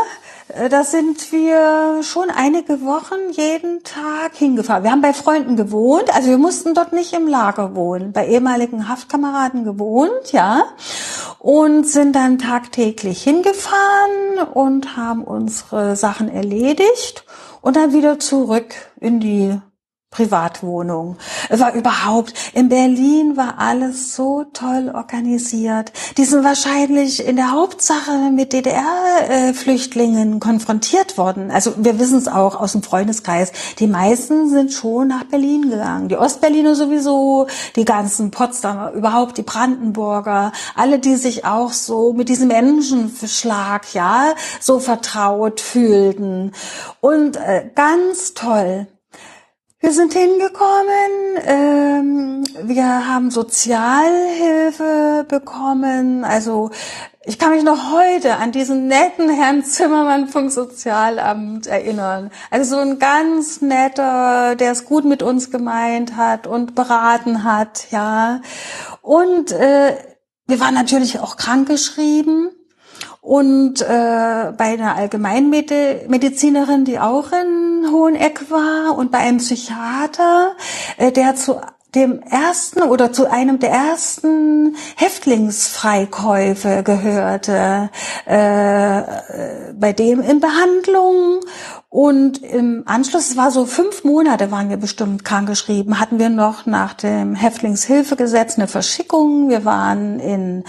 äh, 0.49 0.69
da 0.69 0.83
sind 0.83 1.31
wir 1.31 2.01
schon 2.01 2.29
einige 2.29 2.81
Wochen 2.81 3.31
jeden 3.31 3.83
Tag 3.83 4.35
hingefahren. 4.35 4.83
Wir 4.83 4.91
haben 4.91 5.01
bei 5.01 5.13
Freunden 5.13 5.55
gewohnt, 5.55 6.13
also 6.15 6.29
wir 6.29 6.37
mussten 6.37 6.73
dort 6.73 6.93
nicht 6.93 7.13
im 7.13 7.27
Lager 7.27 7.75
wohnen, 7.75 8.13
bei 8.13 8.27
ehemaligen 8.27 8.87
Haftkameraden 8.87 9.65
gewohnt, 9.65 10.31
ja, 10.31 10.63
und 11.39 11.85
sind 11.85 12.15
dann 12.15 12.37
tagtäglich 12.37 13.21
hingefahren 13.23 14.47
und 14.53 14.95
haben 14.95 15.23
unsere 15.23 15.95
Sachen 15.95 16.29
erledigt 16.29 17.25
und 17.61 17.75
dann 17.75 17.93
wieder 17.93 18.19
zurück 18.19 18.73
in 18.99 19.19
die 19.19 19.59
Privatwohnung. 20.11 21.17
Es 21.49 21.59
war 21.59 21.73
überhaupt, 21.75 22.33
in 22.53 22.67
Berlin 22.67 23.37
war 23.37 23.59
alles 23.59 24.15
so 24.15 24.43
toll 24.53 24.91
organisiert. 24.93 25.93
Die 26.17 26.25
sind 26.25 26.43
wahrscheinlich 26.43 27.23
in 27.25 27.35
der 27.35 27.51
Hauptsache 27.51 28.31
mit 28.31 28.51
DDR-Flüchtlingen 28.51 30.39
konfrontiert 30.39 31.19
worden. 31.19 31.51
Also 31.51 31.75
wir 31.77 31.99
wissen 31.99 32.17
es 32.17 32.27
auch 32.27 32.59
aus 32.59 32.71
dem 32.71 32.81
Freundeskreis. 32.81 33.51
Die 33.77 33.85
meisten 33.85 34.49
sind 34.49 34.73
schon 34.73 35.09
nach 35.09 35.25
Berlin 35.25 35.69
gegangen. 35.69 36.09
Die 36.09 36.17
Ostberliner 36.17 36.73
sowieso, 36.73 37.45
die 37.75 37.85
ganzen 37.85 38.31
Potsdamer, 38.31 38.93
überhaupt 38.93 39.37
die 39.37 39.43
Brandenburger, 39.43 40.53
alle, 40.75 40.97
die 40.97 41.17
sich 41.17 41.45
auch 41.45 41.71
so 41.71 42.13
mit 42.13 42.29
diesem 42.29 42.47
Menschenschlag, 42.47 43.93
ja, 43.93 44.33
so 44.59 44.79
vertraut 44.79 45.61
fühlten. 45.61 46.51
Und 46.99 47.37
äh, 47.37 47.69
ganz 47.75 48.33
toll. 48.33 48.87
Wir 49.81 49.93
sind 49.93 50.11
hingekommen, 50.11 51.39
ähm, 51.45 52.43
wir 52.63 53.07
haben 53.07 53.31
Sozialhilfe 53.31 55.25
bekommen. 55.25 56.25
Also 56.25 56.71
ich 57.23 57.39
kann 57.39 57.51
mich 57.51 57.63
noch 57.63 57.93
heute 57.93 58.35
an 58.35 58.51
diesen 58.51 58.87
netten 58.87 59.29
Herrn 59.29 59.63
Zimmermann 59.63 60.27
vom 60.27 60.49
Sozialamt 60.49 61.67
erinnern. 61.67 62.29
Also 62.51 62.75
so 62.75 62.81
ein 62.81 62.99
ganz 62.99 63.61
netter, 63.61 64.57
der 64.57 64.73
es 64.73 64.83
gut 64.83 65.05
mit 65.05 65.23
uns 65.23 65.49
gemeint 65.49 66.17
hat 66.17 66.45
und 66.45 66.75
beraten 66.75 67.45
hat, 67.45 67.89
ja. 67.89 68.41
Und 69.01 69.53
äh, 69.53 69.95
wir 70.45 70.59
waren 70.59 70.73
natürlich 70.73 71.21
auch 71.21 71.37
krankgeschrieben. 71.37 72.51
Und 73.29 73.81
äh, 73.81 73.85
bei 74.57 74.73
einer 74.73 74.95
Allgemeinmedizinerin, 74.95 76.83
die 76.83 76.97
auch 76.97 77.31
in 77.31 77.91
Hoheneck 77.91 78.49
war, 78.49 78.97
und 78.97 79.11
bei 79.11 79.19
einem 79.19 79.37
Psychiater, 79.37 80.55
äh, 80.97 81.11
der 81.11 81.35
zu 81.35 81.61
dem 81.93 82.23
ersten 82.23 82.81
oder 82.81 83.13
zu 83.13 83.29
einem 83.29 83.59
der 83.59 83.69
ersten 83.69 84.75
Häftlingsfreikäufe 84.95 86.81
gehörte, 86.81 87.91
äh, 88.25 89.01
bei 89.73 89.93
dem 89.93 90.21
in 90.21 90.39
Behandlung 90.39 91.41
und 91.91 92.43
im 92.43 92.83
Anschluss, 92.85 93.31
es 93.31 93.37
war 93.37 93.49
so 93.49 93.65
fünf 93.65 94.03
Monate 94.03 94.51
waren 94.51 94.69
wir 94.69 94.77
bestimmt 94.77 95.25
krankgeschrieben, 95.25 95.99
hatten 95.99 96.19
wir 96.19 96.29
noch 96.29 96.67
nach 96.67 96.93
dem 96.93 97.33
Häftlingshilfegesetz 97.33 98.59
eine 98.59 98.67
Verschickung. 98.67 99.49
Wir 99.49 99.65
waren 99.65 100.19
in 100.19 100.63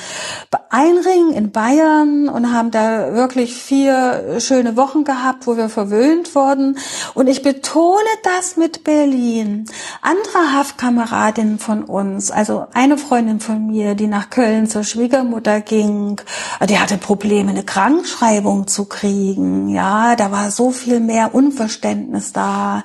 Einring 0.71 1.33
in 1.33 1.51
Bayern 1.51 2.29
und 2.29 2.53
haben 2.53 2.71
da 2.71 3.13
wirklich 3.13 3.55
vier 3.55 4.37
schöne 4.39 4.77
Wochen 4.77 5.05
gehabt, 5.05 5.47
wo 5.47 5.59
wir 5.59 5.69
verwöhnt 5.69 6.35
wurden. 6.35 6.79
Und 7.13 7.27
ich 7.27 7.43
betone 7.43 7.99
das 8.23 8.57
mit 8.57 8.85
Berlin. 8.85 9.67
Andere 10.01 10.55
Haftkameradinnen 10.55 11.59
von 11.59 11.85
uns, 11.85 12.31
also 12.31 12.67
eine 12.73 12.97
Freundin 12.97 13.41
von 13.41 13.67
mir, 13.67 13.95
die 13.95 14.07
nach 14.07 14.31
Köln 14.31 14.69
zur 14.69 14.85
Schwiegermutter 14.85 15.61
ging, 15.61 16.21
die 16.67 16.79
hatte 16.79 16.97
Probleme, 16.97 17.51
eine 17.51 17.65
Krankschreibung 17.65 18.69
zu 18.69 18.87
kriegen. 18.87 19.69
Ja, 19.69 20.17
da 20.17 20.31
war 20.31 20.51
so 20.51 20.71
viel 20.71 21.10
mehr 21.11 21.35
Unverständnis 21.35 22.33
da. 22.33 22.85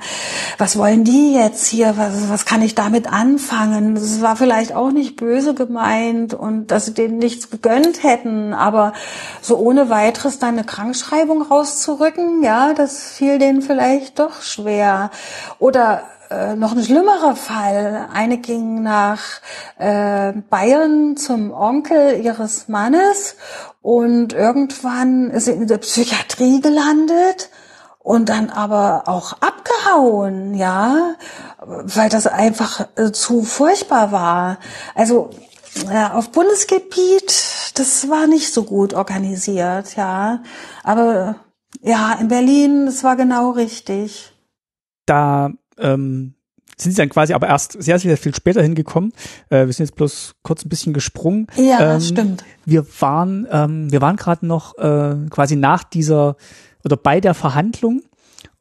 Was 0.58 0.78
wollen 0.78 1.04
die 1.04 1.34
jetzt 1.34 1.68
hier? 1.68 1.96
Was, 1.96 2.28
was 2.28 2.46
kann 2.46 2.64
ich 2.64 2.74
damit 2.74 3.12
anfangen? 3.12 3.94
Das 3.94 4.22
war 4.22 4.36
vielleicht 4.36 4.74
auch 4.74 4.92
nicht 4.92 5.16
böse 5.16 5.54
gemeint 5.54 6.34
und 6.34 6.72
dass 6.72 6.88
sie 6.88 6.94
denen 6.96 7.20
nichts 7.20 7.52
gegönnt 7.52 8.02
hätten, 8.02 8.54
aber 8.56 8.94
so 9.42 9.58
ohne 9.58 9.92
weiteres 9.92 10.40
dann 10.40 10.56
eine 10.56 10.64
Krankschreibung 10.64 11.44
rauszurücken, 11.44 12.42
ja, 12.42 12.74
das 12.74 13.12
fiel 13.12 13.38
denen 13.38 13.62
vielleicht 13.62 14.18
doch 14.18 14.42
schwer. 14.42 15.12
Oder 15.60 16.02
äh, 16.32 16.56
noch 16.56 16.72
ein 16.72 16.84
schlimmerer 16.84 17.36
Fall. 17.36 18.08
Eine 18.12 18.40
ging 18.40 18.82
nach 18.82 19.22
äh, 19.78 20.34
Bayern 20.50 21.16
zum 21.18 21.52
Onkel 21.52 22.24
ihres 22.24 22.68
Mannes 22.68 23.36
und 23.84 24.34
irgendwann 24.34 25.30
ist 25.30 25.46
sie 25.46 25.52
in 25.52 25.68
der 25.68 25.78
Psychiatrie 25.78 26.62
gelandet 26.62 27.50
und 28.06 28.30
dann 28.30 28.52
aber 28.52 29.08
auch 29.08 29.34
abgehauen, 29.42 30.54
ja, 30.54 31.16
weil 31.66 32.08
das 32.08 32.28
einfach 32.28 32.88
äh, 32.98 33.12
zu 33.12 33.42
furchtbar 33.42 34.12
war. 34.12 34.60
Also 34.94 35.32
ja, 35.92 36.14
auf 36.14 36.32
Bundesgebiet, 36.32 37.74
das 37.74 38.08
war 38.08 38.28
nicht 38.28 38.54
so 38.54 38.64
gut 38.64 38.94
organisiert, 38.94 39.96
ja. 39.96 40.44
Aber 40.84 41.38
ja, 41.82 42.14
in 42.22 42.28
Berlin, 42.28 42.86
das 42.86 43.04
war 43.04 43.16
genau 43.16 43.52
richtig. 43.52 44.32
Da 45.08 45.50
ähm, 45.80 46.36
sind 46.78 46.92
sie 46.92 46.98
dann 46.98 47.10
quasi 47.10 47.34
aber 47.34 47.48
erst 47.48 47.82
sehr, 47.82 47.98
sehr 47.98 48.18
viel 48.18 48.36
später 48.36 48.62
hingekommen. 48.62 49.14
Äh, 49.50 49.66
wir 49.66 49.74
sind 49.74 49.88
jetzt 49.88 49.96
bloß 49.96 50.36
kurz 50.44 50.64
ein 50.64 50.70
bisschen 50.70 50.94
gesprungen. 50.94 51.48
Ja, 51.56 51.80
ähm, 51.80 51.88
das 51.88 52.08
stimmt. 52.10 52.44
Wir 52.66 52.86
waren, 53.00 53.48
ähm, 53.50 53.92
wir 53.92 54.02
waren 54.02 54.16
gerade 54.16 54.46
noch 54.46 54.78
äh, 54.78 55.16
quasi 55.32 55.56
nach 55.56 55.84
dieser 55.84 56.36
oder 56.86 56.96
bei 56.96 57.20
der 57.20 57.34
Verhandlung 57.34 58.04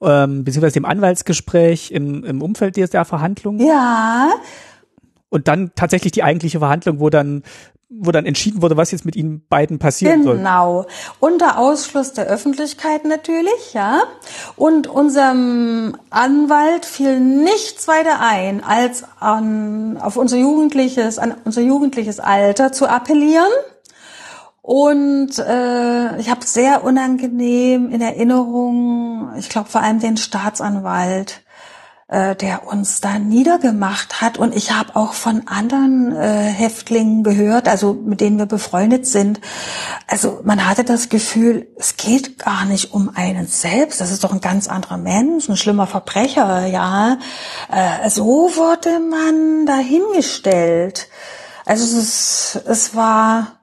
ähm, 0.03 0.45
beziehungsweise 0.45 0.75
dem 0.75 0.85
Anwaltsgespräch 0.85 1.91
im, 1.91 2.25
im 2.25 2.43
Umfeld 2.43 2.77
der, 2.77 3.05
Verhandlung. 3.05 3.59
Ja. 3.59 4.31
Und 5.29 5.49
dann 5.49 5.73
tatsächlich 5.75 6.13
die 6.13 6.23
eigentliche 6.23 6.59
Verhandlung, 6.59 7.01
wo 7.01 7.11
dann 7.11 7.43
wo 7.97 8.11
dann 8.11 8.27
entschieden 8.27 8.61
wurde, 8.61 8.77
was 8.77 8.91
jetzt 8.91 9.05
mit 9.05 9.15
ihnen 9.15 9.47
beiden 9.49 9.79
passieren 9.79 10.23
genau. 10.23 10.33
soll. 10.33 10.37
Genau. 10.39 10.87
Unter 11.21 11.59
Ausschluss 11.59 12.13
der 12.13 12.27
Öffentlichkeit 12.27 13.05
natürlich, 13.05 13.73
ja. 13.73 14.03
Und 14.57 14.89
unserem 14.89 15.97
Anwalt 16.11 16.87
fiel 16.87 17.21
nichts 17.21 17.87
weiter 17.87 18.19
ein, 18.19 18.65
als 18.65 19.05
an, 19.21 19.97
auf 19.99 20.17
unser 20.17 20.39
jugendliches, 20.39 21.21
an 21.21 21.37
unser 21.45 21.61
jugendliches 21.61 22.19
Alter 22.19 22.73
zu 22.73 22.89
appellieren 22.89 23.53
und 24.67 25.39
äh, 25.39 26.19
ich 26.19 26.31
habe 26.31 26.47
sehr 26.47 26.85
unangenehm 26.85 27.91
in 27.91 28.01
Erinnerung, 28.01 29.35
ich 29.37 29.51
glaube 29.51 29.69
vor 29.69 29.83
allem 29.83 30.01
den 30.01 30.17
Staatsanwalt, 30.17 31.43
äh, 32.09 32.35
der 32.35 32.67
uns 32.67 33.03
da 33.03 33.19
niedergemacht 33.19 34.23
hat. 34.23 34.39
Und 34.39 34.57
ich 34.57 34.73
habe 34.73 34.97
auch 34.97 35.13
von 35.13 35.49
anderen 35.49 36.17
äh, 36.17 36.45
Häftlingen 36.47 37.25
gehört, 37.25 37.69
also 37.69 37.93
mit 37.93 38.23
denen 38.23 38.39
wir 38.39 38.47
befreundet 38.47 39.07
sind. 39.07 39.39
Also 40.07 40.41
man 40.45 40.67
hatte 40.67 40.85
das 40.85 41.11
Gefühl, 41.11 41.69
es 41.77 41.99
geht 41.99 42.39
gar 42.39 42.65
nicht 42.65 42.95
um 42.95 43.11
einen 43.15 43.47
selbst. 43.47 44.01
Das 44.01 44.11
ist 44.11 44.25
doch 44.25 44.33
ein 44.33 44.41
ganz 44.41 44.69
anderer 44.69 44.97
Mensch, 44.97 45.47
ein 45.47 45.59
schlimmer 45.59 45.87
Verbrecher, 45.87 46.65
ja. 46.65 47.19
Äh, 47.71 48.09
so 48.09 48.51
wurde 48.57 48.99
man 48.99 49.67
dahingestellt. 49.67 51.09
Also 51.67 51.99
es, 51.99 52.59
es 52.65 52.97
war 52.97 53.54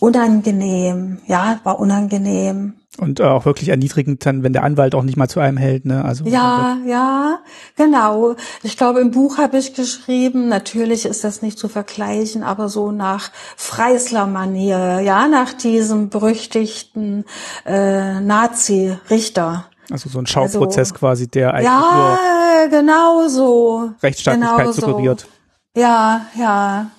unangenehm, 0.00 1.18
ja, 1.26 1.60
war 1.64 1.80
unangenehm. 1.80 2.74
Und 2.98 3.20
äh, 3.20 3.24
auch 3.24 3.44
wirklich 3.44 3.68
erniedrigend 3.68 4.26
dann, 4.26 4.42
wenn 4.42 4.52
der 4.52 4.64
Anwalt 4.64 4.94
auch 4.94 5.04
nicht 5.04 5.16
mal 5.16 5.28
zu 5.28 5.38
einem 5.38 5.56
hält, 5.56 5.84
ne? 5.84 6.04
Also 6.04 6.24
ja, 6.24 6.78
ja, 6.84 7.38
genau. 7.76 8.34
Ich 8.62 8.76
glaube, 8.76 9.00
im 9.00 9.12
Buch 9.12 9.38
habe 9.38 9.58
ich 9.58 9.74
geschrieben, 9.74 10.48
natürlich 10.48 11.04
ist 11.04 11.22
das 11.22 11.40
nicht 11.42 11.58
zu 11.58 11.68
vergleichen, 11.68 12.42
aber 12.42 12.68
so 12.68 12.90
nach 12.90 13.30
Freisler-Manier, 13.56 15.00
ja, 15.00 15.28
nach 15.28 15.52
diesem 15.52 16.08
berüchtigten 16.08 17.24
äh, 17.64 18.20
Nazi-Richter. 18.20 19.66
Also 19.90 20.08
so 20.08 20.18
ein 20.18 20.26
Schauprozess 20.26 20.90
also, 20.90 20.98
quasi, 20.98 21.28
der 21.28 21.54
eigentlich 21.54 21.66
ja, 21.66 22.18
nur 22.60 22.80
genau 22.80 23.28
so. 23.28 23.90
Rechtsstaatlichkeit 24.02 24.58
genau 24.58 24.72
suggeriert. 24.72 25.20
So. 25.74 25.80
Ja, 25.80 26.26
ja. 26.36 26.90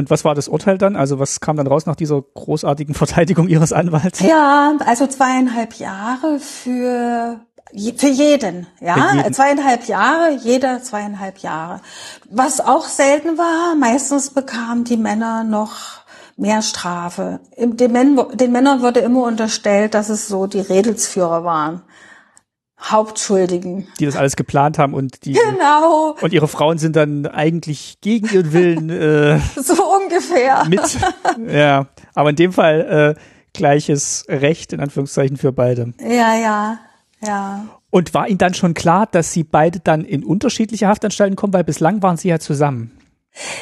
Und 0.00 0.08
was 0.08 0.24
war 0.24 0.34
das 0.34 0.48
Urteil 0.48 0.78
dann? 0.78 0.96
Also 0.96 1.18
was 1.18 1.40
kam 1.40 1.58
dann 1.58 1.66
raus 1.66 1.84
nach 1.84 1.94
dieser 1.94 2.22
großartigen 2.22 2.94
Verteidigung 3.02 3.48
Ihres 3.48 3.74
Anwalts? 3.74 4.20
Ja, 4.20 4.72
also 4.86 5.06
zweieinhalb 5.06 5.74
Jahre 5.74 6.40
für 6.40 7.40
für 7.96 8.08
jeden, 8.08 8.66
ja, 8.80 8.94
für 8.94 9.16
jeden. 9.18 9.32
zweieinhalb 9.34 9.84
Jahre, 9.86 10.32
jeder 10.42 10.82
zweieinhalb 10.82 11.38
Jahre. 11.38 11.82
Was 12.30 12.60
auch 12.60 12.86
selten 12.86 13.36
war, 13.38 13.76
meistens 13.76 14.30
bekamen 14.30 14.84
die 14.84 14.96
Männer 14.96 15.44
noch 15.44 16.00
mehr 16.36 16.62
Strafe. 16.62 17.40
Den, 17.58 17.92
Männern 17.92 18.80
wurde 18.80 19.00
immer 19.00 19.24
unterstellt, 19.24 19.92
dass 19.92 20.08
es 20.08 20.26
so 20.26 20.46
die 20.46 20.60
Redelsführer 20.60 21.44
waren. 21.44 21.82
Hauptschuldigen. 22.82 23.86
Die 23.98 24.06
das 24.06 24.16
alles 24.16 24.36
geplant 24.36 24.78
haben 24.78 24.94
und 24.94 25.24
die 25.24 25.32
genau. 25.32 26.16
und 26.20 26.32
ihre 26.32 26.48
Frauen 26.48 26.78
sind 26.78 26.96
dann 26.96 27.26
eigentlich 27.26 27.98
gegen 28.00 28.28
ihren 28.28 28.52
Willen 28.52 28.90
äh, 28.90 29.38
so 29.56 29.74
ungefähr. 29.84 30.64
mit. 30.68 30.98
Ja 31.48 31.86
aber 32.14 32.30
in 32.30 32.36
dem 32.36 32.52
Fall 32.52 33.16
äh, 33.16 33.20
gleiches 33.52 34.24
Recht 34.28 34.72
in 34.72 34.80
Anführungszeichen 34.80 35.36
für 35.36 35.52
beide. 35.52 35.92
Ja 36.00 36.36
ja 36.36 36.78
ja. 37.22 37.66
Und 37.90 38.14
war 38.14 38.28
ihnen 38.28 38.38
dann 38.38 38.54
schon 38.54 38.74
klar 38.74 39.06
dass 39.10 39.32
sie 39.32 39.44
beide 39.44 39.80
dann 39.80 40.04
in 40.04 40.24
unterschiedliche 40.24 40.88
Haftanstalten 40.88 41.36
kommen? 41.36 41.52
Weil 41.52 41.64
bislang 41.64 42.02
waren 42.02 42.16
sie 42.16 42.28
ja 42.28 42.38
zusammen 42.38 42.92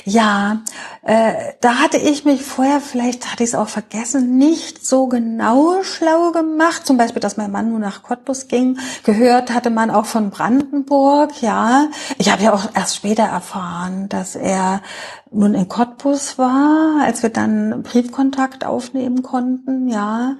ja, 0.04 0.62
äh, 1.02 1.34
da 1.60 1.76
hatte 1.76 1.98
ich 1.98 2.24
mich 2.24 2.42
vorher, 2.42 2.80
vielleicht 2.80 3.30
hatte 3.30 3.44
ich 3.44 3.50
es 3.50 3.54
auch 3.54 3.68
vergessen, 3.68 4.38
nicht 4.38 4.84
so 4.84 5.06
genau 5.06 5.82
schlau 5.82 6.32
gemacht. 6.32 6.86
Zum 6.86 6.96
Beispiel, 6.96 7.20
dass 7.20 7.36
mein 7.36 7.52
Mann 7.52 7.70
nur 7.70 7.78
nach 7.78 8.02
Cottbus 8.02 8.48
ging. 8.48 8.78
Gehört 9.04 9.52
hatte 9.52 9.70
man 9.70 9.90
auch 9.90 10.06
von 10.06 10.30
Brandenburg, 10.30 11.42
ja. 11.42 11.88
Ich 12.16 12.32
habe 12.32 12.42
ja 12.42 12.52
auch 12.52 12.74
erst 12.74 12.96
später 12.96 13.24
erfahren, 13.24 14.08
dass 14.08 14.34
er 14.34 14.82
nun 15.30 15.54
in 15.54 15.68
Cottbus 15.68 16.38
war, 16.38 17.02
als 17.04 17.22
wir 17.22 17.30
dann 17.30 17.82
Briefkontakt 17.82 18.64
aufnehmen 18.64 19.22
konnten, 19.22 19.88
ja. 19.88 20.36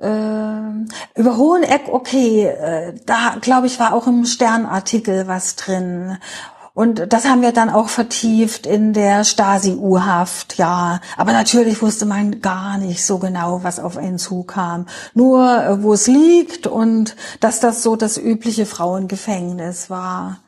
Äh, 0.00 1.18
über 1.18 1.36
Hoheneck, 1.38 1.84
okay, 1.90 2.46
äh, 2.46 2.94
da 3.06 3.36
glaube 3.40 3.66
ich 3.66 3.80
war 3.80 3.94
auch 3.94 4.06
im 4.06 4.26
Sternartikel 4.26 5.26
was 5.26 5.56
drin. 5.56 6.18
Und 6.76 7.10
das 7.10 7.24
haben 7.24 7.40
wir 7.40 7.52
dann 7.52 7.70
auch 7.70 7.88
vertieft 7.88 8.66
in 8.66 8.92
der 8.92 9.24
Stasi-U-Haft, 9.24 10.58
ja. 10.58 11.00
Aber 11.16 11.32
natürlich 11.32 11.80
wusste 11.80 12.04
man 12.04 12.42
gar 12.42 12.76
nicht 12.76 13.02
so 13.02 13.16
genau, 13.16 13.64
was 13.64 13.80
auf 13.80 13.96
einen 13.96 14.18
zukam. 14.18 14.84
Nur, 15.14 15.64
äh, 15.64 15.82
wo 15.82 15.94
es 15.94 16.06
liegt 16.06 16.66
und 16.66 17.16
dass 17.40 17.60
das 17.60 17.82
so 17.82 17.96
das 17.96 18.18
übliche 18.18 18.66
Frauengefängnis 18.66 19.88
war. 19.88 20.40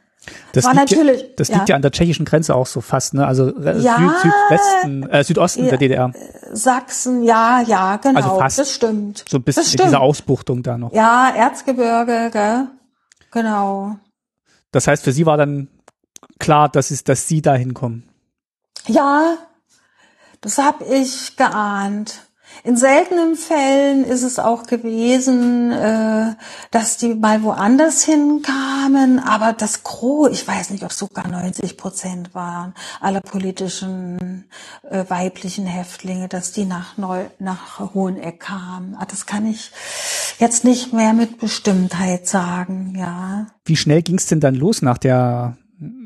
Das, 0.52 0.66
war 0.66 0.74
liegt, 0.74 0.90
natürlich, 0.90 1.22
ja, 1.22 1.28
das 1.36 1.48
liegt 1.48 1.70
ja. 1.70 1.76
an 1.76 1.80
der 1.80 1.92
tschechischen 1.92 2.26
Grenze 2.26 2.54
auch 2.54 2.66
so 2.66 2.82
fast, 2.82 3.14
ne? 3.14 3.26
Also 3.26 3.58
ja, 3.58 3.96
Süd, 3.96 4.10
Südwesten, 4.20 5.08
äh, 5.08 5.24
Südosten 5.24 5.64
ja, 5.64 5.70
der 5.70 5.78
DDR. 5.78 6.12
Sachsen, 6.52 7.22
ja, 7.22 7.62
ja, 7.62 7.96
genau. 7.96 8.20
Also 8.20 8.38
fast 8.38 8.58
das 8.58 8.70
stimmt. 8.70 9.24
So 9.26 9.38
ein 9.38 9.44
bisschen 9.44 9.82
diese 9.82 9.98
Ausbuchtung 9.98 10.62
da 10.62 10.76
noch. 10.76 10.92
Ja, 10.92 11.32
Erzgebirge, 11.34 12.28
gell? 12.30 12.66
Genau. 13.30 13.96
Das 14.72 14.86
heißt, 14.86 15.02
für 15.02 15.12
Sie 15.12 15.24
war 15.24 15.38
dann 15.38 15.68
klar, 16.38 16.68
dass, 16.68 16.90
es, 16.90 17.04
dass 17.04 17.28
sie 17.28 17.42
da 17.42 17.54
hinkommen. 17.54 18.08
Ja, 18.86 19.36
das 20.40 20.58
habe 20.58 20.84
ich 20.84 21.36
geahnt. 21.36 22.28
In 22.64 22.76
seltenen 22.76 23.36
Fällen 23.36 24.04
ist 24.04 24.22
es 24.22 24.38
auch 24.38 24.66
gewesen, 24.66 25.70
äh, 25.70 26.34
dass 26.70 26.96
die 26.96 27.14
mal 27.14 27.42
woanders 27.42 28.02
hinkamen, 28.04 29.20
aber 29.20 29.52
das 29.52 29.84
Gros, 29.84 30.30
ich 30.32 30.46
weiß 30.46 30.70
nicht, 30.70 30.82
ob 30.82 30.90
es 30.90 30.98
sogar 30.98 31.28
90 31.28 31.76
Prozent 31.76 32.34
waren, 32.34 32.74
aller 33.00 33.20
politischen 33.20 34.48
äh, 34.90 35.04
weiblichen 35.08 35.66
Häftlinge, 35.66 36.28
dass 36.28 36.52
die 36.52 36.64
nach, 36.64 36.96
Neu 36.96 37.26
nach 37.38 37.78
Hoheneck 37.94 38.40
kamen. 38.40 38.96
Ah, 38.98 39.06
das 39.06 39.26
kann 39.26 39.46
ich 39.46 39.70
jetzt 40.38 40.64
nicht 40.64 40.92
mehr 40.92 41.12
mit 41.12 41.38
Bestimmtheit 41.38 42.26
sagen, 42.26 42.94
ja. 42.98 43.46
Wie 43.64 43.76
schnell 43.76 44.02
ging 44.02 44.16
es 44.16 44.26
denn 44.26 44.40
dann 44.40 44.54
los 44.54 44.82
nach 44.82 44.98
der 44.98 45.56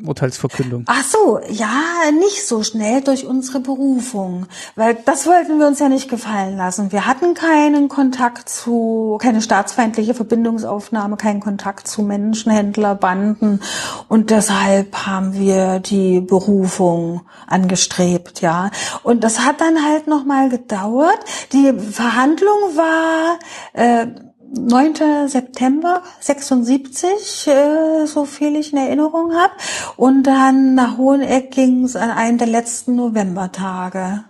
Urteilsverkündung? 0.04 0.84
Ach 0.86 1.02
so, 1.02 1.40
ja, 1.48 1.70
nicht 2.18 2.46
so 2.46 2.62
schnell 2.62 3.00
durch 3.00 3.24
unsere 3.24 3.60
Berufung, 3.60 4.46
weil 4.76 4.98
das 5.06 5.26
wollten 5.26 5.58
wir 5.58 5.66
uns 5.66 5.78
ja 5.78 5.88
nicht 5.88 6.10
gefallen 6.10 6.58
lassen. 6.58 6.92
Wir 6.92 7.06
hatten 7.06 7.32
keinen 7.32 7.88
Kontakt 7.88 8.50
zu, 8.50 9.18
keine 9.20 9.40
staatsfeindliche 9.40 10.12
Verbindungsaufnahme, 10.12 11.16
keinen 11.16 11.40
Kontakt 11.40 11.88
zu 11.88 12.02
Menschenhändlerbanden 12.02 13.62
und 14.08 14.28
deshalb 14.28 15.06
haben 15.06 15.32
wir 15.32 15.80
die 15.80 16.20
Berufung 16.20 17.22
angestrebt, 17.46 18.42
ja. 18.42 18.70
Und 19.02 19.24
das 19.24 19.40
hat 19.40 19.62
dann 19.62 19.82
halt 19.82 20.06
noch 20.06 20.24
mal 20.24 20.50
gedauert. 20.50 21.18
Die 21.52 21.72
Verhandlung 21.72 22.58
war 22.76 23.38
äh, 23.72 24.06
9. 24.54 25.28
September 25.28 26.02
76, 26.20 27.46
äh, 27.48 28.06
so 28.06 28.24
viel 28.26 28.56
ich 28.56 28.72
in 28.72 28.78
Erinnerung 28.78 29.34
habe. 29.34 29.52
Und 29.96 30.24
dann 30.24 30.74
nach 30.74 30.98
Hoheneck 30.98 31.50
ging 31.50 31.84
es 31.84 31.96
an 31.96 32.10
einem 32.10 32.38
der 32.38 32.48
letzten 32.48 32.96
Novembertage. 32.96 34.24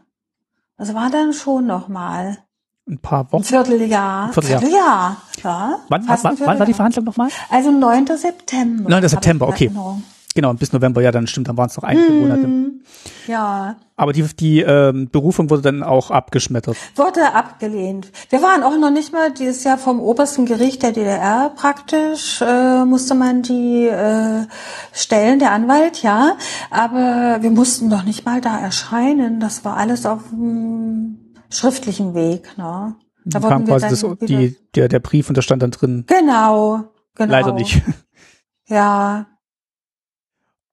Das 0.78 0.94
war 0.94 1.10
dann 1.10 1.32
schon 1.32 1.66
noch 1.66 1.88
mal. 1.88 2.38
Ein 2.88 2.98
paar 2.98 3.26
Wochen? 3.32 3.42
Ein 3.42 3.44
Vierteljahr. 3.44 4.26
Ein 4.26 4.32
Vierteljahr. 4.32 4.60
Vierteljahr. 4.60 5.16
Ja, 5.42 5.78
wann, 5.88 6.08
wann, 6.08 6.40
wann 6.40 6.58
war 6.58 6.66
die 6.66 6.74
Verhandlung 6.74 7.04
nochmal? 7.04 7.28
Also 7.50 7.70
9. 7.70 8.06
September. 8.16 8.90
9. 8.90 9.08
September, 9.08 9.48
okay. 9.48 9.70
Genau, 10.34 10.52
bis 10.54 10.72
November, 10.72 11.02
ja, 11.02 11.12
dann 11.12 11.26
stimmt, 11.26 11.48
dann 11.48 11.56
waren 11.56 11.68
es 11.68 11.76
noch 11.76 11.84
einige 11.84 12.10
mm. 12.10 12.20
Monate. 12.20 12.48
Ja. 13.26 13.76
Aber 13.96 14.12
die, 14.12 14.22
die 14.22 14.60
ähm, 14.60 15.08
Berufung 15.10 15.50
wurde 15.50 15.62
dann 15.62 15.82
auch 15.82 16.10
abgeschmettert. 16.10 16.76
Wurde 16.96 17.34
abgelehnt. 17.34 18.10
Wir 18.30 18.42
waren 18.42 18.62
auch 18.62 18.78
noch 18.78 18.90
nicht 18.90 19.12
mal 19.12 19.30
dieses 19.32 19.62
Jahr 19.64 19.78
vom 19.78 20.00
obersten 20.00 20.46
Gericht 20.46 20.82
der 20.82 20.92
DDR 20.92 21.52
praktisch, 21.54 22.40
äh, 22.40 22.84
musste 22.84 23.14
man 23.14 23.42
die 23.42 23.86
äh, 23.86 24.46
stellen, 24.92 25.38
der 25.38 25.52
Anwalt, 25.52 26.02
ja. 26.02 26.36
Aber 26.70 27.38
wir 27.42 27.50
mussten 27.50 27.90
doch 27.90 28.04
nicht 28.04 28.24
mal 28.24 28.40
da 28.40 28.58
erscheinen. 28.58 29.38
Das 29.38 29.64
war 29.64 29.76
alles 29.76 30.06
auf 30.06 30.22
dem 30.30 31.34
schriftlichen 31.50 32.14
Weg. 32.14 32.56
Ne? 32.56 32.96
Da 33.24 33.40
kam 33.40 33.66
quasi 33.66 33.88
das, 33.88 34.06
die, 34.22 34.56
der, 34.74 34.88
der 34.88 35.00
Brief 35.00 35.28
und 35.28 35.36
da 35.36 35.42
stand 35.42 35.62
dann 35.62 35.70
drin. 35.70 36.04
Genau, 36.06 36.84
genau. 37.14 37.30
Leider 37.30 37.52
nicht. 37.52 37.82
Ja. 38.68 39.26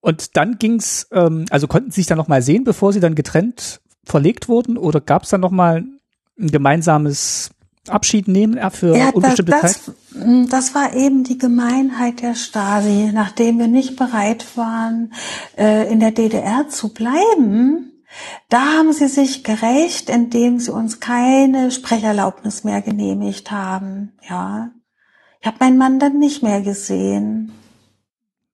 Und 0.02 0.38
dann 0.38 0.58
ging's, 0.58 1.08
ähm, 1.12 1.46
also 1.50 1.68
konnten 1.68 1.92
Sie 1.92 2.02
sich 2.02 2.08
dann 2.08 2.18
noch 2.18 2.28
mal 2.28 2.42
sehen, 2.42 2.64
bevor 2.64 2.94
Sie 2.94 3.00
dann 3.00 3.16
getrennt 3.16 3.82
verlegt 4.06 4.48
wurden, 4.48 4.78
oder 4.78 5.02
gab 5.02 5.24
es 5.24 5.30
dann 5.30 5.42
noch 5.42 5.52
mal 5.52 5.84
ein 6.40 6.48
gemeinsames 6.52 7.52
Abschied 7.88 8.28
nehmen 8.28 8.60
für 8.72 8.96
ja, 8.96 9.10
unbestimmte 9.10 9.52
das, 9.52 9.62
Zeit? 9.62 9.96
Hm, 10.14 10.50
das 10.50 10.74
war 10.76 10.94
eben 10.96 11.24
die 11.24 11.38
Gemeinheit 11.38 12.22
der 12.22 12.36
Stasi, 12.36 13.12
nachdem 13.14 13.60
wir 13.60 13.68
nicht 13.68 13.96
bereit 13.96 14.46
waren, 14.58 15.14
äh, 15.58 15.92
in 15.92 16.00
der 16.00 16.12
DDR 16.12 16.68
zu 16.70 16.94
bleiben. 16.94 17.92
Da 18.50 18.78
haben 18.78 18.92
sie 18.92 19.08
sich 19.08 19.44
gerecht, 19.44 20.10
indem 20.10 20.60
sie 20.60 20.72
uns 20.72 21.00
keine 21.00 21.72
Sprecherlaubnis 21.72 22.64
mehr 22.64 22.82
genehmigt 22.82 23.52
haben. 23.52 24.14
Ja, 24.28 24.72
ich 25.42 25.48
habe 25.48 25.58
meinen 25.60 25.78
Mann 25.78 26.00
dann 26.00 26.18
nicht 26.18 26.42
mehr 26.42 26.62
gesehen. 26.62 27.52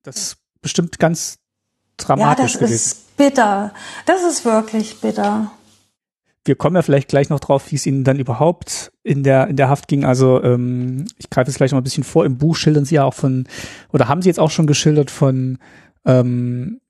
Das 0.04 0.38
bestimmt 0.66 0.98
ganz 0.98 1.38
dramatisch 1.98 2.56
ja, 2.56 2.60
das 2.60 2.70
gewesen. 2.70 2.74
ist 2.74 3.18
bitter. 3.18 3.72
Das 4.08 4.24
ist 4.24 4.46
wirklich 4.46 5.00
bitter. 5.00 5.52
Wir 6.44 6.56
kommen 6.56 6.76
ja 6.76 6.82
vielleicht 6.82 7.08
gleich 7.08 7.30
noch 7.30 7.40
drauf, 7.40 7.72
wie 7.72 7.76
es 7.76 7.86
Ihnen 7.86 8.04
dann 8.04 8.18
überhaupt 8.18 8.92
in 9.04 9.22
der 9.22 9.48
in 9.48 9.58
der 9.58 9.70
Haft 9.70 9.88
ging. 9.88 10.06
Also 10.06 10.44
ähm, 10.44 11.06
ich 11.20 11.30
greife 11.30 11.52
jetzt 11.52 11.58
gleich 11.58 11.72
noch 11.72 11.80
ein 11.80 11.84
bisschen 11.84 12.04
vor. 12.04 12.26
Im 12.26 12.40
Buch 12.40 12.56
schildern 12.56 12.84
Sie 12.84 12.96
ja 12.96 13.04
auch 13.04 13.14
von 13.14 13.48
oder 13.94 14.08
haben 14.08 14.24
Sie 14.24 14.30
jetzt 14.30 14.40
auch 14.40 14.50
schon 14.50 14.66
geschildert 14.66 15.12
von 15.12 15.60
ähm, 16.04 16.82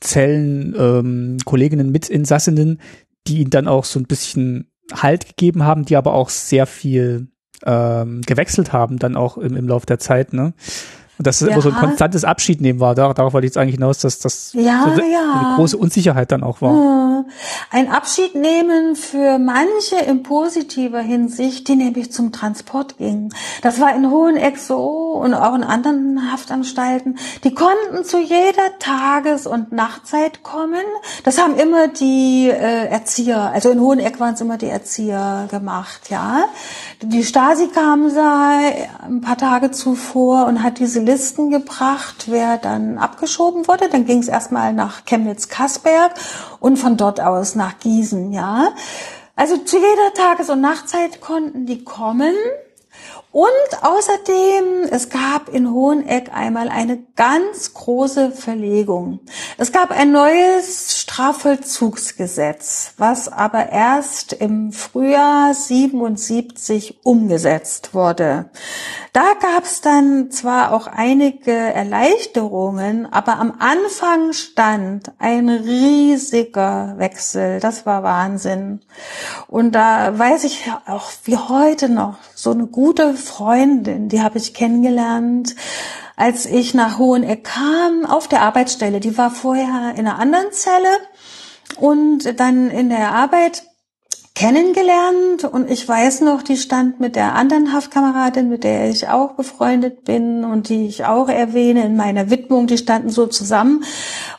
Zellen, 0.00 0.74
ähm, 0.76 1.38
Kolleginnen 1.44 1.92
mit 1.92 2.08
Insassinnen, 2.10 2.80
die 3.28 3.38
Ihnen 3.38 3.50
dann 3.50 3.68
auch 3.68 3.84
so 3.84 4.00
ein 4.00 4.06
bisschen 4.06 4.66
Halt 4.92 5.28
gegeben 5.28 5.62
haben, 5.62 5.84
die 5.84 5.96
aber 5.96 6.14
auch 6.14 6.30
sehr 6.30 6.66
viel 6.66 7.28
ähm, 7.64 8.22
gewechselt 8.22 8.72
haben, 8.72 8.98
dann 8.98 9.16
auch 9.16 9.38
im, 9.38 9.54
im 9.54 9.68
Laufe 9.68 9.86
der 9.86 10.00
Zeit. 10.00 10.32
Ne? 10.32 10.52
Und 11.20 11.26
dass 11.26 11.42
es 11.42 11.48
ja. 11.48 11.52
immer 11.52 11.60
so 11.60 11.68
ein 11.68 11.74
konstantes 11.74 12.24
Abschied 12.24 12.62
nehmen 12.62 12.80
war. 12.80 12.94
Dar 12.94 13.12
darauf 13.12 13.34
wollte 13.34 13.46
ich 13.46 13.50
jetzt 13.50 13.58
eigentlich 13.58 13.74
hinaus, 13.74 13.98
dass 13.98 14.20
das 14.20 14.54
ja, 14.54 14.90
so 14.96 15.02
ja. 15.02 15.48
eine 15.48 15.56
große 15.56 15.76
Unsicherheit 15.76 16.32
dann 16.32 16.42
auch 16.42 16.62
war. 16.62 17.26
Ein 17.70 17.90
Abschied 17.90 18.34
nehmen 18.34 18.96
für 18.96 19.38
manche 19.38 19.96
in 19.96 20.22
positiver 20.22 21.00
Hinsicht, 21.00 21.68
die 21.68 21.76
nämlich 21.76 22.10
zum 22.10 22.32
Transport 22.32 22.96
gingen. 22.96 23.34
Das 23.60 23.80
war 23.82 23.94
in 23.94 24.10
Hoheneck 24.10 24.56
so 24.56 25.20
und 25.22 25.34
auch 25.34 25.54
in 25.54 25.62
anderen 25.62 26.32
Haftanstalten. 26.32 27.18
Die 27.44 27.52
konnten 27.52 28.02
zu 28.02 28.18
jeder 28.18 28.78
Tages- 28.78 29.46
und 29.46 29.72
Nachtzeit 29.72 30.42
kommen. 30.42 30.80
Das 31.24 31.38
haben 31.38 31.54
immer 31.56 31.88
die 31.88 32.48
äh, 32.48 32.86
Erzieher, 32.86 33.50
also 33.52 33.68
in 33.68 33.80
Hoheneck 33.80 34.20
waren 34.20 34.32
es 34.32 34.40
immer 34.40 34.56
die 34.56 34.68
Erzieher 34.68 35.48
gemacht, 35.50 36.08
ja. 36.08 36.44
Die 37.02 37.24
Stasi 37.24 37.68
kam 37.68 38.14
da 38.14 38.60
ein 39.06 39.20
paar 39.20 39.36
Tage 39.36 39.70
zuvor 39.70 40.46
und 40.46 40.62
hat 40.62 40.78
diese 40.78 41.09
Listen 41.10 41.50
gebracht, 41.50 42.26
wer 42.28 42.56
dann 42.56 42.96
abgeschoben 42.96 43.66
wurde. 43.66 43.88
Dann 43.88 44.04
ging 44.04 44.20
es 44.20 44.28
erstmal 44.28 44.72
nach 44.72 45.04
Chemnitz-Kasberg 45.06 46.14
und 46.60 46.76
von 46.76 46.96
dort 46.96 47.20
aus 47.20 47.56
nach 47.56 47.80
Gießen, 47.80 48.32
ja. 48.32 48.68
Also 49.34 49.56
zu 49.56 49.76
jeder 49.76 50.14
Tages- 50.14 50.50
und 50.50 50.60
Nachtzeit 50.60 51.20
konnten 51.20 51.66
die 51.66 51.82
kommen. 51.82 52.34
Und 53.32 53.82
außerdem, 53.82 54.88
es 54.90 55.08
gab 55.08 55.50
in 55.50 55.70
Hoheneck 55.72 56.34
einmal 56.34 56.68
eine 56.68 56.98
ganz 57.14 57.74
große 57.74 58.32
Verlegung. 58.32 59.20
Es 59.56 59.70
gab 59.70 59.92
ein 59.92 60.10
neues 60.10 60.98
Strafvollzugsgesetz, 60.98 62.94
was 62.96 63.28
aber 63.28 63.68
erst 63.70 64.32
im 64.32 64.72
Frühjahr 64.72 65.54
77 65.54 67.04
umgesetzt 67.04 67.94
wurde. 67.94 68.50
Da 69.12 69.34
gab 69.40 69.64
es 69.64 69.80
dann 69.80 70.30
zwar 70.30 70.72
auch 70.72 70.86
einige 70.86 71.52
Erleichterungen, 71.52 73.12
aber 73.12 73.38
am 73.38 73.54
Anfang 73.58 74.32
stand 74.32 75.12
ein 75.18 75.48
riesiger 75.48 76.94
Wechsel. 76.96 77.58
Das 77.60 77.86
war 77.86 78.02
Wahnsinn. 78.02 78.80
Und 79.48 79.72
da 79.72 80.16
weiß 80.16 80.44
ich 80.44 80.70
auch 80.86 81.10
wie 81.24 81.36
heute 81.36 81.88
noch 81.88 82.18
so 82.34 82.52
eine 82.52 82.66
gute 82.66 83.14
Freundin, 83.20 84.08
die 84.08 84.22
habe 84.22 84.38
ich 84.38 84.54
kennengelernt, 84.54 85.54
als 86.16 86.46
ich 86.46 86.74
nach 86.74 86.98
Hoheneck 86.98 87.44
kam, 87.44 88.04
auf 88.04 88.28
der 88.28 88.42
Arbeitsstelle. 88.42 89.00
Die 89.00 89.16
war 89.16 89.30
vorher 89.30 89.94
in 89.96 90.06
einer 90.06 90.18
anderen 90.18 90.50
Zelle 90.52 90.88
und 91.78 92.40
dann 92.40 92.70
in 92.70 92.90
der 92.90 93.12
Arbeit 93.12 93.69
kennengelernt 94.34 95.44
und 95.44 95.70
ich 95.70 95.86
weiß 95.86 96.22
noch, 96.22 96.42
die 96.42 96.56
stand 96.56 97.00
mit 97.00 97.16
der 97.16 97.34
anderen 97.34 97.72
Haftkameradin, 97.72 98.48
mit 98.48 98.64
der 98.64 98.88
ich 98.88 99.08
auch 99.08 99.32
befreundet 99.32 100.04
bin 100.04 100.44
und 100.44 100.68
die 100.68 100.86
ich 100.86 101.04
auch 101.04 101.28
erwähne 101.28 101.84
in 101.84 101.96
meiner 101.96 102.30
Widmung, 102.30 102.66
die 102.66 102.78
standen 102.78 103.10
so 103.10 103.26
zusammen 103.26 103.84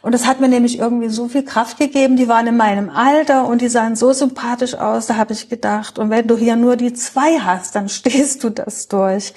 und 0.02 0.14
das 0.14 0.26
hat 0.26 0.40
mir 0.40 0.48
nämlich 0.48 0.80
irgendwie 0.80 1.10
so 1.10 1.28
viel 1.28 1.44
Kraft 1.44 1.78
gegeben, 1.78 2.16
die 2.16 2.28
waren 2.28 2.48
in 2.48 2.58
meinem 2.58 2.90
Alter 2.90 3.48
und 3.48 3.62
die 3.62 3.68
sahen 3.68 3.96
so 3.96 4.14
sympathisch 4.14 4.76
aus, 4.76 5.08
da 5.08 5.18
habe 5.18 5.34
ich 5.34 5.50
gedacht 5.50 6.00
und 6.00 6.10
wenn 6.10 6.26
du 6.26 6.38
hier 6.38 6.56
nur 6.56 6.78
die 6.78 6.94
zwei 6.94 7.40
hast, 7.40 7.76
dann 7.76 7.90
stehst 8.02 8.44
du 8.44 8.50
das 8.50 8.88
durch. 8.88 9.34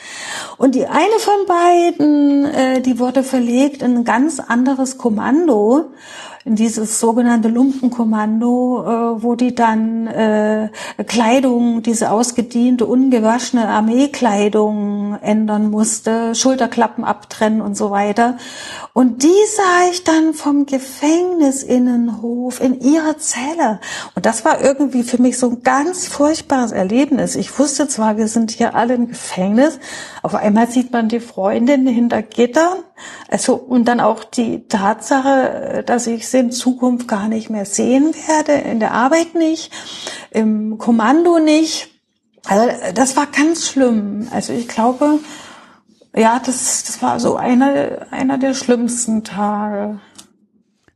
Und 0.57 0.75
die 0.75 0.87
eine 0.87 1.19
von 1.19 1.47
beiden, 1.47 2.45
äh, 2.45 2.81
die 2.81 2.99
wurde 2.99 3.23
verlegt 3.23 3.83
in 3.83 3.97
ein 3.99 4.05
ganz 4.05 4.41
anderes 4.41 4.99
Kommando 4.99 5.91
dieses 6.45 7.01
sogenannte 7.01 7.49
Lumpenkommando, 7.49 8.85
äh, 8.85 9.23
wo 9.23 9.35
die 9.35 9.55
dann 9.55 10.07
äh, 10.07 10.69
Kleidung, 11.07 11.83
diese 11.83 12.11
ausgediente, 12.11 12.85
ungewaschene 12.85 13.67
Armeekleidung 13.67 15.17
ändern 15.23 15.71
musste, 15.71 16.35
Schulterklappen 16.35 17.05
abtrennen 17.05 17.63
und 17.63 17.77
so 17.77 17.91
weiter. 17.91 18.37
Und 18.93 19.23
die 19.23 19.29
sah 19.57 19.89
ich 19.91 20.05
dann 20.05 20.35
vom 20.35 20.67
Gefängnisinnenhof 20.67 22.61
in 22.61 22.79
ihrer 22.81 23.17
Zelle. 23.17 23.81
Und 24.15 24.27
das 24.27 24.45
war 24.45 24.61
irgendwie 24.61 25.03
für 25.03 25.21
mich 25.21 25.39
so 25.39 25.49
ein 25.49 25.63
ganz 25.63 26.07
furchtbares 26.07 26.73
Erlebnis. 26.73 27.37
Ich 27.37 27.59
wusste 27.59 27.89
zwar, 27.89 28.19
wir 28.19 28.29
sind 28.29 28.51
hier 28.51 28.75
alle 28.75 28.93
im 28.95 29.09
Gefängnis, 29.09 29.79
auf 30.23 30.35
einmal 30.35 30.69
sieht 30.69 30.93
man 30.93 31.09
die 31.09 31.21
Freundin 31.21 31.87
hinter 31.87 32.21
Gittern. 32.23 32.85
Also, 33.29 33.55
und 33.55 33.87
dann 33.87 34.01
auch 34.01 34.25
die 34.25 34.69
Tatsache, 34.69 35.83
dass 35.87 36.07
ich 36.07 36.29
sie 36.29 36.39
in 36.39 36.53
Zukunft 36.53 37.09
gar 37.09 37.29
nicht 37.29 37.51
mehr 37.51 37.65
sehen 37.65 38.15
werde, 38.27 38.53
in 38.53 38.81
der 38.81 38.93
Arbeit 38.93 39.35
nicht, 39.35 39.73
im 40.31 40.79
Kommando 40.79 41.39
nicht. 41.39 41.91
Also, 42.47 42.93
das 42.95 43.17
war 43.17 43.27
ganz 43.27 43.69
schlimm. 43.69 44.29
Also, 44.31 44.53
ich 44.53 44.69
glaube, 44.69 45.19
ja, 46.17 46.39
das, 46.39 46.85
das 46.85 47.03
war 47.03 47.19
so 47.19 47.37
einer, 47.37 48.07
einer 48.11 48.39
der 48.39 48.55
schlimmsten 48.55 49.25
Tage. 49.25 50.01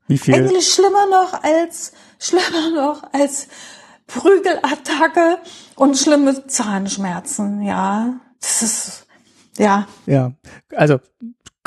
Wie 0.07 0.19
viel? 0.19 0.35
Eigentlich 0.35 0.73
schlimmer 0.73 1.07
noch 1.11 1.43
als, 1.43 1.93
schlimmer 2.19 2.70
noch 2.75 3.03
als 3.12 3.49
Prügelattacke 4.07 5.39
und 5.77 5.97
schlimme 5.97 6.47
Zahnschmerzen, 6.47 7.62
ja. 7.62 8.20
Das 8.41 8.62
ist, 8.62 9.07
ja. 9.59 9.87
Ja, 10.07 10.33
also 10.75 10.99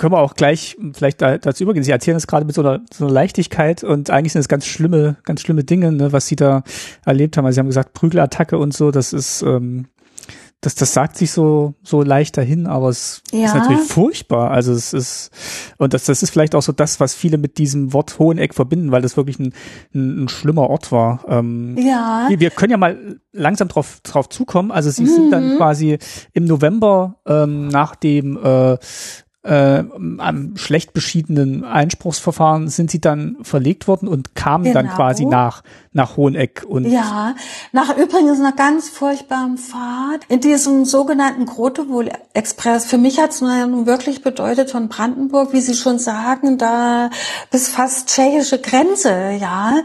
können 0.01 0.13
wir 0.13 0.19
auch 0.19 0.33
gleich 0.33 0.77
vielleicht 0.93 1.21
da, 1.21 1.37
dazu 1.37 1.61
übergehen. 1.61 1.83
Sie 1.83 1.91
erzählen 1.91 2.17
es 2.17 2.25
gerade 2.25 2.43
mit 2.43 2.55
so 2.55 2.61
einer, 2.61 2.81
so 2.91 3.05
einer 3.05 3.13
Leichtigkeit 3.13 3.83
und 3.83 4.09
eigentlich 4.09 4.33
sind 4.33 4.39
es 4.39 4.47
ganz 4.47 4.65
schlimme, 4.65 5.17
ganz 5.25 5.41
schlimme 5.41 5.63
Dinge, 5.63 5.91
ne, 5.91 6.11
was 6.11 6.25
Sie 6.25 6.35
da 6.35 6.63
erlebt 7.05 7.37
haben. 7.37 7.45
Also 7.45 7.53
Sie 7.53 7.59
haben 7.59 7.67
gesagt, 7.67 7.93
Prügelattacke 7.93 8.57
und 8.57 8.73
so, 8.73 8.89
das 8.89 9.13
ist, 9.13 9.43
ähm, 9.43 9.85
das, 10.59 10.73
das 10.73 10.93
sagt 10.93 11.17
sich 11.17 11.31
so, 11.31 11.75
so 11.83 12.01
leicht 12.01 12.35
dahin, 12.35 12.65
aber 12.65 12.89
es 12.89 13.21
ja. 13.31 13.45
ist 13.45 13.53
natürlich 13.53 13.81
furchtbar. 13.81 14.49
Also 14.49 14.73
es 14.73 14.91
ist, 14.91 15.29
und 15.77 15.93
das, 15.93 16.05
das 16.05 16.23
ist 16.23 16.31
vielleicht 16.31 16.55
auch 16.55 16.63
so 16.63 16.71
das, 16.71 16.99
was 16.99 17.13
viele 17.13 17.37
mit 17.37 17.59
diesem 17.59 17.93
Wort 17.93 18.17
Hoheneck 18.17 18.55
verbinden, 18.55 18.91
weil 18.91 19.03
das 19.03 19.17
wirklich 19.17 19.37
ein, 19.37 19.53
ein, 19.93 20.23
ein 20.23 20.29
schlimmer 20.29 20.67
Ort 20.67 20.91
war. 20.91 21.25
Ähm, 21.27 21.77
ja. 21.77 22.25
Wir, 22.27 22.39
wir, 22.39 22.49
können 22.49 22.71
ja 22.71 22.77
mal 22.77 23.19
langsam 23.31 23.67
drauf, 23.67 23.99
drauf 24.01 24.29
zukommen. 24.29 24.71
Also 24.71 24.89
sie 24.89 25.03
mhm. 25.03 25.07
sind 25.07 25.31
dann 25.31 25.53
mhm. 25.53 25.57
quasi 25.57 25.99
im 26.33 26.45
November 26.45 27.17
ähm, 27.27 27.67
nach 27.67 27.95
dem 27.95 28.39
äh, 28.43 28.77
äh, 29.43 29.83
am 30.17 30.55
schlecht 30.55 30.93
beschiedenen 30.93 31.63
Einspruchsverfahren 31.63 32.67
sind 32.67 32.91
sie 32.91 33.01
dann 33.01 33.37
verlegt 33.41 33.87
worden 33.87 34.07
und 34.07 34.35
kamen 34.35 34.65
genau. 34.65 34.75
dann 34.75 34.89
quasi 34.89 35.25
nach, 35.25 35.63
nach 35.93 36.15
Hoheneck 36.15 36.63
und. 36.67 36.85
Ja, 36.85 37.35
nach 37.73 37.97
übrigens 37.97 38.39
einer 38.39 38.53
ganz 38.53 38.87
furchtbaren 38.87 39.57
Fahrt 39.57 40.23
in 40.29 40.39
diesem 40.39 40.85
sogenannten 40.85 41.45
Grotewohl 41.45 42.09
Express. 42.33 42.85
Für 42.85 42.97
mich 42.97 43.19
hat 43.19 43.31
es 43.31 43.41
nun 43.41 43.85
wirklich 43.85 44.23
bedeutet 44.23 44.71
von 44.71 44.87
Brandenburg, 44.87 45.51
wie 45.51 45.59
Sie 45.59 45.75
schon 45.75 45.99
sagen, 45.99 46.57
da 46.57 47.09
bis 47.51 47.67
fast 47.67 48.07
tschechische 48.07 48.59
Grenze, 48.59 49.37
ja. 49.41 49.81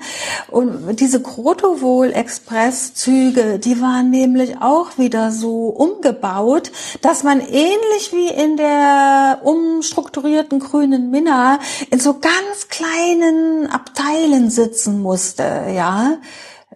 Und 0.48 1.00
diese 1.00 1.20
Grotewohl 1.20 2.12
Express 2.12 2.94
Züge, 2.94 3.58
die 3.58 3.80
waren 3.80 4.10
nämlich 4.10 4.58
auch 4.60 4.98
wieder 4.98 5.32
so 5.32 5.66
umgebaut, 5.68 6.70
dass 7.02 7.24
man 7.24 7.40
ähnlich 7.40 8.12
wie 8.12 8.28
in 8.28 8.56
der 8.56 9.40
umstrukturierten 9.42 10.60
grünen 10.60 11.10
Minna 11.10 11.58
in 11.90 11.98
so 11.98 12.14
ganz 12.20 12.68
kleinen 12.68 13.66
Abteilen 13.66 14.50
sitzen 14.50 15.02
musste, 15.02 15.42
ja, 15.74 15.95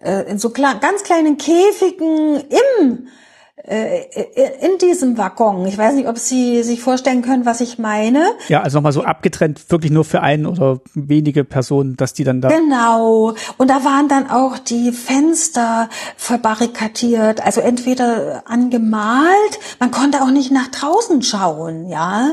äh, 0.01 0.29
in 0.29 0.39
so 0.39 0.51
ganz 0.51 1.03
kleinen 1.03 1.37
Käfigen 1.37 2.41
im 2.49 3.07
äh, 3.63 4.05
in 4.65 4.79
diesem 4.79 5.19
Waggon. 5.19 5.67
Ich 5.67 5.77
weiß 5.77 5.93
nicht, 5.93 6.07
ob 6.07 6.17
Sie 6.17 6.63
sich 6.63 6.81
vorstellen 6.81 7.21
können, 7.21 7.45
was 7.45 7.61
ich 7.61 7.77
meine. 7.77 8.25
Ja, 8.47 8.61
also 8.61 8.79
nochmal 8.79 8.91
so 8.91 9.03
abgetrennt, 9.03 9.69
wirklich 9.69 9.91
nur 9.91 10.03
für 10.03 10.21
einen 10.21 10.47
oder 10.47 10.79
wenige 10.95 11.43
Personen, 11.43 11.95
dass 11.95 12.13
die 12.13 12.23
dann 12.23 12.41
da. 12.41 12.49
Genau. 12.49 13.35
Und 13.57 13.69
da 13.69 13.83
waren 13.83 14.07
dann 14.07 14.31
auch 14.31 14.57
die 14.57 14.91
Fenster 14.91 15.89
verbarrikadiert, 16.17 17.45
also 17.45 17.61
entweder 17.61 18.43
angemalt, 18.47 19.59
man 19.79 19.91
konnte 19.91 20.23
auch 20.23 20.31
nicht 20.31 20.51
nach 20.51 20.69
draußen 20.69 21.21
schauen, 21.21 21.87
ja. 21.87 22.31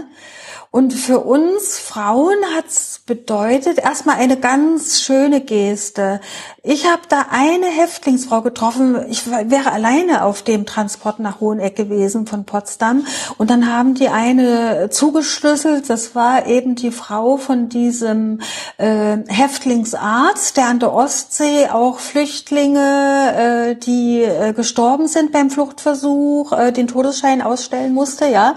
Und 0.70 0.93
für 0.93 1.20
uns 1.20 1.78
Frauen 1.78 2.36
hat's 2.55 3.01
bedeutet 3.07 3.78
erstmal 3.78 4.16
eine 4.16 4.36
ganz 4.36 5.01
schöne 5.01 5.40
Geste. 5.40 6.20
Ich 6.62 6.86
habe 6.86 7.03
da 7.09 7.27
eine 7.31 7.65
Häftlingsfrau 7.65 8.43
getroffen. 8.43 9.07
Ich 9.09 9.31
wäre 9.31 9.73
alleine 9.73 10.24
auf 10.24 10.43
dem 10.43 10.66
Transport 10.66 11.20
nach 11.20 11.40
Hoheneck 11.40 11.74
gewesen 11.74 12.27
von 12.27 12.45
Potsdam. 12.45 13.07
Und 13.39 13.49
dann 13.49 13.73
haben 13.73 13.95
die 13.95 14.09
eine 14.09 14.90
zugeschlüsselt. 14.90 15.89
Das 15.89 16.15
war 16.15 16.47
eben 16.47 16.74
die 16.74 16.90
Frau 16.90 17.39
von 17.39 17.70
diesem 17.70 18.40
äh, 18.77 19.16
Häftlingsarzt, 19.27 20.59
der 20.59 20.66
an 20.66 20.81
der 20.81 20.93
Ostsee 20.93 21.70
auch 21.70 22.01
Flüchtlinge, 22.01 23.70
äh, 23.70 23.74
die 23.77 24.20
äh, 24.20 24.53
gestorben 24.53 25.09
sind 25.09 25.32
beim 25.32 25.49
Fluchtversuch, 25.49 26.53
äh, 26.53 26.73
den 26.73 26.89
Todesschein 26.89 27.40
ausstellen 27.40 27.95
musste. 27.95 28.27
Ja. 28.27 28.55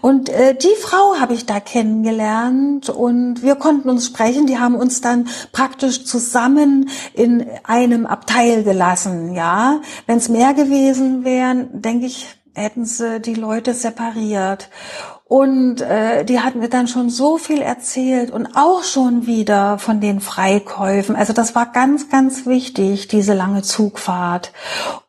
Und 0.00 0.30
äh, 0.30 0.54
die 0.54 0.74
Frau 0.80 1.16
habe 1.20 1.34
ich 1.34 1.44
da 1.50 1.60
kennengelernt 1.60 2.88
und 2.88 3.42
wir 3.42 3.56
konnten 3.56 3.90
uns 3.90 4.06
sprechen. 4.06 4.46
Die 4.46 4.58
haben 4.58 4.76
uns 4.76 5.00
dann 5.00 5.28
praktisch 5.52 6.04
zusammen 6.04 6.88
in 7.12 7.44
einem 7.64 8.06
Abteil 8.06 8.62
gelassen. 8.62 9.34
Ja, 9.34 9.80
wenn 10.06 10.18
es 10.18 10.28
mehr 10.28 10.54
gewesen 10.54 11.24
wären, 11.24 11.82
denke 11.82 12.06
ich, 12.06 12.28
hätten 12.54 12.84
sie 12.84 13.20
die 13.20 13.34
Leute 13.34 13.74
separiert. 13.74 14.68
Und 15.24 15.80
äh, 15.80 16.24
die 16.24 16.40
hatten 16.40 16.60
mir 16.60 16.68
dann 16.68 16.88
schon 16.88 17.10
so 17.10 17.38
viel 17.38 17.62
erzählt 17.62 18.30
und 18.30 18.56
auch 18.56 18.82
schon 18.82 19.26
wieder 19.26 19.78
von 19.78 20.00
den 20.00 20.20
Freikäufen. 20.20 21.14
Also 21.14 21.32
das 21.32 21.54
war 21.54 21.66
ganz, 21.66 22.08
ganz 22.10 22.46
wichtig, 22.46 23.08
diese 23.08 23.34
lange 23.34 23.62
Zugfahrt. 23.62 24.52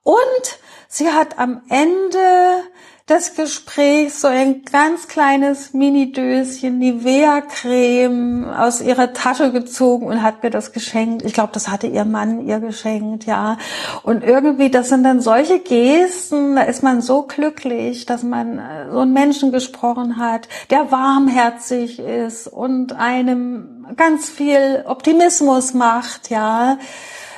Und 0.04 0.60
sie 0.88 1.10
hat 1.10 1.40
am 1.40 1.62
Ende 1.70 2.64
des 3.12 3.36
Gesprächs 3.36 4.22
so 4.22 4.28
ein 4.30 4.64
ganz 4.64 5.10
kleines 5.10 5.74
Mini-Döschen 5.74 6.80
Nivea-Creme 6.80 8.46
aus 8.58 8.80
ihrer 8.80 9.12
Tasche 9.12 9.52
gezogen 9.52 10.08
und 10.08 10.24
hat 10.24 10.44
mir 10.44 10.50
das 10.50 10.72
geschenkt. 10.72 11.22
Ich 11.24 11.34
glaube, 11.34 11.52
das 11.54 11.68
hatte 11.68 11.88
ihr 11.88 12.06
Mann 12.06 12.48
ihr 12.48 12.60
geschenkt, 12.60 13.26
ja. 13.26 13.58
Und 14.04 14.24
irgendwie, 14.24 14.72
das 14.72 14.88
sind 14.88 15.04
dann 15.04 15.20
solche 15.20 15.60
Gesten, 15.60 16.56
da 16.56 16.64
ist 16.64 16.84
man 16.84 17.02
so 17.02 17.24
glücklich, 17.24 18.06
dass 18.06 18.24
man 18.24 18.60
äh, 18.60 18.90
so 18.90 19.00
einen 19.00 19.12
Menschen 19.14 19.52
gesprochen 19.52 20.16
hat, 20.16 20.48
der 20.70 20.92
warmherzig 20.92 22.00
ist 22.00 22.48
und 22.48 22.94
einem 22.94 23.88
ganz 23.98 24.30
viel 24.30 24.86
Optimismus 24.88 25.74
macht, 25.74 26.30
ja. 26.30 26.78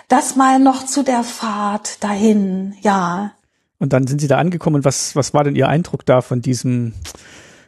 Das 0.08 0.36
mal 0.36 0.60
noch 0.60 0.86
zu 0.86 1.02
der 1.02 1.24
Fahrt 1.24 2.04
dahin, 2.04 2.76
ja. 2.82 3.32
Und 3.84 3.92
dann 3.92 4.08
sind 4.08 4.22
sie 4.22 4.30
da 4.30 4.38
angekommen 4.38 4.78
und 4.78 4.86
was, 4.86 5.14
was 5.14 5.34
war 5.34 5.44
denn 5.44 5.58
Ihr 5.58 5.68
Eindruck 5.68 6.06
da 6.06 6.22
von 6.22 6.42
diesem 6.42 6.94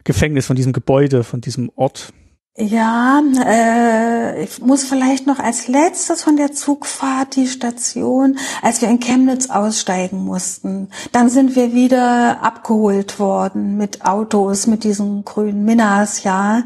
Gefängnis, 0.06 0.46
von 0.46 0.56
diesem 0.56 0.72
Gebäude, 0.72 1.26
von 1.26 1.42
diesem 1.42 1.70
Ort? 1.76 2.14
Ja, 2.56 3.22
äh, 3.46 4.42
ich 4.42 4.62
muss 4.62 4.86
vielleicht 4.86 5.28
noch 5.28 5.40
als 5.40 5.68
letztes 5.68 6.24
von 6.24 6.38
der 6.38 6.54
Zugfahrt 6.54 7.36
die 7.36 7.48
Station, 7.48 8.38
als 8.62 8.82
wir 8.82 8.88
in 8.88 9.02
Chemnitz 9.02 9.50
aussteigen 9.50 10.24
mussten. 10.24 10.88
Dann 11.12 11.28
sind 11.28 11.58
wir 11.58 11.74
wieder 11.74 12.42
abgeholt 12.42 13.20
worden 13.20 13.76
mit 13.76 14.06
Autos, 14.06 14.68
mit 14.68 14.86
diesen 14.86 15.26
grünen 15.26 15.66
Minas, 15.66 16.24
ja. 16.24 16.64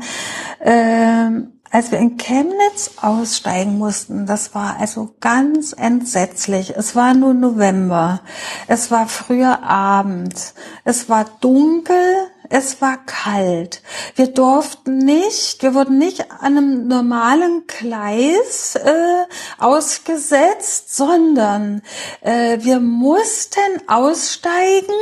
Äh, 0.60 1.32
als 1.72 1.92
wir 1.92 2.00
in 2.00 2.18
Chemnitz 2.18 2.92
aussteigen 3.02 3.78
mussten, 3.78 4.26
das 4.26 4.56
war 4.56 4.78
also 4.80 5.14
ganz 5.20 5.74
entsetzlich. 5.74 6.76
Es 6.76 6.96
war 6.96 7.14
nur 7.14 7.34
November. 7.34 8.22
Es 8.68 8.90
war 8.90 9.08
früher 9.08 9.62
Abend. 9.64 10.54
Es 10.84 11.10
war 11.10 11.26
dunkel. 11.42 12.30
Es 12.52 12.82
war 12.82 12.98
kalt. 13.06 13.84
Wir 14.16 14.26
durften 14.26 14.98
nicht, 14.98 15.62
wir 15.62 15.76
wurden 15.76 16.00
nicht 16.00 16.32
an 16.32 16.58
einem 16.58 16.88
normalen 16.88 17.66
Gleis 17.68 18.74
äh, 18.74 19.26
ausgesetzt, 19.60 20.96
sondern 20.96 21.84
äh, 22.22 22.58
wir 22.62 22.80
mussten 22.80 23.62
aussteigen 23.86 24.96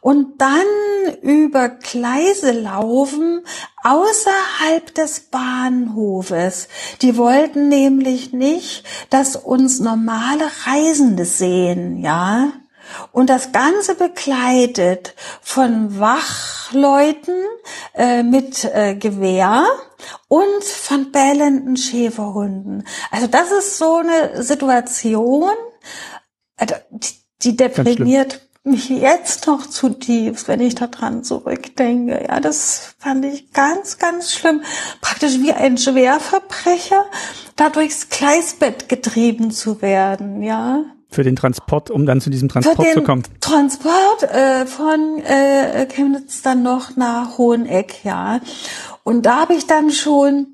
und 0.00 0.40
dann 0.40 0.66
über 1.22 1.68
Gleise 1.68 2.52
laufen 2.52 3.44
außerhalb 3.84 4.94
des 4.94 5.20
Bahnhofes. 5.20 6.68
Die 7.00 7.16
wollten 7.16 7.68
nämlich 7.68 8.32
nicht, 8.32 8.84
dass 9.10 9.36
uns 9.36 9.80
normale 9.80 10.44
Reisende 10.66 11.24
sehen, 11.24 11.98
ja. 11.98 12.52
Und 13.12 13.30
das 13.30 13.52
Ganze 13.52 13.94
begleitet 13.94 15.14
von 15.40 15.98
Wachleuten 15.98 17.36
äh, 17.94 18.22
mit 18.22 18.64
äh, 18.64 18.96
Gewehr 18.96 19.64
und 20.28 20.64
von 20.64 21.10
bellenden 21.10 21.76
Schäferhunden. 21.76 22.86
Also 23.10 23.28
das 23.28 23.50
ist 23.50 23.78
so 23.78 23.96
eine 23.96 24.42
Situation, 24.42 25.52
die, 26.60 27.14
die 27.42 27.56
deprimiert 27.56 28.40
mich 28.64 28.88
jetzt 28.88 29.46
noch 29.46 29.66
zutiefst, 29.66 30.46
wenn 30.46 30.60
ich 30.60 30.74
daran 30.74 31.24
zurückdenke. 31.24 32.26
Ja, 32.28 32.40
das 32.40 32.94
fand 32.98 33.24
ich 33.24 33.52
ganz, 33.52 33.98
ganz 33.98 34.32
schlimm. 34.32 34.62
Praktisch 35.00 35.40
wie 35.40 35.52
ein 35.52 35.78
Schwerverbrecher, 35.78 37.04
da 37.56 37.70
durchs 37.70 38.08
Gleisbett 38.08 38.88
getrieben 38.88 39.50
zu 39.50 39.82
werden, 39.82 40.42
ja. 40.42 40.84
Für 41.10 41.24
den 41.24 41.36
Transport, 41.36 41.90
um 41.90 42.06
dann 42.06 42.20
zu 42.20 42.30
diesem 42.30 42.48
Transport 42.48 42.88
zu 42.94 43.02
kommen. 43.02 43.24
Transport 43.40 44.22
äh, 44.22 44.64
von 44.64 45.18
äh, 45.24 45.86
Chemnitz 45.86 46.40
dann 46.40 46.62
noch 46.62 46.96
nach 46.96 47.36
Hoheneck, 47.36 48.04
ja. 48.04 48.40
Und 49.02 49.26
da 49.26 49.42
habe 49.42 49.54
ich 49.54 49.66
dann 49.66 49.90
schon 49.90 50.46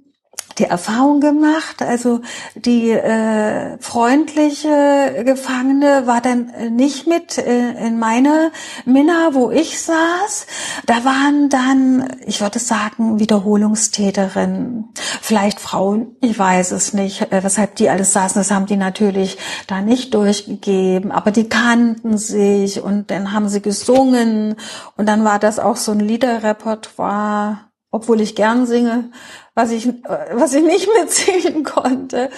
die 0.59 0.65
Erfahrung 0.65 1.21
gemacht. 1.21 1.83
Also 1.83 2.21
die 2.55 2.91
äh, 2.91 3.79
freundliche 3.79 5.23
Gefangene 5.25 6.07
war 6.07 6.21
dann 6.21 6.51
äh, 6.51 6.71
nicht 6.71 7.07
mit 7.07 7.39
äh, 7.39 7.87
in 7.87 7.99
meiner 7.99 8.51
Minna, 8.85 9.31
wo 9.33 9.51
ich 9.51 9.81
saß. 9.81 10.47
Da 10.87 11.05
waren 11.05 11.49
dann, 11.49 12.17
ich 12.27 12.41
würde 12.41 12.59
sagen, 12.59 13.21
Wiederholungstäterinnen, 13.21 14.89
vielleicht 15.21 15.61
Frauen, 15.61 16.17
ich 16.21 16.39
weiß 16.39 16.73
es 16.73 16.93
nicht, 16.93 17.33
äh, 17.33 17.43
weshalb 17.43 17.77
die 17.77 17.89
alles 17.89 18.13
saßen. 18.13 18.41
Das 18.41 18.51
haben 18.51 18.67
die 18.67 18.77
natürlich 18.77 19.39
da 19.67 19.81
nicht 19.81 20.15
durchgegeben, 20.15 21.13
aber 21.13 21.31
die 21.31 21.49
kannten 21.49 22.19
sich 22.19 22.83
und 22.83 23.11
dann 23.11 23.33
haben 23.33 23.49
sie 23.49 23.63
gesungen 23.63 24.57
und 24.97 25.07
dann 25.07 25.25
war 25.25 25.39
das 25.39 25.59
auch 25.59 25.77
so 25.77 25.93
ein 25.93 26.01
Liederrepertoire 26.01 27.69
obwohl 27.91 28.21
ich 28.21 28.35
gern 28.35 28.67
singe, 28.67 29.11
was 29.59 29.73
ich, 29.73 29.89
was 30.33 30.55
ich 30.55 30.63
nicht 30.63 30.89
mitsingen 31.01 31.65
konnte. 31.65 32.31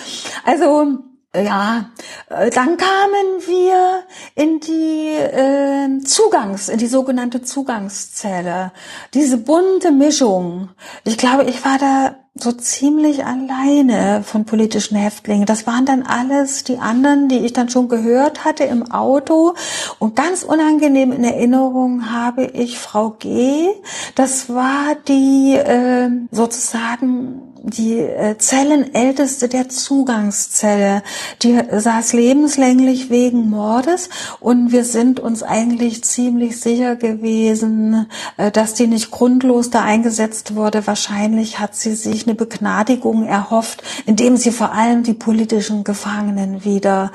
Also, 0.47 1.01
ja, 1.35 1.91
dann 2.29 2.79
kamen 2.79 3.29
wir 3.47 4.05
in 4.35 4.59
die 4.61 5.11
äh, 5.11 6.03
Zugangs, 6.03 6.71
in 6.71 6.79
die 6.79 6.87
sogenannte 6.87 7.43
Zugangszelle. 7.43 8.73
Diese 9.13 9.37
bunte 9.37 9.93
Mischung. 9.93 10.71
Ich 11.05 11.19
glaube, 11.19 11.45
ich 11.45 11.63
war 11.63 11.79
da 11.79 12.17
so 12.35 12.53
ziemlich 12.53 13.25
alleine 13.27 14.23
von 14.23 14.45
politischen 14.45 14.97
Häftlingen. 14.97 15.47
Das 15.47 15.67
waren 15.67 15.85
dann 15.85 16.03
alles 16.03 16.65
die 16.65 16.79
anderen, 16.79 17.29
die 17.29 17.39
ich 17.39 17.53
dann 17.53 17.69
schon 17.69 17.89
gehört 17.89 18.45
hatte 18.45 18.65
im 18.65 18.91
Auto. 18.93 19.55
Und 19.99 20.17
ganz 20.17 20.43
unangenehm 20.45 21.13
in 21.13 21.25
Erinnerung 21.25 22.11
habe 22.11 22.45
ich 22.45 22.79
Frau 22.79 23.11
G. 23.11 23.69
Das 24.15 24.49
war 24.49 24.95
die 25.09 25.55
äh, 25.57 26.09
sozusagen 26.31 27.50
die 27.63 27.99
äh, 27.99 28.39
Zellenälteste 28.39 29.49
der 29.49 29.69
Zugangszelle. 29.69 31.03
Die 31.43 31.61
saß 31.71 32.15
lebenslänglich 32.15 33.11
wegen 33.11 33.51
Mordes 33.51 34.09
und 34.41 34.73
wir 34.73 34.85
sind 34.85 35.21
uns 35.21 35.43
eigentlich 35.43 36.03
ziemlich 36.05 36.59
sicher 36.61 36.97
gewesen, 36.97 38.07
äh, 38.39 38.51
dass 38.51 38.75
die 38.75 38.87
nicht 38.87 39.11
grundlos 39.11 39.69
da 39.71 39.83
eingesetzt 39.83 40.55
wurde. 40.55 40.87
Wahrscheinlich 40.87 41.59
hat 41.59 41.77
sie 41.77 41.95
sich 41.95 42.27
eine 42.27 42.35
Begnadigung 42.35 43.27
erhofft, 43.27 43.83
indem 44.07 44.37
sie 44.37 44.53
vor 44.53 44.73
allem 44.73 45.03
die 45.03 45.15
politischen 45.15 45.85
Gefangenen 45.85 46.65
wieder 46.65 47.13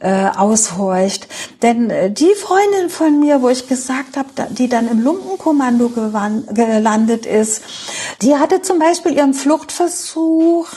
äh, 0.00 0.26
aushorcht. 0.26 1.26
Denn 1.62 1.90
äh, 1.90 2.10
die 2.10 2.34
Freundin 2.40 2.88
von 2.88 3.18
mir, 3.18 3.42
wo 3.42 3.48
ich 3.48 3.66
gesagt 3.66 4.16
habe, 4.16 4.28
die 4.50 4.68
dann 4.68 4.88
im 4.88 5.02
Lumpenkommando 5.02 5.88
gelandet 5.88 7.26
ist, 7.26 7.62
die 8.22 8.36
hatte 8.36 8.62
zum 8.62 8.78
Beispiel 8.78 9.12
ihren 9.12 9.34
Fluchtversuch 9.34 9.87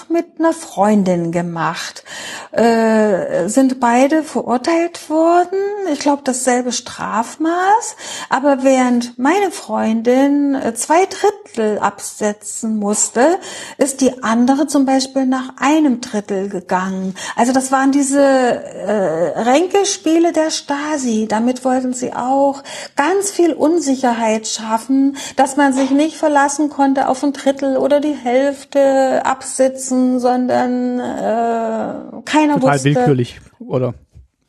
mit 0.09 0.39
einer 0.39 0.53
Freundin 0.53 1.31
gemacht. 1.31 2.03
Äh, 2.51 3.47
sind 3.47 3.79
beide 3.79 4.23
verurteilt 4.23 5.09
worden. 5.09 5.57
Ich 5.91 5.99
glaube, 5.99 6.21
dasselbe 6.23 6.71
Strafmaß. 6.71 7.95
Aber 8.29 8.63
während 8.63 9.17
meine 9.17 9.51
Freundin 9.51 10.55
äh, 10.55 10.73
zwei 10.73 11.05
Drittel 11.05 11.79
absetzen 11.79 12.77
musste, 12.77 13.39
ist 13.77 14.01
die 14.01 14.23
andere 14.23 14.67
zum 14.67 14.85
Beispiel 14.85 15.25
nach 15.25 15.53
einem 15.59 16.01
Drittel 16.01 16.49
gegangen. 16.49 17.15
Also 17.35 17.53
das 17.53 17.71
waren 17.71 17.91
diese 17.91 18.21
äh, 18.21 19.39
Ränkespiele 19.39 20.31
der 20.33 20.51
Stasi. 20.51 21.27
Damit 21.29 21.63
wollten 21.65 21.93
sie 21.93 22.13
auch 22.13 22.63
ganz 22.95 23.31
viel 23.31 23.53
Unsicherheit 23.53 24.47
schaffen, 24.47 25.17
dass 25.35 25.57
man 25.57 25.73
sich 25.73 25.91
nicht 25.91 26.17
verlassen 26.17 26.69
konnte 26.69 27.07
auf 27.07 27.23
ein 27.23 27.33
Drittel 27.33 27.77
oder 27.77 27.99
die 27.99 28.15
Hälfte 28.15 29.00
absitzen, 29.23 30.19
sondern 30.19 30.99
äh, 30.99 32.21
keiner 32.25 32.55
Total 32.55 32.75
wusste. 32.75 32.85
willkürlich, 32.85 33.41
oder? 33.59 33.93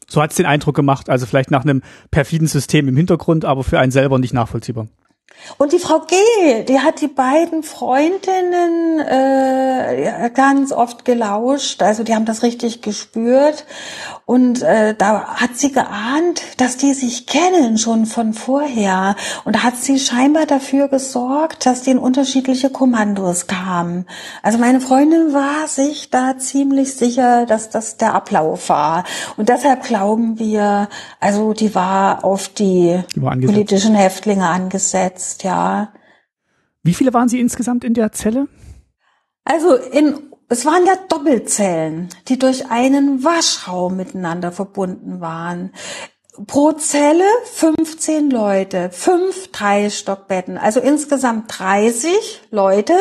So 0.09 0.21
hat 0.21 0.31
es 0.31 0.37
den 0.37 0.47
Eindruck 0.47 0.77
gemacht, 0.77 1.09
also 1.09 1.25
vielleicht 1.25 1.51
nach 1.51 1.65
einem 1.65 1.83
perfiden 2.11 2.47
System 2.47 2.87
im 2.87 2.97
Hintergrund, 2.97 3.45
aber 3.45 3.65
für 3.65 3.79
einen 3.79 3.93
selber 3.93 4.19
nicht 4.19 4.35
nachvollziehbar. 4.35 4.89
Und 5.59 5.73
die 5.73 5.79
Frau 5.79 6.01
G., 6.01 6.65
die 6.65 6.81
hat 6.81 7.01
die 7.01 7.09
beiden 7.09 7.63
Freundinnen 7.63 9.01
äh, 9.01 10.31
ganz 10.35 10.73
oft 10.73 11.05
gelauscht, 11.05 11.83
also 11.83 12.05
die 12.05 12.15
haben 12.15 12.25
das 12.25 12.43
richtig 12.43 12.83
gespürt. 12.83 13.65
Und 14.25 14.63
äh, 14.63 14.95
da 14.97 15.35
hat 15.35 15.57
sie 15.57 15.73
geahnt, 15.73 16.43
dass 16.57 16.77
die 16.77 16.95
sich 16.95 17.27
kennen 17.27 17.77
schon 17.77 18.07
von 18.07 18.33
vorher. 18.33 19.17
Und 19.45 19.57
da 19.57 19.63
hat 19.63 19.77
sie 19.77 19.99
scheinbar 19.99 20.47
dafür 20.47 20.89
gesorgt, 20.89 21.67
dass 21.67 21.83
die 21.83 21.91
in 21.91 21.99
unterschiedliche 21.99 22.71
Kommandos 22.71 23.47
kamen. 23.47 24.07
Also 24.43 24.59
meine 24.59 24.81
Freundin 24.81 25.35
war 25.35 25.67
sich 25.69 26.11
da 26.11 26.39
ziemlich 26.39 26.95
sicher, 26.95 27.47
dass 27.47 27.69
das 27.71 27.97
der 27.97 28.15
Ablauf 28.15 28.69
war. 28.69 29.05
Und 29.37 29.49
deshalb 29.49 29.83
glauben 29.83 30.39
wir, 30.39 30.89
also 31.21 31.53
die 31.53 31.75
war 31.75 32.25
auf 32.25 32.49
die, 32.49 33.01
die 33.15 33.21
politischen 33.21 33.95
Häftlinge 33.95 34.49
angesetzt, 34.49 35.22
ja. 35.43 35.93
Wie 36.83 36.95
viele 36.95 37.13
waren 37.15 37.29
Sie 37.29 37.41
insgesamt 37.41 37.85
in 37.85 37.95
der 37.95 38.13
Zelle? 38.13 38.49
Also 39.45 39.75
in 39.75 40.33
es 40.49 40.67
waren 40.67 40.85
ja 40.85 40.97
Doppelzellen, 41.09 42.11
die 42.29 42.39
durch 42.39 42.71
einen 42.71 43.25
Waschraum 43.25 43.97
miteinander 43.97 44.53
verbunden 44.53 45.23
waren 45.23 45.73
pro 46.47 46.73
Zelle 46.73 47.27
15 47.45 48.31
Leute, 48.31 48.89
fünf 48.91 49.53
Dreistockbetten, 49.53 50.57
also 50.57 50.81
insgesamt 50.81 51.45
30 51.59 52.41
Leute, 52.51 52.95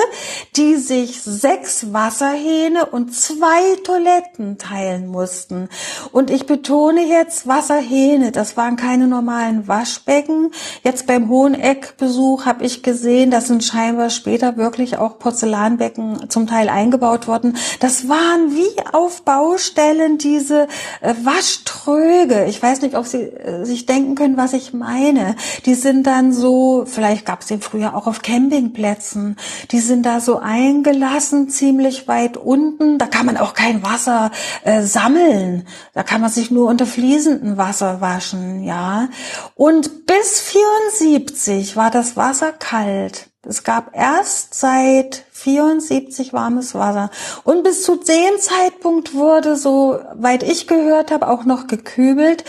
die 0.58 0.76
sich 0.76 1.22
sechs 1.22 1.94
Wasserhähne 1.94 2.88
und 2.88 3.16
zwei 3.16 3.78
Toiletten 3.86 4.58
teilen 4.58 5.08
mussten. 5.08 5.70
Und 6.12 6.30
ich 6.30 6.46
betone 6.46 7.06
jetzt 7.06 7.48
Wasserhähne, 7.48 8.34
das 8.34 8.58
waren 8.58 8.76
keine 8.76 9.08
normalen 9.08 9.66
Waschbecken. 9.66 10.52
Jetzt 10.84 11.08
beim 11.08 11.30
Hoheneck-Besuch 11.30 12.46
habe 12.46 12.66
ich 12.66 12.84
gesehen, 12.84 13.32
das 13.32 13.48
sind 13.48 13.64
scheinbar 13.64 14.10
später 14.10 14.58
wirklich 14.58 14.98
auch 14.98 15.20
Porzellanbecken 15.20 16.30
zum 16.30 16.48
Teil 16.48 16.68
eingebaut 16.68 17.30
worden. 17.30 17.56
Das 17.80 18.10
waren 18.10 18.58
wie 18.58 18.76
auf 18.92 19.22
Baustellen 19.22 20.18
diese 20.18 20.68
äh, 21.00 21.14
Waschtröge. 21.24 22.44
Ich 22.50 22.62
weiß 22.62 22.82
nicht, 22.82 22.96
ob 22.98 23.06
sie 23.06 23.21
sich 23.64 23.86
denken 23.86 24.16
können, 24.16 24.38
was 24.38 24.54
ich 24.54 24.74
meine. 24.74 25.36
Die 25.66 25.76
sind 25.76 26.08
dann 26.08 26.34
so, 26.34 26.86
vielleicht 26.86 27.26
gab 27.26 27.42
es 27.42 27.48
den 27.48 27.62
früher 27.62 27.96
auch 27.96 28.08
auf 28.08 28.22
Campingplätzen, 28.22 29.38
die 29.72 29.80
sind 29.80 30.06
da 30.06 30.20
so 30.20 30.40
eingelassen, 30.40 31.50
ziemlich 31.50 32.08
weit 32.08 32.38
unten. 32.38 32.98
Da 32.98 33.08
kann 33.08 33.26
man 33.26 33.38
auch 33.38 33.54
kein 33.54 33.84
Wasser 33.84 34.32
äh, 34.64 34.82
sammeln. 34.82 35.66
Da 35.94 36.04
kann 36.04 36.22
man 36.22 36.30
sich 36.30 36.52
nur 36.52 36.68
unter 36.68 36.86
fließendem 36.86 37.58
Wasser 37.58 38.02
waschen, 38.02 38.64
ja. 38.64 39.10
Und 39.56 40.06
bis 40.06 40.40
74 40.42 41.76
war 41.76 41.92
das 41.92 42.18
Wasser 42.18 42.52
kalt. 42.52 43.31
Es 43.48 43.64
gab 43.64 43.96
erst 43.96 44.54
seit 44.54 45.26
74 45.32 46.32
warmes 46.32 46.76
Wasser. 46.76 47.10
Und 47.44 47.64
bis 47.64 47.84
zu 47.84 47.96
dem 47.96 48.40
Zeitpunkt 48.40 49.16
wurde, 49.16 49.56
so 49.56 50.00
weit 50.14 50.44
ich 50.44 50.68
gehört 50.68 51.12
habe, 51.12 51.28
auch 51.28 51.44
noch 51.44 51.66
gekübelt, 51.66 52.44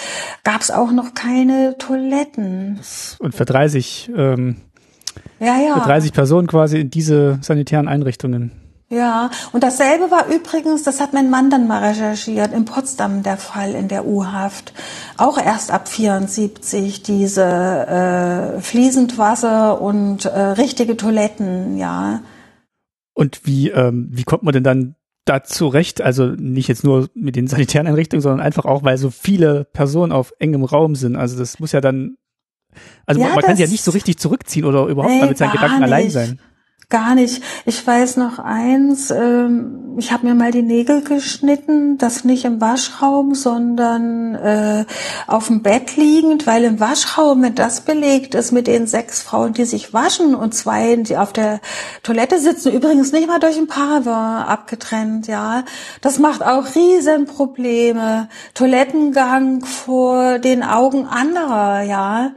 gab 0.44 0.60
es 0.60 0.70
auch 0.70 0.92
noch 0.92 1.14
keine 1.14 1.78
Toiletten. 1.78 2.78
Und 3.18 3.34
für 3.34 3.46
30, 3.46 4.10
ähm, 4.14 4.56
ja, 5.40 5.58
ja. 5.58 5.74
für 5.74 5.80
30 5.80 6.12
Personen 6.12 6.46
quasi 6.46 6.80
in 6.80 6.90
diese 6.90 7.38
sanitären 7.40 7.88
Einrichtungen. 7.88 8.61
Ja, 8.92 9.30
und 9.52 9.62
dasselbe 9.62 10.10
war 10.10 10.26
übrigens, 10.26 10.82
das 10.82 11.00
hat 11.00 11.14
mein 11.14 11.30
Mann 11.30 11.48
dann 11.48 11.66
mal 11.66 11.82
recherchiert, 11.82 12.52
in 12.52 12.66
Potsdam 12.66 13.22
der 13.22 13.38
Fall 13.38 13.74
in 13.74 13.88
der 13.88 14.04
U-Haft. 14.04 14.74
Auch 15.16 15.38
erst 15.38 15.70
ab 15.70 15.88
74 15.88 17.02
diese 17.02 17.42
äh, 17.42 18.60
fließend 18.60 19.16
Wasser 19.16 19.80
und 19.80 20.26
äh, 20.26 20.38
richtige 20.38 20.94
Toiletten, 20.94 21.78
ja. 21.78 22.20
Und 23.14 23.46
wie, 23.46 23.70
ähm, 23.70 24.08
wie 24.12 24.24
kommt 24.24 24.42
man 24.42 24.52
denn 24.52 24.64
dann 24.64 24.94
da 25.24 25.42
zurecht? 25.42 26.02
Also 26.02 26.26
nicht 26.26 26.68
jetzt 26.68 26.84
nur 26.84 27.08
mit 27.14 27.34
den 27.34 27.46
sanitären 27.46 27.86
Einrichtungen, 27.86 28.20
sondern 28.20 28.40
einfach 28.40 28.66
auch, 28.66 28.84
weil 28.84 28.98
so 28.98 29.08
viele 29.08 29.64
Personen 29.64 30.12
auf 30.12 30.34
engem 30.38 30.64
Raum 30.64 30.96
sind. 30.96 31.16
Also 31.16 31.38
das 31.38 31.58
muss 31.60 31.72
ja 31.72 31.80
dann, 31.80 32.18
also 33.06 33.22
ja, 33.22 33.28
man, 33.28 33.36
man 33.36 33.44
kann 33.44 33.56
sich 33.56 33.64
ja 33.64 33.72
nicht 33.72 33.84
so 33.84 33.92
richtig 33.92 34.18
zurückziehen 34.18 34.66
oder 34.66 34.84
überhaupt 34.84 35.14
nee, 35.14 35.20
mal 35.20 35.28
mit 35.30 35.38
seinen 35.38 35.52
Gedanken 35.52 35.76
nicht. 35.76 35.84
allein 35.84 36.10
sein. 36.10 36.40
Gar 36.92 37.14
nicht. 37.14 37.42
Ich 37.64 37.86
weiß 37.86 38.18
noch 38.18 38.38
eins, 38.38 39.10
ähm, 39.10 39.94
ich 39.96 40.12
habe 40.12 40.26
mir 40.26 40.34
mal 40.34 40.50
die 40.50 40.60
Nägel 40.60 41.00
geschnitten, 41.00 41.96
das 41.96 42.24
nicht 42.24 42.44
im 42.44 42.60
Waschraum, 42.60 43.34
sondern 43.34 44.34
äh, 44.34 44.84
auf 45.26 45.46
dem 45.46 45.62
Bett 45.62 45.96
liegend, 45.96 46.46
weil 46.46 46.64
im 46.64 46.80
Waschraum, 46.80 47.40
wenn 47.40 47.54
das 47.54 47.80
belegt 47.80 48.34
ist 48.34 48.52
mit 48.52 48.66
den 48.66 48.86
sechs 48.86 49.22
Frauen, 49.22 49.54
die 49.54 49.64
sich 49.64 49.94
waschen 49.94 50.34
und 50.34 50.52
zwei, 50.52 50.96
die 50.96 51.16
auf 51.16 51.32
der 51.32 51.62
Toilette 52.02 52.38
sitzen, 52.38 52.70
übrigens 52.70 53.10
nicht 53.10 53.26
mal 53.26 53.40
durch 53.40 53.56
ein 53.56 53.68
Paravent 53.68 54.46
abgetrennt, 54.46 55.28
ja. 55.28 55.64
Das 56.02 56.18
macht 56.18 56.44
auch 56.44 56.74
Riesenprobleme. 56.74 58.28
Toilettengang 58.52 59.64
vor 59.64 60.38
den 60.38 60.62
Augen 60.62 61.06
anderer, 61.06 61.80
ja. 61.80 62.32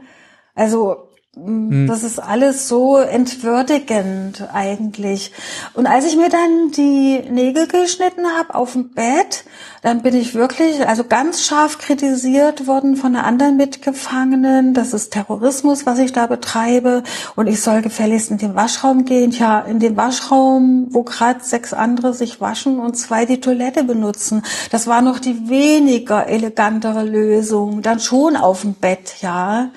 Also. 0.54 1.05
Das 1.38 2.02
ist 2.02 2.18
alles 2.18 2.66
so 2.66 2.96
entwürdigend 2.96 4.48
eigentlich. 4.54 5.32
Und 5.74 5.86
als 5.86 6.06
ich 6.06 6.16
mir 6.16 6.30
dann 6.30 6.70
die 6.74 7.20
Nägel 7.30 7.66
geschnitten 7.66 8.24
habe 8.38 8.54
auf 8.54 8.72
dem 8.72 8.88
Bett, 8.88 9.44
dann 9.82 10.00
bin 10.00 10.16
ich 10.16 10.34
wirklich, 10.34 10.88
also 10.88 11.04
ganz 11.04 11.42
scharf 11.42 11.76
kritisiert 11.76 12.66
worden 12.66 12.96
von 12.96 13.14
einer 13.14 13.26
anderen 13.26 13.58
Mitgefangenen. 13.58 14.72
Das 14.72 14.94
ist 14.94 15.12
Terrorismus, 15.12 15.84
was 15.84 15.98
ich 15.98 16.12
da 16.12 16.26
betreibe. 16.26 17.02
Und 17.34 17.48
ich 17.48 17.60
soll 17.60 17.82
gefälligst 17.82 18.30
in 18.30 18.38
den 18.38 18.54
Waschraum 18.54 19.04
gehen. 19.04 19.30
Ja, 19.30 19.60
in 19.60 19.78
den 19.78 19.94
Waschraum, 19.94 20.86
wo 20.88 21.02
gerade 21.02 21.44
sechs 21.44 21.74
andere 21.74 22.14
sich 22.14 22.40
waschen 22.40 22.80
und 22.80 22.96
zwei 22.96 23.26
die 23.26 23.40
Toilette 23.40 23.84
benutzen. 23.84 24.42
Das 24.70 24.86
war 24.86 25.02
noch 25.02 25.18
die 25.18 25.50
weniger 25.50 26.28
elegantere 26.28 27.04
Lösung. 27.04 27.82
Dann 27.82 28.00
schon 28.00 28.36
auf 28.36 28.62
dem 28.62 28.72
Bett, 28.72 29.16
ja. 29.20 29.68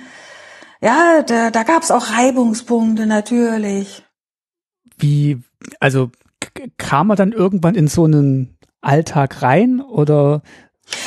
Ja, 0.81 1.22
da, 1.23 1.51
da 1.51 1.64
gab 1.64 1.84
es 1.84 1.91
auch 1.91 2.11
Reibungspunkte 2.11 3.06
natürlich. 3.06 4.06
Wie, 4.97 5.41
also 5.80 6.11
kam 6.77 7.07
man 7.07 7.18
dann 7.18 7.31
irgendwann 7.31 7.76
in 7.76 7.88
so 7.88 8.06
einen 8.06 8.57
Alltag 8.81 9.41
rein 9.41 9.81
oder 9.81 10.41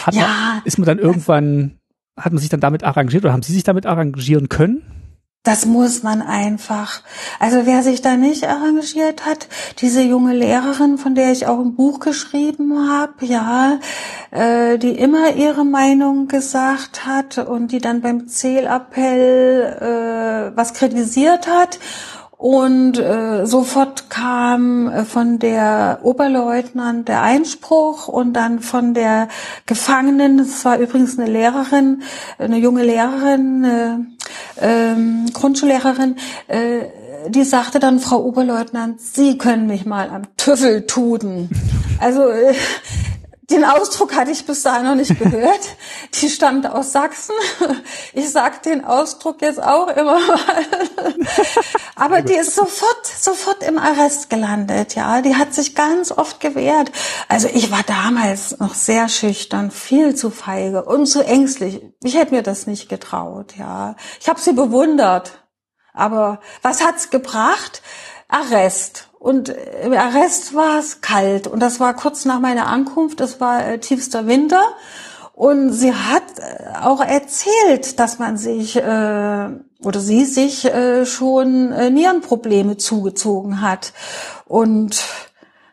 hat 0.05 0.15
ja, 0.15 0.27
man, 0.27 0.63
ist 0.65 0.79
man 0.79 0.87
dann 0.87 0.99
irgendwann, 0.99 1.79
hat 2.19 2.33
man 2.33 2.41
sich 2.41 2.51
dann 2.51 2.61
damit 2.61 2.85
arrangiert 2.85 3.25
oder 3.25 3.33
haben 3.33 3.43
Sie 3.43 3.53
sich 3.53 3.65
damit 3.65 3.87
arrangieren 3.87 4.49
können? 4.49 4.83
Das 5.45 5.67
muss 5.67 6.05
man 6.05 6.23
einfach. 6.23 7.03
Also 7.41 7.67
wer 7.67 7.83
sich 7.83 8.01
da 8.01 8.17
nicht 8.17 8.47
arrangiert 8.47 9.27
hat, 9.27 9.49
diese 9.79 10.01
junge 10.01 10.35
Lehrerin, 10.35 10.99
von 10.99 11.17
der 11.17 11.33
ich 11.33 11.49
auch 11.49 11.59
ein 11.59 11.75
Buch 11.75 11.99
geschrieben 11.99 12.89
habe, 12.89 13.27
ja, 13.27 13.81
äh, 14.31 14.79
die 14.79 14.97
immer 14.97 15.35
ihre 15.35 15.65
Meinung 15.65 16.29
gesagt 16.29 17.07
hat 17.07 17.39
und 17.39 17.73
die 17.73 17.81
dann 17.81 18.03
beim 18.03 18.29
Zählappell 18.29 20.53
äh, 20.53 20.57
was 20.57 20.75
kritisiert 20.75 21.49
hat 21.49 21.81
und 22.43 22.99
äh, 22.99 23.47
sofort 23.47 24.11
kam 24.11 24.89
äh, 24.89 25.05
von 25.05 25.39
der 25.39 26.01
Oberleutnant 26.03 27.07
der 27.07 27.23
Einspruch 27.23 28.09
und 28.09 28.33
dann 28.33 28.59
von 28.59 28.95
der 28.95 29.29
Gefangenen, 29.67 30.39
das 30.39 30.65
war 30.65 30.79
übrigens 30.79 31.17
eine 31.17 31.31
Lehrerin, 31.31 32.03
eine 32.39 32.59
junge 32.59 32.83
Lehrerin, 32.83 33.65
eine, 33.65 34.07
ähm, 34.61 35.27
Grundschullehrerin, 35.33 36.17
äh, 36.49 36.83
die 37.29 37.45
sagte 37.45 37.79
dann, 37.79 38.01
Frau 38.01 38.23
Oberleutnant, 38.23 39.01
Sie 39.01 39.39
können 39.39 39.67
mich 39.67 39.87
mal 39.87 40.11
am 40.11 40.23
Tüffel 40.37 40.87
tuten. 40.87 41.49
Also 42.01 42.29
äh, 42.29 42.55
den 43.53 43.65
Ausdruck 43.65 44.17
hatte 44.17 44.31
ich 44.31 44.45
bis 44.47 44.63
dahin 44.63 44.85
noch 44.85 44.95
nicht 44.95 45.19
gehört. 45.19 45.61
Die 46.21 46.29
stammt 46.29 46.67
aus 46.67 46.93
Sachsen. 46.93 47.35
Ich 48.13 48.31
sag 48.31 48.63
den 48.63 48.85
Ausdruck 48.85 49.43
jetzt 49.43 49.63
auch 49.63 49.89
immer 49.89 50.19
mal. 50.19 50.67
Aber 51.95 52.23
die 52.23 52.35
ist 52.35 52.55
sofort, 52.55 53.07
sofort 53.07 53.63
im 53.63 53.79
Arrest 53.79 54.31
gelandet, 54.31 54.95
ja. 54.95 55.23
Die 55.23 55.37
hat 55.37 55.55
sich 55.55 55.75
ganz 55.75 56.11
oft 56.11 56.41
gewehrt. 56.41 56.91
Also 57.29 57.49
ich 57.53 57.71
war 57.71 57.83
damals 57.87 58.59
noch 58.59 58.75
sehr 58.75 59.09
schüchtern, 59.09 59.71
viel 59.71 60.15
zu 60.15 60.31
feige 60.31 60.85
und 60.85 61.07
zu 61.07 61.25
ängstlich. 61.25 61.83
Ich 62.03 62.17
hätte 62.17 62.35
mir 62.35 62.43
das 62.43 62.67
nicht 62.67 62.89
getraut, 62.89 63.55
ja. 63.59 63.97
Ich 64.21 64.29
habe 64.29 64.41
sie 64.41 64.53
bewundert. 64.53 65.45
Aber 65.93 66.41
was 66.63 66.85
hat's 66.85 67.11
gebracht? 67.11 67.83
Arrest. 68.29 69.12
Und 69.23 69.51
im 69.85 69.93
Arrest 69.93 70.53
war 70.53 70.81
es 70.81 71.01
kalt 71.01 71.47
und 71.47 71.61
das 71.61 71.79
war 71.79 71.95
kurz 71.95 72.25
nach 72.25 72.41
meiner 72.41 72.67
Ankunft, 72.67 73.21
das 73.21 73.41
war 73.41 73.65
äh, 73.65 73.79
tiefster 73.79 74.27
Winter. 74.27 74.61
Und 75.33 75.73
sie 75.73 75.95
hat 75.95 76.25
äh, 76.39 76.77
auch 76.83 77.01
erzählt, 77.01 78.01
dass 78.01 78.19
man 78.19 78.37
sich 78.37 78.75
äh, 78.75 79.49
oder 79.81 80.01
sie 80.01 80.25
sich 80.25 80.65
äh, 80.65 81.07
schon 81.07 81.71
äh, 81.71 81.91
Nierenprobleme 81.91 82.79
zugezogen 82.79 83.61
hat. 83.61 83.93
Und 84.45 85.05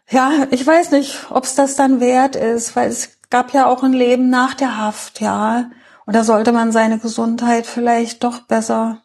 ja, 0.10 0.32
ich 0.52 0.66
weiß 0.66 0.92
nicht, 0.92 1.18
ob 1.32 1.46
es 1.46 1.56
das 1.56 1.76
dann 1.76 2.00
wert 2.00 2.36
ist, 2.36 2.76
weil 2.76 2.90
es 2.90 3.18
gab 3.32 3.52
ja 3.56 3.66
auch 3.66 3.82
ein 3.82 3.94
Leben 3.94 4.30
nach 4.30 4.54
der 4.54 4.78
Haft, 4.78 5.22
ja. 5.22 5.72
Und 6.06 6.16
da 6.16 6.24
sollte 6.24 6.52
man 6.52 6.72
seine 6.72 7.00
Gesundheit 7.00 7.66
vielleicht 7.66 8.24
doch 8.24 8.42
besser 8.42 9.02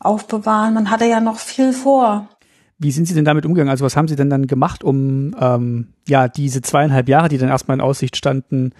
aufbewahren. 0.00 0.72
Man 0.72 0.88
hatte 0.88 1.04
ja 1.04 1.20
noch 1.20 1.38
viel 1.38 1.74
vor. 1.74 2.28
Wie 2.82 2.90
sind 2.90 3.06
Sie 3.06 3.14
denn 3.14 3.24
damit 3.24 3.46
umgegangen? 3.46 3.70
Also 3.70 3.84
was 3.84 3.96
haben 3.96 4.08
Sie 4.08 4.16
denn 4.16 4.30
dann 4.30 4.46
gemacht, 4.46 4.82
um 4.82 5.36
ähm, 5.38 5.88
ja 6.08 6.28
diese 6.28 6.62
zweieinhalb 6.62 7.08
Jahre, 7.08 7.28
die 7.28 7.38
dann 7.38 7.48
erstmal 7.48 7.76
in 7.76 7.80
Aussicht 7.80 8.16
standen, 8.16 8.72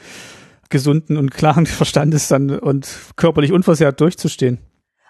gesunden 0.71 1.17
und 1.17 1.31
klaren 1.31 1.67
Verstandes 1.67 2.29
dann 2.29 2.51
und 2.51 2.89
körperlich 3.17 3.53
unversehrt 3.53 4.01
durchzustehen? 4.01 4.59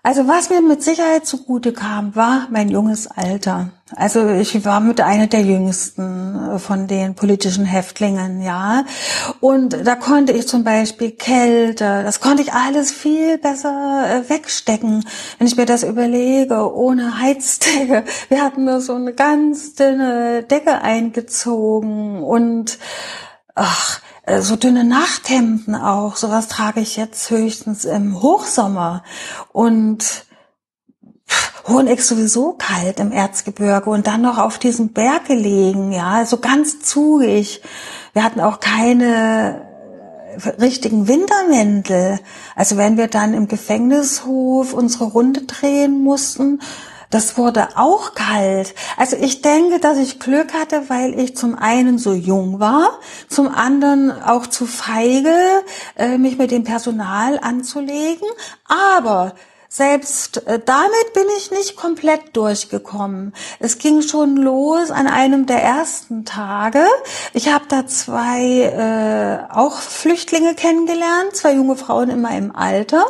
Also 0.04 0.26
was 0.26 0.50
mir 0.50 0.60
mit 0.60 0.82
Sicherheit 0.82 1.26
zugute 1.26 1.72
kam, 1.72 2.16
war 2.16 2.48
mein 2.50 2.68
junges 2.68 3.06
Alter. 3.06 3.70
Also 3.94 4.30
ich 4.30 4.64
war 4.64 4.80
mit 4.80 5.00
einer 5.00 5.28
der 5.28 5.42
jüngsten 5.42 6.54
äh, 6.54 6.58
von 6.58 6.88
den 6.88 7.14
politischen 7.14 7.64
Häftlingen, 7.64 8.42
ja. 8.42 8.84
Und 9.38 9.86
da 9.86 9.94
konnte 9.94 10.32
ich 10.32 10.48
zum 10.48 10.64
Beispiel 10.64 11.12
Kälte, 11.12 12.02
das 12.02 12.18
konnte 12.18 12.42
ich 12.42 12.52
alles 12.52 12.90
viel 12.90 13.38
besser 13.38 14.06
äh, 14.08 14.28
wegstecken, 14.28 15.04
wenn 15.38 15.46
ich 15.46 15.56
mir 15.56 15.66
das 15.66 15.84
überlege, 15.84 16.74
ohne 16.74 17.20
Heizdecke. 17.20 18.02
Wir 18.28 18.42
hatten 18.42 18.64
nur 18.64 18.80
so 18.80 18.94
eine 18.94 19.12
ganz 19.12 19.74
dünne 19.74 20.42
Decke 20.42 20.82
eingezogen 20.82 22.24
und 22.24 22.76
ach, 23.54 24.00
so 24.40 24.57
dünne 24.57 24.85
Nachthemden 24.85 25.74
auch. 25.74 26.16
Sowas 26.16 26.49
trage 26.49 26.81
ich 26.81 26.97
jetzt 26.97 27.31
höchstens 27.31 27.85
im 27.85 28.23
Hochsommer. 28.23 29.03
Und 29.53 30.27
Hoheneck 31.66 32.03
sowieso 32.03 32.53
kalt 32.53 33.01
im 33.01 33.12
Erzgebirge 33.12 33.90
und 33.90 34.07
dann 34.07 34.23
noch 34.23 34.39
auf 34.39 34.59
diesem 34.59 34.93
Berg 34.93 35.27
gelegen, 35.27 35.93
ja, 35.93 36.24
so 36.27 36.39
ganz 36.39 36.81
zugig. 36.81 37.62
Wir 38.12 38.24
hatten 38.24 38.40
auch 38.40 38.61
keine 38.61 39.62
richtigen 40.61 41.09
Wintermäntel. 41.09 42.19
Also 42.57 42.77
wenn 42.77 42.97
wir 42.97 43.09
dann 43.09 43.35
im 43.35 43.49
Gefängnishof 43.49 44.73
unsere 44.73 45.05
Runde 45.05 45.43
drehen 45.43 46.03
mussten, 46.03 46.61
das 47.12 47.36
wurde 47.36 47.68
auch 47.76 48.14
kalt. 48.14 48.74
Also 48.97 49.16
ich 49.16 49.43
denke, 49.43 49.78
dass 49.78 49.98
ich 49.98 50.18
Glück 50.18 50.55
hatte, 50.55 50.89
weil 50.89 51.18
ich 51.20 51.36
zum 51.36 51.55
einen 51.55 51.98
so 51.98 52.14
jung 52.14 52.59
war, 52.59 52.98
zum 53.28 53.48
anderen 53.48 54.10
auch 54.10 54.47
zu 54.47 54.64
feige, 54.66 55.34
äh, 55.97 56.16
mich 56.16 56.39
mit 56.39 56.51
dem 56.51 56.64
Personal 56.64 57.39
anzulegen. 57.39 58.26
Aber 58.66 59.34
selbst 59.73 60.47
äh, 60.47 60.61
damit 60.62 61.15
bin 61.15 61.24
ich 61.39 61.51
nicht 61.51 61.77
komplett 61.77 62.36
durchgekommen. 62.36 63.32
Es 63.59 63.78
ging 63.78 64.03
schon 64.03 64.36
los 64.36 64.90
an 64.90 65.07
einem 65.07 65.47
der 65.47 65.62
ersten 65.62 66.27
Tage. 66.27 66.85
Ich 67.32 67.51
habe 67.51 67.65
da 67.69 67.86
zwei 67.86 68.65
äh, 68.65 69.51
auch 69.51 69.78
Flüchtlinge 69.78 70.55
kennengelernt, 70.55 71.35
zwei 71.35 71.55
junge 71.55 71.77
Frauen 71.77 72.11
immer 72.11 72.36
im 72.36 72.55
Alter. 72.55 73.07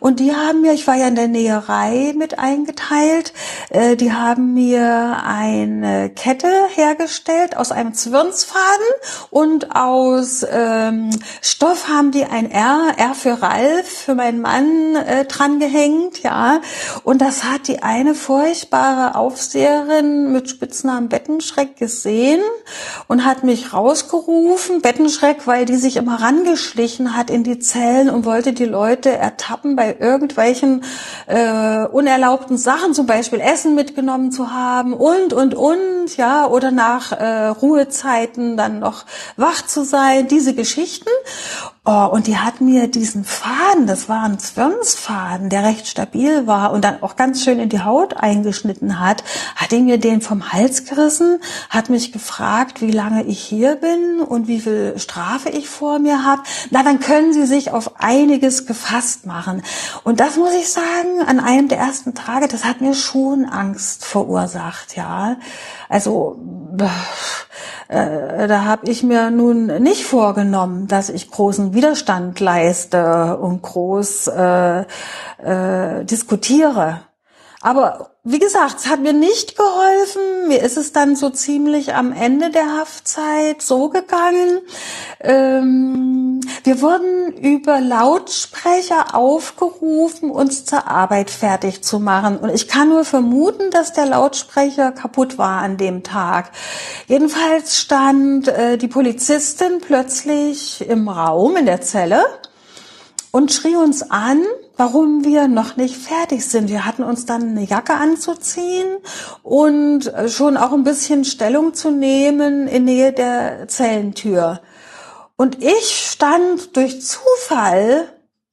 Und 0.00 0.18
die 0.18 0.34
haben 0.34 0.62
mir, 0.62 0.72
ich 0.72 0.86
war 0.86 0.94
ja 0.94 1.08
in 1.08 1.14
der 1.14 1.28
Näherei 1.28 2.14
mit 2.16 2.38
eingeteilt, 2.38 3.34
äh, 3.68 3.94
die 3.96 4.14
haben 4.14 4.54
mir 4.54 5.18
eine 5.22 6.08
Kette 6.08 6.48
hergestellt 6.74 7.54
aus 7.54 7.70
einem 7.70 7.92
Zwirnsfaden 7.92 8.86
und 9.28 9.76
aus 9.76 10.42
ähm, 10.50 11.10
Stoff 11.42 11.86
haben 11.88 12.12
die 12.12 12.24
ein 12.24 12.50
R, 12.50 12.94
R 12.96 13.14
für 13.14 13.42
Ralf, 13.42 13.86
für 13.86 14.14
meinen 14.14 14.40
Mann 14.40 14.96
äh, 14.96 15.26
dran 15.26 15.58
gehängt 15.58 15.97
bringt, 15.98 16.22
ja. 16.22 16.60
Und 17.04 17.20
das 17.20 17.44
hat 17.44 17.68
die 17.68 17.82
eine 17.82 18.14
furchtbare 18.14 19.14
Aufseherin 19.14 20.32
mit 20.32 20.48
Spitznamen 20.48 21.08
Bettenschreck 21.08 21.76
gesehen 21.76 22.40
und 23.06 23.24
hat 23.24 23.44
mich 23.44 23.72
rausgerufen. 23.72 24.80
Bettenschreck, 24.80 25.46
weil 25.46 25.64
die 25.64 25.76
sich 25.76 25.96
immer 25.96 26.20
rangeschlichen 26.20 27.16
hat 27.16 27.30
in 27.30 27.44
die 27.44 27.58
Zellen 27.58 28.10
und 28.10 28.24
wollte 28.24 28.52
die 28.52 28.64
Leute 28.64 29.10
ertappen 29.10 29.76
bei 29.76 29.96
irgendwelchen 29.98 30.84
äh, 31.26 31.86
unerlaubten 31.86 32.58
Sachen, 32.58 32.94
zum 32.94 33.06
Beispiel 33.06 33.40
Essen 33.40 33.74
mitgenommen 33.74 34.32
zu 34.32 34.52
haben 34.52 34.94
und, 34.94 35.32
und, 35.32 35.54
und, 35.54 36.16
ja, 36.16 36.46
oder 36.46 36.70
nach 36.70 37.12
äh, 37.12 37.46
Ruhezeiten 37.46 38.56
dann 38.56 38.78
noch 38.78 39.04
wach 39.36 39.66
zu 39.66 39.84
sein, 39.84 40.28
diese 40.28 40.54
Geschichten. 40.54 41.10
Oh, 41.90 42.06
und 42.12 42.26
die 42.26 42.36
hat 42.36 42.60
mir 42.60 42.86
diesen 42.86 43.24
Faden, 43.24 43.86
das 43.86 44.10
war 44.10 44.24
ein 44.24 44.38
Zwirnsfaden, 44.38 45.48
der 45.48 45.64
recht 45.64 45.86
stabil 45.86 46.46
war 46.46 46.72
und 46.72 46.84
dann 46.84 47.02
auch 47.02 47.16
ganz 47.16 47.42
schön 47.42 47.58
in 47.58 47.70
die 47.70 47.80
Haut 47.80 48.14
eingeschnitten 48.14 49.00
hat, 49.00 49.24
hat 49.56 49.70
die 49.70 49.80
mir 49.80 49.96
den 49.96 50.20
vom 50.20 50.52
Hals 50.52 50.84
gerissen, 50.84 51.40
hat 51.70 51.88
mich 51.88 52.12
gefragt, 52.12 52.82
wie 52.82 52.90
lange 52.90 53.24
ich 53.24 53.40
hier 53.40 53.76
bin 53.76 54.20
und 54.20 54.48
wie 54.48 54.60
viel 54.60 54.98
Strafe 54.98 55.48
ich 55.48 55.66
vor 55.70 55.98
mir 55.98 56.26
habe. 56.26 56.42
Na, 56.68 56.82
dann 56.82 57.00
können 57.00 57.32
Sie 57.32 57.46
sich 57.46 57.70
auf 57.70 57.98
einiges 57.98 58.66
gefasst 58.66 59.24
machen. 59.24 59.62
Und 60.04 60.20
das 60.20 60.36
muss 60.36 60.52
ich 60.52 60.70
sagen, 60.70 61.22
an 61.26 61.40
einem 61.40 61.68
der 61.68 61.78
ersten 61.78 62.12
Tage, 62.12 62.48
das 62.48 62.66
hat 62.66 62.82
mir 62.82 62.92
schon 62.92 63.46
Angst 63.46 64.04
verursacht, 64.04 64.94
ja. 64.94 65.36
Also 65.88 66.38
äh, 67.88 68.48
da 68.48 68.64
habe 68.64 68.90
ich 68.90 69.02
mir 69.02 69.30
nun 69.30 69.66
nicht 69.82 70.04
vorgenommen, 70.04 70.88
dass 70.88 71.08
ich 71.08 71.30
großen 71.30 71.74
Widerstand 71.74 72.38
leiste 72.40 73.36
und 73.38 73.62
groß 73.62 74.28
äh, 74.28 74.80
äh, 74.80 76.04
diskutiere. 76.04 77.07
Aber 77.60 78.10
wie 78.22 78.38
gesagt, 78.38 78.76
es 78.78 78.86
hat 78.86 79.00
mir 79.00 79.12
nicht 79.12 79.56
geholfen. 79.56 80.46
Mir 80.46 80.62
ist 80.62 80.76
es 80.76 80.92
dann 80.92 81.16
so 81.16 81.28
ziemlich 81.30 81.94
am 81.94 82.12
Ende 82.12 82.50
der 82.50 82.78
Haftzeit 82.78 83.62
so 83.62 83.88
gegangen. 83.88 84.60
Ähm, 85.20 86.40
wir 86.62 86.80
wurden 86.80 87.32
über 87.32 87.80
Lautsprecher 87.80 89.16
aufgerufen, 89.16 90.30
uns 90.30 90.66
zur 90.66 90.86
Arbeit 90.86 91.30
fertig 91.30 91.82
zu 91.82 91.98
machen. 91.98 92.38
Und 92.38 92.50
ich 92.50 92.68
kann 92.68 92.90
nur 92.90 93.04
vermuten, 93.04 93.72
dass 93.72 93.92
der 93.92 94.06
Lautsprecher 94.06 94.92
kaputt 94.92 95.36
war 95.36 95.60
an 95.60 95.78
dem 95.78 96.04
Tag. 96.04 96.52
Jedenfalls 97.08 97.76
stand 97.76 98.46
äh, 98.46 98.78
die 98.78 98.88
Polizistin 98.88 99.80
plötzlich 99.80 100.88
im 100.88 101.08
Raum 101.08 101.56
in 101.56 101.66
der 101.66 101.80
Zelle 101.80 102.24
und 103.32 103.52
schrie 103.52 103.74
uns 103.74 104.10
an, 104.10 104.44
warum 104.78 105.24
wir 105.24 105.48
noch 105.48 105.76
nicht 105.76 105.96
fertig 105.96 106.46
sind. 106.46 106.70
Wir 106.70 106.86
hatten 106.86 107.02
uns 107.02 107.26
dann 107.26 107.42
eine 107.42 107.64
Jacke 107.64 107.94
anzuziehen 107.94 108.86
und 109.42 110.06
äh, 110.06 110.28
schon 110.30 110.56
auch 110.56 110.72
ein 110.72 110.84
bisschen 110.84 111.26
Stellung 111.26 111.74
zu 111.74 111.90
nehmen 111.90 112.68
in 112.68 112.84
Nähe 112.84 113.12
der 113.12 113.68
Zellentür. 113.68 114.62
Und 115.36 115.62
ich 115.62 116.10
stand 116.10 116.76
durch 116.76 117.02
Zufall 117.02 118.08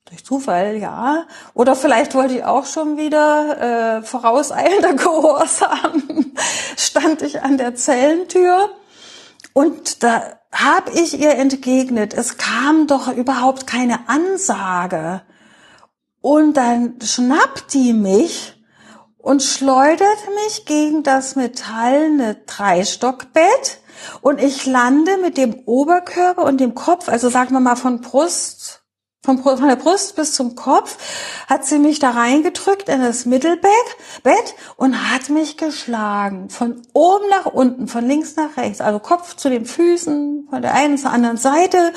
Durch 0.10 0.24
Zufall, 0.24 0.78
ja. 0.78 1.26
Oder 1.56 1.76
vielleicht 1.76 2.14
wollte 2.14 2.36
ich 2.36 2.44
auch 2.44 2.66
schon 2.66 2.98
wieder 2.98 3.98
äh, 3.98 4.02
vorauseilender 4.04 4.94
Gehorsam. 5.04 6.34
Stand 6.78 7.22
ich 7.22 7.42
an 7.42 7.58
der 7.58 7.76
Zellentür 7.76 8.70
und 9.54 10.04
da 10.04 10.22
habe 10.52 10.92
ich 10.92 11.20
ihr 11.20 11.36
entgegnet, 11.36 12.14
es 12.14 12.38
kam 12.38 12.88
doch 12.88 13.12
überhaupt 13.12 13.68
keine 13.68 14.08
Ansage. 14.08 15.22
Und 16.26 16.58
dann 16.58 16.96
schnappt 17.04 17.76
die 17.76 17.94
mich 17.94 18.60
und 19.20 19.44
schleudert 19.44 20.18
mich 20.44 20.66
gegen 20.66 21.04
das 21.04 21.36
metallene 21.36 22.38
Dreistockbett 22.48 23.78
und 24.22 24.42
ich 24.42 24.66
lande 24.66 25.18
mit 25.18 25.38
dem 25.38 25.54
Oberkörper 25.68 26.44
und 26.44 26.60
dem 26.60 26.74
Kopf, 26.74 27.10
also 27.10 27.30
sagen 27.30 27.54
wir 27.54 27.60
mal 27.60 27.76
von 27.76 28.02
Brust, 28.02 28.82
von, 29.24 29.38
von 29.38 29.68
der 29.68 29.76
Brust 29.76 30.16
bis 30.16 30.34
zum 30.34 30.56
Kopf, 30.56 30.98
hat 31.46 31.64
sie 31.64 31.78
mich 31.78 32.00
da 32.00 32.10
reingedrückt 32.10 32.90
in 32.90 33.02
das 33.02 33.28
Mittelbett 33.28 33.70
Bett 34.24 34.56
und 34.78 35.12
hat 35.12 35.30
mich 35.30 35.58
geschlagen. 35.58 36.50
Von 36.50 36.82
oben 36.94 37.30
nach 37.30 37.46
unten, 37.46 37.88
von 37.88 38.04
links 38.04 38.36
nach 38.36 38.58
rechts, 38.58 38.82
also 38.82 38.98
Kopf 38.98 39.36
zu 39.36 39.52
den 39.52 39.68
Füßen, 39.68 40.48
von 40.50 40.64
der 40.64 40.74
einen 40.74 40.98
zur 40.98 41.12
anderen 41.12 41.38
Seite. 41.38 41.94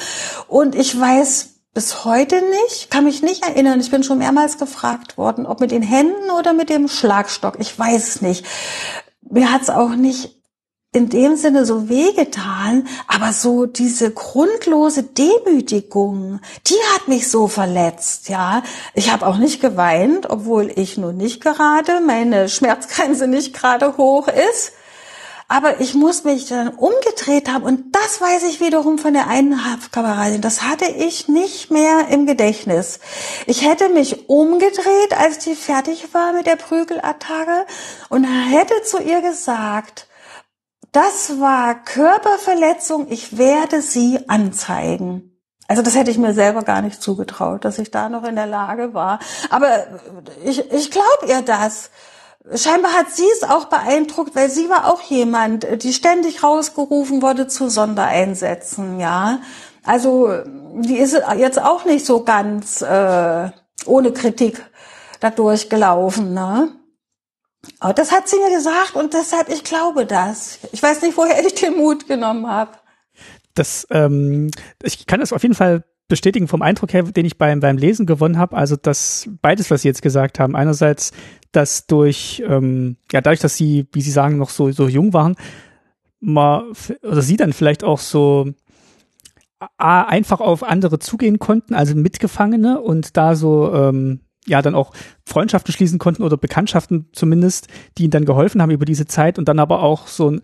Und 0.49 0.75
ich 0.75 1.01
weiß 1.01 1.58
bis 1.79 2.05
heute 2.05 2.43
nicht, 2.43 2.91
kann 2.91 3.05
mich 3.05 3.23
nicht 3.23 3.47
erinnern. 3.47 3.79
Ich 3.79 3.93
bin 3.93 4.03
schon 4.03 4.19
mehrmals 4.19 4.59
gefragt 4.59 5.17
worden, 5.17 5.47
ob 5.47 5.61
mit 5.61 5.71
den 5.71 5.85
Händen 5.85 6.29
oder 6.37 6.53
mit 6.53 6.71
dem 6.71 6.89
Schlagstock. 6.89 7.55
Ich 7.61 7.79
weiß 7.79 8.09
es 8.09 8.21
nicht. 8.21 8.45
Mir 9.31 9.53
hat 9.53 9.63
es 9.63 9.71
auch 9.71 9.91
nicht 9.91 10.43
in 10.93 11.09
dem 11.09 11.37
Sinne 11.37 11.65
so 11.65 11.89
wehgetan, 11.89 12.89
aber 13.07 13.33
so 13.33 13.65
diese 13.65 14.11
grundlose 14.11 15.05
Demütigung, 15.05 16.41
die 16.67 16.81
hat 16.97 17.07
mich 17.07 17.31
so 17.31 17.47
verletzt, 17.47 18.29
ja. 18.29 18.65
Ich 18.95 19.13
habe 19.13 19.25
auch 19.25 19.37
nicht 19.37 19.61
geweint, 19.61 20.29
obwohl 20.29 20.73
ich 20.75 20.99
nun 20.99 21.17
nicht 21.17 21.41
gerade, 21.41 22.01
meine 22.01 22.49
Schmerzgrenze 22.49 23.29
nicht 23.29 23.55
gerade 23.55 23.97
hoch 23.97 24.27
ist. 24.27 24.73
Aber 25.51 25.81
ich 25.81 25.95
muss 25.95 26.25
mich 26.25 26.47
dann 26.47 26.69
umgedreht 26.69 27.49
haben 27.49 27.65
und 27.65 27.97
das 27.97 28.21
weiß 28.21 28.45
ich 28.45 28.61
wiederum 28.61 28.99
von 28.99 29.15
der 29.15 29.29
einen 29.29 29.59
Kameradin. 29.91 30.43
Das 30.43 30.63
hatte 30.63 30.85
ich 30.85 31.27
nicht 31.27 31.71
mehr 31.71 32.09
im 32.11 32.27
Gedächtnis. 32.27 33.01
Ich 33.47 33.67
hätte 33.67 33.89
mich 33.89 34.29
umgedreht, 34.29 35.19
als 35.19 35.39
die 35.39 35.55
fertig 35.55 36.13
war 36.13 36.35
mit 36.35 36.47
der 36.47 36.57
Prügelattacke 36.57 37.65
und 38.11 38.25
hätte 38.25 38.83
zu 38.85 39.01
ihr 39.01 39.23
gesagt, 39.23 40.07
das 40.93 41.41
war 41.41 41.83
Körperverletzung, 41.83 43.07
ich 43.11 43.39
werde 43.39 43.81
sie 43.81 44.29
anzeigen. 44.29 45.39
Also 45.67 45.83
das 45.83 45.95
hätte 45.97 46.11
ich 46.11 46.19
mir 46.19 46.33
selber 46.33 46.63
gar 46.63 46.83
nicht 46.83 47.03
zugetraut, 47.03 47.65
dass 47.65 47.79
ich 47.79 47.91
da 47.91 48.09
noch 48.09 48.25
in 48.25 48.37
der 48.37 48.47
Lage 48.47 48.95
war. 48.95 49.19
Aber 49.51 49.87
ich, 50.45 50.71
ich 50.73 50.91
glaube 50.91 51.27
ihr 51.27 51.43
das 51.43 51.91
scheinbar 52.55 52.93
hat 52.93 53.11
sie 53.11 53.27
es 53.35 53.49
auch 53.49 53.67
beeindruckt, 53.67 54.35
weil 54.35 54.51
sie 54.51 54.69
war 54.69 54.93
auch 54.93 55.03
jemand, 55.03 55.67
die 55.83 55.93
ständig 55.93 56.43
rausgerufen 56.43 57.23
wurde 57.23 57.47
zu 57.47 57.69
Sondereinsätzen, 57.69 58.99
ja. 59.01 59.41
Also 59.85 60.33
die 60.81 60.99
ist 60.99 61.17
jetzt 61.37 61.61
auch 61.61 61.85
nicht 61.85 62.05
so 62.05 62.23
ganz 62.25 62.83
äh, 62.83 63.51
ohne 63.87 64.13
Kritik 64.13 64.65
dadurch 65.21 65.69
gelaufen, 65.69 66.35
ne? 66.35 66.75
Aber 67.81 67.93
das 67.93 68.13
hat 68.13 68.29
sie 68.29 68.37
mir 68.37 68.55
gesagt 68.55 68.95
und 68.95 69.15
deshalb, 69.15 69.49
ich 69.49 69.65
glaube 69.65 70.07
das. 70.07 70.61
Ich 70.73 70.83
weiß 70.83 71.03
nicht, 71.03 71.17
woher 71.17 71.41
ich 71.47 71.55
den 71.55 71.77
Mut 71.77 72.07
genommen 72.07 72.47
habe. 72.47 72.73
Das, 73.55 73.87
ähm, 73.91 74.51
ich 74.83 75.07
kann 75.07 75.21
das 75.21 75.33
auf 75.33 75.43
jeden 75.43 75.55
Fall 75.55 75.85
bestätigen 76.09 76.49
vom 76.49 76.63
Eindruck 76.63 76.93
her, 76.93 77.03
den 77.03 77.27
ich 77.27 77.37
beim, 77.37 77.61
beim 77.61 77.77
Lesen 77.77 78.07
gewonnen 78.07 78.39
habe. 78.39 78.57
Also 78.57 78.77
dass 78.77 79.29
beides, 79.43 79.71
was 79.71 79.83
Sie 79.83 79.89
jetzt 79.89 80.03
gesagt 80.03 80.39
haben. 80.39 80.57
Einerseits, 80.57 81.13
dass 81.53 81.87
durch, 81.87 82.43
ähm, 82.47 82.97
ja, 83.13 83.21
dadurch, 83.21 83.41
dass 83.41 83.57
Sie, 83.57 83.87
wie 83.93 84.03
Sie 84.03 84.11
sagen, 84.11 84.39
noch 84.39 84.51
so, 84.51 84.71
so 84.71 84.89
jung 84.89 85.13
waren, 85.13 85.37
mal, 86.21 86.65
oder 87.03 87.23
Sie 87.23 87.37
dann 87.37 87.53
vielleicht 87.53 87.85
auch 87.85 87.99
so 87.99 88.53
A, 89.77 90.03
einfach 90.03 90.41
auf 90.41 90.63
andere 90.63 90.99
zugehen 90.99 91.39
konnten, 91.39 91.75
also 91.75 91.95
Mitgefangene 91.95 92.81
und 92.81 93.17
da 93.17 93.35
so, 93.35 93.73
ähm, 93.75 94.21
ja, 94.47 94.63
dann 94.63 94.75
auch 94.75 94.93
Freundschaften 95.27 95.73
schließen 95.73 95.99
konnten 95.99 96.23
oder 96.23 96.37
Bekanntschaften 96.37 97.09
zumindest, 97.13 97.69
die 97.97 98.05
ihnen 98.05 98.13
dann 98.13 98.25
geholfen 98.25 98.63
haben 98.63 98.71
über 98.71 98.85
diese 98.85 99.07
Zeit 99.07 99.39
und 99.39 99.49
dann 99.49 99.59
aber 99.59 99.83
auch 99.83 100.07
so 100.07 100.39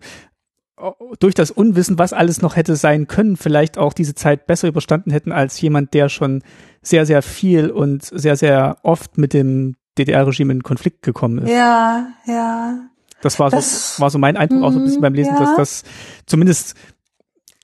durch 1.19 1.33
das 1.33 1.51
Unwissen, 1.51 1.97
was 1.97 2.13
alles 2.13 2.41
noch 2.41 2.55
hätte 2.55 2.75
sein 2.75 3.07
können, 3.07 3.37
vielleicht 3.37 3.77
auch 3.77 3.93
diese 3.93 4.13
Zeit 4.13 4.45
besser 4.45 4.67
überstanden 4.67 5.11
hätten 5.11 5.31
als 5.31 5.59
jemand, 5.61 5.93
der 5.93 6.09
schon 6.09 6.43
sehr, 6.81 7.05
sehr 7.05 7.21
viel 7.21 7.69
und 7.69 8.03
sehr, 8.03 8.35
sehr 8.35 8.77
oft 8.83 9.17
mit 9.17 9.33
dem 9.33 9.75
DDR-Regime 9.97 10.53
in 10.53 10.63
Konflikt 10.63 11.01
gekommen 11.01 11.39
ist. 11.39 11.49
Ja, 11.49 12.07
ja. 12.25 12.79
Das 13.21 13.39
war 13.39 13.49
das, 13.49 13.95
so, 13.95 14.01
war 14.01 14.09
so 14.09 14.19
mein 14.19 14.37
Eindruck 14.37 14.63
auch 14.63 14.71
so 14.71 14.79
ein 14.79 14.85
bisschen 14.85 15.01
beim 15.01 15.13
Lesen, 15.13 15.33
ja. 15.33 15.39
dass 15.39 15.55
das 15.55 15.83
zumindest 16.25 16.75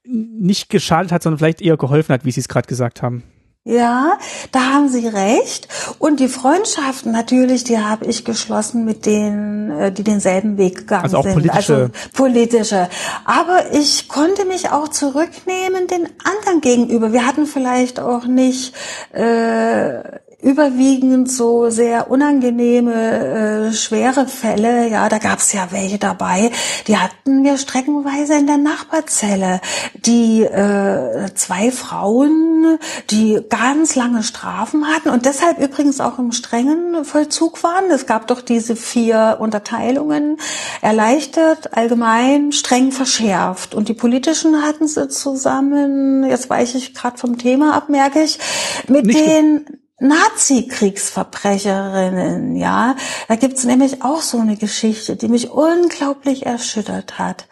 nicht 0.03 0.69
geschadet 0.69 1.11
hat, 1.11 1.23
sondern 1.23 1.39
vielleicht 1.39 1.61
eher 1.61 1.77
geholfen 1.77 2.13
hat, 2.13 2.25
wie 2.25 2.31
Sie 2.31 2.39
es 2.39 2.47
gerade 2.47 2.67
gesagt 2.67 3.01
haben. 3.01 3.23
Ja, 3.63 4.17
da 4.51 4.73
haben 4.73 4.89
Sie 4.89 5.07
recht. 5.07 5.67
Und 5.99 6.19
die 6.19 6.29
Freundschaften 6.29 7.11
natürlich, 7.11 7.63
die 7.63 7.77
habe 7.77 8.05
ich 8.05 8.25
geschlossen 8.25 8.85
mit 8.85 9.05
denen, 9.05 9.69
äh, 9.69 9.91
die 9.91 10.03
denselben 10.03 10.57
Weg 10.57 10.77
gegangen 10.79 11.03
also 11.03 11.17
auch 11.17 11.23
sind. 11.23 11.33
Politische. 11.33 11.75
Also 11.75 11.91
politische. 12.13 12.89
Aber 13.25 13.71
ich 13.71 14.07
konnte 14.07 14.45
mich 14.45 14.71
auch 14.71 14.87
zurücknehmen 14.87 15.85
den 15.85 16.09
anderen 16.23 16.61
gegenüber. 16.61 17.13
Wir 17.13 17.27
hatten 17.27 17.45
vielleicht 17.45 17.99
auch 17.99 18.25
nicht 18.25 18.73
äh, 19.13 20.01
überwiegend 20.41 21.31
so 21.31 21.69
sehr 21.69 22.09
unangenehme, 22.09 23.69
äh, 23.69 23.73
schwere 23.73 24.27
Fälle. 24.27 24.87
Ja, 24.87 25.07
da 25.09 25.19
gab 25.19 25.39
es 25.39 25.53
ja 25.53 25.67
welche 25.71 25.97
dabei. 25.97 26.51
Die 26.87 26.97
hatten 26.97 27.43
wir 27.43 27.57
streckenweise 27.57 28.35
in 28.35 28.47
der 28.47 28.57
Nachbarzelle. 28.57 29.61
Die 29.93 30.43
äh, 30.43 31.33
zwei 31.35 31.71
Frauen, 31.71 32.79
die 33.09 33.39
ganz 33.49 33.95
lange 33.95 34.23
Strafen 34.23 34.87
hatten 34.87 35.09
und 35.09 35.25
deshalb 35.25 35.59
übrigens 35.59 36.01
auch 36.01 36.17
im 36.17 36.31
strengen 36.31 37.05
Vollzug 37.05 37.63
waren. 37.63 37.91
Es 37.91 38.05
gab 38.05 38.27
doch 38.27 38.41
diese 38.41 38.75
vier 38.75 39.37
Unterteilungen. 39.39 40.37
Erleichtert, 40.81 41.77
allgemein, 41.77 42.51
streng 42.51 42.91
verschärft. 42.91 43.75
Und 43.75 43.89
die 43.89 43.93
politischen 43.93 44.63
hatten 44.63 44.87
sie 44.87 45.07
zusammen, 45.07 46.23
jetzt 46.23 46.49
weiche 46.49 46.77
ich 46.77 46.93
gerade 46.93 47.17
vom 47.17 47.37
Thema 47.37 47.75
ab, 47.75 47.89
merke 47.89 48.21
ich, 48.21 48.39
mit 48.87 49.05
Nicht 49.05 49.19
den 49.19 49.65
Nazi-Kriegsverbrecherinnen, 50.01 52.55
ja. 52.55 52.95
Da 53.27 53.35
gibt's 53.35 53.65
nämlich 53.65 54.03
auch 54.03 54.21
so 54.21 54.39
eine 54.39 54.57
Geschichte, 54.57 55.15
die 55.15 55.27
mich 55.27 55.51
unglaublich 55.51 56.47
erschüttert 56.47 57.19
hat. 57.19 57.45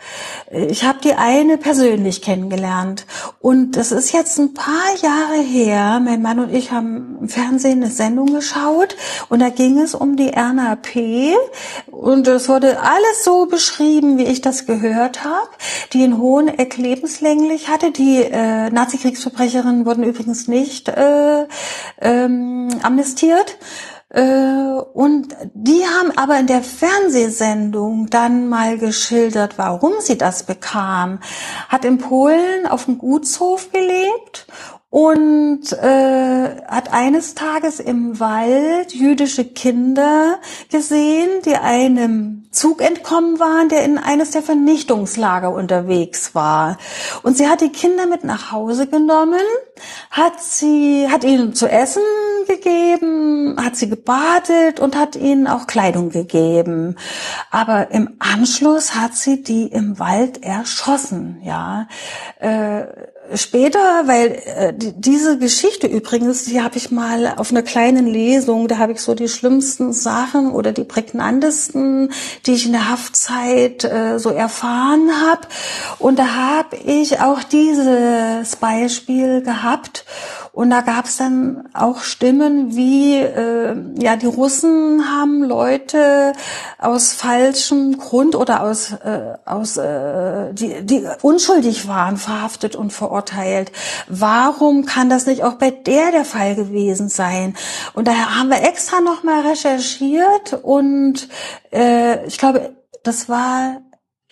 Ich 0.51 0.83
habe 0.83 0.97
die 1.03 1.13
eine 1.13 1.59
persönlich 1.59 2.23
kennengelernt 2.23 3.05
und 3.39 3.77
das 3.77 3.91
ist 3.91 4.13
jetzt 4.13 4.39
ein 4.39 4.55
paar 4.55 4.95
Jahre 5.03 5.43
her. 5.43 6.01
Mein 6.03 6.23
Mann 6.23 6.39
und 6.39 6.51
ich 6.51 6.71
haben 6.71 7.19
im 7.21 7.29
Fernsehen 7.29 7.83
eine 7.83 7.91
Sendung 7.91 8.33
geschaut 8.33 8.97
und 9.29 9.37
da 9.39 9.49
ging 9.49 9.77
es 9.77 9.93
um 9.93 10.17
die 10.17 10.29
RNAP 10.29 10.95
und 11.91 12.27
es 12.27 12.49
wurde 12.49 12.79
alles 12.79 13.23
so 13.23 13.45
beschrieben, 13.45 14.17
wie 14.17 14.25
ich 14.25 14.41
das 14.41 14.65
gehört 14.65 15.23
habe, 15.23 15.49
die 15.93 16.03
in 16.03 16.17
Hoheneck 16.17 16.77
lebenslänglich 16.77 17.69
hatte. 17.69 17.91
Die 17.91 18.23
äh, 18.23 18.71
Nazi-Kriegsverbrecherinnen 18.71 19.85
wurden 19.85 20.03
übrigens 20.03 20.47
nicht 20.47 20.89
äh, 20.89 21.45
ähm, 22.01 22.38
ähm, 22.39 22.79
amnestiert. 22.83 23.57
Äh, 24.09 24.21
und 24.93 25.35
die 25.53 25.83
haben 25.85 26.17
aber 26.17 26.39
in 26.39 26.47
der 26.47 26.63
Fernsehsendung 26.63 28.09
dann 28.09 28.49
mal 28.49 28.77
geschildert, 28.77 29.57
warum 29.57 29.93
sie 29.99 30.17
das 30.17 30.43
bekam. 30.43 31.19
Hat 31.67 31.85
in 31.85 31.99
Polen 31.99 32.65
auf 32.67 32.85
dem 32.85 32.97
Gutshof 32.97 33.71
gelebt 33.71 34.47
und 34.91 35.71
äh, 35.71 36.61
hat 36.67 36.91
eines 36.91 37.35
Tages 37.35 37.79
im 37.79 38.19
Wald 38.19 38.93
jüdische 38.93 39.45
Kinder 39.45 40.39
gesehen, 40.71 41.29
die 41.45 41.55
einem 41.55 42.47
Zug 42.49 42.81
entkommen 42.81 43.39
waren, 43.39 43.69
der 43.69 43.83
in 43.83 43.99
eines 43.99 44.31
der 44.31 44.41
Vernichtungslager 44.41 45.51
unterwegs 45.53 46.33
war. 46.33 46.79
Und 47.21 47.37
sie 47.37 47.47
hat 47.47 47.61
die 47.61 47.71
Kinder 47.71 48.07
mit 48.07 48.23
nach 48.23 48.51
Hause 48.51 48.87
genommen, 48.87 49.39
hat 50.09 50.41
sie, 50.41 51.07
hat 51.07 51.23
ihnen 51.23 51.53
zu 51.53 51.67
essen 51.67 52.01
gegeben, 52.47 53.63
hat 53.63 53.75
sie 53.75 53.89
gebadet 53.89 54.79
und 54.79 54.97
hat 54.97 55.15
ihnen 55.15 55.45
auch 55.45 55.67
Kleidung 55.67 56.09
gegeben. 56.09 56.95
Aber 57.51 57.91
im 57.91 58.15
Anschluss 58.17 58.95
hat 58.95 59.13
sie 59.13 59.43
die 59.43 59.67
im 59.67 59.99
Wald 59.99 60.41
erschossen, 60.41 61.39
ja. 61.43 61.87
Äh, 62.39 62.87
später, 63.35 63.79
weil 64.05 64.41
äh, 64.45 64.73
diese 64.79 65.37
Geschichte 65.37 65.87
übrigens, 65.87 66.45
die 66.45 66.61
habe 66.61 66.77
ich 66.77 66.91
mal 66.91 67.33
auf 67.37 67.51
einer 67.51 67.63
kleinen 67.63 68.07
Lesung, 68.07 68.67
da 68.67 68.77
habe 68.77 68.93
ich 68.93 69.01
so 69.01 69.13
die 69.13 69.27
schlimmsten 69.27 69.93
Sachen 69.93 70.51
oder 70.51 70.71
die 70.71 70.83
prägnantesten, 70.83 72.11
die 72.45 72.53
ich 72.53 72.65
in 72.65 72.71
der 72.71 72.89
Haftzeit 72.89 73.83
äh, 73.83 74.19
so 74.19 74.29
erfahren 74.29 75.11
habe. 75.21 75.47
Und 75.99 76.19
da 76.19 76.35
habe 76.35 76.77
ich 76.77 77.19
auch 77.19 77.43
dieses 77.43 78.55
Beispiel 78.55 79.41
gehabt. 79.41 80.05
Und 80.59 80.71
da 80.71 80.81
gab 80.81 81.05
es 81.05 81.15
dann 81.15 81.69
auch 81.73 82.01
Stimmen 82.01 82.75
wie, 82.75 83.15
äh, 83.15 83.77
ja, 83.97 84.17
die 84.17 84.25
Russen 84.25 85.09
haben 85.09 85.41
Leute 85.41 86.33
aus 86.77 87.13
falschem 87.13 87.97
Grund 87.97 88.35
oder 88.35 88.63
aus, 88.63 88.91
äh, 88.91 89.37
aus 89.45 89.77
äh, 89.77 90.53
die, 90.53 90.85
die 90.85 91.07
unschuldig 91.21 91.87
waren, 91.87 92.17
verhaftet 92.17 92.75
und 92.75 92.91
verurteilt. 92.91 93.71
Warum 94.09 94.83
kann 94.83 95.09
das 95.09 95.27
nicht 95.27 95.45
auch 95.45 95.53
bei 95.53 95.71
der 95.71 96.11
der 96.11 96.25
Fall 96.25 96.55
gewesen 96.55 97.07
sein? 97.07 97.55
Und 97.93 98.09
daher 98.09 98.37
haben 98.37 98.49
wir 98.49 98.61
extra 98.61 98.99
nochmal 98.99 99.47
recherchiert 99.47 100.59
und 100.61 101.29
äh, 101.71 102.27
ich 102.27 102.37
glaube, 102.37 102.75
das 103.03 103.29
war 103.29 103.79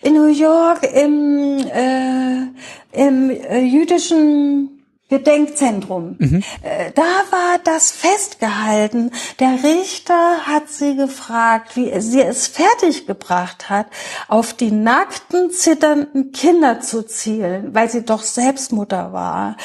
in 0.02 0.12
New 0.12 0.26
York 0.26 0.82
im, 0.94 1.56
äh, 1.72 2.48
im 2.92 3.30
äh, 3.30 3.60
jüdischen 3.60 4.77
Gedenkzentrum. 5.08 6.16
Mhm. 6.18 6.42
Äh, 6.62 6.92
da 6.94 7.02
war 7.30 7.58
das 7.64 7.90
festgehalten. 7.90 9.10
Der 9.40 9.62
Richter 9.64 10.46
hat 10.46 10.68
sie 10.68 10.96
gefragt, 10.96 11.76
wie 11.76 11.98
sie 12.00 12.20
es 12.20 12.46
fertiggebracht 12.46 13.70
hat, 13.70 13.86
auf 14.28 14.52
die 14.52 14.70
nackten, 14.70 15.50
zitternden 15.50 16.32
Kinder 16.32 16.80
zu 16.80 17.06
zielen, 17.06 17.74
weil 17.74 17.88
sie 17.90 18.04
doch 18.04 18.22
selbst 18.22 18.72
Mutter 18.72 19.12
war. 19.12 19.56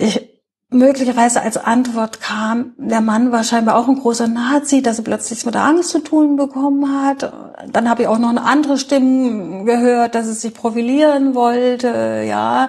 Ich, 0.00 0.35
möglicherweise 0.78 1.42
als 1.42 1.56
Antwort 1.56 2.20
kam, 2.20 2.74
der 2.78 3.00
Mann 3.00 3.32
war 3.32 3.44
scheinbar 3.44 3.76
auch 3.76 3.88
ein 3.88 3.98
großer 3.98 4.28
Nazi, 4.28 4.82
dass 4.82 4.98
er 4.98 5.04
plötzlich 5.04 5.44
mit 5.44 5.56
Angst 5.56 5.90
zu 5.90 6.00
tun 6.00 6.36
bekommen 6.36 7.02
hat. 7.02 7.32
Dann 7.72 7.88
habe 7.88 8.02
ich 8.02 8.08
auch 8.08 8.18
noch 8.18 8.30
eine 8.30 8.42
andere 8.42 8.78
Stimme 8.78 9.64
gehört, 9.64 10.14
dass 10.14 10.26
es 10.26 10.42
sich 10.42 10.54
profilieren 10.54 11.34
wollte, 11.34 12.24
ja, 12.26 12.68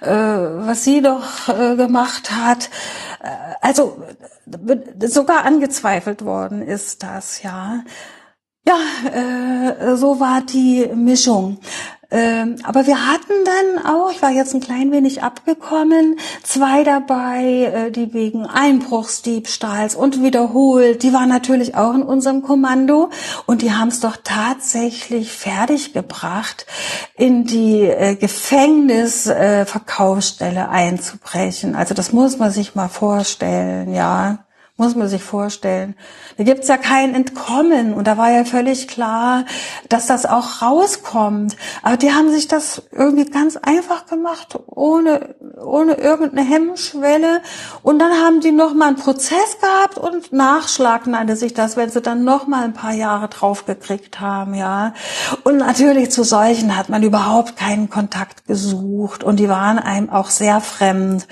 äh, 0.00 0.10
was 0.10 0.84
sie 0.84 1.00
doch 1.02 1.48
äh, 1.48 1.76
gemacht 1.76 2.30
hat. 2.32 2.70
Äh, 3.22 3.28
also 3.60 4.02
sogar 5.00 5.44
angezweifelt 5.44 6.24
worden 6.24 6.62
ist 6.62 7.02
das, 7.02 7.42
ja. 7.42 7.80
Ja, 8.66 8.78
äh, 9.12 9.96
so 9.96 10.18
war 10.18 10.42
die 10.42 10.88
Mischung. 10.94 11.58
Ähm, 12.10 12.56
aber 12.62 12.86
wir 12.86 13.06
hatten 13.06 13.32
dann 13.44 13.84
auch, 13.84 14.10
ich 14.12 14.22
war 14.22 14.30
jetzt 14.30 14.54
ein 14.54 14.60
klein 14.60 14.92
wenig 14.92 15.24
abgekommen, 15.24 16.20
zwei 16.44 16.84
dabei, 16.84 17.64
äh, 17.64 17.90
die 17.90 18.14
wegen 18.14 18.46
Einbruchsdiebstahls 18.46 19.96
und 19.96 20.22
wiederholt, 20.22 21.02
die 21.02 21.12
waren 21.12 21.28
natürlich 21.28 21.74
auch 21.74 21.94
in 21.94 22.04
unserem 22.04 22.42
Kommando 22.42 23.10
und 23.46 23.62
die 23.62 23.72
haben 23.72 23.88
es 23.88 23.98
doch 23.98 24.16
tatsächlich 24.22 25.32
fertiggebracht, 25.32 26.66
in 27.16 27.44
die 27.44 27.82
äh, 27.82 28.14
Gefängnisverkaufsstelle 28.14 30.60
äh, 30.60 30.68
einzubrechen. 30.68 31.74
Also 31.74 31.92
das 31.92 32.12
muss 32.12 32.38
man 32.38 32.52
sich 32.52 32.76
mal 32.76 32.88
vorstellen, 32.88 33.92
ja 33.92 34.45
muss 34.78 34.94
man 34.94 35.08
sich 35.08 35.22
vorstellen. 35.22 35.94
Da 36.36 36.44
gibt's 36.44 36.68
ja 36.68 36.76
kein 36.76 37.14
Entkommen 37.14 37.94
und 37.94 38.06
da 38.06 38.18
war 38.18 38.30
ja 38.30 38.44
völlig 38.44 38.88
klar, 38.88 39.46
dass 39.88 40.06
das 40.06 40.26
auch 40.26 40.60
rauskommt. 40.60 41.56
Aber 41.82 41.96
die 41.96 42.12
haben 42.12 42.30
sich 42.30 42.46
das 42.46 42.82
irgendwie 42.92 43.24
ganz 43.24 43.56
einfach 43.56 44.04
gemacht, 44.04 44.58
ohne, 44.66 45.34
ohne 45.58 45.94
irgendeine 45.94 46.46
Hemmschwelle. 46.46 47.40
Und 47.82 47.98
dann 47.98 48.12
haben 48.12 48.40
die 48.40 48.52
nochmal 48.52 48.88
einen 48.88 48.98
Prozess 48.98 49.58
gehabt 49.60 49.96
und 49.96 50.34
Nachschlag 50.34 51.06
nannte 51.06 51.36
sich 51.36 51.54
das, 51.54 51.78
wenn 51.78 51.88
sie 51.88 52.02
dann 52.02 52.24
nochmal 52.24 52.64
ein 52.64 52.74
paar 52.74 52.92
Jahre 52.92 53.28
draufgekriegt 53.28 54.20
haben, 54.20 54.52
ja. 54.52 54.92
Und 55.44 55.56
natürlich 55.56 56.10
zu 56.10 56.22
solchen 56.22 56.76
hat 56.76 56.90
man 56.90 57.02
überhaupt 57.02 57.56
keinen 57.56 57.88
Kontakt 57.88 58.46
gesucht 58.46 59.24
und 59.24 59.40
die 59.40 59.48
waren 59.48 59.78
einem 59.78 60.10
auch 60.10 60.28
sehr 60.28 60.60
fremd. 60.60 61.26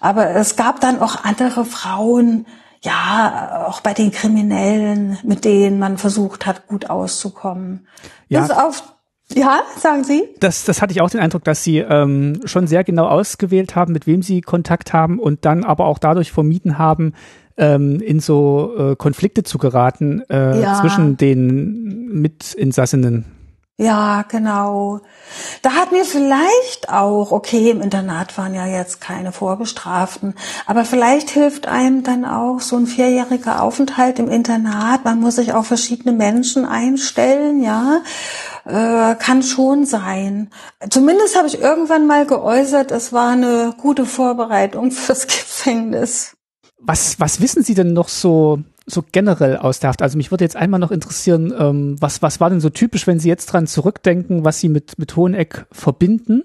Aber 0.00 0.30
es 0.30 0.56
gab 0.56 0.80
dann 0.80 1.00
auch 1.00 1.24
andere 1.24 1.64
Frauen, 1.64 2.46
ja, 2.82 3.66
auch 3.68 3.80
bei 3.80 3.92
den 3.92 4.10
Kriminellen, 4.10 5.18
mit 5.22 5.44
denen 5.44 5.78
man 5.78 5.98
versucht 5.98 6.46
hat, 6.46 6.66
gut 6.66 6.88
auszukommen. 6.88 7.86
Ja. 8.28 8.40
Bis 8.40 8.50
auf 8.50 8.82
ja, 9.32 9.60
sagen 9.76 10.02
Sie? 10.02 10.28
Das, 10.40 10.64
das 10.64 10.82
hatte 10.82 10.92
ich 10.92 11.00
auch 11.00 11.10
den 11.10 11.20
Eindruck, 11.20 11.44
dass 11.44 11.62
Sie 11.62 11.78
ähm, 11.78 12.40
schon 12.46 12.66
sehr 12.66 12.82
genau 12.82 13.06
ausgewählt 13.06 13.76
haben, 13.76 13.92
mit 13.92 14.08
wem 14.08 14.22
Sie 14.22 14.40
Kontakt 14.40 14.92
haben 14.92 15.20
und 15.20 15.44
dann 15.44 15.62
aber 15.62 15.86
auch 15.86 15.98
dadurch 15.98 16.32
vermieden 16.32 16.78
haben, 16.78 17.12
ähm, 17.56 18.00
in 18.00 18.18
so 18.18 18.74
äh, 18.76 18.96
Konflikte 18.96 19.44
zu 19.44 19.58
geraten 19.58 20.22
äh, 20.28 20.60
ja. 20.60 20.80
zwischen 20.80 21.16
den 21.16 22.20
Mitinsassinnen. 22.20 23.39
Ja, 23.80 24.26
genau. 24.28 25.00
Da 25.62 25.72
hat 25.72 25.90
mir 25.90 26.04
vielleicht 26.04 26.90
auch, 26.90 27.32
okay, 27.32 27.70
im 27.70 27.80
Internat 27.80 28.36
waren 28.36 28.52
ja 28.52 28.66
jetzt 28.66 29.00
keine 29.00 29.32
Vorbestraften, 29.32 30.34
aber 30.66 30.84
vielleicht 30.84 31.30
hilft 31.30 31.66
einem 31.66 32.02
dann 32.02 32.26
auch 32.26 32.60
so 32.60 32.76
ein 32.76 32.86
vierjähriger 32.86 33.62
Aufenthalt 33.62 34.18
im 34.18 34.28
Internat. 34.28 35.06
Man 35.06 35.18
muss 35.18 35.36
sich 35.36 35.54
auf 35.54 35.66
verschiedene 35.66 36.12
Menschen 36.12 36.66
einstellen, 36.66 37.62
ja. 37.62 38.02
Äh, 38.66 39.14
kann 39.14 39.42
schon 39.42 39.86
sein. 39.86 40.50
Zumindest 40.90 41.38
habe 41.38 41.48
ich 41.48 41.58
irgendwann 41.62 42.06
mal 42.06 42.26
geäußert, 42.26 42.90
es 42.90 43.14
war 43.14 43.30
eine 43.30 43.72
gute 43.78 44.04
Vorbereitung 44.04 44.90
fürs 44.90 45.26
Gefängnis. 45.26 46.36
Was, 46.78 47.18
was 47.18 47.40
wissen 47.40 47.62
Sie 47.62 47.74
denn 47.74 47.94
noch 47.94 48.10
so 48.10 48.58
so 48.86 49.04
generell 49.12 49.56
aus 49.56 49.80
der 49.80 49.88
Haft? 49.88 50.02
Also 50.02 50.16
mich 50.16 50.30
würde 50.30 50.44
jetzt 50.44 50.56
einmal 50.56 50.80
noch 50.80 50.90
interessieren, 50.90 51.52
ähm, 51.56 51.96
was, 52.00 52.22
was 52.22 52.40
war 52.40 52.50
denn 52.50 52.60
so 52.60 52.70
typisch, 52.70 53.06
wenn 53.06 53.20
Sie 53.20 53.28
jetzt 53.28 53.46
dran 53.46 53.66
zurückdenken, 53.66 54.44
was 54.44 54.60
Sie 54.60 54.68
mit, 54.68 54.98
mit 54.98 55.16
Hoheneck 55.16 55.66
verbinden? 55.72 56.42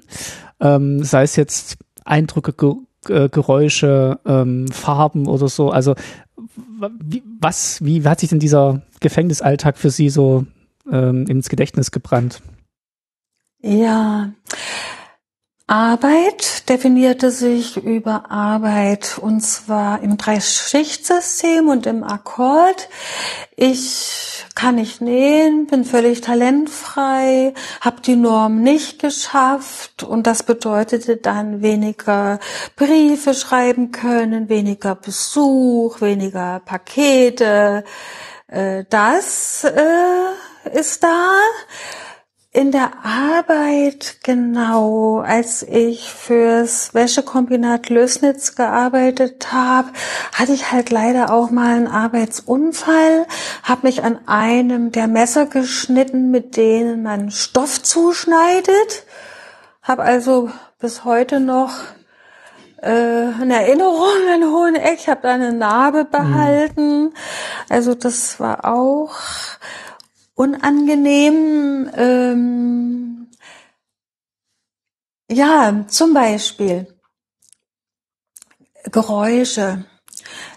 Ähm, 0.59 1.03
sei 1.03 1.23
es 1.23 1.35
jetzt 1.35 1.77
Eindrücke, 2.03 2.53
Ge 2.53 2.75
Geräusche, 3.29 4.19
ähm, 4.25 4.67
Farben 4.69 5.27
oder 5.27 5.47
so. 5.47 5.69
Also 5.69 5.93
wie, 6.99 7.21
was, 7.39 7.83
wie 7.85 8.03
hat 8.03 8.19
sich 8.19 8.29
denn 8.29 8.39
dieser 8.39 8.81
Gefängnisalltag 8.99 9.77
für 9.77 9.91
Sie 9.91 10.09
so 10.09 10.47
ähm, 10.91 11.27
ins 11.27 11.49
Gedächtnis 11.49 11.91
gebrannt? 11.91 12.41
Ja, 13.61 14.31
Arbeit 15.67 16.69
definierte 16.69 17.31
sich 17.31 17.75
über 17.77 18.29
Arbeit 18.29 19.17
und 19.19 19.41
zwar 19.41 19.99
im 20.03 20.15
Dreischichtsystem 20.15 21.69
und 21.69 21.87
im 21.87 22.03
Akkord. 22.03 22.87
Ich 23.55 24.45
kann 24.53 24.75
nicht 24.75 25.01
nähen, 25.01 25.65
bin 25.65 25.83
völlig 25.83 26.21
talentfrei, 26.21 27.55
habe 27.81 27.99
die 28.01 28.15
Norm 28.15 28.61
nicht 28.61 28.99
geschafft 28.99 30.03
und 30.03 30.27
das 30.27 30.43
bedeutete 30.43 31.17
dann 31.17 31.63
weniger 31.63 32.39
Briefe 32.75 33.33
schreiben 33.33 33.91
können, 33.91 34.49
weniger 34.49 34.93
Besuch, 34.93 35.99
weniger 35.99 36.61
Pakete. 36.63 37.83
Äh, 38.47 38.85
das 38.87 39.63
äh, 39.63 40.79
ist 40.79 41.03
da 41.03 41.39
in 42.55 42.71
der 42.71 42.91
Arbeit, 43.03 44.19
genau, 44.23 45.19
als 45.19 45.61
ich 45.61 46.09
fürs 46.09 46.93
Wäschekombinat 46.93 47.89
Lösnitz 47.89 48.55
gearbeitet 48.55 49.51
habe, 49.51 49.89
hatte 50.31 50.53
ich 50.53 50.71
halt 50.71 50.89
leider 50.89 51.33
auch 51.33 51.51
mal 51.51 51.75
einen 51.75 51.87
Arbeitsunfall, 51.87 53.25
habe 53.61 53.87
mich 53.87 54.05
an 54.05 54.25
einem 54.25 54.93
der 54.93 55.07
Messer 55.07 55.47
geschnitten, 55.47 56.31
mit 56.31 56.55
denen 56.55 57.03
man 57.03 57.29
Stoff 57.29 57.83
zuschneidet, 57.83 59.03
habe 59.81 60.03
also 60.03 60.49
bis 60.79 61.03
heute 61.03 61.41
noch 61.41 61.73
äh, 62.81 62.87
eine 62.87 63.55
Erinnerung 63.55 64.29
an 64.33 64.43
Hoheneck, 64.45 64.97
ich 64.97 65.09
habe 65.09 65.23
da 65.23 65.33
eine 65.33 65.51
Narbe 65.51 66.05
behalten, 66.05 67.03
mhm. 67.03 67.13
also 67.67 67.95
das 67.95 68.39
war 68.39 68.63
auch 68.63 69.13
unangenehm. 70.35 71.89
Ähm, 71.95 73.27
ja, 75.31 75.85
zum 75.87 76.13
Beispiel 76.13 76.87
Geräusche. 78.91 79.85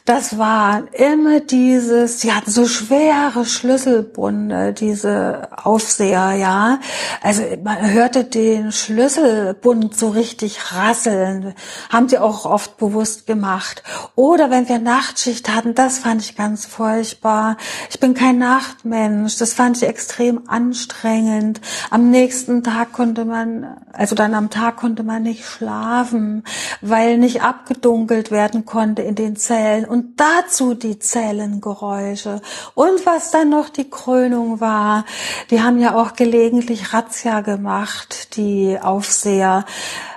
Das 0.09 0.39
war 0.39 0.85
immer 0.95 1.41
dieses, 1.41 2.23
sie 2.23 2.33
hatten 2.33 2.51
so 2.51 2.67
schwere 2.67 3.45
Schlüsselbunde, 3.45 4.73
diese 4.73 5.49
Aufseher, 5.55 6.33
ja. 6.33 6.81
Also 7.21 7.43
man 7.63 7.91
hörte 7.91 8.25
den 8.25 8.73
Schlüsselbund 8.73 9.95
so 9.95 10.09
richtig 10.09 10.73
rasseln, 10.73 11.53
haben 11.91 12.09
sie 12.09 12.17
auch 12.17 12.47
oft 12.47 12.79
bewusst 12.79 13.27
gemacht. 13.27 13.83
Oder 14.15 14.51
wenn 14.51 14.67
wir 14.71 14.79
Nachtschicht 14.79 15.55
hatten, 15.55 15.75
das 15.75 15.99
fand 15.99 16.23
ich 16.23 16.37
ganz 16.37 16.65
furchtbar. 16.65 17.59
Ich 17.91 18.01
bin 18.01 18.15
kein 18.15 18.39
Nachtmensch, 18.39 19.37
das 19.37 19.53
fand 19.53 19.77
ich 19.77 19.87
extrem 19.87 20.49
anstrengend. 20.49 21.61
Am 21.91 22.09
nächsten 22.09 22.63
Tag 22.65 22.95
konnte 22.95 23.27
man, 23.27 23.77
also 23.93 24.15
dann 24.15 24.33
am 24.33 24.49
Tag 24.49 24.77
konnte 24.77 25.03
man 25.03 25.25
nicht 25.25 25.45
schlafen, 25.45 26.45
weil 26.81 27.19
nicht 27.19 27.43
abgedunkelt 27.43 28.31
werden 28.31 28.65
konnte 28.65 29.03
in 29.03 29.15
den 29.15 29.37
Zellen. 29.37 29.85
Und 29.85 29.98
und 29.99 30.15
dazu 30.17 30.75
die 30.75 31.01
Zellengeräusche. 31.01 32.41
Und 32.75 33.05
was 33.05 33.33
dann 33.33 33.51
noch 33.51 33.69
die 33.69 33.91
Krönung 33.91 34.61
war, 34.61 35.05
die 35.51 35.61
haben 35.61 35.81
ja 35.81 35.97
auch 35.97 36.13
gelegentlich 36.15 36.93
Razzia 36.93 37.41
gemacht, 37.41 38.37
die 38.37 38.79
Aufseher 38.81 39.65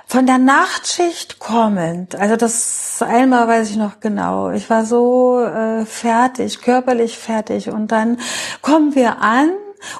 von 0.06 0.26
der 0.26 0.38
Nachtschicht 0.38 1.40
kommend, 1.40 2.14
also 2.14 2.36
das 2.36 3.00
einmal 3.02 3.48
weiß 3.48 3.70
ich 3.70 3.76
noch 3.76 3.98
genau, 3.98 4.50
ich 4.50 4.68
war 4.70 4.84
so 4.84 5.40
äh, 5.40 5.84
fertig, 5.84 6.60
körperlich 6.60 7.18
fertig. 7.18 7.70
Und 7.70 7.90
dann 7.90 8.18
kommen 8.60 8.94
wir 8.94 9.20
an 9.20 9.50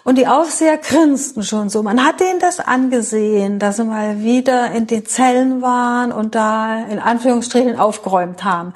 und 0.05 0.19
die 0.19 0.27
Aufseher 0.27 0.79
grinsten 0.79 1.43
schon 1.43 1.69
so. 1.69 1.83
Man 1.83 2.05
hat 2.05 2.21
denen 2.21 2.41
das 2.41 2.61
angesehen, 2.61 3.59
dass 3.59 3.77
sie 3.77 3.85
mal 3.85 4.21
wieder 4.21 4.73
in 4.73 4.87
den 4.87 5.07
Zellen 5.07 5.63
waren 5.63 6.13
und 6.13 6.35
da 6.35 6.85
in 6.85 6.99
Anführungsstrichen 6.99 7.79
aufgeräumt 7.79 8.45
haben. 8.45 8.75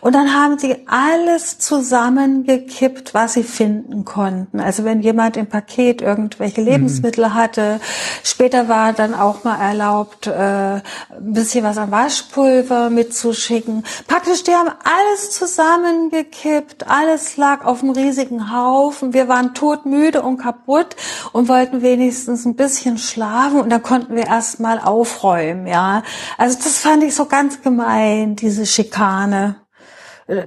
Und 0.00 0.14
dann 0.14 0.34
haben 0.34 0.58
sie 0.58 0.86
alles 0.86 1.58
zusammengekippt, 1.58 3.14
was 3.14 3.34
sie 3.34 3.42
finden 3.42 4.04
konnten. 4.04 4.60
Also 4.60 4.84
wenn 4.84 5.00
jemand 5.00 5.36
im 5.36 5.46
Paket 5.46 6.02
irgendwelche 6.02 6.60
mhm. 6.60 6.68
Lebensmittel 6.68 7.26
mhm. 7.26 7.34
hatte, 7.34 7.80
später 8.22 8.68
war 8.68 8.92
dann 8.92 9.14
auch 9.14 9.44
mal 9.44 9.60
erlaubt, 9.60 10.26
äh, 10.26 10.32
ein 10.76 10.82
bisschen 11.18 11.64
was 11.64 11.78
an 11.78 11.90
Waschpulver 11.90 12.90
mitzuschicken. 12.90 13.84
Praktisch, 14.06 14.42
die 14.44 14.52
haben 14.52 14.70
alles 14.84 15.30
zusammengekippt, 15.30 16.88
alles 16.88 17.36
lag 17.36 17.64
auf 17.64 17.82
einem 17.82 17.92
riesigen 17.92 18.52
Haufen. 18.52 19.12
Wir 19.12 19.28
waren 19.28 19.54
todmüde 19.54 20.22
und 20.22 20.38
kaputt 20.46 20.94
und 21.32 21.48
wollten 21.48 21.82
wenigstens 21.82 22.44
ein 22.44 22.54
bisschen 22.54 22.98
schlafen 22.98 23.60
und 23.60 23.70
dann 23.70 23.82
konnten 23.82 24.14
wir 24.14 24.26
erst 24.26 24.60
mal 24.60 24.78
aufräumen, 24.78 25.66
ja. 25.66 26.02
Also 26.38 26.56
das 26.56 26.78
fand 26.78 27.02
ich 27.02 27.14
so 27.14 27.26
ganz 27.26 27.62
gemein, 27.62 28.36
diese 28.36 28.64
Schikane. 28.64 29.56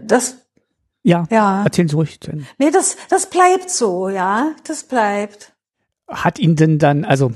Das 0.03 0.37
ja, 1.03 1.25
ja. 1.29 1.63
erzählen 1.63 1.87
Sie 1.87 1.95
ruhig. 1.95 2.19
Denn. 2.19 2.45
Nee, 2.57 2.71
das, 2.71 2.97
das 3.09 3.29
bleibt 3.29 3.69
so, 3.69 4.09
ja, 4.09 4.51
das 4.65 4.83
bleibt. 4.83 5.53
Hat 6.07 6.39
ihn 6.39 6.55
denn 6.55 6.79
dann, 6.79 7.05
also 7.05 7.31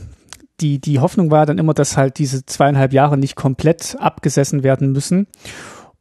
die, 0.59 0.79
die 0.79 0.99
Hoffnung 0.99 1.31
war 1.31 1.45
dann 1.45 1.57
immer, 1.57 1.73
dass 1.73 1.97
halt 1.97 2.17
diese 2.17 2.45
zweieinhalb 2.45 2.93
Jahre 2.93 3.17
nicht 3.17 3.35
komplett 3.35 3.97
abgesessen 3.99 4.63
werden 4.63 4.91
müssen 4.91 5.27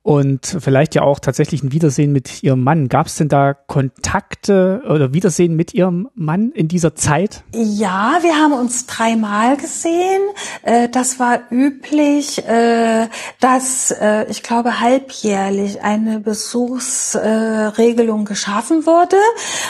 und 0.02 0.56
vielleicht 0.60 0.94
ja 0.94 1.02
auch 1.02 1.20
tatsächlich 1.20 1.62
ein 1.62 1.72
Wiedersehen 1.72 2.12
mit 2.12 2.42
ihrem 2.42 2.64
Mann. 2.64 2.88
Gab 2.88 3.06
es 3.06 3.16
denn 3.16 3.28
da 3.28 3.54
Kontakte 3.54 4.82
oder 4.88 5.14
Wiedersehen 5.14 5.54
mit 5.54 5.74
ihrem 5.74 6.08
Mann 6.14 6.50
in 6.50 6.68
dieser 6.68 6.94
Zeit? 6.94 7.44
Ja, 7.54 8.18
wir 8.22 8.34
haben 8.34 8.52
uns 8.52 8.86
dreimal 8.86 9.56
gesehen. 9.56 10.22
Äh, 10.62 10.88
das 10.88 11.20
war 11.20 11.40
üblich, 11.50 12.44
äh, 12.46 13.08
dass 13.40 13.92
äh, 13.92 14.26
ich 14.28 14.42
glaube 14.42 14.80
halbjährlich 14.80 15.82
eine 15.82 16.18
Besuchsregelung 16.18 18.24
geschaffen 18.24 18.86
wurde. 18.86 19.16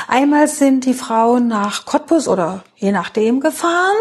Einmal 0.09 0.48
sind 0.48 0.86
die 0.86 0.94
Frauen 0.94 1.48
nach 1.48 1.84
Cottbus 1.84 2.26
oder 2.26 2.64
je 2.82 2.92
nachdem 2.92 3.40
gefahren. 3.40 3.96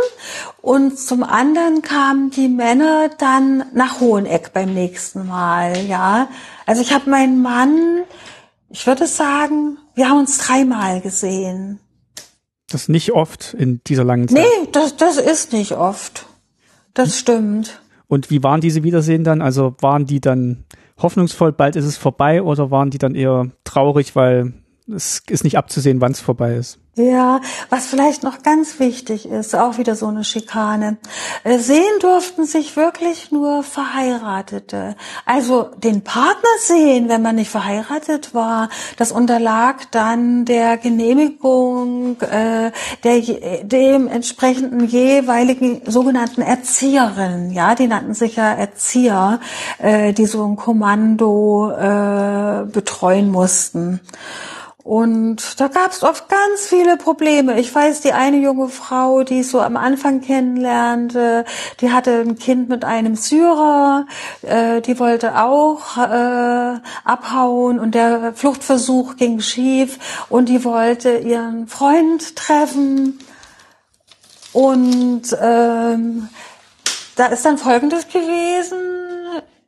Und 0.62 1.00
zum 1.00 1.24
anderen 1.24 1.82
kamen 1.84 2.32
die 2.32 2.50
Männer 2.50 3.10
dann 3.18 3.64
nach 3.74 4.00
Hoheneck 4.02 4.54
beim 4.54 4.74
nächsten 4.74 5.28
Mal, 5.28 5.86
ja. 5.86 6.28
Also 6.66 6.82
ich 6.82 6.92
habe 6.92 7.10
meinen 7.10 7.42
Mann, 7.42 8.04
ich 8.70 8.88
würde 8.88 9.06
sagen, 9.06 9.78
wir 9.94 10.10
haben 10.10 10.20
uns 10.20 10.40
dreimal 10.40 11.00
gesehen. 11.00 11.80
Das 12.70 12.84
ist 12.84 12.90
nicht 12.90 13.12
oft 13.12 13.54
in 13.54 13.82
dieser 13.86 14.04
langen 14.04 14.28
Zeit. 14.28 14.40
Nee, 14.40 14.68
das, 14.72 14.98
das 14.98 15.18
ist 15.18 15.54
nicht 15.54 15.74
oft. 15.74 16.26
Das 16.94 17.18
stimmt. 17.18 17.82
Und 18.08 18.30
wie 18.30 18.44
waren 18.44 18.62
diese 18.62 18.84
Wiedersehen 18.84 19.24
dann? 19.24 19.42
Also 19.42 19.76
waren 19.80 20.06
die 20.06 20.20
dann 20.20 20.66
hoffnungsvoll, 20.98 21.52
bald 21.52 21.76
ist 21.76 21.86
es 21.86 21.98
vorbei, 21.98 22.42
oder 22.42 22.72
waren 22.72 22.90
die 22.90 22.98
dann 22.98 23.16
eher 23.16 23.52
traurig, 23.64 24.16
weil 24.16 24.54
es 24.88 25.22
ist 25.30 25.44
nicht 25.44 25.58
abzusehen, 25.58 26.02
wann 26.02 26.12
es 26.12 26.20
vorbei 26.20 26.56
ist? 26.56 26.80
Ja, 26.98 27.40
was 27.70 27.86
vielleicht 27.86 28.22
noch 28.24 28.44
ganz 28.44 28.78
wichtig 28.82 29.26
ist, 29.26 29.56
auch 29.56 29.78
wieder 29.78 29.96
so 29.96 30.08
eine 30.08 30.26
Schikane. 30.26 30.98
Äh, 31.46 31.58
sehen 31.58 32.00
durften 32.02 32.44
sich 32.46 32.76
wirklich 32.76 33.32
nur 33.32 33.64
Verheiratete. 33.64 34.98
Also 35.26 35.70
den 35.78 36.02
Partner 36.02 36.50
sehen, 36.60 37.08
wenn 37.08 37.22
man 37.22 37.36
nicht 37.36 37.50
verheiratet 37.50 38.34
war, 38.34 38.68
das 38.98 39.14
unterlag 39.14 39.90
dann 39.92 40.44
der 40.44 40.76
Genehmigung 40.76 42.20
äh, 42.24 42.72
der 43.06 43.22
dem 43.64 44.10
entsprechenden 44.10 44.86
jeweiligen 44.86 45.90
sogenannten 45.90 46.42
Erzieherin. 46.42 47.52
Ja, 47.52 47.74
die 47.74 47.88
nannten 47.88 48.16
sich 48.16 48.36
ja 48.36 48.52
Erzieher, 48.54 49.40
äh, 49.78 50.12
die 50.12 50.26
so 50.26 50.46
ein 50.46 50.58
Kommando 50.58 51.72
äh, 51.72 52.66
betreuen 52.66 53.32
mussten. 53.32 54.02
Und 54.84 55.60
da 55.60 55.68
gab 55.68 55.92
es 55.92 56.04
oft 56.04 56.28
ganz 56.28 56.68
viele 56.68 56.98
Probleme. 56.98 57.60
Ich 57.60 57.74
weiß, 57.74 58.02
die 58.02 58.14
eine 58.14 58.38
junge 58.38 58.68
Frau, 58.70 59.24
die 59.24 59.42
ich 59.42 59.50
so 59.50 59.62
am 59.62 59.78
Anfang 59.78 60.22
kennenlernte, 60.22 61.46
die 61.82 61.92
hatte 61.92 62.22
ein 62.22 62.38
Kind 62.38 62.68
mit 62.70 62.84
einem 62.84 63.16
Syrer, 63.16 64.08
äh, 64.42 64.82
die 64.82 64.98
wollte 64.98 65.40
auch 65.40 65.98
äh, 65.98 66.80
abhauen 67.04 67.80
und 67.80 67.94
der 67.94 68.34
Fluchtversuch 68.34 69.18
ging 69.18 69.40
schief 69.40 70.26
und 70.30 70.50
die 70.50 70.64
wollte 70.64 71.18
ihren 71.18 71.68
Freund 71.68 72.36
treffen. 72.36 73.20
Und 74.52 75.24
ähm, 75.40 76.28
da 77.16 77.26
ist 77.28 77.46
dann 77.46 77.60
Folgendes 77.60 78.08
gewesen 78.08 79.11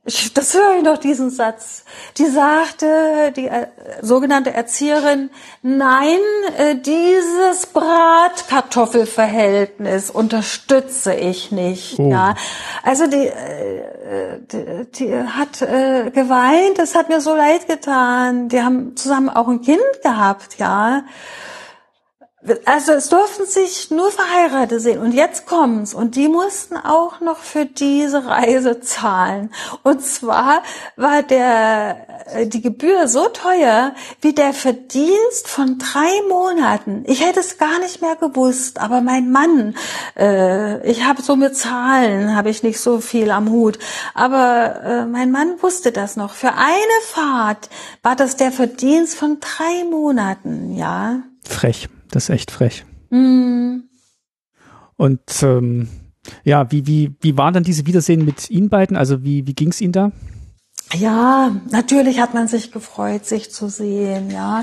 ich, 0.05 0.33
das 0.33 0.53
höre 0.53 0.75
ich 0.77 0.83
noch, 0.83 0.97
diesen 0.97 1.29
Satz. 1.29 1.85
Die 2.17 2.25
sagte, 2.25 3.31
die 3.35 3.47
äh, 3.47 3.67
sogenannte 4.01 4.53
Erzieherin, 4.53 5.29
nein, 5.61 6.19
äh, 6.57 6.75
dieses 6.75 7.67
Bratkartoffelverhältnis 7.67 10.09
unterstütze 10.09 11.13
ich 11.13 11.53
nicht. 11.53 11.99
Oh. 11.99 12.09
Ja, 12.09 12.35
also 12.83 13.07
die, 13.07 13.27
äh, 13.27 14.41
die, 14.51 14.91
die 14.91 15.15
hat 15.15 15.61
äh, 15.61 16.11
geweint, 16.11 16.79
das 16.79 16.95
hat 16.95 17.07
mir 17.07 17.21
so 17.21 17.33
leid 17.33 17.67
getan. 17.67 18.49
Die 18.49 18.61
haben 18.61 18.97
zusammen 18.97 19.29
auch 19.29 19.47
ein 19.47 19.61
Kind 19.61 19.79
gehabt, 20.03 20.59
ja. 20.59 21.05
Also 22.65 22.91
es 22.91 23.07
durften 23.07 23.45
sich 23.45 23.89
nur 23.89 24.11
Verheiratete 24.11 24.81
sehen 24.81 24.99
und 24.99 25.13
jetzt 25.13 25.45
kommen's 25.45 25.93
und 25.93 26.15
die 26.15 26.27
mussten 26.27 26.75
auch 26.75 27.21
noch 27.21 27.37
für 27.37 27.65
diese 27.65 28.25
Reise 28.25 28.81
zahlen. 28.81 29.53
Und 29.83 30.01
zwar 30.01 30.61
war 30.97 31.23
der 31.23 32.25
äh, 32.33 32.45
die 32.45 32.61
Gebühr 32.61 33.07
so 33.07 33.29
teuer 33.29 33.93
wie 34.19 34.33
der 34.33 34.53
Verdienst 34.53 35.47
von 35.47 35.77
drei 35.77 36.09
Monaten. 36.27 37.03
Ich 37.07 37.25
hätte 37.25 37.39
es 37.39 37.57
gar 37.57 37.79
nicht 37.79 38.01
mehr 38.01 38.17
gewusst, 38.17 38.81
aber 38.81 38.99
mein 38.99 39.31
Mann, 39.31 39.75
äh, 40.17 40.85
ich 40.89 41.05
habe 41.05 41.21
so 41.21 41.37
mit 41.37 41.55
Zahlen 41.55 42.35
habe 42.35 42.49
ich 42.49 42.61
nicht 42.61 42.79
so 42.79 42.99
viel 42.99 43.31
am 43.31 43.51
Hut, 43.51 43.79
aber 44.13 44.81
äh, 44.83 45.05
mein 45.05 45.31
Mann 45.31 45.61
wusste 45.61 45.93
das 45.93 46.17
noch. 46.17 46.33
Für 46.33 46.53
eine 46.55 46.99
Fahrt 47.07 47.69
war 48.01 48.17
das 48.17 48.35
der 48.35 48.51
Verdienst 48.51 49.15
von 49.15 49.39
drei 49.39 49.85
Monaten, 49.89 50.75
ja. 50.75 51.21
Frech. 51.47 51.87
Das 52.13 52.25
ist 52.25 52.29
echt 52.29 52.51
frech. 52.51 52.85
Mm. 53.09 53.79
Und 54.97 55.41
ähm, 55.41 55.89
ja, 56.43 56.71
wie, 56.71 56.85
wie, 56.85 57.15
wie 57.21 57.37
waren 57.37 57.55
dann 57.55 57.63
diese 57.63 57.87
Wiedersehen 57.87 58.23
mit 58.23 58.51
Ihnen 58.51 58.69
beiden? 58.69 58.95
Also 58.95 59.23
wie, 59.23 59.47
wie 59.47 59.55
ging 59.55 59.69
es 59.69 59.81
Ihnen 59.81 59.93
da? 59.93 60.11
Ja, 60.93 61.55
natürlich 61.71 62.19
hat 62.19 62.35
man 62.35 62.47
sich 62.47 62.71
gefreut, 62.71 63.25
sich 63.25 63.51
zu 63.51 63.67
sehen, 63.67 64.29
ja. 64.29 64.61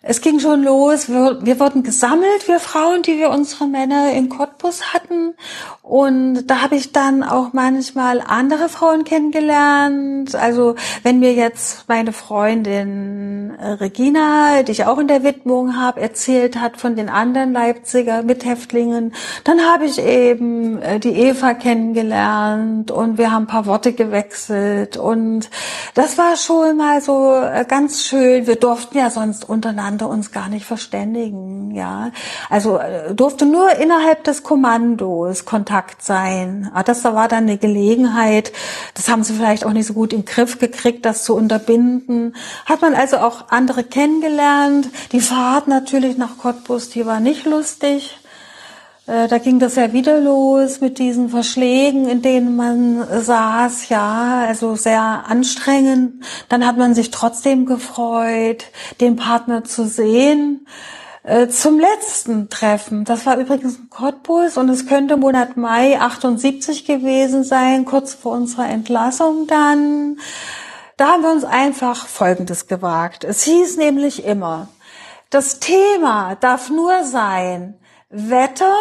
Es 0.00 0.20
ging 0.20 0.38
schon 0.38 0.62
los. 0.62 1.08
Wir, 1.08 1.44
wir, 1.44 1.58
wurden 1.58 1.82
gesammelt, 1.82 2.46
wir 2.46 2.60
Frauen, 2.60 3.02
die 3.02 3.18
wir 3.18 3.30
unsere 3.30 3.66
Männer 3.66 4.12
in 4.12 4.28
Cottbus 4.28 4.94
hatten. 4.94 5.34
Und 5.82 6.46
da 6.46 6.62
habe 6.62 6.76
ich 6.76 6.92
dann 6.92 7.24
auch 7.24 7.52
manchmal 7.52 8.20
andere 8.20 8.68
Frauen 8.68 9.02
kennengelernt. 9.02 10.36
Also 10.36 10.76
wenn 11.02 11.18
mir 11.18 11.32
jetzt 11.32 11.88
meine 11.88 12.12
Freundin 12.12 13.56
äh, 13.58 13.70
Regina, 13.70 14.62
die 14.62 14.70
ich 14.70 14.84
auch 14.84 14.98
in 14.98 15.08
der 15.08 15.24
Widmung 15.24 15.76
habe, 15.76 16.00
erzählt 16.00 16.60
hat 16.60 16.76
von 16.76 16.94
den 16.94 17.08
anderen 17.08 17.52
Leipziger 17.52 18.22
Mithäftlingen, 18.22 19.12
dann 19.42 19.62
habe 19.62 19.86
ich 19.86 19.98
eben 19.98 20.80
äh, 20.80 21.00
die 21.00 21.10
Eva 21.10 21.54
kennengelernt 21.54 22.92
und 22.92 23.18
wir 23.18 23.32
haben 23.32 23.44
ein 23.44 23.48
paar 23.48 23.66
Worte 23.66 23.94
gewechselt. 23.94 24.96
Und 24.96 25.50
das 25.94 26.18
war 26.18 26.36
schon 26.36 26.76
mal 26.76 27.00
so 27.00 27.34
äh, 27.34 27.64
ganz 27.66 28.04
schön. 28.04 28.46
Wir 28.46 28.56
durften 28.56 28.96
ja 28.96 29.10
sonst 29.10 29.48
untereinander 29.48 29.87
untereinander 29.88 30.08
uns 30.08 30.32
gar 30.32 30.48
nicht 30.48 30.66
verständigen, 30.66 31.70
ja. 31.74 32.10
Also 32.50 32.78
äh, 32.78 33.14
durfte 33.14 33.46
nur 33.46 33.70
innerhalb 33.76 34.24
des 34.24 34.42
Kommandos 34.42 35.44
Kontakt 35.44 36.02
sein. 36.02 36.70
Ah, 36.74 36.82
das 36.82 37.04
war 37.04 37.28
dann 37.28 37.44
eine 37.44 37.58
Gelegenheit. 37.58 38.52
Das 38.94 39.08
haben 39.08 39.24
sie 39.24 39.32
vielleicht 39.34 39.64
auch 39.64 39.72
nicht 39.72 39.86
so 39.86 39.94
gut 39.94 40.12
im 40.12 40.24
Griff 40.24 40.58
gekriegt, 40.58 41.04
das 41.04 41.24
zu 41.24 41.34
unterbinden. 41.34 42.36
Hat 42.66 42.82
man 42.82 42.94
also 42.94 43.18
auch 43.18 43.48
andere 43.48 43.84
kennengelernt. 43.84 44.88
Die 45.12 45.20
Fahrt 45.20 45.68
natürlich 45.68 46.16
nach 46.18 46.38
Cottbus, 46.38 46.90
die 46.90 47.06
war 47.06 47.20
nicht 47.20 47.46
lustig. 47.46 48.18
Äh, 49.08 49.26
da 49.26 49.38
ging 49.38 49.58
das 49.58 49.76
ja 49.76 49.92
wieder 49.92 50.20
los 50.20 50.80
mit 50.80 50.98
diesen 50.98 51.30
Verschlägen, 51.30 52.08
in 52.08 52.20
denen 52.20 52.56
man 52.56 53.06
saß, 53.22 53.88
ja, 53.88 54.44
also 54.46 54.76
sehr 54.76 55.24
anstrengend. 55.26 56.22
Dann 56.50 56.66
hat 56.66 56.76
man 56.76 56.94
sich 56.94 57.10
trotzdem 57.10 57.64
gefreut, 57.66 58.66
den 59.00 59.16
Partner 59.16 59.64
zu 59.64 59.86
sehen. 59.86 60.66
äh, 61.24 61.48
zum 61.48 61.78
letzten 61.78 62.48
Treffen. 62.48 63.04
Das 63.04 63.26
war 63.26 63.38
übrigens 63.38 63.76
in 63.76 63.90
Cottbus 63.90 64.56
und 64.56 64.68
es 64.70 64.86
könnte 64.86 65.16
Monat 65.16 65.56
Mai 65.56 66.00
78 66.00 66.86
gewesen 66.86 67.44
sein, 67.44 67.84
kurz 67.84 68.14
vor 68.14 68.32
unserer 68.32 68.68
Entlassung 68.68 69.46
dann. 69.46 70.18
Da 70.96 71.08
haben 71.08 71.22
wir 71.22 71.30
uns 71.30 71.44
einfach 71.44 72.06
Folgendes 72.06 72.66
gewagt. 72.66 73.24
Es 73.24 73.42
hieß 73.42 73.76
nämlich 73.76 74.24
immer, 74.24 74.68
das 75.30 75.60
Thema 75.60 76.34
darf 76.36 76.70
nur 76.70 77.04
sein 77.04 77.74
Wetter, 78.10 78.74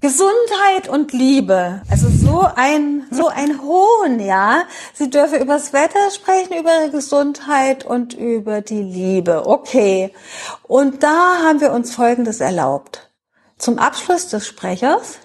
Gesundheit 0.00 0.88
und 0.88 1.12
Liebe. 1.12 1.82
Also 1.90 2.08
so 2.08 2.48
ein, 2.56 3.06
so 3.10 3.28
ein 3.28 3.60
Hohn, 3.60 4.20
ja. 4.20 4.64
Sie 4.94 5.10
dürfe 5.10 5.36
übers 5.36 5.72
Wetter 5.72 6.10
sprechen, 6.10 6.58
über 6.58 6.70
ihre 6.80 6.90
Gesundheit 6.90 7.84
und 7.84 8.14
über 8.14 8.62
die 8.62 8.82
Liebe. 8.82 9.46
Okay. 9.46 10.14
Und 10.62 11.02
da 11.02 11.42
haben 11.44 11.60
wir 11.60 11.72
uns 11.72 11.94
Folgendes 11.94 12.40
erlaubt. 12.40 13.10
Zum 13.58 13.78
Abschluss 13.78 14.28
des 14.28 14.46
Sprechers 14.46 15.18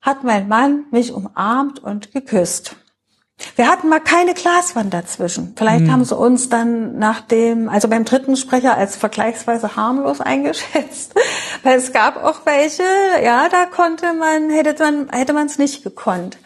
hat 0.00 0.22
mein 0.22 0.48
Mann 0.48 0.86
mich 0.90 1.12
umarmt 1.12 1.82
und 1.82 2.12
geküsst. 2.12 2.76
Wir 3.56 3.68
hatten 3.68 3.88
mal 3.88 4.00
keine 4.00 4.34
Glaswand 4.34 4.92
dazwischen. 4.92 5.54
Vielleicht 5.56 5.84
hm. 5.84 5.92
haben 5.92 6.04
sie 6.04 6.16
uns 6.16 6.48
dann 6.48 6.98
nach 6.98 7.20
dem, 7.20 7.68
also 7.68 7.88
beim 7.88 8.04
dritten 8.04 8.36
Sprecher 8.36 8.76
als 8.76 8.96
vergleichsweise 8.96 9.76
harmlos 9.76 10.20
eingeschätzt, 10.20 11.14
weil 11.62 11.78
es 11.78 11.92
gab 11.92 12.22
auch 12.22 12.40
welche, 12.44 12.84
ja, 13.22 13.48
da 13.48 13.66
konnte 13.66 14.12
man, 14.14 14.50
hätte 14.50 14.82
man, 14.82 15.08
hätte 15.10 15.32
man 15.32 15.46
es 15.46 15.58
nicht 15.58 15.82
gekonnt. 15.82 16.38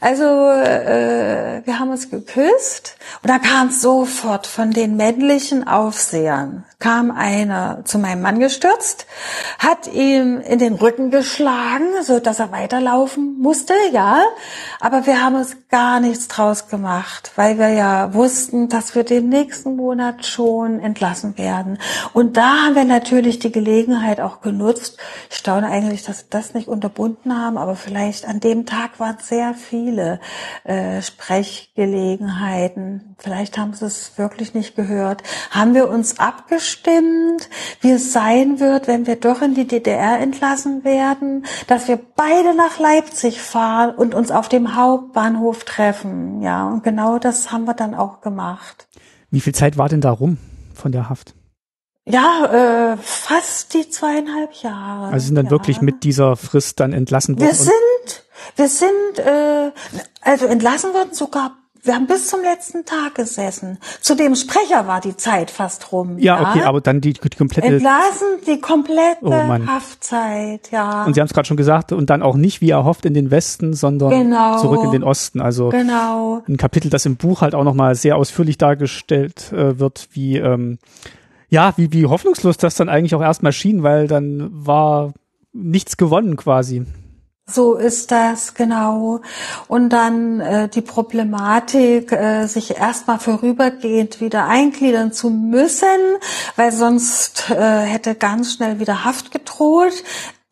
Also 0.00 0.24
äh, 0.24 1.62
wir 1.64 1.78
haben 1.78 1.90
uns 1.90 2.10
geküsst 2.10 2.96
und 3.22 3.30
da 3.30 3.38
kam 3.38 3.70
sofort 3.70 4.46
von 4.46 4.70
den 4.70 4.96
männlichen 4.96 5.66
Aufsehern 5.66 6.64
kam 6.78 7.10
einer 7.10 7.84
zu 7.84 7.98
meinem 7.98 8.22
Mann 8.22 8.40
gestürzt, 8.40 9.06
hat 9.58 9.86
ihm 9.86 10.40
in 10.40 10.58
den 10.58 10.74
Rücken 10.74 11.10
geschlagen, 11.10 11.86
so 12.02 12.18
dass 12.18 12.40
er 12.40 12.52
weiterlaufen 12.52 13.38
musste, 13.38 13.74
ja. 13.92 14.22
Aber 14.80 15.06
wir 15.06 15.22
haben 15.22 15.36
uns 15.36 15.56
gar 15.70 16.00
nichts 16.00 16.28
draus 16.28 16.68
gemacht, 16.68 17.32
weil 17.36 17.58
wir 17.58 17.70
ja 17.70 18.14
wussten, 18.14 18.68
dass 18.68 18.94
wir 18.94 19.04
den 19.04 19.28
nächsten 19.28 19.76
Monat 19.76 20.26
schon 20.26 20.80
entlassen 20.80 21.38
werden. 21.38 21.78
Und 22.12 22.36
da 22.36 22.64
haben 22.64 22.74
wir 22.74 22.84
natürlich 22.84 23.38
die 23.38 23.52
Gelegenheit 23.52 24.20
auch 24.20 24.40
genutzt. 24.40 24.98
Ich 25.30 25.36
staune 25.36 25.68
eigentlich, 25.68 26.02
dass 26.04 26.20
sie 26.20 26.26
das 26.30 26.54
nicht 26.54 26.68
unterbunden 26.68 27.38
haben, 27.38 27.56
aber 27.56 27.76
vielleicht 27.76 28.26
an 28.26 28.40
dem 28.40 28.66
Tag 28.66 29.00
waren 29.00 29.18
sehr 29.20 29.54
viele 29.54 30.20
äh, 30.64 31.00
Sprechgelegenheiten. 31.02 33.16
Vielleicht 33.18 33.58
haben 33.58 33.74
sie 33.74 33.86
es 33.86 34.18
wirklich 34.18 34.54
nicht 34.54 34.76
gehört. 34.76 35.22
Haben 35.50 35.74
wir 35.74 35.88
uns 35.88 36.18
abgestimmt? 36.18 36.63
Abgestimmt, 36.64 37.50
wie 37.82 37.90
es 37.90 38.12
sein 38.12 38.58
wird, 38.58 38.88
wenn 38.88 39.06
wir 39.06 39.16
doch 39.16 39.42
in 39.42 39.54
die 39.54 39.66
DDR 39.66 40.18
entlassen 40.18 40.82
werden, 40.82 41.44
dass 41.66 41.88
wir 41.88 42.00
beide 42.16 42.54
nach 42.54 42.78
Leipzig 42.78 43.40
fahren 43.40 43.94
und 43.94 44.14
uns 44.14 44.30
auf 44.30 44.48
dem 44.48 44.74
Hauptbahnhof 44.74 45.64
treffen. 45.64 46.40
Ja, 46.40 46.66
und 46.66 46.82
genau 46.82 47.18
das 47.18 47.52
haben 47.52 47.66
wir 47.66 47.74
dann 47.74 47.94
auch 47.94 48.22
gemacht. 48.22 48.88
Wie 49.30 49.40
viel 49.40 49.54
Zeit 49.54 49.76
war 49.76 49.90
denn 49.90 50.00
da 50.00 50.10
rum 50.10 50.38
von 50.74 50.90
der 50.90 51.10
Haft? 51.10 51.34
Ja, 52.06 52.92
äh, 52.92 52.96
fast 52.96 53.74
die 53.74 53.88
zweieinhalb 53.90 54.54
Jahre. 54.62 55.12
Also 55.12 55.26
sind 55.26 55.34
dann 55.34 55.46
ja. 55.46 55.50
wirklich 55.50 55.82
mit 55.82 56.02
dieser 56.02 56.36
Frist 56.36 56.80
dann 56.80 56.94
entlassen 56.94 57.38
worden? 57.38 57.46
Wir 57.46 57.54
sind, 57.54 58.24
wir 58.56 58.68
sind, 58.68 59.18
äh, 59.18 59.70
also 60.22 60.46
entlassen 60.46 60.94
worden 60.94 61.12
sogar 61.12 61.56
wir 61.84 61.94
haben 61.94 62.06
bis 62.06 62.28
zum 62.28 62.42
letzten 62.42 62.84
Tag 62.84 63.14
gesessen. 63.14 63.78
Zu 64.00 64.16
dem 64.16 64.34
Sprecher 64.34 64.86
war 64.86 65.00
die 65.00 65.16
Zeit 65.16 65.50
fast 65.50 65.92
rum. 65.92 66.18
Ja, 66.18 66.40
ja? 66.40 66.50
okay, 66.50 66.62
aber 66.62 66.80
dann 66.80 67.00
die, 67.00 67.12
die 67.12 67.28
komplette. 67.28 67.68
Entlassen 67.68 68.26
die 68.46 68.60
komplette 68.60 69.18
oh 69.22 69.32
Haftzeit, 69.66 70.70
ja. 70.72 71.04
Und 71.04 71.14
Sie 71.14 71.20
haben 71.20 71.26
es 71.26 71.34
gerade 71.34 71.46
schon 71.46 71.56
gesagt, 71.56 71.92
und 71.92 72.08
dann 72.10 72.22
auch 72.22 72.36
nicht 72.36 72.60
wie 72.60 72.70
erhofft 72.70 73.04
in 73.04 73.14
den 73.14 73.30
Westen, 73.30 73.74
sondern 73.74 74.10
genau. 74.10 74.58
zurück 74.58 74.82
in 74.84 74.92
den 74.92 75.04
Osten. 75.04 75.40
Also 75.40 75.68
genau. 75.68 76.42
ein 76.48 76.56
Kapitel, 76.56 76.90
das 76.90 77.04
im 77.06 77.16
Buch 77.16 77.42
halt 77.42 77.54
auch 77.54 77.64
nochmal 77.64 77.94
sehr 77.94 78.16
ausführlich 78.16 78.58
dargestellt 78.58 79.52
äh, 79.52 79.78
wird, 79.78 80.08
wie 80.12 80.38
ähm, 80.38 80.78
ja, 81.50 81.72
wie, 81.76 81.92
wie 81.92 82.06
hoffnungslos 82.06 82.56
das 82.56 82.74
dann 82.74 82.88
eigentlich 82.88 83.14
auch 83.14 83.22
erstmal 83.22 83.52
schien, 83.52 83.82
weil 83.82 84.08
dann 84.08 84.50
war 84.52 85.12
nichts 85.52 85.96
gewonnen 85.96 86.36
quasi. 86.36 86.84
So 87.46 87.74
ist 87.74 88.10
das, 88.10 88.54
genau. 88.54 89.20
Und 89.68 89.90
dann 89.90 90.40
äh, 90.40 90.68
die 90.68 90.80
Problematik, 90.80 92.10
äh, 92.10 92.46
sich 92.46 92.78
erstmal 92.78 93.18
vorübergehend 93.18 94.22
wieder 94.22 94.46
eingliedern 94.46 95.12
zu 95.12 95.28
müssen, 95.28 95.86
weil 96.56 96.72
sonst 96.72 97.50
äh, 97.50 97.80
hätte 97.82 98.14
ganz 98.14 98.54
schnell 98.54 98.80
wieder 98.80 99.04
Haft 99.04 99.30
gedroht. 99.30 99.92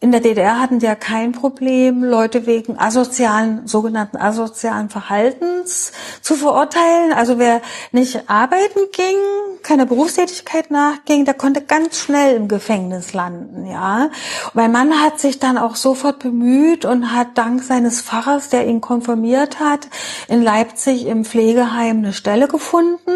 In 0.03 0.11
der 0.11 0.21
DDR 0.21 0.59
hatten 0.59 0.81
die 0.81 0.87
ja 0.87 0.97
kein 0.97 1.31
Problem, 1.31 2.03
Leute 2.03 2.45
wegen 2.45 2.77
asozialen, 2.77 3.69
sogenannten 3.69 4.17
asozialen 4.17 4.91
Verhaltens 4.91 5.93
zu 6.21 6.35
verurteilen. 6.35 7.13
Also 7.13 7.39
wer 7.39 7.63
nicht 7.93 8.29
arbeiten 8.29 8.81
ging, 8.91 9.17
keine 9.63 9.87
Berufstätigkeit 9.87 10.73
nachging, 10.73 11.25
der 11.25 11.35
konnte 11.35 11.61
ganz 11.63 12.01
schnell 12.01 12.35
im 12.35 12.49
Gefängnis 12.49 13.13
landen, 13.13 13.65
ja. 13.65 14.11
Und 14.47 14.55
mein 14.55 14.73
Mann 14.73 15.01
hat 15.01 15.21
sich 15.21 15.39
dann 15.39 15.57
auch 15.57 15.77
sofort 15.77 16.19
bemüht 16.19 16.85
und 16.85 17.13
hat 17.13 17.39
dank 17.39 17.63
seines 17.63 18.03
Pfarrers, 18.03 18.49
der 18.49 18.67
ihn 18.67 18.81
konfirmiert 18.81 19.61
hat, 19.61 19.87
in 20.27 20.43
Leipzig 20.43 21.07
im 21.07 21.25
Pflegeheim 21.25 21.99
eine 21.99 22.13
Stelle 22.13 22.49
gefunden. 22.49 23.13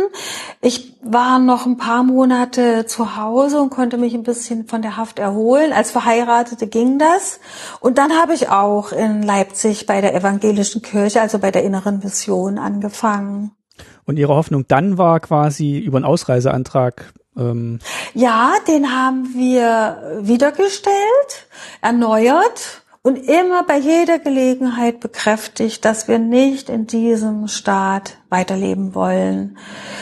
Ich 0.60 0.95
war 1.12 1.38
noch 1.38 1.66
ein 1.66 1.76
paar 1.76 2.02
Monate 2.02 2.86
zu 2.86 3.16
Hause 3.16 3.60
und 3.60 3.70
konnte 3.70 3.98
mich 3.98 4.14
ein 4.14 4.22
bisschen 4.22 4.66
von 4.66 4.82
der 4.82 4.96
Haft 4.96 5.18
erholen. 5.18 5.72
Als 5.72 5.90
Verheiratete 5.90 6.66
ging 6.66 6.98
das. 6.98 7.40
Und 7.80 7.98
dann 7.98 8.12
habe 8.12 8.34
ich 8.34 8.48
auch 8.48 8.92
in 8.92 9.22
Leipzig 9.22 9.86
bei 9.86 10.00
der 10.00 10.14
evangelischen 10.14 10.82
Kirche, 10.82 11.20
also 11.20 11.38
bei 11.38 11.50
der 11.50 11.64
inneren 11.64 12.00
Mission 12.00 12.58
angefangen. 12.58 13.52
Und 14.04 14.18
Ihre 14.18 14.34
Hoffnung 14.34 14.66
dann 14.68 14.98
war 14.98 15.20
quasi 15.20 15.78
über 15.78 15.98
einen 15.98 16.04
Ausreiseantrag. 16.04 17.12
Ähm 17.36 17.78
ja, 18.14 18.54
den 18.68 18.94
haben 18.94 19.34
wir 19.34 20.18
wiedergestellt, 20.20 21.48
erneuert 21.82 22.82
und 23.02 23.16
immer 23.16 23.62
bei 23.62 23.78
jeder 23.78 24.18
Gelegenheit 24.18 25.00
bekräftigt, 25.00 25.84
dass 25.84 26.08
wir 26.08 26.18
nicht 26.18 26.68
in 26.68 26.86
diesem 26.86 27.46
Staat 27.46 28.18
weiterleben 28.28 28.94
wollen. 28.94 29.56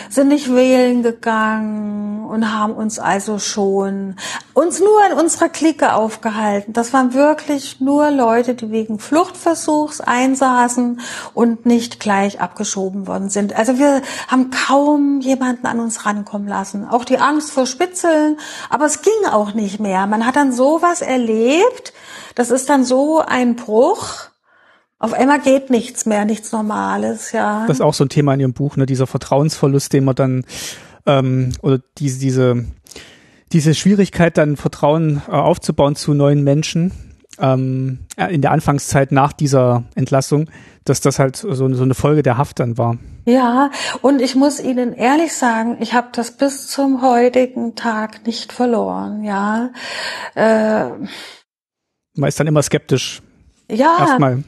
Sind 0.09 0.28
nicht 0.28 0.55
wählen 0.55 1.02
gegangen 1.02 2.26
und 2.26 2.52
haben 2.52 2.72
uns 2.74 2.98
also 2.98 3.38
schon 3.38 4.16
uns 4.55 4.80
nur 4.80 5.06
in 5.10 5.18
unserer 5.18 5.48
Clique 5.48 5.92
aufgehalten. 5.92 6.72
Das 6.72 6.92
waren 6.92 7.12
wirklich 7.12 7.80
nur 7.80 8.10
Leute, 8.10 8.55
die 8.55 8.70
wegen 8.70 8.98
Fluchtversuchs 8.98 10.01
einsaßen 10.01 11.01
und 11.34 11.66
nicht 11.66 12.01
gleich 12.01 12.40
abgeschoben 12.40 13.06
worden 13.06 13.28
sind. 13.28 13.55
Also 13.56 13.78
wir 13.78 14.02
haben 14.28 14.51
kaum 14.51 15.20
jemanden 15.20 15.66
an 15.66 15.80
uns 15.80 16.06
rankommen 16.06 16.48
lassen. 16.48 16.88
Auch 16.88 17.05
die 17.05 17.18
Angst 17.18 17.51
vor 17.51 17.66
Spitzeln, 17.66 18.38
aber 18.70 18.86
es 18.86 19.02
ging 19.02 19.30
auch 19.30 19.55
nicht 19.55 19.80
mehr. 19.80 20.06
Man 20.06 20.26
hat 20.26 20.36
dann 20.36 20.52
sowas 20.52 21.02
erlebt, 21.02 21.92
das 22.34 22.51
ist 22.51 22.68
dann 22.68 22.84
so 22.84 23.20
ein 23.20 23.56
Bruch. 23.56 24.34
Auf 24.98 25.12
einmal 25.12 25.40
geht 25.40 25.70
nichts 25.70 26.06
mehr, 26.06 26.24
nichts 26.24 26.52
Normales, 26.52 27.32
ja. 27.32 27.66
Das 27.66 27.78
ist 27.78 27.82
auch 27.82 27.94
so 27.94 28.04
ein 28.04 28.08
Thema 28.08 28.34
in 28.34 28.40
Ihrem 28.40 28.52
Buch, 28.54 28.76
ne? 28.76 28.86
Dieser 28.86 29.06
Vertrauensverlust, 29.06 29.92
den 29.92 30.04
man 30.04 30.14
dann 30.14 30.44
ähm, 31.06 31.52
oder 31.62 31.80
diese 31.98 32.18
diese 32.18 32.64
diese 33.52 33.74
Schwierigkeit, 33.74 34.36
dann 34.36 34.56
Vertrauen 34.56 35.22
äh, 35.28 35.32
aufzubauen 35.32 35.96
zu 35.96 36.14
neuen 36.14 36.42
Menschen 36.42 36.92
ähm, 37.38 38.00
in 38.16 38.42
der 38.42 38.52
Anfangszeit 38.52 39.12
nach 39.12 39.32
dieser 39.32 39.84
Entlassung, 39.94 40.50
dass 40.84 41.00
das 41.00 41.18
halt 41.18 41.36
so, 41.36 41.52
so 41.52 41.82
eine 41.82 41.94
Folge 41.94 42.22
der 42.22 42.36
Haft 42.36 42.60
dann 42.60 42.78
war. 42.78 42.98
Ja, 43.26 43.70
und 44.02 44.20
ich 44.20 44.34
muss 44.34 44.60
Ihnen 44.60 44.92
ehrlich 44.92 45.32
sagen, 45.32 45.78
ich 45.80 45.94
habe 45.94 46.08
das 46.12 46.32
bis 46.32 46.68
zum 46.68 47.02
heutigen 47.02 47.74
Tag 47.74 48.26
nicht 48.26 48.52
verloren, 48.52 49.24
ja. 49.24 49.70
Äh, 50.34 50.90
man 52.16 52.28
ist 52.28 52.38
dann 52.38 52.46
immer 52.46 52.62
skeptisch. 52.62 53.22
Ja. 53.70 53.96
Erstmal. 53.98 54.44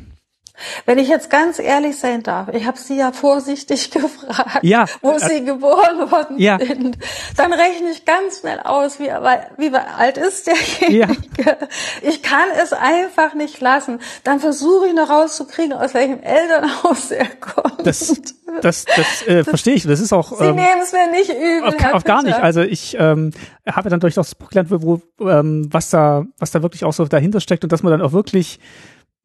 Wenn 0.85 0.99
ich 0.99 1.09
jetzt 1.09 1.31
ganz 1.31 1.59
ehrlich 1.59 1.99
sein 1.99 2.23
darf, 2.23 2.49
ich 2.53 2.67
habe 2.67 2.79
Sie 2.79 2.97
ja 2.97 3.13
vorsichtig 3.13 3.91
gefragt, 3.91 4.61
ja, 4.63 4.87
wo 5.03 5.13
äh, 5.13 5.21
Sie 5.21 5.45
geboren 5.45 6.11
worden 6.11 6.39
ja. 6.39 6.59
sind. 6.59 6.99
Dann 7.37 7.53
rechne 7.53 7.91
ich 7.91 8.05
ganz 8.05 8.41
schnell 8.41 8.61
aus, 8.61 8.99
wie, 8.99 9.09
wie 9.09 9.75
alt 9.75 10.19
ist 10.19 10.47
derjenige. 10.47 10.97
Ja. 10.99 11.57
Ich 12.03 12.23
kann 12.23 12.49
es 12.63 12.73
einfach 12.73 13.35
nicht 13.35 13.61
lassen. 13.61 14.01
Dann 14.25 14.41
versuche 14.41 14.89
ich 14.89 14.95
noch 14.95 15.09
rauszukriegen, 15.09 15.73
aus 15.73 15.95
welchem 15.95 16.21
Elternhaus 16.21 17.11
er 17.11 17.27
kommt. 17.27 17.87
Das, 17.87 18.21
das, 18.63 18.85
das 18.85 19.23
äh, 19.27 19.45
verstehe 19.45 19.75
ich. 19.75 19.87
Das 19.87 20.01
ist 20.01 20.13
auch. 20.13 20.37
Sie 20.37 20.45
ähm, 20.45 20.57
nehmen 20.57 20.81
es 20.83 20.93
mir 20.93 21.11
nicht 21.11 21.31
übel. 21.31 21.75
Auf, 21.87 21.95
auf 21.95 22.05
gar 22.05 22.23
nicht. 22.23 22.37
Also 22.37 22.61
ich 22.61 22.97
ähm, 22.99 23.33
habe 23.67 23.89
dann 23.89 24.01
durch 24.01 24.15
das 24.15 24.35
Buch 24.35 24.49
gelernt, 24.51 24.71
wo, 24.71 25.01
ähm, 25.21 25.69
was 25.71 25.91
da, 25.91 26.25
was 26.39 26.51
da 26.51 26.63
wirklich 26.63 26.85
auch 26.85 26.93
so 26.93 27.05
dahinter 27.05 27.41
steckt 27.41 27.65
und 27.65 27.73
dass 27.73 27.83
man 27.83 27.93
dann 27.93 28.03
auch 28.03 28.13
wirklich 28.13 28.61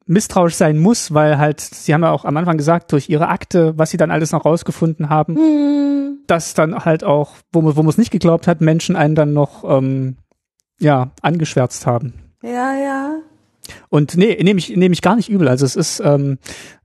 misstrauisch 0.06 0.54
sein 0.54 0.78
muss, 0.78 1.14
weil 1.14 1.38
halt, 1.38 1.60
sie 1.60 1.94
haben 1.94 2.02
ja 2.02 2.10
auch 2.10 2.24
am 2.24 2.36
Anfang 2.36 2.56
gesagt, 2.56 2.92
durch 2.92 3.08
ihre 3.08 3.28
Akte, 3.28 3.76
was 3.76 3.90
sie 3.90 3.96
dann 3.96 4.10
alles 4.10 4.32
noch 4.32 4.44
rausgefunden 4.44 5.08
haben, 5.08 5.36
hm. 5.36 6.18
dass 6.26 6.54
dann 6.54 6.84
halt 6.84 7.04
auch, 7.04 7.32
wo 7.52 7.62
man, 7.62 7.76
wo 7.76 7.82
man 7.82 7.90
es 7.90 7.98
nicht 7.98 8.10
geglaubt 8.10 8.46
hat, 8.46 8.60
Menschen 8.60 8.96
einen 8.96 9.14
dann 9.14 9.32
noch 9.32 9.64
ähm, 9.64 10.16
ja, 10.78 11.12
angeschwärzt 11.22 11.86
haben. 11.86 12.14
Ja, 12.42 12.74
ja. 12.74 13.16
Und 13.88 14.16
nee, 14.16 14.38
nehme 14.42 14.58
ich, 14.58 14.76
nehme 14.76 14.92
ich 14.92 15.02
gar 15.02 15.16
nicht 15.16 15.28
übel. 15.28 15.48
Also 15.48 15.64
es 15.64 15.76
ist, 15.76 16.00
ähm, 16.00 16.38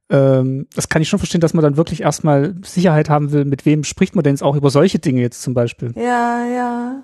ähm, 0.10 0.68
das 0.76 0.90
kann 0.90 1.02
ich 1.02 1.10
schon 1.10 1.20
verstehen, 1.20 1.42
dass 1.42 1.54
man 1.54 1.64
dann 1.64 1.78
wirklich 1.78 2.02
erstmal 2.02 2.56
Sicherheit 2.64 3.10
haben 3.10 3.32
will, 3.32 3.46
mit 3.46 3.66
wem 3.66 3.84
spricht 3.84 4.16
man 4.16 4.24
denn 4.24 4.34
jetzt 4.34 4.44
auch 4.44 4.56
über 4.56 4.70
solche 4.70 5.00
Dinge 5.00 5.22
jetzt 5.22 5.42
zum 5.42 5.54
Beispiel. 5.54 5.92
Ja, 5.96 6.46
ja. 6.46 7.04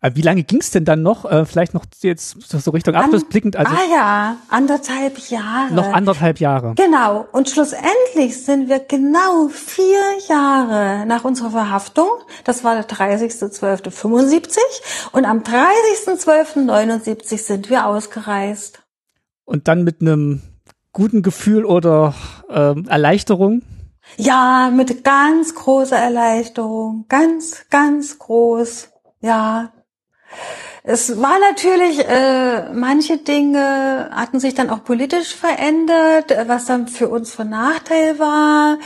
Aber 0.00 0.14
wie 0.14 0.22
lange 0.22 0.44
ging 0.44 0.60
es 0.60 0.70
denn 0.70 0.84
dann 0.84 1.02
noch? 1.02 1.24
Äh, 1.24 1.44
vielleicht 1.44 1.74
noch 1.74 1.84
jetzt 2.02 2.36
so 2.40 2.70
Richtung 2.70 2.94
Abschluss 2.94 3.24
blickend. 3.24 3.56
Also 3.56 3.72
ah 3.74 3.80
ja, 3.92 4.36
anderthalb 4.48 5.18
Jahre. 5.28 5.74
Noch 5.74 5.92
anderthalb 5.92 6.38
Jahre. 6.38 6.74
Genau. 6.76 7.26
Und 7.32 7.50
schlussendlich 7.50 8.44
sind 8.44 8.68
wir 8.68 8.78
genau 8.78 9.48
vier 9.48 9.98
Jahre 10.28 11.04
nach 11.06 11.24
unserer 11.24 11.50
Verhaftung, 11.50 12.08
das 12.44 12.62
war 12.62 12.76
der 12.76 12.86
30.12.75 12.88 14.58
und 15.12 15.24
am 15.24 15.40
30.12.79 15.40 17.38
sind 17.38 17.68
wir 17.68 17.86
ausgereist. 17.86 18.84
Und 19.44 19.66
dann 19.66 19.82
mit 19.82 20.00
einem 20.00 20.42
guten 20.92 21.22
Gefühl 21.22 21.64
oder 21.64 22.14
ähm, 22.50 22.86
Erleichterung? 22.88 23.62
Ja, 24.16 24.70
mit 24.74 25.02
ganz 25.04 25.54
großer 25.54 25.96
Erleichterung. 25.96 27.06
Ganz, 27.08 27.66
ganz 27.68 28.18
groß. 28.18 28.90
Ja. 29.20 29.72
Es 30.84 31.20
war 31.20 31.38
natürlich, 31.38 31.98
äh, 32.00 32.70
manche 32.72 33.18
Dinge 33.18 34.10
hatten 34.12 34.40
sich 34.40 34.54
dann 34.54 34.70
auch 34.70 34.84
politisch 34.84 35.34
verändert, 35.34 36.34
was 36.46 36.66
dann 36.66 36.88
für 36.88 37.08
uns 37.08 37.32
von 37.32 37.50
Nachteil 37.50 38.18
war 38.18 38.78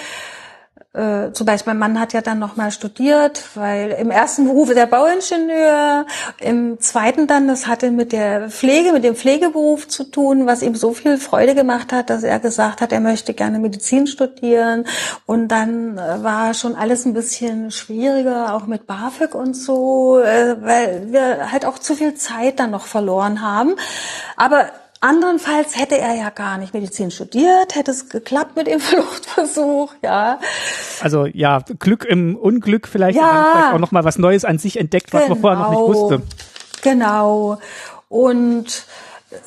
äh, 0.95 1.33
zum 1.33 1.47
Beispiel 1.47 1.73
mein 1.73 1.79
Mann 1.79 2.01
hat 2.01 2.13
ja 2.13 2.21
dann 2.21 2.39
nochmal 2.39 2.71
studiert, 2.71 3.43
weil 3.55 3.93
im 3.93 4.11
ersten 4.11 4.47
Beruf 4.47 4.69
ist 4.69 4.77
er 4.77 4.87
Bauingenieur, 4.87 6.05
im 6.39 6.81
zweiten 6.81 7.27
dann, 7.27 7.49
das 7.49 7.67
hatte 7.67 7.91
mit 7.91 8.13
der 8.13 8.51
Pflege, 8.51 8.93
mit 8.93 9.03
dem 9.03 9.17
Pflegeberuf 9.17 9.89
zu 9.89 10.05
tun, 10.05 10.47
was 10.47 10.61
ihm 10.61 10.75
so 10.75 10.93
viel 10.93 11.17
Freude 11.17 11.55
gemacht 11.55 11.95
hat, 11.95 12.11
dass 12.11 12.25
er 12.25 12.39
gesagt 12.41 12.83
hat, 12.83 12.93
er 12.93 13.01
möchte 13.01 13.33
gerne 13.33 13.59
Medizin 13.59 14.07
studieren. 14.07 14.85
Und 15.25 15.49
dann 15.49 15.97
äh, 15.97 16.23
war 16.23 16.53
schon 16.53 16.75
alles 16.75 17.07
ein 17.07 17.15
bisschen 17.15 17.71
schwieriger, 17.71 18.55
auch 18.55 18.67
mit 18.67 18.87
BAföG 18.87 19.35
und 19.35 19.55
so, 19.55 20.19
äh, 20.19 20.57
weil 20.61 21.11
wir 21.11 21.51
halt 21.51 21.65
auch 21.65 21.79
zu 21.79 21.95
viel 21.95 22.15
Zeit 22.15 22.61
dann 22.61 22.71
noch 22.71 22.85
verloren 22.85 23.41
haben. 23.41 23.77
Aber 24.37 24.67
Andernfalls 25.03 25.77
hätte 25.77 25.99
er 25.99 26.15
ja 26.15 26.31
gar 26.31 26.59
nicht 26.59 26.75
Medizin 26.75 27.11
studiert, 27.11 27.75
hätte 27.75 27.91
es 27.91 28.09
geklappt 28.09 28.55
mit 28.55 28.69
dem 28.69 28.79
Fluchtversuch, 28.81 29.93
ja. 30.01 30.39
Also 31.01 31.27
ja, 31.27 31.65
Glück 31.81 32.05
im 32.05 32.37
Unglück 32.37 32.87
vielleicht, 32.87 33.19
ja. 33.19 33.51
vielleicht 33.53 33.75
auch 33.75 33.79
noch 33.81 33.91
mal 33.91 34.05
was 34.05 34.17
Neues 34.19 34.45
an 34.45 34.59
sich 34.59 34.79
entdeckt, 34.79 35.13
was 35.13 35.25
genau. 35.25 35.35
man 35.35 35.41
vorher 35.41 35.59
noch 35.59 35.71
nicht 35.71 35.81
genau. 35.81 36.11
wusste. 36.11 36.23
Genau. 36.83 37.59
Und 38.09 38.85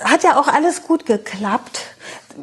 hat 0.03 0.23
ja 0.23 0.37
auch 0.39 0.49
alles 0.49 0.83
gut 0.83 1.05
geklappt 1.05 1.94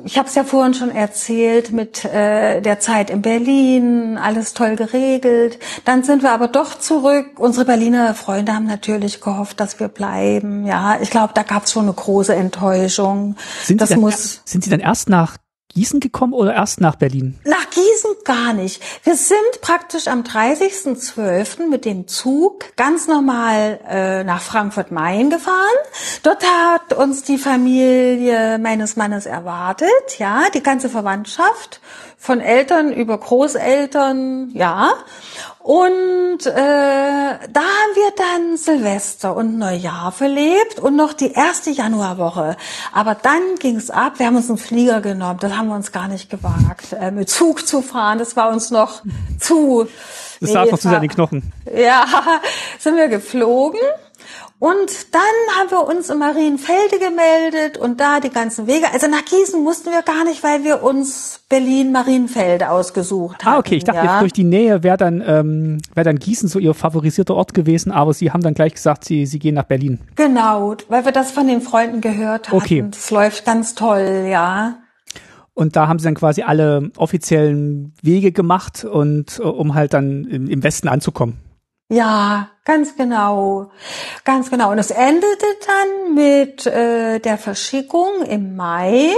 ich 0.05 0.19
habe 0.19 0.29
es 0.29 0.35
ja 0.35 0.45
vorhin 0.45 0.75
schon 0.75 0.91
erzählt 0.91 1.73
mit 1.73 2.05
äh, 2.05 2.61
der 2.61 2.81
Zeit 2.81 3.11
in 3.11 3.23
Berlin, 3.23 4.19
alles 4.19 4.55
toll 4.55 4.77
geregelt. 4.77 5.59
Dann 5.85 6.03
sind 6.03 6.23
wir 6.23 6.33
aber 6.33 6.49
doch 6.49 6.79
zurück. 6.79 7.39
Unsere 7.39 7.65
Berliner 7.65 8.15
Freunde 8.15 8.55
haben 8.55 8.67
natürlich 8.67 9.21
gehofft, 9.21 9.61
dass 9.61 9.81
wir 9.81 9.89
bleiben. 9.89 10.67
Ja, 10.67 10.99
ich 11.01 11.11
glaube, 11.11 11.33
da 11.35 11.43
gab 11.43 11.65
es 11.65 11.73
schon 11.73 11.85
eine 11.85 11.93
große 11.93 12.35
Enttäuschung. 12.35 13.37
Sind 13.63 13.81
das 13.81 13.89
Sie, 13.89 13.95
dann, 13.95 14.01
muss, 14.01 14.41
sind 14.45 14.65
Sie 14.65 14.71
dann 14.71 14.81
erst 14.81 15.09
nach 15.09 15.37
Gießen 15.75 16.01
gekommen 16.01 16.33
oder 16.33 16.55
erst 16.55 16.81
nach 16.81 16.97
Berlin? 16.97 17.39
Nach 17.45 17.71
Gießen 17.71 18.11
gar 18.25 18.53
nicht. 18.53 18.83
Wir 19.05 19.17
sind 19.17 19.61
praktisch 19.61 20.09
am 20.09 20.23
30.12. 20.23 21.69
mit 21.69 21.85
dem 21.85 22.07
Zug 22.09 22.77
ganz 22.77 23.09
normal 23.09 23.81
äh, 23.89 24.25
nach 24.25 24.43
Frankfurt-Main 24.43 25.31
gefahren. 25.31 25.57
Dort 26.23 26.45
hat 26.45 26.93
uns 26.93 27.23
die 27.23 27.39
Familie 27.39 28.59
meines 28.59 28.97
Mannes 28.97 29.27
erwartet, 29.27 30.19
ja, 30.19 30.45
die 30.55 30.63
ganze 30.63 30.89
Verwandtschaft 30.89 31.81
von 32.23 32.41
Eltern 32.41 32.93
über 32.93 33.19
Großeltern, 33.19 34.51
ja. 34.55 34.93
Und 35.63 36.45
äh, 36.45 36.51
da 36.57 37.61
haben 37.61 37.95
wir 37.95 38.13
dann 38.17 38.57
Silvester 38.57 39.37
und 39.37 39.59
Neujahr 39.59 40.11
verlebt 40.11 40.81
und 40.81 40.97
noch 40.97 41.13
die 41.13 41.33
erste 41.33 41.71
Januarwoche. 41.71 42.57
Aber 42.93 43.15
dann 43.15 43.55
ging's 43.61 43.89
ab. 43.89 44.15
Wir 44.19 44.27
haben 44.27 44.37
uns 44.37 44.49
einen 44.49 44.59
Flieger 44.59 45.01
genommen. 45.01 45.39
Das 45.41 45.57
haben 45.57 45.69
wir 45.69 45.77
uns 45.77 45.93
gar 45.93 46.09
nicht 46.09 46.31
gewagt, 46.31 46.95
äh, 46.99 47.13
mit 47.13 47.31
Zug 47.31 47.65
zu 47.65 47.81
fahren. 47.81 48.19
Das 48.19 48.35
war 48.35 48.51
uns 48.51 48.73
noch 48.73 49.03
zu. 49.39 49.87
Das 50.41 50.49
nee, 50.49 50.53
saß 50.53 50.71
noch 50.73 50.79
zu 50.81 50.89
seinen 50.89 51.09
Knochen. 51.09 51.53
Ja, 51.73 52.07
sind 52.81 52.97
wir 52.97 53.07
geflogen. 53.07 53.79
Und 54.63 55.13
dann 55.13 55.23
haben 55.59 55.73
wir 55.73 55.89
uns 55.89 56.09
in 56.09 56.21
Marienfelde 56.21 57.01
gemeldet 57.01 57.79
und 57.79 57.99
da 57.99 58.21
die 58.21 58.31
ganzen 58.31 58.69
Wege. 58.69 58.87
Also 58.93 59.09
nach 59.09 59.25
Gießen 59.25 59.61
mussten 59.61 59.91
wir 59.91 60.03
gar 60.03 60.23
nicht, 60.23 60.45
weil 60.45 60.63
wir 60.63 60.85
uns 60.85 61.41
Berlin-Marienfelde 61.49 62.71
ausgesucht 62.71 63.45
haben. 63.45 63.55
Ah, 63.55 63.59
okay. 63.59 63.75
Ich 63.75 63.83
dachte 63.83 64.05
ja. 64.05 64.13
jetzt 64.13 64.21
durch 64.21 64.33
die 64.33 64.45
Nähe 64.45 64.85
wäre 64.85 64.97
dann, 64.97 65.21
ähm, 65.27 65.79
wäre 65.95 66.05
dann 66.05 66.21
Gießen 66.21 66.49
so 66.49 66.61
ihr 66.61 66.75
favorisierter 66.75 67.35
Ort 67.35 67.55
gewesen, 67.55 67.91
aber 67.91 68.13
Sie 68.13 68.31
haben 68.31 68.45
dann 68.45 68.55
gleich 68.55 68.75
gesagt, 68.75 69.05
Sie, 69.05 69.27
Sie 69.27 69.41
gehen 69.41 69.57
nach 69.57 69.65
Berlin. 69.65 69.99
Genau, 70.15 70.77
weil 70.89 71.05
wir 71.05 71.11
das 71.11 71.33
von 71.33 71.49
den 71.49 71.61
Freunden 71.61 72.01
gehört 72.01 72.51
haben. 72.51 72.59
Okay. 72.59 72.85
Es 72.89 73.11
läuft 73.11 73.45
ganz 73.45 73.75
toll, 73.75 74.29
ja. 74.31 74.79
Und 75.55 75.75
da 75.75 75.89
haben 75.89 75.99
sie 75.99 76.05
dann 76.05 76.15
quasi 76.15 76.43
alle 76.43 76.93
offiziellen 76.97 77.95
Wege 78.01 78.31
gemacht 78.31 78.85
und 78.85 79.41
äh, 79.41 79.43
um 79.43 79.75
halt 79.75 79.93
dann 79.93 80.23
im 80.25 80.63
Westen 80.63 80.87
anzukommen. 80.87 81.52
Ja, 81.93 82.49
ganz 82.65 82.97
genau. 82.97 83.71
Ganz 84.25 84.49
genau. 84.49 84.71
Und 84.71 84.79
es 84.79 84.91
endete 84.91 85.45
dann 85.67 86.15
mit 86.15 86.67
äh, 86.67 87.19
der 87.19 87.37
Verschickung 87.37 88.23
im 88.23 88.57
Mai. 88.57 89.15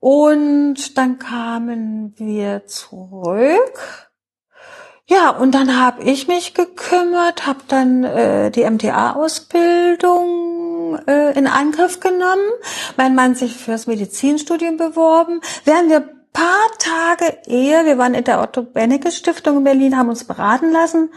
Und 0.00 0.98
dann 0.98 1.20
kamen 1.20 2.14
wir 2.16 2.66
zurück. 2.66 4.08
Ja, 5.06 5.30
und 5.30 5.54
dann 5.54 5.80
habe 5.80 6.02
ich 6.02 6.26
mich 6.26 6.54
gekümmert, 6.54 7.46
habe 7.46 7.60
dann 7.68 8.02
äh, 8.02 8.50
die 8.50 8.68
MTA-Ausbildung 8.68 10.98
äh, 11.06 11.38
in 11.38 11.46
Angriff 11.46 12.00
genommen, 12.00 12.50
mein 12.96 13.14
Mann 13.14 13.36
sich 13.36 13.56
fürs 13.56 13.86
Medizinstudium 13.86 14.76
beworben. 14.76 15.40
Während 15.64 15.88
wir 15.88 16.00
paar 16.32 16.66
Tage 16.80 17.38
eher, 17.46 17.84
wir 17.84 17.96
waren 17.96 18.14
in 18.14 18.24
der 18.24 18.40
Otto 18.40 18.62
Bennecke 18.62 19.12
Stiftung 19.12 19.58
in 19.58 19.64
Berlin, 19.64 19.96
haben 19.96 20.08
uns 20.08 20.24
beraten 20.24 20.72
lassen 20.72 21.10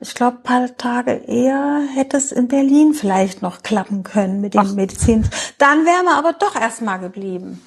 ich 0.00 0.14
glaube, 0.14 0.38
paar 0.42 0.76
Tage 0.76 1.12
eher 1.26 1.82
hätte 1.94 2.16
es 2.16 2.32
in 2.32 2.48
Berlin 2.48 2.94
vielleicht 2.94 3.42
noch 3.42 3.62
klappen 3.62 4.02
können 4.02 4.40
mit 4.40 4.54
dem 4.54 4.74
Medizin. 4.74 5.28
Dann 5.58 5.86
wären 5.86 6.04
wir 6.04 6.16
aber 6.16 6.32
doch 6.32 6.60
erstmal 6.60 6.98
geblieben. 6.98 7.60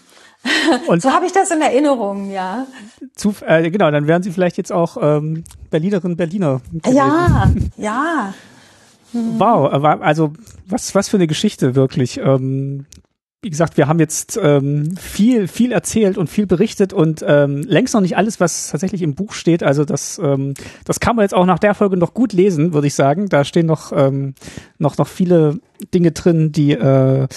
Und 0.87 1.01
so 1.01 1.11
habe 1.11 1.25
ich 1.25 1.31
das 1.31 1.51
in 1.51 1.61
Erinnerung, 1.61 2.31
ja. 2.31 2.67
Zu, 3.15 3.33
äh, 3.45 3.69
genau, 3.69 3.91
dann 3.91 4.07
wären 4.07 4.23
Sie 4.23 4.31
vielleicht 4.31 4.57
jetzt 4.57 4.71
auch 4.71 4.97
ähm, 5.01 5.43
Berlinerin, 5.69 6.15
Berliner. 6.15 6.61
Gewesen. 6.71 6.95
Ja, 6.95 7.51
ja. 7.77 8.33
Wow, 9.13 9.71
also 10.01 10.33
was 10.67 10.93
was 10.93 11.09
für 11.09 11.17
eine 11.17 11.27
Geschichte 11.27 11.75
wirklich. 11.75 12.17
Ähm, 12.17 12.85
wie 13.41 13.49
gesagt, 13.51 13.77
wir 13.77 13.87
haben 13.87 13.99
jetzt 13.99 14.39
ähm, 14.41 14.95
viel, 14.97 15.47
viel 15.47 15.71
erzählt 15.71 16.17
und 16.17 16.27
viel 16.27 16.47
berichtet 16.47 16.91
und 16.91 17.23
ähm, 17.25 17.61
längst 17.61 17.93
noch 17.93 18.01
nicht 18.01 18.17
alles, 18.17 18.39
was 18.39 18.69
tatsächlich 18.69 19.03
im 19.03 19.13
Buch 19.13 19.33
steht. 19.33 19.61
Also 19.61 19.85
das, 19.85 20.19
ähm, 20.23 20.55
das 20.85 20.99
kann 20.99 21.15
man 21.15 21.23
jetzt 21.23 21.35
auch 21.35 21.45
nach 21.45 21.59
der 21.59 21.75
Folge 21.75 21.97
noch 21.97 22.15
gut 22.15 22.33
lesen, 22.33 22.73
würde 22.73 22.87
ich 22.87 22.95
sagen. 22.95 23.29
Da 23.29 23.43
stehen 23.43 23.67
noch, 23.67 23.91
ähm, 23.95 24.33
noch, 24.79 24.97
noch 24.97 25.07
viele 25.07 25.59
Dinge 25.93 26.11
drin, 26.13 26.51
die, 26.51 26.71
äh, 26.71 27.27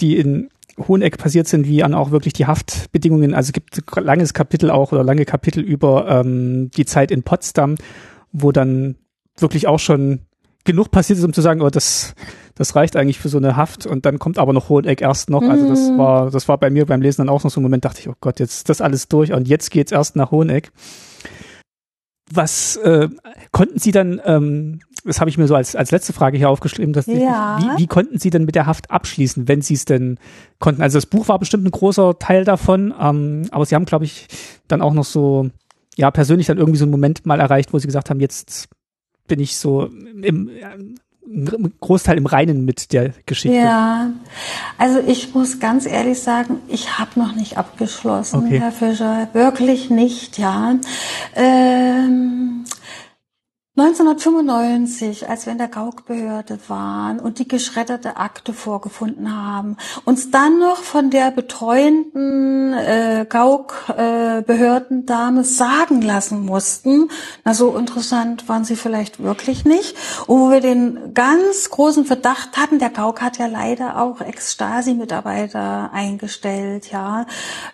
die 0.00 0.16
in 0.16 0.50
Hoheneck 0.78 1.16
passiert 1.16 1.46
sind, 1.46 1.66
wie 1.66 1.84
an 1.84 1.94
auch 1.94 2.10
wirklich 2.10 2.32
die 2.32 2.46
Haftbedingungen. 2.46 3.32
Also 3.32 3.50
es 3.50 3.52
gibt 3.52 3.96
ein 3.96 4.04
langes 4.04 4.34
Kapitel 4.34 4.70
auch 4.70 4.90
oder 4.90 5.04
lange 5.04 5.24
Kapitel 5.24 5.62
über 5.62 6.08
ähm, 6.08 6.70
die 6.76 6.86
Zeit 6.86 7.12
in 7.12 7.22
Potsdam, 7.22 7.76
wo 8.32 8.50
dann 8.50 8.96
wirklich 9.38 9.68
auch 9.68 9.78
schon 9.78 10.20
genug 10.64 10.90
passiert 10.90 11.18
ist, 11.18 11.24
um 11.24 11.32
zu 11.32 11.40
sagen, 11.40 11.62
oh, 11.62 11.70
das, 11.70 12.14
das 12.56 12.74
reicht 12.74 12.96
eigentlich 12.96 13.18
für 13.18 13.28
so 13.28 13.36
eine 13.36 13.54
Haft 13.54 13.86
und 13.86 14.06
dann 14.06 14.18
kommt 14.18 14.38
aber 14.38 14.52
noch 14.52 14.70
Hoheneck 14.70 15.02
erst 15.02 15.30
noch. 15.30 15.42
Also 15.42 15.68
das 15.68 15.90
mhm. 15.90 15.98
war, 15.98 16.30
das 16.30 16.48
war 16.48 16.58
bei 16.58 16.70
mir 16.70 16.86
beim 16.86 17.02
Lesen 17.02 17.18
dann 17.18 17.28
auch 17.28 17.44
noch 17.44 17.50
so 17.50 17.60
ein 17.60 17.62
Moment, 17.62 17.84
dachte 17.84 18.00
ich, 18.00 18.08
oh 18.08 18.14
Gott, 18.20 18.40
jetzt 18.40 18.56
ist 18.56 18.68
das 18.70 18.80
alles 18.80 19.08
durch 19.08 19.32
und 19.32 19.46
jetzt 19.46 19.70
geht's 19.70 19.92
erst 19.92 20.16
nach 20.16 20.30
Hoheneck. 20.30 20.72
Was 22.32 22.76
äh, 22.76 23.08
konnten 23.52 23.78
Sie 23.78 23.92
dann, 23.92 24.20
ähm, 24.24 24.80
das 25.04 25.20
habe 25.20 25.30
ich 25.30 25.38
mir 25.38 25.46
so 25.46 25.54
als, 25.54 25.76
als 25.76 25.90
letzte 25.90 26.14
Frage 26.14 26.38
hier 26.38 26.48
aufgeschrieben, 26.48 26.92
dass 26.94 27.06
ja. 27.06 27.58
wie, 27.60 27.82
wie 27.82 27.86
konnten 27.86 28.18
Sie 28.18 28.30
denn 28.30 28.46
mit 28.46 28.54
der 28.54 28.66
Haft 28.66 28.90
abschließen, 28.90 29.46
wenn 29.46 29.60
Sie 29.60 29.74
es 29.74 29.84
denn 29.84 30.18
konnten? 30.58 30.82
Also 30.82 30.96
das 30.96 31.06
Buch 31.06 31.28
war 31.28 31.38
bestimmt 31.38 31.64
ein 31.64 31.70
großer 31.70 32.18
Teil 32.18 32.44
davon, 32.44 32.92
ähm, 32.98 33.42
aber 33.50 33.66
Sie 33.66 33.74
haben, 33.74 33.84
glaube 33.84 34.06
ich, 34.06 34.26
dann 34.66 34.80
auch 34.80 34.94
noch 34.94 35.04
so, 35.04 35.50
ja, 35.94 36.10
persönlich 36.10 36.46
dann 36.46 36.58
irgendwie 36.58 36.78
so 36.78 36.84
einen 36.86 36.90
Moment 36.90 37.26
mal 37.26 37.38
erreicht, 37.38 37.72
wo 37.74 37.78
Sie 37.78 37.86
gesagt 37.86 38.08
haben, 38.08 38.18
jetzt 38.18 38.70
bin 39.28 39.40
ich 39.40 39.56
so 39.56 39.84
im 40.22 40.50
Großteil 41.80 42.16
im 42.18 42.26
Reinen 42.26 42.64
mit 42.64 42.92
der 42.92 43.12
Geschichte. 43.26 43.56
Ja, 43.56 44.10
also 44.78 45.00
ich 45.06 45.34
muss 45.34 45.58
ganz 45.58 45.86
ehrlich 45.86 46.20
sagen, 46.20 46.60
ich 46.68 46.98
habe 46.98 47.18
noch 47.18 47.34
nicht 47.34 47.58
abgeschlossen, 47.58 48.44
okay. 48.44 48.60
Herr 48.60 48.72
Fischer, 48.72 49.28
wirklich 49.32 49.90
nicht, 49.90 50.38
ja. 50.38 50.76
Ähm, 51.34 52.64
1995, 53.78 55.28
als 55.28 55.44
wir 55.44 55.52
in 55.52 55.58
der 55.58 55.68
Gaukbehörde 55.68 56.58
waren 56.66 57.20
und 57.20 57.38
die 57.38 57.46
geschredderte 57.46 58.16
Akte 58.16 58.54
vorgefunden 58.54 59.36
haben, 59.36 59.76
uns 60.06 60.30
dann 60.30 60.58
noch 60.58 60.78
von 60.78 61.10
der 61.10 61.30
betreuenden 61.30 62.72
äh, 62.72 63.26
Gauk-Behördendame 63.28 65.42
äh, 65.42 65.44
sagen 65.44 66.00
lassen 66.00 66.46
mussten, 66.46 67.10
na 67.44 67.52
so 67.52 67.76
interessant 67.76 68.48
waren 68.48 68.64
sie 68.64 68.76
vielleicht 68.76 69.22
wirklich 69.22 69.66
nicht, 69.66 69.94
und 70.26 70.40
wo 70.40 70.50
wir 70.50 70.62
den 70.62 71.12
ganz 71.12 71.68
großen 71.68 72.06
Verdacht 72.06 72.56
hatten, 72.56 72.78
der 72.78 72.88
Gauk 72.88 73.20
hat 73.20 73.36
ja 73.36 73.44
leider 73.44 74.00
auch 74.00 74.22
Ex-Stasi-Mitarbeiter 74.22 75.90
eingestellt, 75.92 76.90
ja. 76.90 77.26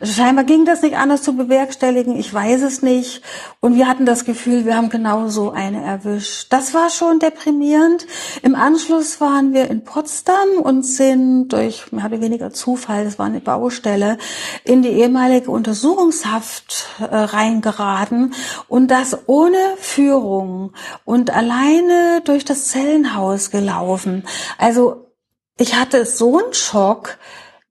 Scheinbar 0.02 0.42
ging 0.42 0.64
das 0.64 0.82
nicht 0.82 0.96
anders 0.96 1.22
zu 1.22 1.36
bewerkstelligen, 1.36 2.16
ich 2.16 2.34
weiß 2.34 2.62
es 2.62 2.82
nicht, 2.82 3.22
und 3.60 3.76
wir 3.76 3.86
hatten 3.86 4.04
das 4.04 4.24
Gefühl, 4.24 4.64
wir 4.64 4.76
haben 4.76 4.88
genau 4.88 5.28
so 5.28 5.52
eine 5.52 5.91
erwischt. 5.92 6.46
Das 6.50 6.74
war 6.74 6.90
schon 6.90 7.18
deprimierend. 7.18 8.06
Im 8.42 8.54
Anschluss 8.54 9.20
waren 9.20 9.52
wir 9.52 9.70
in 9.70 9.84
Potsdam 9.84 10.60
und 10.62 10.82
sind 10.84 11.48
durch 11.48 11.92
mehr 11.92 12.06
oder 12.06 12.20
weniger 12.20 12.52
Zufall, 12.52 13.04
das 13.04 13.18
war 13.18 13.26
eine 13.26 13.40
Baustelle, 13.40 14.18
in 14.64 14.82
die 14.82 14.88
ehemalige 14.88 15.50
Untersuchungshaft 15.50 16.86
äh, 17.00 17.04
reingeraten 17.14 18.34
und 18.68 18.90
das 18.90 19.18
ohne 19.26 19.58
Führung 19.78 20.72
und 21.04 21.30
alleine 21.30 22.22
durch 22.24 22.44
das 22.44 22.68
Zellenhaus 22.68 23.50
gelaufen. 23.50 24.24
Also 24.58 25.12
ich 25.58 25.74
hatte 25.74 26.06
so 26.06 26.38
einen 26.38 26.54
Schock. 26.54 27.18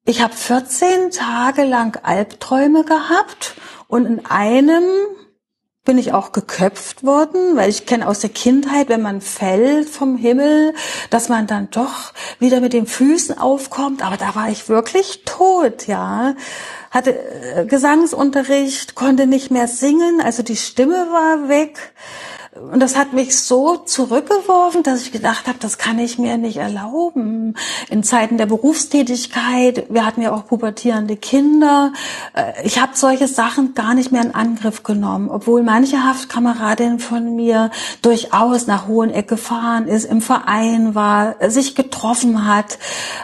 Ich 0.06 0.22
habe 0.22 0.36
14 0.36 1.12
Tage 1.12 1.64
lang 1.64 2.00
Albträume 2.04 2.84
gehabt 2.84 3.56
und 3.88 4.06
in 4.06 4.26
einem 4.26 4.84
bin 5.84 5.98
ich 5.98 6.14
auch 6.14 6.32
geköpft 6.32 7.04
worden, 7.04 7.56
weil 7.56 7.70
ich 7.70 7.88
kenne 7.88 8.08
aus 8.08 8.20
der 8.20 8.30
Kindheit, 8.30 8.88
wenn 8.88 9.02
man 9.02 9.20
fällt 9.20 9.90
vom 9.90 10.16
Himmel, 10.16 10.76
dass 11.10 11.28
man 11.28 11.48
dann 11.48 11.72
doch 11.72 12.14
wieder 12.38 12.60
mit 12.62 12.74
den 12.74 12.86
Füßen 12.86 13.38
aufkommt. 13.38 14.06
Aber 14.06 14.16
da 14.18 14.36
war 14.36 14.50
ich 14.50 14.70
wirklich 14.70 15.24
tot, 15.26 15.88
ja. 15.88 16.36
Hatte 16.92 17.18
äh, 17.18 17.66
Gesangsunterricht, 17.66 18.94
konnte 18.94 19.26
nicht 19.26 19.50
mehr 19.50 19.68
singen, 19.68 20.22
also 20.22 20.44
die 20.44 20.56
Stimme 20.56 21.08
war 21.12 21.50
weg. 21.50 21.94
Und 22.54 22.82
das 22.82 22.98
hat 22.98 23.14
mich 23.14 23.40
so 23.40 23.78
zurückgeworfen, 23.78 24.84
dass 24.84 25.04
ich 25.04 25.14
gedacht 25.14 25.48
habe, 25.48 25.58
das 25.60 25.78
kann 25.78 25.98
ich 26.00 26.20
mir 26.20 26.38
nicht 26.38 26.58
erlauben. 26.58 27.56
In 27.90 28.04
Zeiten 28.04 28.38
der 28.38 28.46
Berufstätigkeit, 28.46 29.86
wir 29.90 30.06
hatten 30.06 30.22
ja 30.22 30.34
auch 30.34 30.48
pubertierende 30.48 31.16
Kinder. 31.16 31.94
Äh, 32.34 32.66
ich 32.66 32.82
habe 32.82 32.92
solche 32.96 33.30
Sachen 33.30 33.74
gar 33.74 33.94
nicht 33.94 34.12
mehr 34.12 34.22
in 34.22 34.36
Angriff 34.36 34.84
genommen, 34.84 35.30
obwohl 35.30 35.64
manche 35.64 36.04
Haftkameradin 36.04 37.00
von 37.00 37.38
mir 37.38 37.72
durchaus 38.02 38.68
nach 38.68 38.86
Hoheneck 38.86 39.30
gefahren 39.30 39.88
ist, 39.88 40.04
im 40.04 40.20
Verein 40.20 40.94
war, 40.94 41.36
sich 41.50 41.74
getroffen 41.74 42.46
hat. 42.46 42.78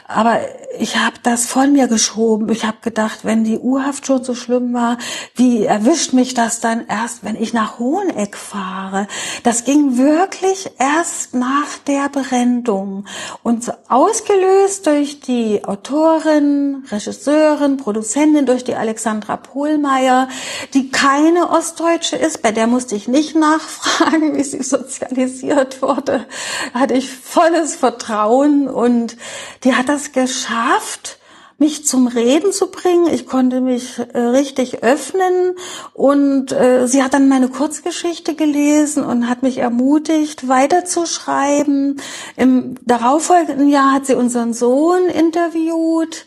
Aber 0.07 0.39
ich 0.79 0.97
habe 0.97 1.17
das 1.23 1.47
von 1.47 1.73
mir 1.73 1.87
geschoben. 1.87 2.49
Ich 2.49 2.65
habe 2.65 2.77
gedacht, 2.81 3.19
wenn 3.23 3.43
die 3.43 3.57
Urhaft 3.57 4.05
schon 4.05 4.23
so 4.23 4.35
schlimm 4.35 4.73
war, 4.73 4.97
wie 5.35 5.65
erwischt 5.65 6.13
mich 6.13 6.33
das 6.33 6.59
dann 6.59 6.87
erst, 6.87 7.23
wenn 7.23 7.35
ich 7.35 7.53
nach 7.53 7.79
Hoheneck 7.79 8.37
fahre? 8.37 9.07
Das 9.43 9.63
ging 9.63 9.97
wirklich 9.97 10.71
erst 10.79 11.33
nach 11.33 11.77
der 11.87 12.09
Berendung 12.09 13.05
und 13.43 13.71
ausgelöst 13.89 14.87
durch 14.87 15.19
die 15.21 15.63
Autorin, 15.65 16.85
Regisseurin, 16.89 17.77
Produzentin, 17.77 18.45
durch 18.45 18.63
die 18.63 18.75
Alexandra 18.75 19.37
Pohlmeier, 19.37 20.29
die 20.73 20.89
keine 20.89 21.49
Ostdeutsche 21.49 22.15
ist, 22.15 22.41
bei 22.41 22.51
der 22.51 22.67
musste 22.67 22.95
ich 22.95 23.07
nicht 23.07 23.35
nachfragen, 23.35 24.35
wie 24.37 24.43
sie 24.43 24.63
sozialisiert 24.63 25.81
wurde. 25.81 26.25
Hatte 26.73 26.95
ich 26.95 27.09
volles 27.09 27.75
Vertrauen 27.75 28.67
und 28.67 29.17
die 29.63 29.75
hat 29.75 29.89
das 29.89 30.11
geschafft, 30.11 31.19
mich 31.59 31.85
zum 31.85 32.07
Reden 32.07 32.51
zu 32.51 32.69
bringen. 32.69 33.07
Ich 33.07 33.25
konnte 33.25 33.61
mich 33.61 33.99
äh, 33.99 34.19
richtig 34.19 34.83
öffnen 34.83 35.55
und 35.93 36.51
äh, 36.51 36.87
sie 36.87 37.01
hat 37.01 37.13
dann 37.13 37.27
meine 37.27 37.49
Kurzgeschichte 37.49 38.35
gelesen 38.35 39.03
und 39.03 39.27
hat 39.27 39.41
mich 39.41 39.57
ermutigt, 39.57 40.47
weiterzuschreiben. 40.47 41.99
Im 42.35 42.75
darauffolgenden 42.85 43.69
Jahr 43.69 43.93
hat 43.93 44.05
sie 44.05 44.15
unseren 44.15 44.53
Sohn 44.53 45.07
interviewt 45.07 46.25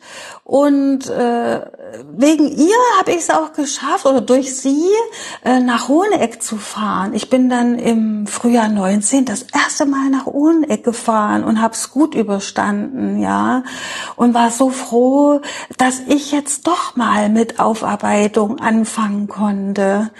und 0.51 1.09
äh, 1.09 1.61
wegen 2.11 2.49
ihr 2.49 2.75
habe 2.99 3.13
ich 3.13 3.19
es 3.19 3.31
auch 3.31 3.53
geschafft, 3.53 4.05
oder 4.05 4.21
durch 4.21 4.57
sie, 4.57 4.85
äh, 5.45 5.61
nach 5.61 5.87
Hoheneck 5.87 6.43
zu 6.43 6.57
fahren. 6.57 7.15
Ich 7.15 7.31
bin 7.31 7.49
dann 7.49 7.79
im 7.79 8.27
Frühjahr 8.27 8.69
19 8.69 9.27
das 9.27 9.43
erste 9.55 9.87
Mal 9.87 10.11
nach 10.11 10.27
Hoheneck 10.27 10.83
gefahren 10.83 11.45
und 11.45 11.63
habe 11.63 11.75
es 11.75 11.93
gut 11.93 12.17
überstanden, 12.17 13.21
ja. 13.21 13.63
Und 14.17 14.35
war 14.35 14.51
so 14.51 14.71
froh, 14.71 15.41
dass 15.79 16.01
ich 16.09 16.33
jetzt 16.33 16.67
doch 16.67 16.97
mal 16.97 17.29
mit 17.29 17.61
Aufarbeitung 17.61 18.59
anfangen 18.59 19.29
konnte. 19.29 20.11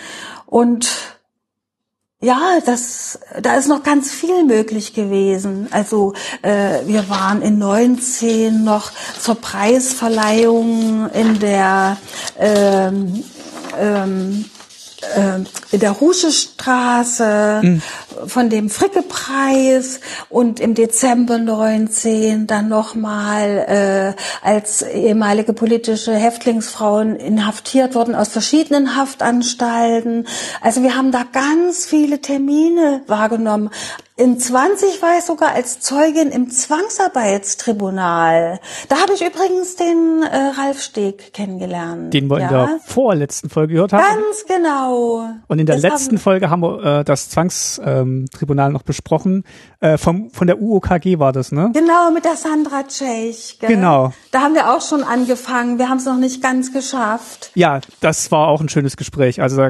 Und 0.47 1.20
ja, 2.23 2.59
das, 2.65 3.19
da 3.41 3.55
ist 3.55 3.69
noch 3.69 3.83
ganz 3.83 4.11
viel 4.11 4.45
möglich 4.45 4.93
gewesen. 4.93 5.69
Also 5.71 6.13
äh, 6.43 6.81
wir 6.87 7.09
waren 7.09 7.41
in 7.41 7.59
19 7.59 8.63
noch 8.63 8.93
zur 9.19 9.37
Preisverleihung 9.37 11.09
in 11.11 11.39
der 11.39 11.97
ähm, 12.39 13.25
ähm, 13.79 14.45
äh, 14.45 14.60
in 15.73 15.81
der 15.81 16.01
Huschestraße 16.01 17.61
mhm. 17.63 17.83
von 18.27 18.51
dem 18.51 18.69
Fricke-Preis 18.69 20.01
und 20.29 20.61
im 20.61 20.75
Dezember 20.75 21.39
19 21.39 22.47
dann 22.47 22.69
nochmal 22.69 24.15
äh, 24.17 24.47
als 24.47 24.83
ehemalige 24.83 25.53
politische 25.53 26.15
Häftlingsfrauen 26.15 27.17
inhaftiert 27.17 27.95
worden 27.95 28.15
aus 28.15 28.29
verschiedenen 28.29 28.97
Haftanstalten. 28.97 30.27
Also 30.61 30.83
wir 30.83 30.97
haben 30.97 31.13
da 31.13 31.25
ganz 31.33 31.87
viele 31.87 32.21
Termine 32.21 33.03
wahrgenommen. 33.07 33.71
In 34.21 34.39
20 34.39 35.01
war 35.01 35.17
ich 35.17 35.25
sogar 35.25 35.55
als 35.55 35.81
Zeugin 35.81 36.31
im 36.31 36.51
Zwangsarbeitstribunal. 36.51 38.61
Da 38.91 38.97
habe 38.97 39.15
ich 39.15 39.23
übrigens 39.23 39.77
den 39.77 40.23
äh, 40.31 40.61
Ralf 40.61 40.83
Steg 40.83 41.33
kennengelernt. 41.33 42.13
Den 42.13 42.29
wir 42.29 42.39
ja. 42.39 42.45
in 42.45 42.51
der 42.51 42.81
vorletzten 42.85 43.49
Folge 43.49 43.73
gehört 43.73 43.95
haben. 43.95 44.05
Ganz 44.05 44.45
genau. 44.47 45.25
Und 45.49 45.59
in 45.59 45.65
der 45.65 45.77
das 45.77 45.83
letzten 45.83 46.17
haben 46.17 46.23
Folge 46.23 46.51
haben 46.51 46.61
wir 46.61 46.99
äh, 46.99 47.05
das 47.05 47.31
Zwangstribunal 47.31 48.67
ähm, 48.67 48.73
noch 48.75 48.83
besprochen. 48.83 49.45
Äh, 49.81 49.97
vom, 49.97 50.29
von 50.29 50.47
der 50.47 50.61
UOKG 50.61 51.19
war 51.19 51.33
das, 51.33 51.51
ne? 51.51 51.71
Genau, 51.73 52.11
mit 52.13 52.27
der 52.27 52.37
Sandra 52.37 52.83
Tschech. 52.87 53.57
Genau. 53.59 54.13
Da 54.33 54.43
haben 54.43 54.53
wir 54.53 54.77
auch 54.77 54.83
schon 54.83 55.03
angefangen. 55.03 55.79
Wir 55.79 55.89
haben 55.89 55.97
es 55.97 56.05
noch 56.05 56.19
nicht 56.19 56.43
ganz 56.43 56.75
geschafft. 56.75 57.53
Ja, 57.55 57.81
das 58.01 58.31
war 58.31 58.49
auch 58.49 58.61
ein 58.61 58.69
schönes 58.69 58.99
Gespräch. 58.99 59.41
Also 59.41 59.67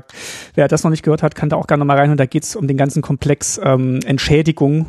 wer 0.56 0.66
das 0.66 0.82
noch 0.82 0.90
nicht 0.90 1.05
gehört 1.05 1.22
hat, 1.22 1.36
kann 1.36 1.51
da 1.51 1.56
auch 1.56 1.68
gerne 1.68 1.85
mal 1.85 1.97
rein. 1.97 2.10
Und 2.10 2.18
da 2.18 2.27
geht's 2.27 2.56
um 2.56 2.66
den 2.66 2.77
ganzen 2.77 3.01
Komplex 3.01 3.60
ähm, 3.62 4.01
Entschädigung 4.05 4.40
Beschädigung. 4.41 4.87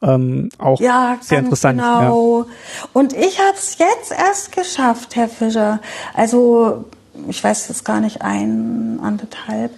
Ähm, 0.00 0.48
auch 0.58 0.80
ja, 0.80 1.18
sehr 1.20 1.40
interessant. 1.40 1.78
Genau. 1.80 2.42
Ja. 2.42 2.46
Und 2.92 3.12
ich 3.12 3.38
habe 3.38 3.56
es 3.56 3.78
jetzt 3.78 4.12
erst 4.12 4.52
geschafft, 4.52 5.16
Herr 5.16 5.28
Fischer. 5.28 5.80
Also 6.14 6.84
ich 7.28 7.42
weiß 7.42 7.68
jetzt 7.68 7.84
gar 7.84 8.00
nicht, 8.00 8.22
ein, 8.22 9.00
anderthalb 9.02 9.72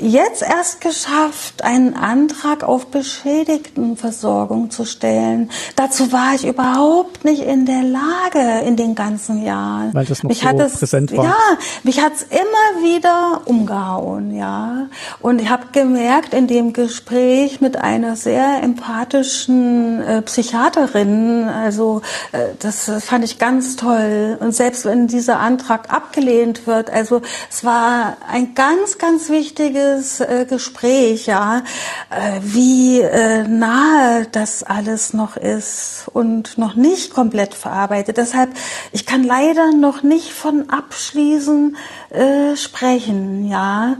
jetzt 0.00 0.42
erst 0.42 0.80
geschafft, 0.80 1.62
einen 1.62 1.94
Antrag 1.94 2.64
auf 2.64 2.86
Beschädigtenversorgung 2.86 4.70
zu 4.70 4.84
stellen. 4.84 5.50
Dazu 5.76 6.12
war 6.12 6.34
ich 6.34 6.46
überhaupt 6.46 7.24
nicht 7.24 7.42
in 7.42 7.66
der 7.66 7.82
Lage 7.82 8.66
in 8.66 8.76
den 8.76 8.94
ganzen 8.94 9.42
Jahren. 9.44 9.92
Weil 9.92 10.06
das 10.06 10.22
noch 10.22 10.30
mich 10.30 10.40
so 10.40 10.48
es, 10.48 10.78
präsent 10.78 11.16
war. 11.16 11.24
Ja, 11.24 11.36
mich 11.82 12.00
hat's 12.00 12.22
immer 12.22 12.82
wieder 12.82 13.42
umgehauen, 13.44 14.34
ja. 14.34 14.86
Und 15.20 15.40
ich 15.40 15.50
habe 15.50 15.66
gemerkt 15.72 16.34
in 16.34 16.46
dem 16.46 16.72
Gespräch 16.72 17.60
mit 17.60 17.76
einer 17.76 18.16
sehr 18.16 18.62
empathischen 18.62 20.02
äh, 20.02 20.22
Psychiaterin, 20.22 21.48
also 21.48 22.02
äh, 22.32 22.46
das 22.58 22.90
fand 23.00 23.24
ich 23.24 23.38
ganz 23.38 23.76
toll. 23.76 24.38
Und 24.40 24.54
selbst 24.54 24.84
wenn 24.84 25.06
dieser 25.06 25.38
Antrag 25.38 25.92
abgelehnt 25.92 26.66
wird, 26.66 26.90
also 26.90 27.22
es 27.50 27.64
war 27.64 28.16
ein 28.28 28.54
ganz, 28.54 28.98
ganz 28.98 29.28
wichtiges 29.28 29.81
wichtiges 29.82 30.20
äh, 30.20 30.46
Gespräch, 30.48 31.26
ja, 31.26 31.62
äh, 32.10 32.40
wie 32.42 33.00
äh, 33.00 33.46
nahe 33.46 34.26
das 34.30 34.62
alles 34.62 35.12
noch 35.12 35.36
ist 35.36 36.04
und 36.12 36.58
noch 36.58 36.74
nicht 36.74 37.12
komplett 37.12 37.54
verarbeitet. 37.54 38.16
Deshalb, 38.16 38.50
ich 38.92 39.06
kann 39.06 39.24
leider 39.24 39.72
noch 39.72 40.02
nicht 40.02 40.32
von 40.32 40.70
abschließen 40.70 41.76
äh, 42.10 42.56
sprechen, 42.56 43.48
ja, 43.48 43.96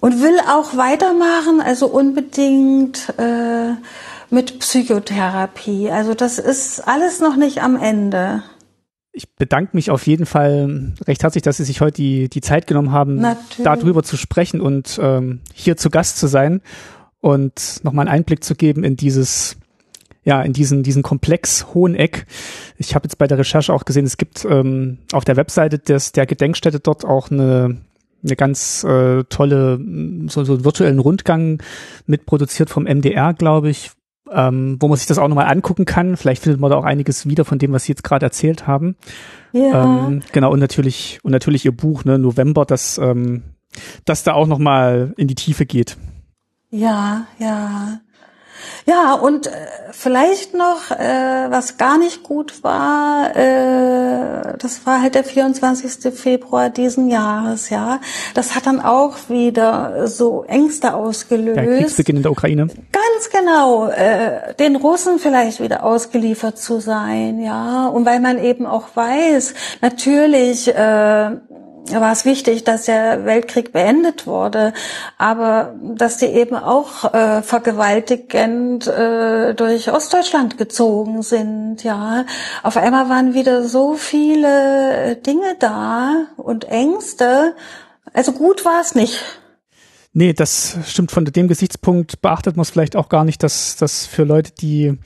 und 0.00 0.22
will 0.22 0.38
auch 0.48 0.76
weitermachen, 0.76 1.60
also 1.60 1.86
unbedingt 1.88 3.12
äh, 3.18 3.74
mit 4.30 4.60
Psychotherapie. 4.60 5.90
Also 5.90 6.14
das 6.14 6.38
ist 6.38 6.86
alles 6.86 7.20
noch 7.20 7.36
nicht 7.36 7.62
am 7.62 7.76
Ende 7.76 8.42
ich 9.18 9.34
bedanke 9.34 9.76
mich 9.76 9.90
auf 9.90 10.06
jeden 10.06 10.26
Fall 10.26 10.92
recht 11.06 11.24
herzlich, 11.24 11.42
dass 11.42 11.56
Sie 11.56 11.64
sich 11.64 11.80
heute 11.80 11.96
die, 11.96 12.28
die 12.28 12.40
Zeit 12.40 12.68
genommen 12.68 12.92
haben, 12.92 13.16
Natürlich. 13.16 13.64
darüber 13.64 14.04
zu 14.04 14.16
sprechen 14.16 14.60
und 14.60 14.98
ähm, 15.02 15.40
hier 15.52 15.76
zu 15.76 15.90
Gast 15.90 16.18
zu 16.18 16.28
sein. 16.28 16.62
und 17.20 17.80
nochmal 17.82 18.06
einen 18.06 18.16
Einblick 18.18 18.44
zu 18.44 18.54
geben 18.54 18.84
in 18.84 18.96
dieses, 18.96 19.56
ja, 20.22 20.40
in 20.42 20.52
diesen, 20.52 20.84
diesen 20.84 21.02
Komplex 21.02 21.74
Hoheneck. 21.74 22.26
Ich 22.76 22.94
habe 22.94 23.06
jetzt 23.06 23.18
bei 23.18 23.26
der 23.26 23.38
Recherche 23.38 23.72
auch 23.72 23.84
gesehen, 23.84 24.06
es 24.06 24.18
gibt 24.18 24.44
ähm, 24.44 24.98
auf 25.10 25.24
der 25.24 25.36
Webseite 25.36 25.80
des, 25.80 26.12
der 26.12 26.26
Gedenkstätte 26.26 26.78
dort 26.78 27.04
auch 27.04 27.32
eine, 27.32 27.78
eine 28.22 28.36
ganz 28.36 28.84
äh, 28.84 29.24
tolle, 29.24 29.80
so, 30.28 30.44
so 30.44 30.54
einen 30.54 30.64
virtuellen 30.64 31.00
Rundgang 31.00 31.60
mitproduziert 32.06 32.70
vom 32.70 32.84
MDR, 32.84 33.34
glaube 33.34 33.68
ich, 33.68 33.90
ähm, 34.32 34.76
wo 34.80 34.88
man 34.88 34.96
sich 34.96 35.06
das 35.06 35.18
auch 35.18 35.28
nochmal 35.28 35.46
angucken 35.46 35.84
kann. 35.84 36.16
Vielleicht 36.16 36.42
findet 36.42 36.60
man 36.60 36.70
da 36.70 36.76
auch 36.76 36.84
einiges 36.84 37.26
wieder 37.28 37.44
von 37.44 37.58
dem, 37.58 37.72
was 37.72 37.84
Sie 37.84 37.92
jetzt 37.92 38.04
gerade 38.04 38.26
erzählt 38.26 38.66
haben. 38.66 38.96
Ja. 39.52 40.06
Ähm, 40.06 40.22
genau, 40.32 40.52
und 40.52 40.60
natürlich, 40.60 41.20
und 41.22 41.32
natürlich 41.32 41.64
Ihr 41.64 41.76
Buch, 41.76 42.04
ne, 42.04 42.18
November, 42.18 42.64
das, 42.64 42.98
ähm, 42.98 43.42
das 44.04 44.24
da 44.24 44.34
auch 44.34 44.46
nochmal 44.46 45.14
in 45.16 45.28
die 45.28 45.34
Tiefe 45.34 45.66
geht. 45.66 45.96
Ja, 46.70 47.26
ja. 47.38 48.00
Ja, 48.86 49.14
und 49.14 49.46
äh, 49.46 49.50
vielleicht 49.90 50.54
noch, 50.54 50.90
äh, 50.90 51.50
was 51.50 51.76
gar 51.76 51.98
nicht 51.98 52.22
gut 52.22 52.62
war, 52.64 53.36
äh, 53.36 54.56
das 54.58 54.86
war 54.86 55.02
halt 55.02 55.14
der 55.14 55.24
24. 55.24 56.12
Februar 56.14 56.70
diesen 56.70 57.08
Jahres, 57.08 57.70
ja. 57.70 58.00
Das 58.34 58.54
hat 58.54 58.66
dann 58.66 58.80
auch 58.80 59.16
wieder 59.28 60.08
so 60.08 60.44
Ängste 60.44 60.94
ausgelöst. 60.94 61.56
Der 61.56 61.66
Kriegsbeginn 61.66 62.16
in 62.16 62.22
der 62.22 62.32
Ukraine. 62.32 62.66
Ganz 62.66 63.30
genau, 63.30 63.88
äh, 63.88 64.54
den 64.54 64.76
Russen 64.76 65.18
vielleicht 65.18 65.60
wieder 65.60 65.84
ausgeliefert 65.84 66.58
zu 66.58 66.80
sein, 66.80 67.40
ja. 67.40 67.88
Und 67.88 68.06
weil 68.06 68.20
man 68.20 68.42
eben 68.42 68.66
auch 68.66 68.88
weiß, 68.94 69.54
natürlich, 69.80 70.68
äh, 70.68 71.30
war 71.90 72.12
es 72.12 72.24
wichtig, 72.24 72.64
dass 72.64 72.84
der 72.84 73.24
Weltkrieg 73.24 73.72
beendet 73.72 74.26
wurde, 74.26 74.72
aber 75.16 75.74
dass 75.82 76.18
die 76.18 76.26
eben 76.26 76.56
auch 76.56 77.12
äh, 77.14 77.42
vergewaltigend 77.42 78.86
äh, 78.86 79.54
durch 79.54 79.90
Ostdeutschland 79.90 80.58
gezogen 80.58 81.22
sind, 81.22 81.82
ja. 81.84 82.24
Auf 82.62 82.76
einmal 82.76 83.08
waren 83.08 83.34
wieder 83.34 83.64
so 83.64 83.94
viele 83.94 85.16
Dinge 85.16 85.56
da 85.58 86.26
und 86.36 86.64
Ängste. 86.64 87.54
Also 88.12 88.32
gut 88.32 88.64
war 88.64 88.80
es 88.80 88.94
nicht. 88.94 89.22
Nee, 90.12 90.32
das 90.32 90.76
stimmt. 90.86 91.10
Von 91.10 91.24
dem 91.24 91.48
Gesichtspunkt 91.48 92.20
beachtet 92.22 92.56
man 92.56 92.62
es 92.62 92.70
vielleicht 92.70 92.96
auch 92.96 93.08
gar 93.08 93.24
nicht, 93.24 93.42
dass 93.42 93.76
das 93.76 94.06
für 94.06 94.24
Leute, 94.24 94.52
die 94.52 94.98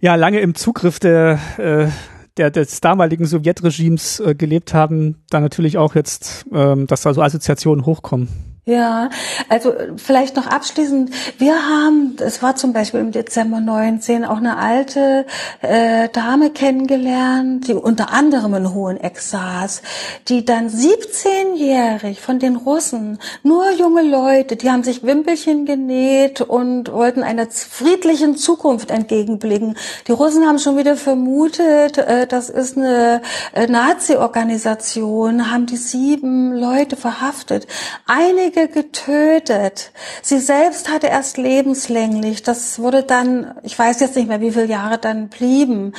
ja 0.00 0.14
lange 0.14 0.40
im 0.40 0.54
Zugriff 0.54 0.98
der 0.98 1.38
äh, 1.58 1.88
der, 2.36 2.50
des 2.50 2.80
damaligen 2.80 3.26
Sowjetregimes 3.26 4.20
äh, 4.20 4.34
gelebt 4.34 4.74
haben, 4.74 5.22
da 5.30 5.40
natürlich 5.40 5.78
auch 5.78 5.94
jetzt, 5.94 6.46
ähm, 6.52 6.86
dass 6.86 7.02
da 7.02 7.14
so 7.14 7.22
Assoziationen 7.22 7.86
hochkommen. 7.86 8.53
Ja, 8.66 9.10
also 9.50 9.74
vielleicht 9.98 10.36
noch 10.36 10.46
abschließend. 10.46 11.10
Wir 11.36 11.54
haben, 11.68 12.16
es 12.20 12.42
war 12.42 12.56
zum 12.56 12.72
Beispiel 12.72 13.00
im 13.00 13.12
Dezember 13.12 13.60
19 13.60 14.24
auch 14.24 14.38
eine 14.38 14.56
alte 14.56 15.26
äh, 15.60 16.08
Dame 16.08 16.48
kennengelernt, 16.48 17.68
die 17.68 17.74
unter 17.74 18.10
anderem 18.14 18.54
in 18.54 18.72
Hoheneck 18.72 19.20
saß, 19.20 19.82
die 20.28 20.46
dann 20.46 20.70
17-jährig 20.70 22.22
von 22.22 22.38
den 22.38 22.56
Russen, 22.56 23.18
nur 23.42 23.70
junge 23.72 24.00
Leute, 24.00 24.56
die 24.56 24.70
haben 24.70 24.82
sich 24.82 25.02
Wimpelchen 25.02 25.66
genäht 25.66 26.40
und 26.40 26.90
wollten 26.90 27.22
einer 27.22 27.50
friedlichen 27.50 28.38
Zukunft 28.38 28.90
entgegenblicken. 28.90 29.76
Die 30.08 30.12
Russen 30.12 30.46
haben 30.46 30.58
schon 30.58 30.78
wieder 30.78 30.96
vermutet, 30.96 31.98
äh, 31.98 32.26
das 32.26 32.48
ist 32.48 32.78
eine 32.78 33.20
äh, 33.52 33.66
Nazi-Organisation, 33.66 35.50
haben 35.50 35.66
die 35.66 35.76
sieben 35.76 36.54
Leute 36.54 36.96
verhaftet. 36.96 37.66
Einige 38.06 38.53
einige 38.56 38.72
getötet. 38.72 39.92
Sie 40.22 40.38
selbst 40.38 40.90
hatte 40.90 41.08
erst 41.08 41.36
lebenslänglich. 41.36 42.42
Das 42.42 42.78
wurde 42.78 43.02
dann, 43.02 43.54
ich 43.62 43.78
weiß 43.78 44.00
jetzt 44.00 44.16
nicht 44.16 44.28
mehr, 44.28 44.40
wie 44.40 44.52
viele 44.52 44.66
Jahre 44.66 44.98
dann 44.98 45.28
blieben. 45.28 45.92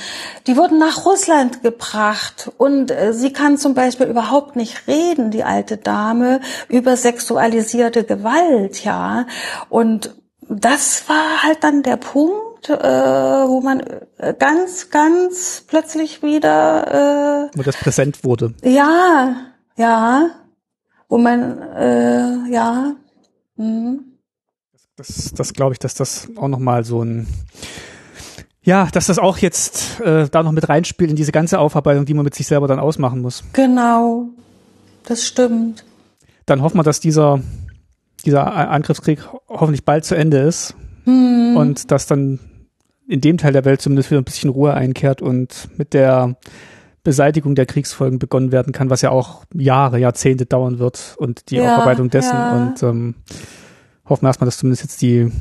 Die 0.48 0.58
wurden 0.58 0.78
nach 0.80 1.06
Russland 1.06 1.64
gebracht 1.64 2.52
und 2.58 2.92
äh, 2.92 3.14
sie 3.14 3.34
kann 3.34 3.58
zum 3.58 3.74
Beispiel 3.74 4.08
überhaupt 4.08 4.56
nicht 4.56 4.88
reden, 4.88 5.32
die 5.32 5.44
alte 5.44 5.78
Dame, 5.78 6.42
über 6.70 6.98
sexualisierte 6.98 8.04
Gewalt, 8.04 8.84
ja. 8.84 9.26
Und 9.70 10.16
das 10.48 11.08
war 11.10 11.44
halt 11.44 11.64
dann 11.64 11.84
der 11.84 11.98
Punkt, 11.98 12.70
äh, 12.70 12.74
wo 12.74 13.62
man 13.62 13.82
äh, 14.18 14.34
ganz, 14.38 14.90
ganz 14.90 15.64
plötzlich 15.68 16.22
wieder. 16.24 17.50
Äh, 17.54 17.58
wo 17.58 17.64
das 17.64 17.78
präsent 17.78 18.24
wurde. 18.24 18.54
Ja, 18.64 19.36
ja 19.76 20.30
wo 21.10 21.18
man, 21.18 21.62
äh, 21.62 22.52
ja. 22.52 22.96
Mh. 23.58 24.00
Das, 24.98 25.34
das 25.36 25.54
glaube 25.54 25.74
ich, 25.74 25.80
dass 25.80 25.94
das 25.94 26.30
auch 26.38 26.48
nochmal 26.48 26.86
so 26.86 27.04
ein, 27.04 27.28
ja, 28.62 28.88
dass 28.92 29.08
das 29.08 29.20
auch 29.20 29.38
jetzt 29.38 30.00
äh, 30.00 30.30
da 30.30 30.42
noch 30.42 30.54
mit 30.54 30.70
reinspielt 30.70 31.10
in 31.10 31.16
diese 31.18 31.34
ganze 31.34 31.60
Aufarbeitung, 31.60 32.06
die 32.06 32.14
man 32.14 32.24
mit 32.24 32.34
sich 32.34 32.48
selber 32.48 32.68
dann 32.68 32.80
ausmachen 32.80 33.22
muss. 33.22 33.44
Genau, 33.54 34.30
das 35.04 35.28
stimmt. 35.28 35.84
Dann 36.46 36.62
hoffen 36.62 36.78
wir, 36.78 36.84
dass 36.84 37.00
dieser, 37.02 37.42
dieser 38.26 38.54
Angriffskrieg 38.54 39.20
hoffentlich 39.50 39.84
bald 39.84 40.06
zu 40.06 40.16
Ende 40.16 40.40
ist 40.40 40.76
hm. 41.04 41.58
und 41.58 41.92
dass 41.92 42.08
dann 42.08 42.40
in 43.08 43.22
dem 43.22 43.38
Teil 43.38 43.54
der 43.54 43.66
Welt 43.66 43.82
zumindest 43.82 44.12
wieder 44.12 44.22
ein 44.22 44.26
bisschen 44.26 44.50
Ruhe 44.50 44.74
einkehrt 44.74 45.22
und 45.22 45.70
mit 45.78 45.94
der 45.94 46.38
Beseitigung 47.06 47.56
der 47.56 47.66
Kriegsfolgen 47.66 48.20
begonnen 48.20 48.52
werden 48.52 48.74
kann, 48.74 48.90
was 48.90 49.02
ja 49.02 49.12
auch 49.12 49.46
Jahre, 49.54 50.00
Jahrzehnte 50.00 50.46
dauern 50.46 50.80
wird 50.80 51.16
und 51.18 51.50
die 51.52 51.56
ja, 51.56 51.76
Aufarbeitung 51.76 52.10
dessen 52.10 52.34
ja. 52.36 52.58
und 52.58 52.84
ähm, 52.84 53.16
hoffen 54.04 54.24
wir 54.24 54.30
erstmal, 54.30 54.46
dass 54.46 54.58
zumindest 54.58 54.84
jetzt 54.84 55.02
die, 55.02 55.32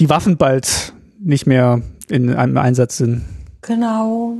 die 0.00 0.10
Waffen 0.10 0.38
bald 0.38 0.94
nicht 1.20 1.46
mehr 1.46 1.82
in 2.08 2.34
einem 2.34 2.56
Einsatz 2.56 2.96
sind. 2.96 3.24
Genau. 3.60 4.38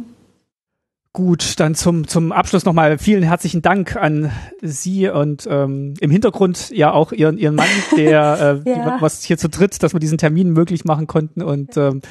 Gut, 1.12 1.60
dann 1.60 1.74
zum, 1.74 2.08
zum 2.08 2.32
Abschluss 2.32 2.64
nochmal 2.64 2.98
vielen 2.98 3.22
herzlichen 3.22 3.62
Dank 3.62 3.96
an 3.96 4.30
Sie 4.60 5.08
und 5.08 5.46
ähm, 5.50 5.94
im 6.00 6.10
Hintergrund 6.10 6.70
ja 6.70 6.92
auch 6.92 7.12
Ihren, 7.12 7.38
Ihren 7.38 7.54
Mann, 7.54 7.68
der 7.96 8.62
äh, 8.66 8.70
ja. 8.70 8.96
was 9.00 9.22
hier 9.24 9.38
zu 9.38 9.48
dritt, 9.48 9.82
dass 9.82 9.94
wir 9.94 10.00
diesen 10.00 10.18
Termin 10.18 10.50
möglich 10.50 10.84
machen 10.84 11.06
konnten 11.06 11.42
und 11.42 11.76
ähm, 11.76 12.02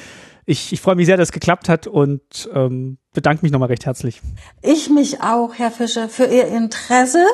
ich, 0.48 0.72
ich 0.72 0.80
freue 0.80 0.94
mich 0.94 1.06
sehr, 1.06 1.16
dass 1.16 1.28
es 1.28 1.32
geklappt 1.32 1.68
hat 1.68 1.88
und 1.88 2.48
ähm, 2.54 2.98
bedanke 3.12 3.42
mich 3.42 3.50
nochmal 3.50 3.68
recht 3.68 3.84
herzlich. 3.84 4.22
Ich 4.62 4.88
mich 4.88 5.20
auch, 5.20 5.54
Herr 5.54 5.72
Fischer, 5.72 6.08
für 6.08 6.26
Ihr 6.26 6.46
Interesse. 6.46 7.24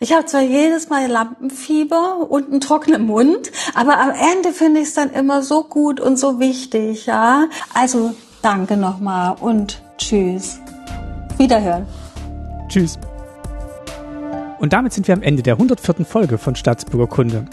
Ich 0.00 0.12
habe 0.12 0.26
zwar 0.26 0.42
jedes 0.42 0.88
Mal 0.88 1.06
Lampenfieber 1.06 2.26
und 2.28 2.50
einen 2.50 2.60
trockenen 2.60 3.06
Mund, 3.06 3.52
aber 3.74 4.00
am 4.00 4.10
Ende 4.10 4.52
finde 4.52 4.80
ich 4.80 4.88
es 4.88 4.94
dann 4.94 5.10
immer 5.10 5.44
so 5.44 5.62
gut 5.62 6.00
und 6.00 6.18
so 6.18 6.40
wichtig, 6.40 7.06
ja. 7.06 7.48
Also 7.74 8.16
danke 8.42 8.76
nochmal 8.76 9.36
und 9.40 9.80
tschüss. 9.96 10.58
Wiederhören. 11.38 11.86
Tschüss. 12.68 12.98
Und 14.58 14.72
damit 14.72 14.92
sind 14.92 15.06
wir 15.06 15.14
am 15.14 15.22
Ende 15.22 15.44
der 15.44 15.54
104. 15.54 16.04
Folge 16.04 16.38
von 16.38 16.56
Staatsbürgerkunde. 16.56 17.44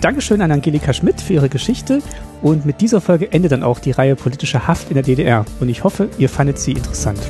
Dankeschön 0.00 0.40
an 0.40 0.50
Angelika 0.50 0.94
Schmidt 0.94 1.20
für 1.20 1.34
ihre 1.34 1.50
Geschichte 1.50 2.00
und 2.42 2.66
mit 2.66 2.80
dieser 2.80 3.00
Folge 3.00 3.32
endet 3.32 3.52
dann 3.52 3.62
auch 3.62 3.78
die 3.78 3.92
Reihe 3.92 4.16
politische 4.16 4.66
Haft 4.66 4.88
in 4.88 4.94
der 4.94 5.02
DDR 5.02 5.44
und 5.60 5.68
ich 5.68 5.84
hoffe, 5.84 6.08
ihr 6.18 6.28
fandet 6.28 6.58
sie 6.58 6.72
interessant. 6.72 7.20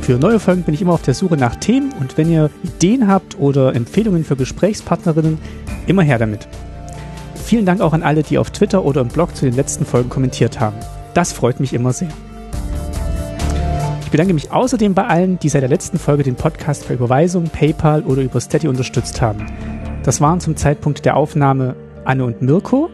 Für 0.00 0.18
neue 0.18 0.40
Folgen 0.40 0.62
bin 0.62 0.72
ich 0.72 0.80
immer 0.80 0.94
auf 0.94 1.02
der 1.02 1.14
Suche 1.14 1.36
nach 1.36 1.56
Themen 1.56 1.92
und 2.00 2.16
wenn 2.16 2.30
ihr 2.30 2.50
Ideen 2.62 3.08
habt 3.08 3.38
oder 3.38 3.74
Empfehlungen 3.74 4.24
für 4.24 4.36
Gesprächspartnerinnen, 4.36 5.38
immer 5.86 6.02
her 6.02 6.18
damit. 6.18 6.48
Vielen 7.34 7.66
Dank 7.66 7.80
auch 7.82 7.92
an 7.92 8.02
alle, 8.02 8.22
die 8.22 8.38
auf 8.38 8.50
Twitter 8.50 8.84
oder 8.84 9.02
im 9.02 9.08
Blog 9.08 9.36
zu 9.36 9.44
den 9.44 9.54
letzten 9.54 9.84
Folgen 9.84 10.08
kommentiert 10.08 10.60
haben. 10.60 10.76
Das 11.12 11.32
freut 11.32 11.60
mich 11.60 11.74
immer 11.74 11.92
sehr. 11.92 12.08
Ich 14.02 14.10
bedanke 14.10 14.32
mich 14.32 14.50
außerdem 14.50 14.94
bei 14.94 15.06
allen, 15.06 15.38
die 15.38 15.50
seit 15.50 15.60
der 15.60 15.68
letzten 15.68 15.98
Folge 15.98 16.22
den 16.22 16.36
Podcast 16.36 16.86
per 16.86 16.96
Überweisung, 16.96 17.44
PayPal 17.44 18.02
oder 18.02 18.22
über 18.22 18.40
Steady 18.40 18.66
unterstützt 18.66 19.20
haben. 19.20 19.44
Das 20.04 20.22
waren 20.22 20.40
zum 20.40 20.56
Zeitpunkt 20.56 21.04
der 21.04 21.16
Aufnahme 21.16 21.76
Anne 22.06 22.24
und 22.24 22.40
Mirko, 22.40 22.88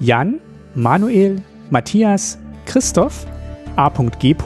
Jan, 0.00 0.40
Manuel, 0.76 1.42
Matthias, 1.70 2.38
Christoph, 2.66 3.26
A.G. 3.76 4.36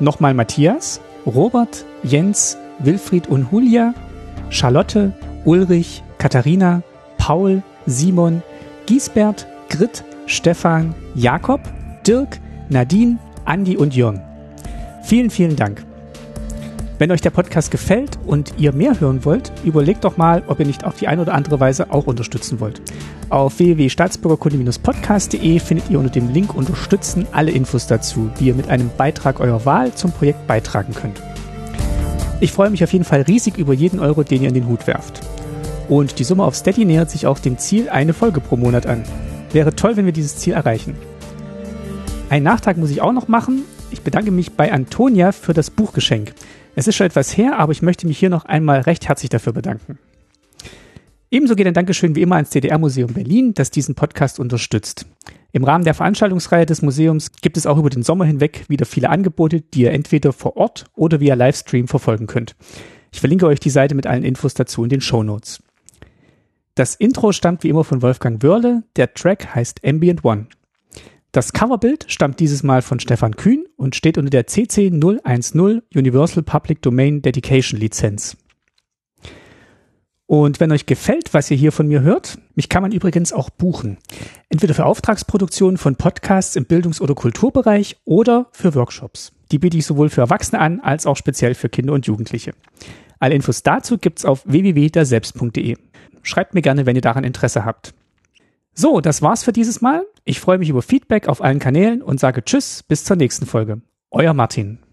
Nochmal 0.00 0.32
Matthias, 0.32 1.02
Robert, 1.26 1.84
Jens, 2.02 2.56
Wilfried 2.78 3.28
und 3.28 3.48
Julia, 3.52 3.92
Charlotte, 4.48 5.12
Ulrich, 5.44 6.02
Katharina, 6.16 6.82
Paul, 7.18 7.62
Simon, 7.84 8.42
Giesbert, 8.86 9.46
Grit, 9.68 10.02
Stefan, 10.26 10.94
Jakob, 11.14 11.60
Dirk, 12.06 12.40
Nadine, 12.70 13.18
Andi 13.44 13.76
und 13.76 13.94
Jörn. 13.94 14.22
Vielen, 15.02 15.28
vielen 15.28 15.56
Dank. 15.56 15.84
Wenn 16.96 17.10
euch 17.10 17.20
der 17.20 17.30
Podcast 17.30 17.72
gefällt 17.72 18.20
und 18.24 18.54
ihr 18.56 18.72
mehr 18.72 19.00
hören 19.00 19.24
wollt, 19.24 19.50
überlegt 19.64 20.04
doch 20.04 20.16
mal, 20.16 20.44
ob 20.46 20.60
ihr 20.60 20.66
nicht 20.66 20.84
auf 20.84 20.94
die 20.94 21.08
eine 21.08 21.22
oder 21.22 21.34
andere 21.34 21.58
Weise 21.58 21.90
auch 21.90 22.06
unterstützen 22.06 22.60
wollt. 22.60 22.80
Auf 23.30 23.58
www.staatsbürgerkunde-podcast.de 23.58 25.58
findet 25.58 25.90
ihr 25.90 25.98
unter 25.98 26.12
dem 26.12 26.32
Link 26.32 26.54
Unterstützen 26.54 27.26
alle 27.32 27.50
Infos 27.50 27.88
dazu, 27.88 28.30
wie 28.38 28.46
ihr 28.46 28.54
mit 28.54 28.68
einem 28.68 28.90
Beitrag 28.96 29.40
eurer 29.40 29.66
Wahl 29.66 29.92
zum 29.92 30.12
Projekt 30.12 30.46
beitragen 30.46 30.94
könnt. 30.94 31.20
Ich 32.38 32.52
freue 32.52 32.70
mich 32.70 32.84
auf 32.84 32.92
jeden 32.92 33.04
Fall 33.04 33.22
riesig 33.22 33.58
über 33.58 33.74
jeden 33.74 33.98
Euro, 33.98 34.22
den 34.22 34.42
ihr 34.42 34.48
in 34.48 34.54
den 34.54 34.68
Hut 34.68 34.86
werft. 34.86 35.20
Und 35.88 36.20
die 36.20 36.24
Summe 36.24 36.44
auf 36.44 36.54
Steady 36.54 36.84
nähert 36.84 37.10
sich 37.10 37.26
auch 37.26 37.40
dem 37.40 37.58
Ziel 37.58 37.88
eine 37.88 38.12
Folge 38.12 38.40
pro 38.40 38.56
Monat 38.56 38.86
an. 38.86 39.02
Wäre 39.52 39.74
toll, 39.74 39.96
wenn 39.96 40.06
wir 40.06 40.12
dieses 40.12 40.36
Ziel 40.36 40.52
erreichen. 40.52 40.94
Einen 42.30 42.44
Nachtrag 42.44 42.76
muss 42.76 42.90
ich 42.90 43.02
auch 43.02 43.12
noch 43.12 43.26
machen. 43.26 43.62
Ich 43.90 44.02
bedanke 44.02 44.30
mich 44.30 44.52
bei 44.52 44.72
Antonia 44.72 45.32
für 45.32 45.54
das 45.54 45.70
Buchgeschenk. 45.70 46.34
Es 46.76 46.88
ist 46.88 46.96
schon 46.96 47.06
etwas 47.06 47.36
her, 47.36 47.58
aber 47.58 47.72
ich 47.72 47.82
möchte 47.82 48.06
mich 48.06 48.18
hier 48.18 48.30
noch 48.30 48.44
einmal 48.44 48.80
recht 48.80 49.08
herzlich 49.08 49.30
dafür 49.30 49.52
bedanken. 49.52 49.98
Ebenso 51.30 51.56
geht 51.56 51.66
ein 51.66 51.74
Dankeschön 51.74 52.14
wie 52.14 52.22
immer 52.22 52.36
ans 52.36 52.50
DDR-Museum 52.50 53.12
Berlin, 53.12 53.54
das 53.54 53.70
diesen 53.70 53.94
Podcast 53.94 54.38
unterstützt. 54.38 55.06
Im 55.52 55.64
Rahmen 55.64 55.84
der 55.84 55.94
Veranstaltungsreihe 55.94 56.66
des 56.66 56.82
Museums 56.82 57.32
gibt 57.32 57.56
es 57.56 57.66
auch 57.66 57.78
über 57.78 57.90
den 57.90 58.02
Sommer 58.02 58.24
hinweg 58.24 58.64
wieder 58.68 58.86
viele 58.86 59.08
Angebote, 59.08 59.60
die 59.60 59.82
ihr 59.82 59.92
entweder 59.92 60.32
vor 60.32 60.56
Ort 60.56 60.86
oder 60.94 61.20
via 61.20 61.34
Livestream 61.34 61.88
verfolgen 61.88 62.26
könnt. 62.26 62.56
Ich 63.12 63.20
verlinke 63.20 63.46
euch 63.46 63.60
die 63.60 63.70
Seite 63.70 63.94
mit 63.94 64.06
allen 64.06 64.24
Infos 64.24 64.54
dazu 64.54 64.82
in 64.82 64.90
den 64.90 65.00
Show 65.00 65.22
Notes. 65.22 65.62
Das 66.74 66.96
Intro 66.96 67.30
stammt 67.30 67.62
wie 67.62 67.68
immer 67.68 67.84
von 67.84 68.02
Wolfgang 68.02 68.42
Wörle, 68.42 68.82
der 68.96 69.14
Track 69.14 69.54
heißt 69.54 69.84
Ambient 69.84 70.24
One. 70.24 70.48
Das 71.34 71.52
Coverbild 71.52 72.04
stammt 72.06 72.38
dieses 72.38 72.62
Mal 72.62 72.80
von 72.80 73.00
Stefan 73.00 73.34
Kühn 73.34 73.64
und 73.76 73.96
steht 73.96 74.18
unter 74.18 74.30
der 74.30 74.46
CC 74.46 74.88
010 74.88 75.82
Universal 75.92 76.44
Public 76.44 76.80
Domain 76.80 77.22
Dedication 77.22 77.80
Lizenz. 77.80 78.36
Und 80.26 80.60
wenn 80.60 80.70
euch 80.70 80.86
gefällt, 80.86 81.34
was 81.34 81.50
ihr 81.50 81.56
hier 81.56 81.72
von 81.72 81.88
mir 81.88 82.02
hört, 82.02 82.38
mich 82.54 82.68
kann 82.68 82.82
man 82.82 82.92
übrigens 82.92 83.32
auch 83.32 83.50
buchen. 83.50 83.98
Entweder 84.48 84.74
für 84.74 84.86
Auftragsproduktionen 84.86 85.76
von 85.76 85.96
Podcasts 85.96 86.54
im 86.54 86.66
Bildungs- 86.66 87.00
oder 87.00 87.16
Kulturbereich 87.16 87.96
oder 88.04 88.46
für 88.52 88.76
Workshops. 88.76 89.32
Die 89.50 89.58
biete 89.58 89.76
ich 89.76 89.86
sowohl 89.86 90.10
für 90.10 90.20
Erwachsene 90.20 90.60
an 90.60 90.78
als 90.78 91.04
auch 91.04 91.16
speziell 91.16 91.56
für 91.56 91.68
Kinder 91.68 91.94
und 91.94 92.06
Jugendliche. 92.06 92.52
Alle 93.18 93.34
Infos 93.34 93.64
dazu 93.64 93.98
gibt's 93.98 94.24
auf 94.24 94.44
www.derselbst.de. 94.46 95.78
Schreibt 96.22 96.54
mir 96.54 96.62
gerne, 96.62 96.86
wenn 96.86 96.94
ihr 96.94 97.02
daran 97.02 97.24
Interesse 97.24 97.64
habt. 97.64 97.92
So, 98.74 99.00
das 99.00 99.22
war's 99.22 99.44
für 99.44 99.52
dieses 99.52 99.80
Mal. 99.80 100.04
Ich 100.24 100.40
freue 100.40 100.58
mich 100.58 100.68
über 100.68 100.82
Feedback 100.82 101.28
auf 101.28 101.40
allen 101.40 101.60
Kanälen 101.60 102.02
und 102.02 102.18
sage 102.18 102.44
Tschüss, 102.44 102.82
bis 102.82 103.04
zur 103.04 103.16
nächsten 103.16 103.46
Folge. 103.46 103.82
Euer 104.10 104.34
Martin. 104.34 104.83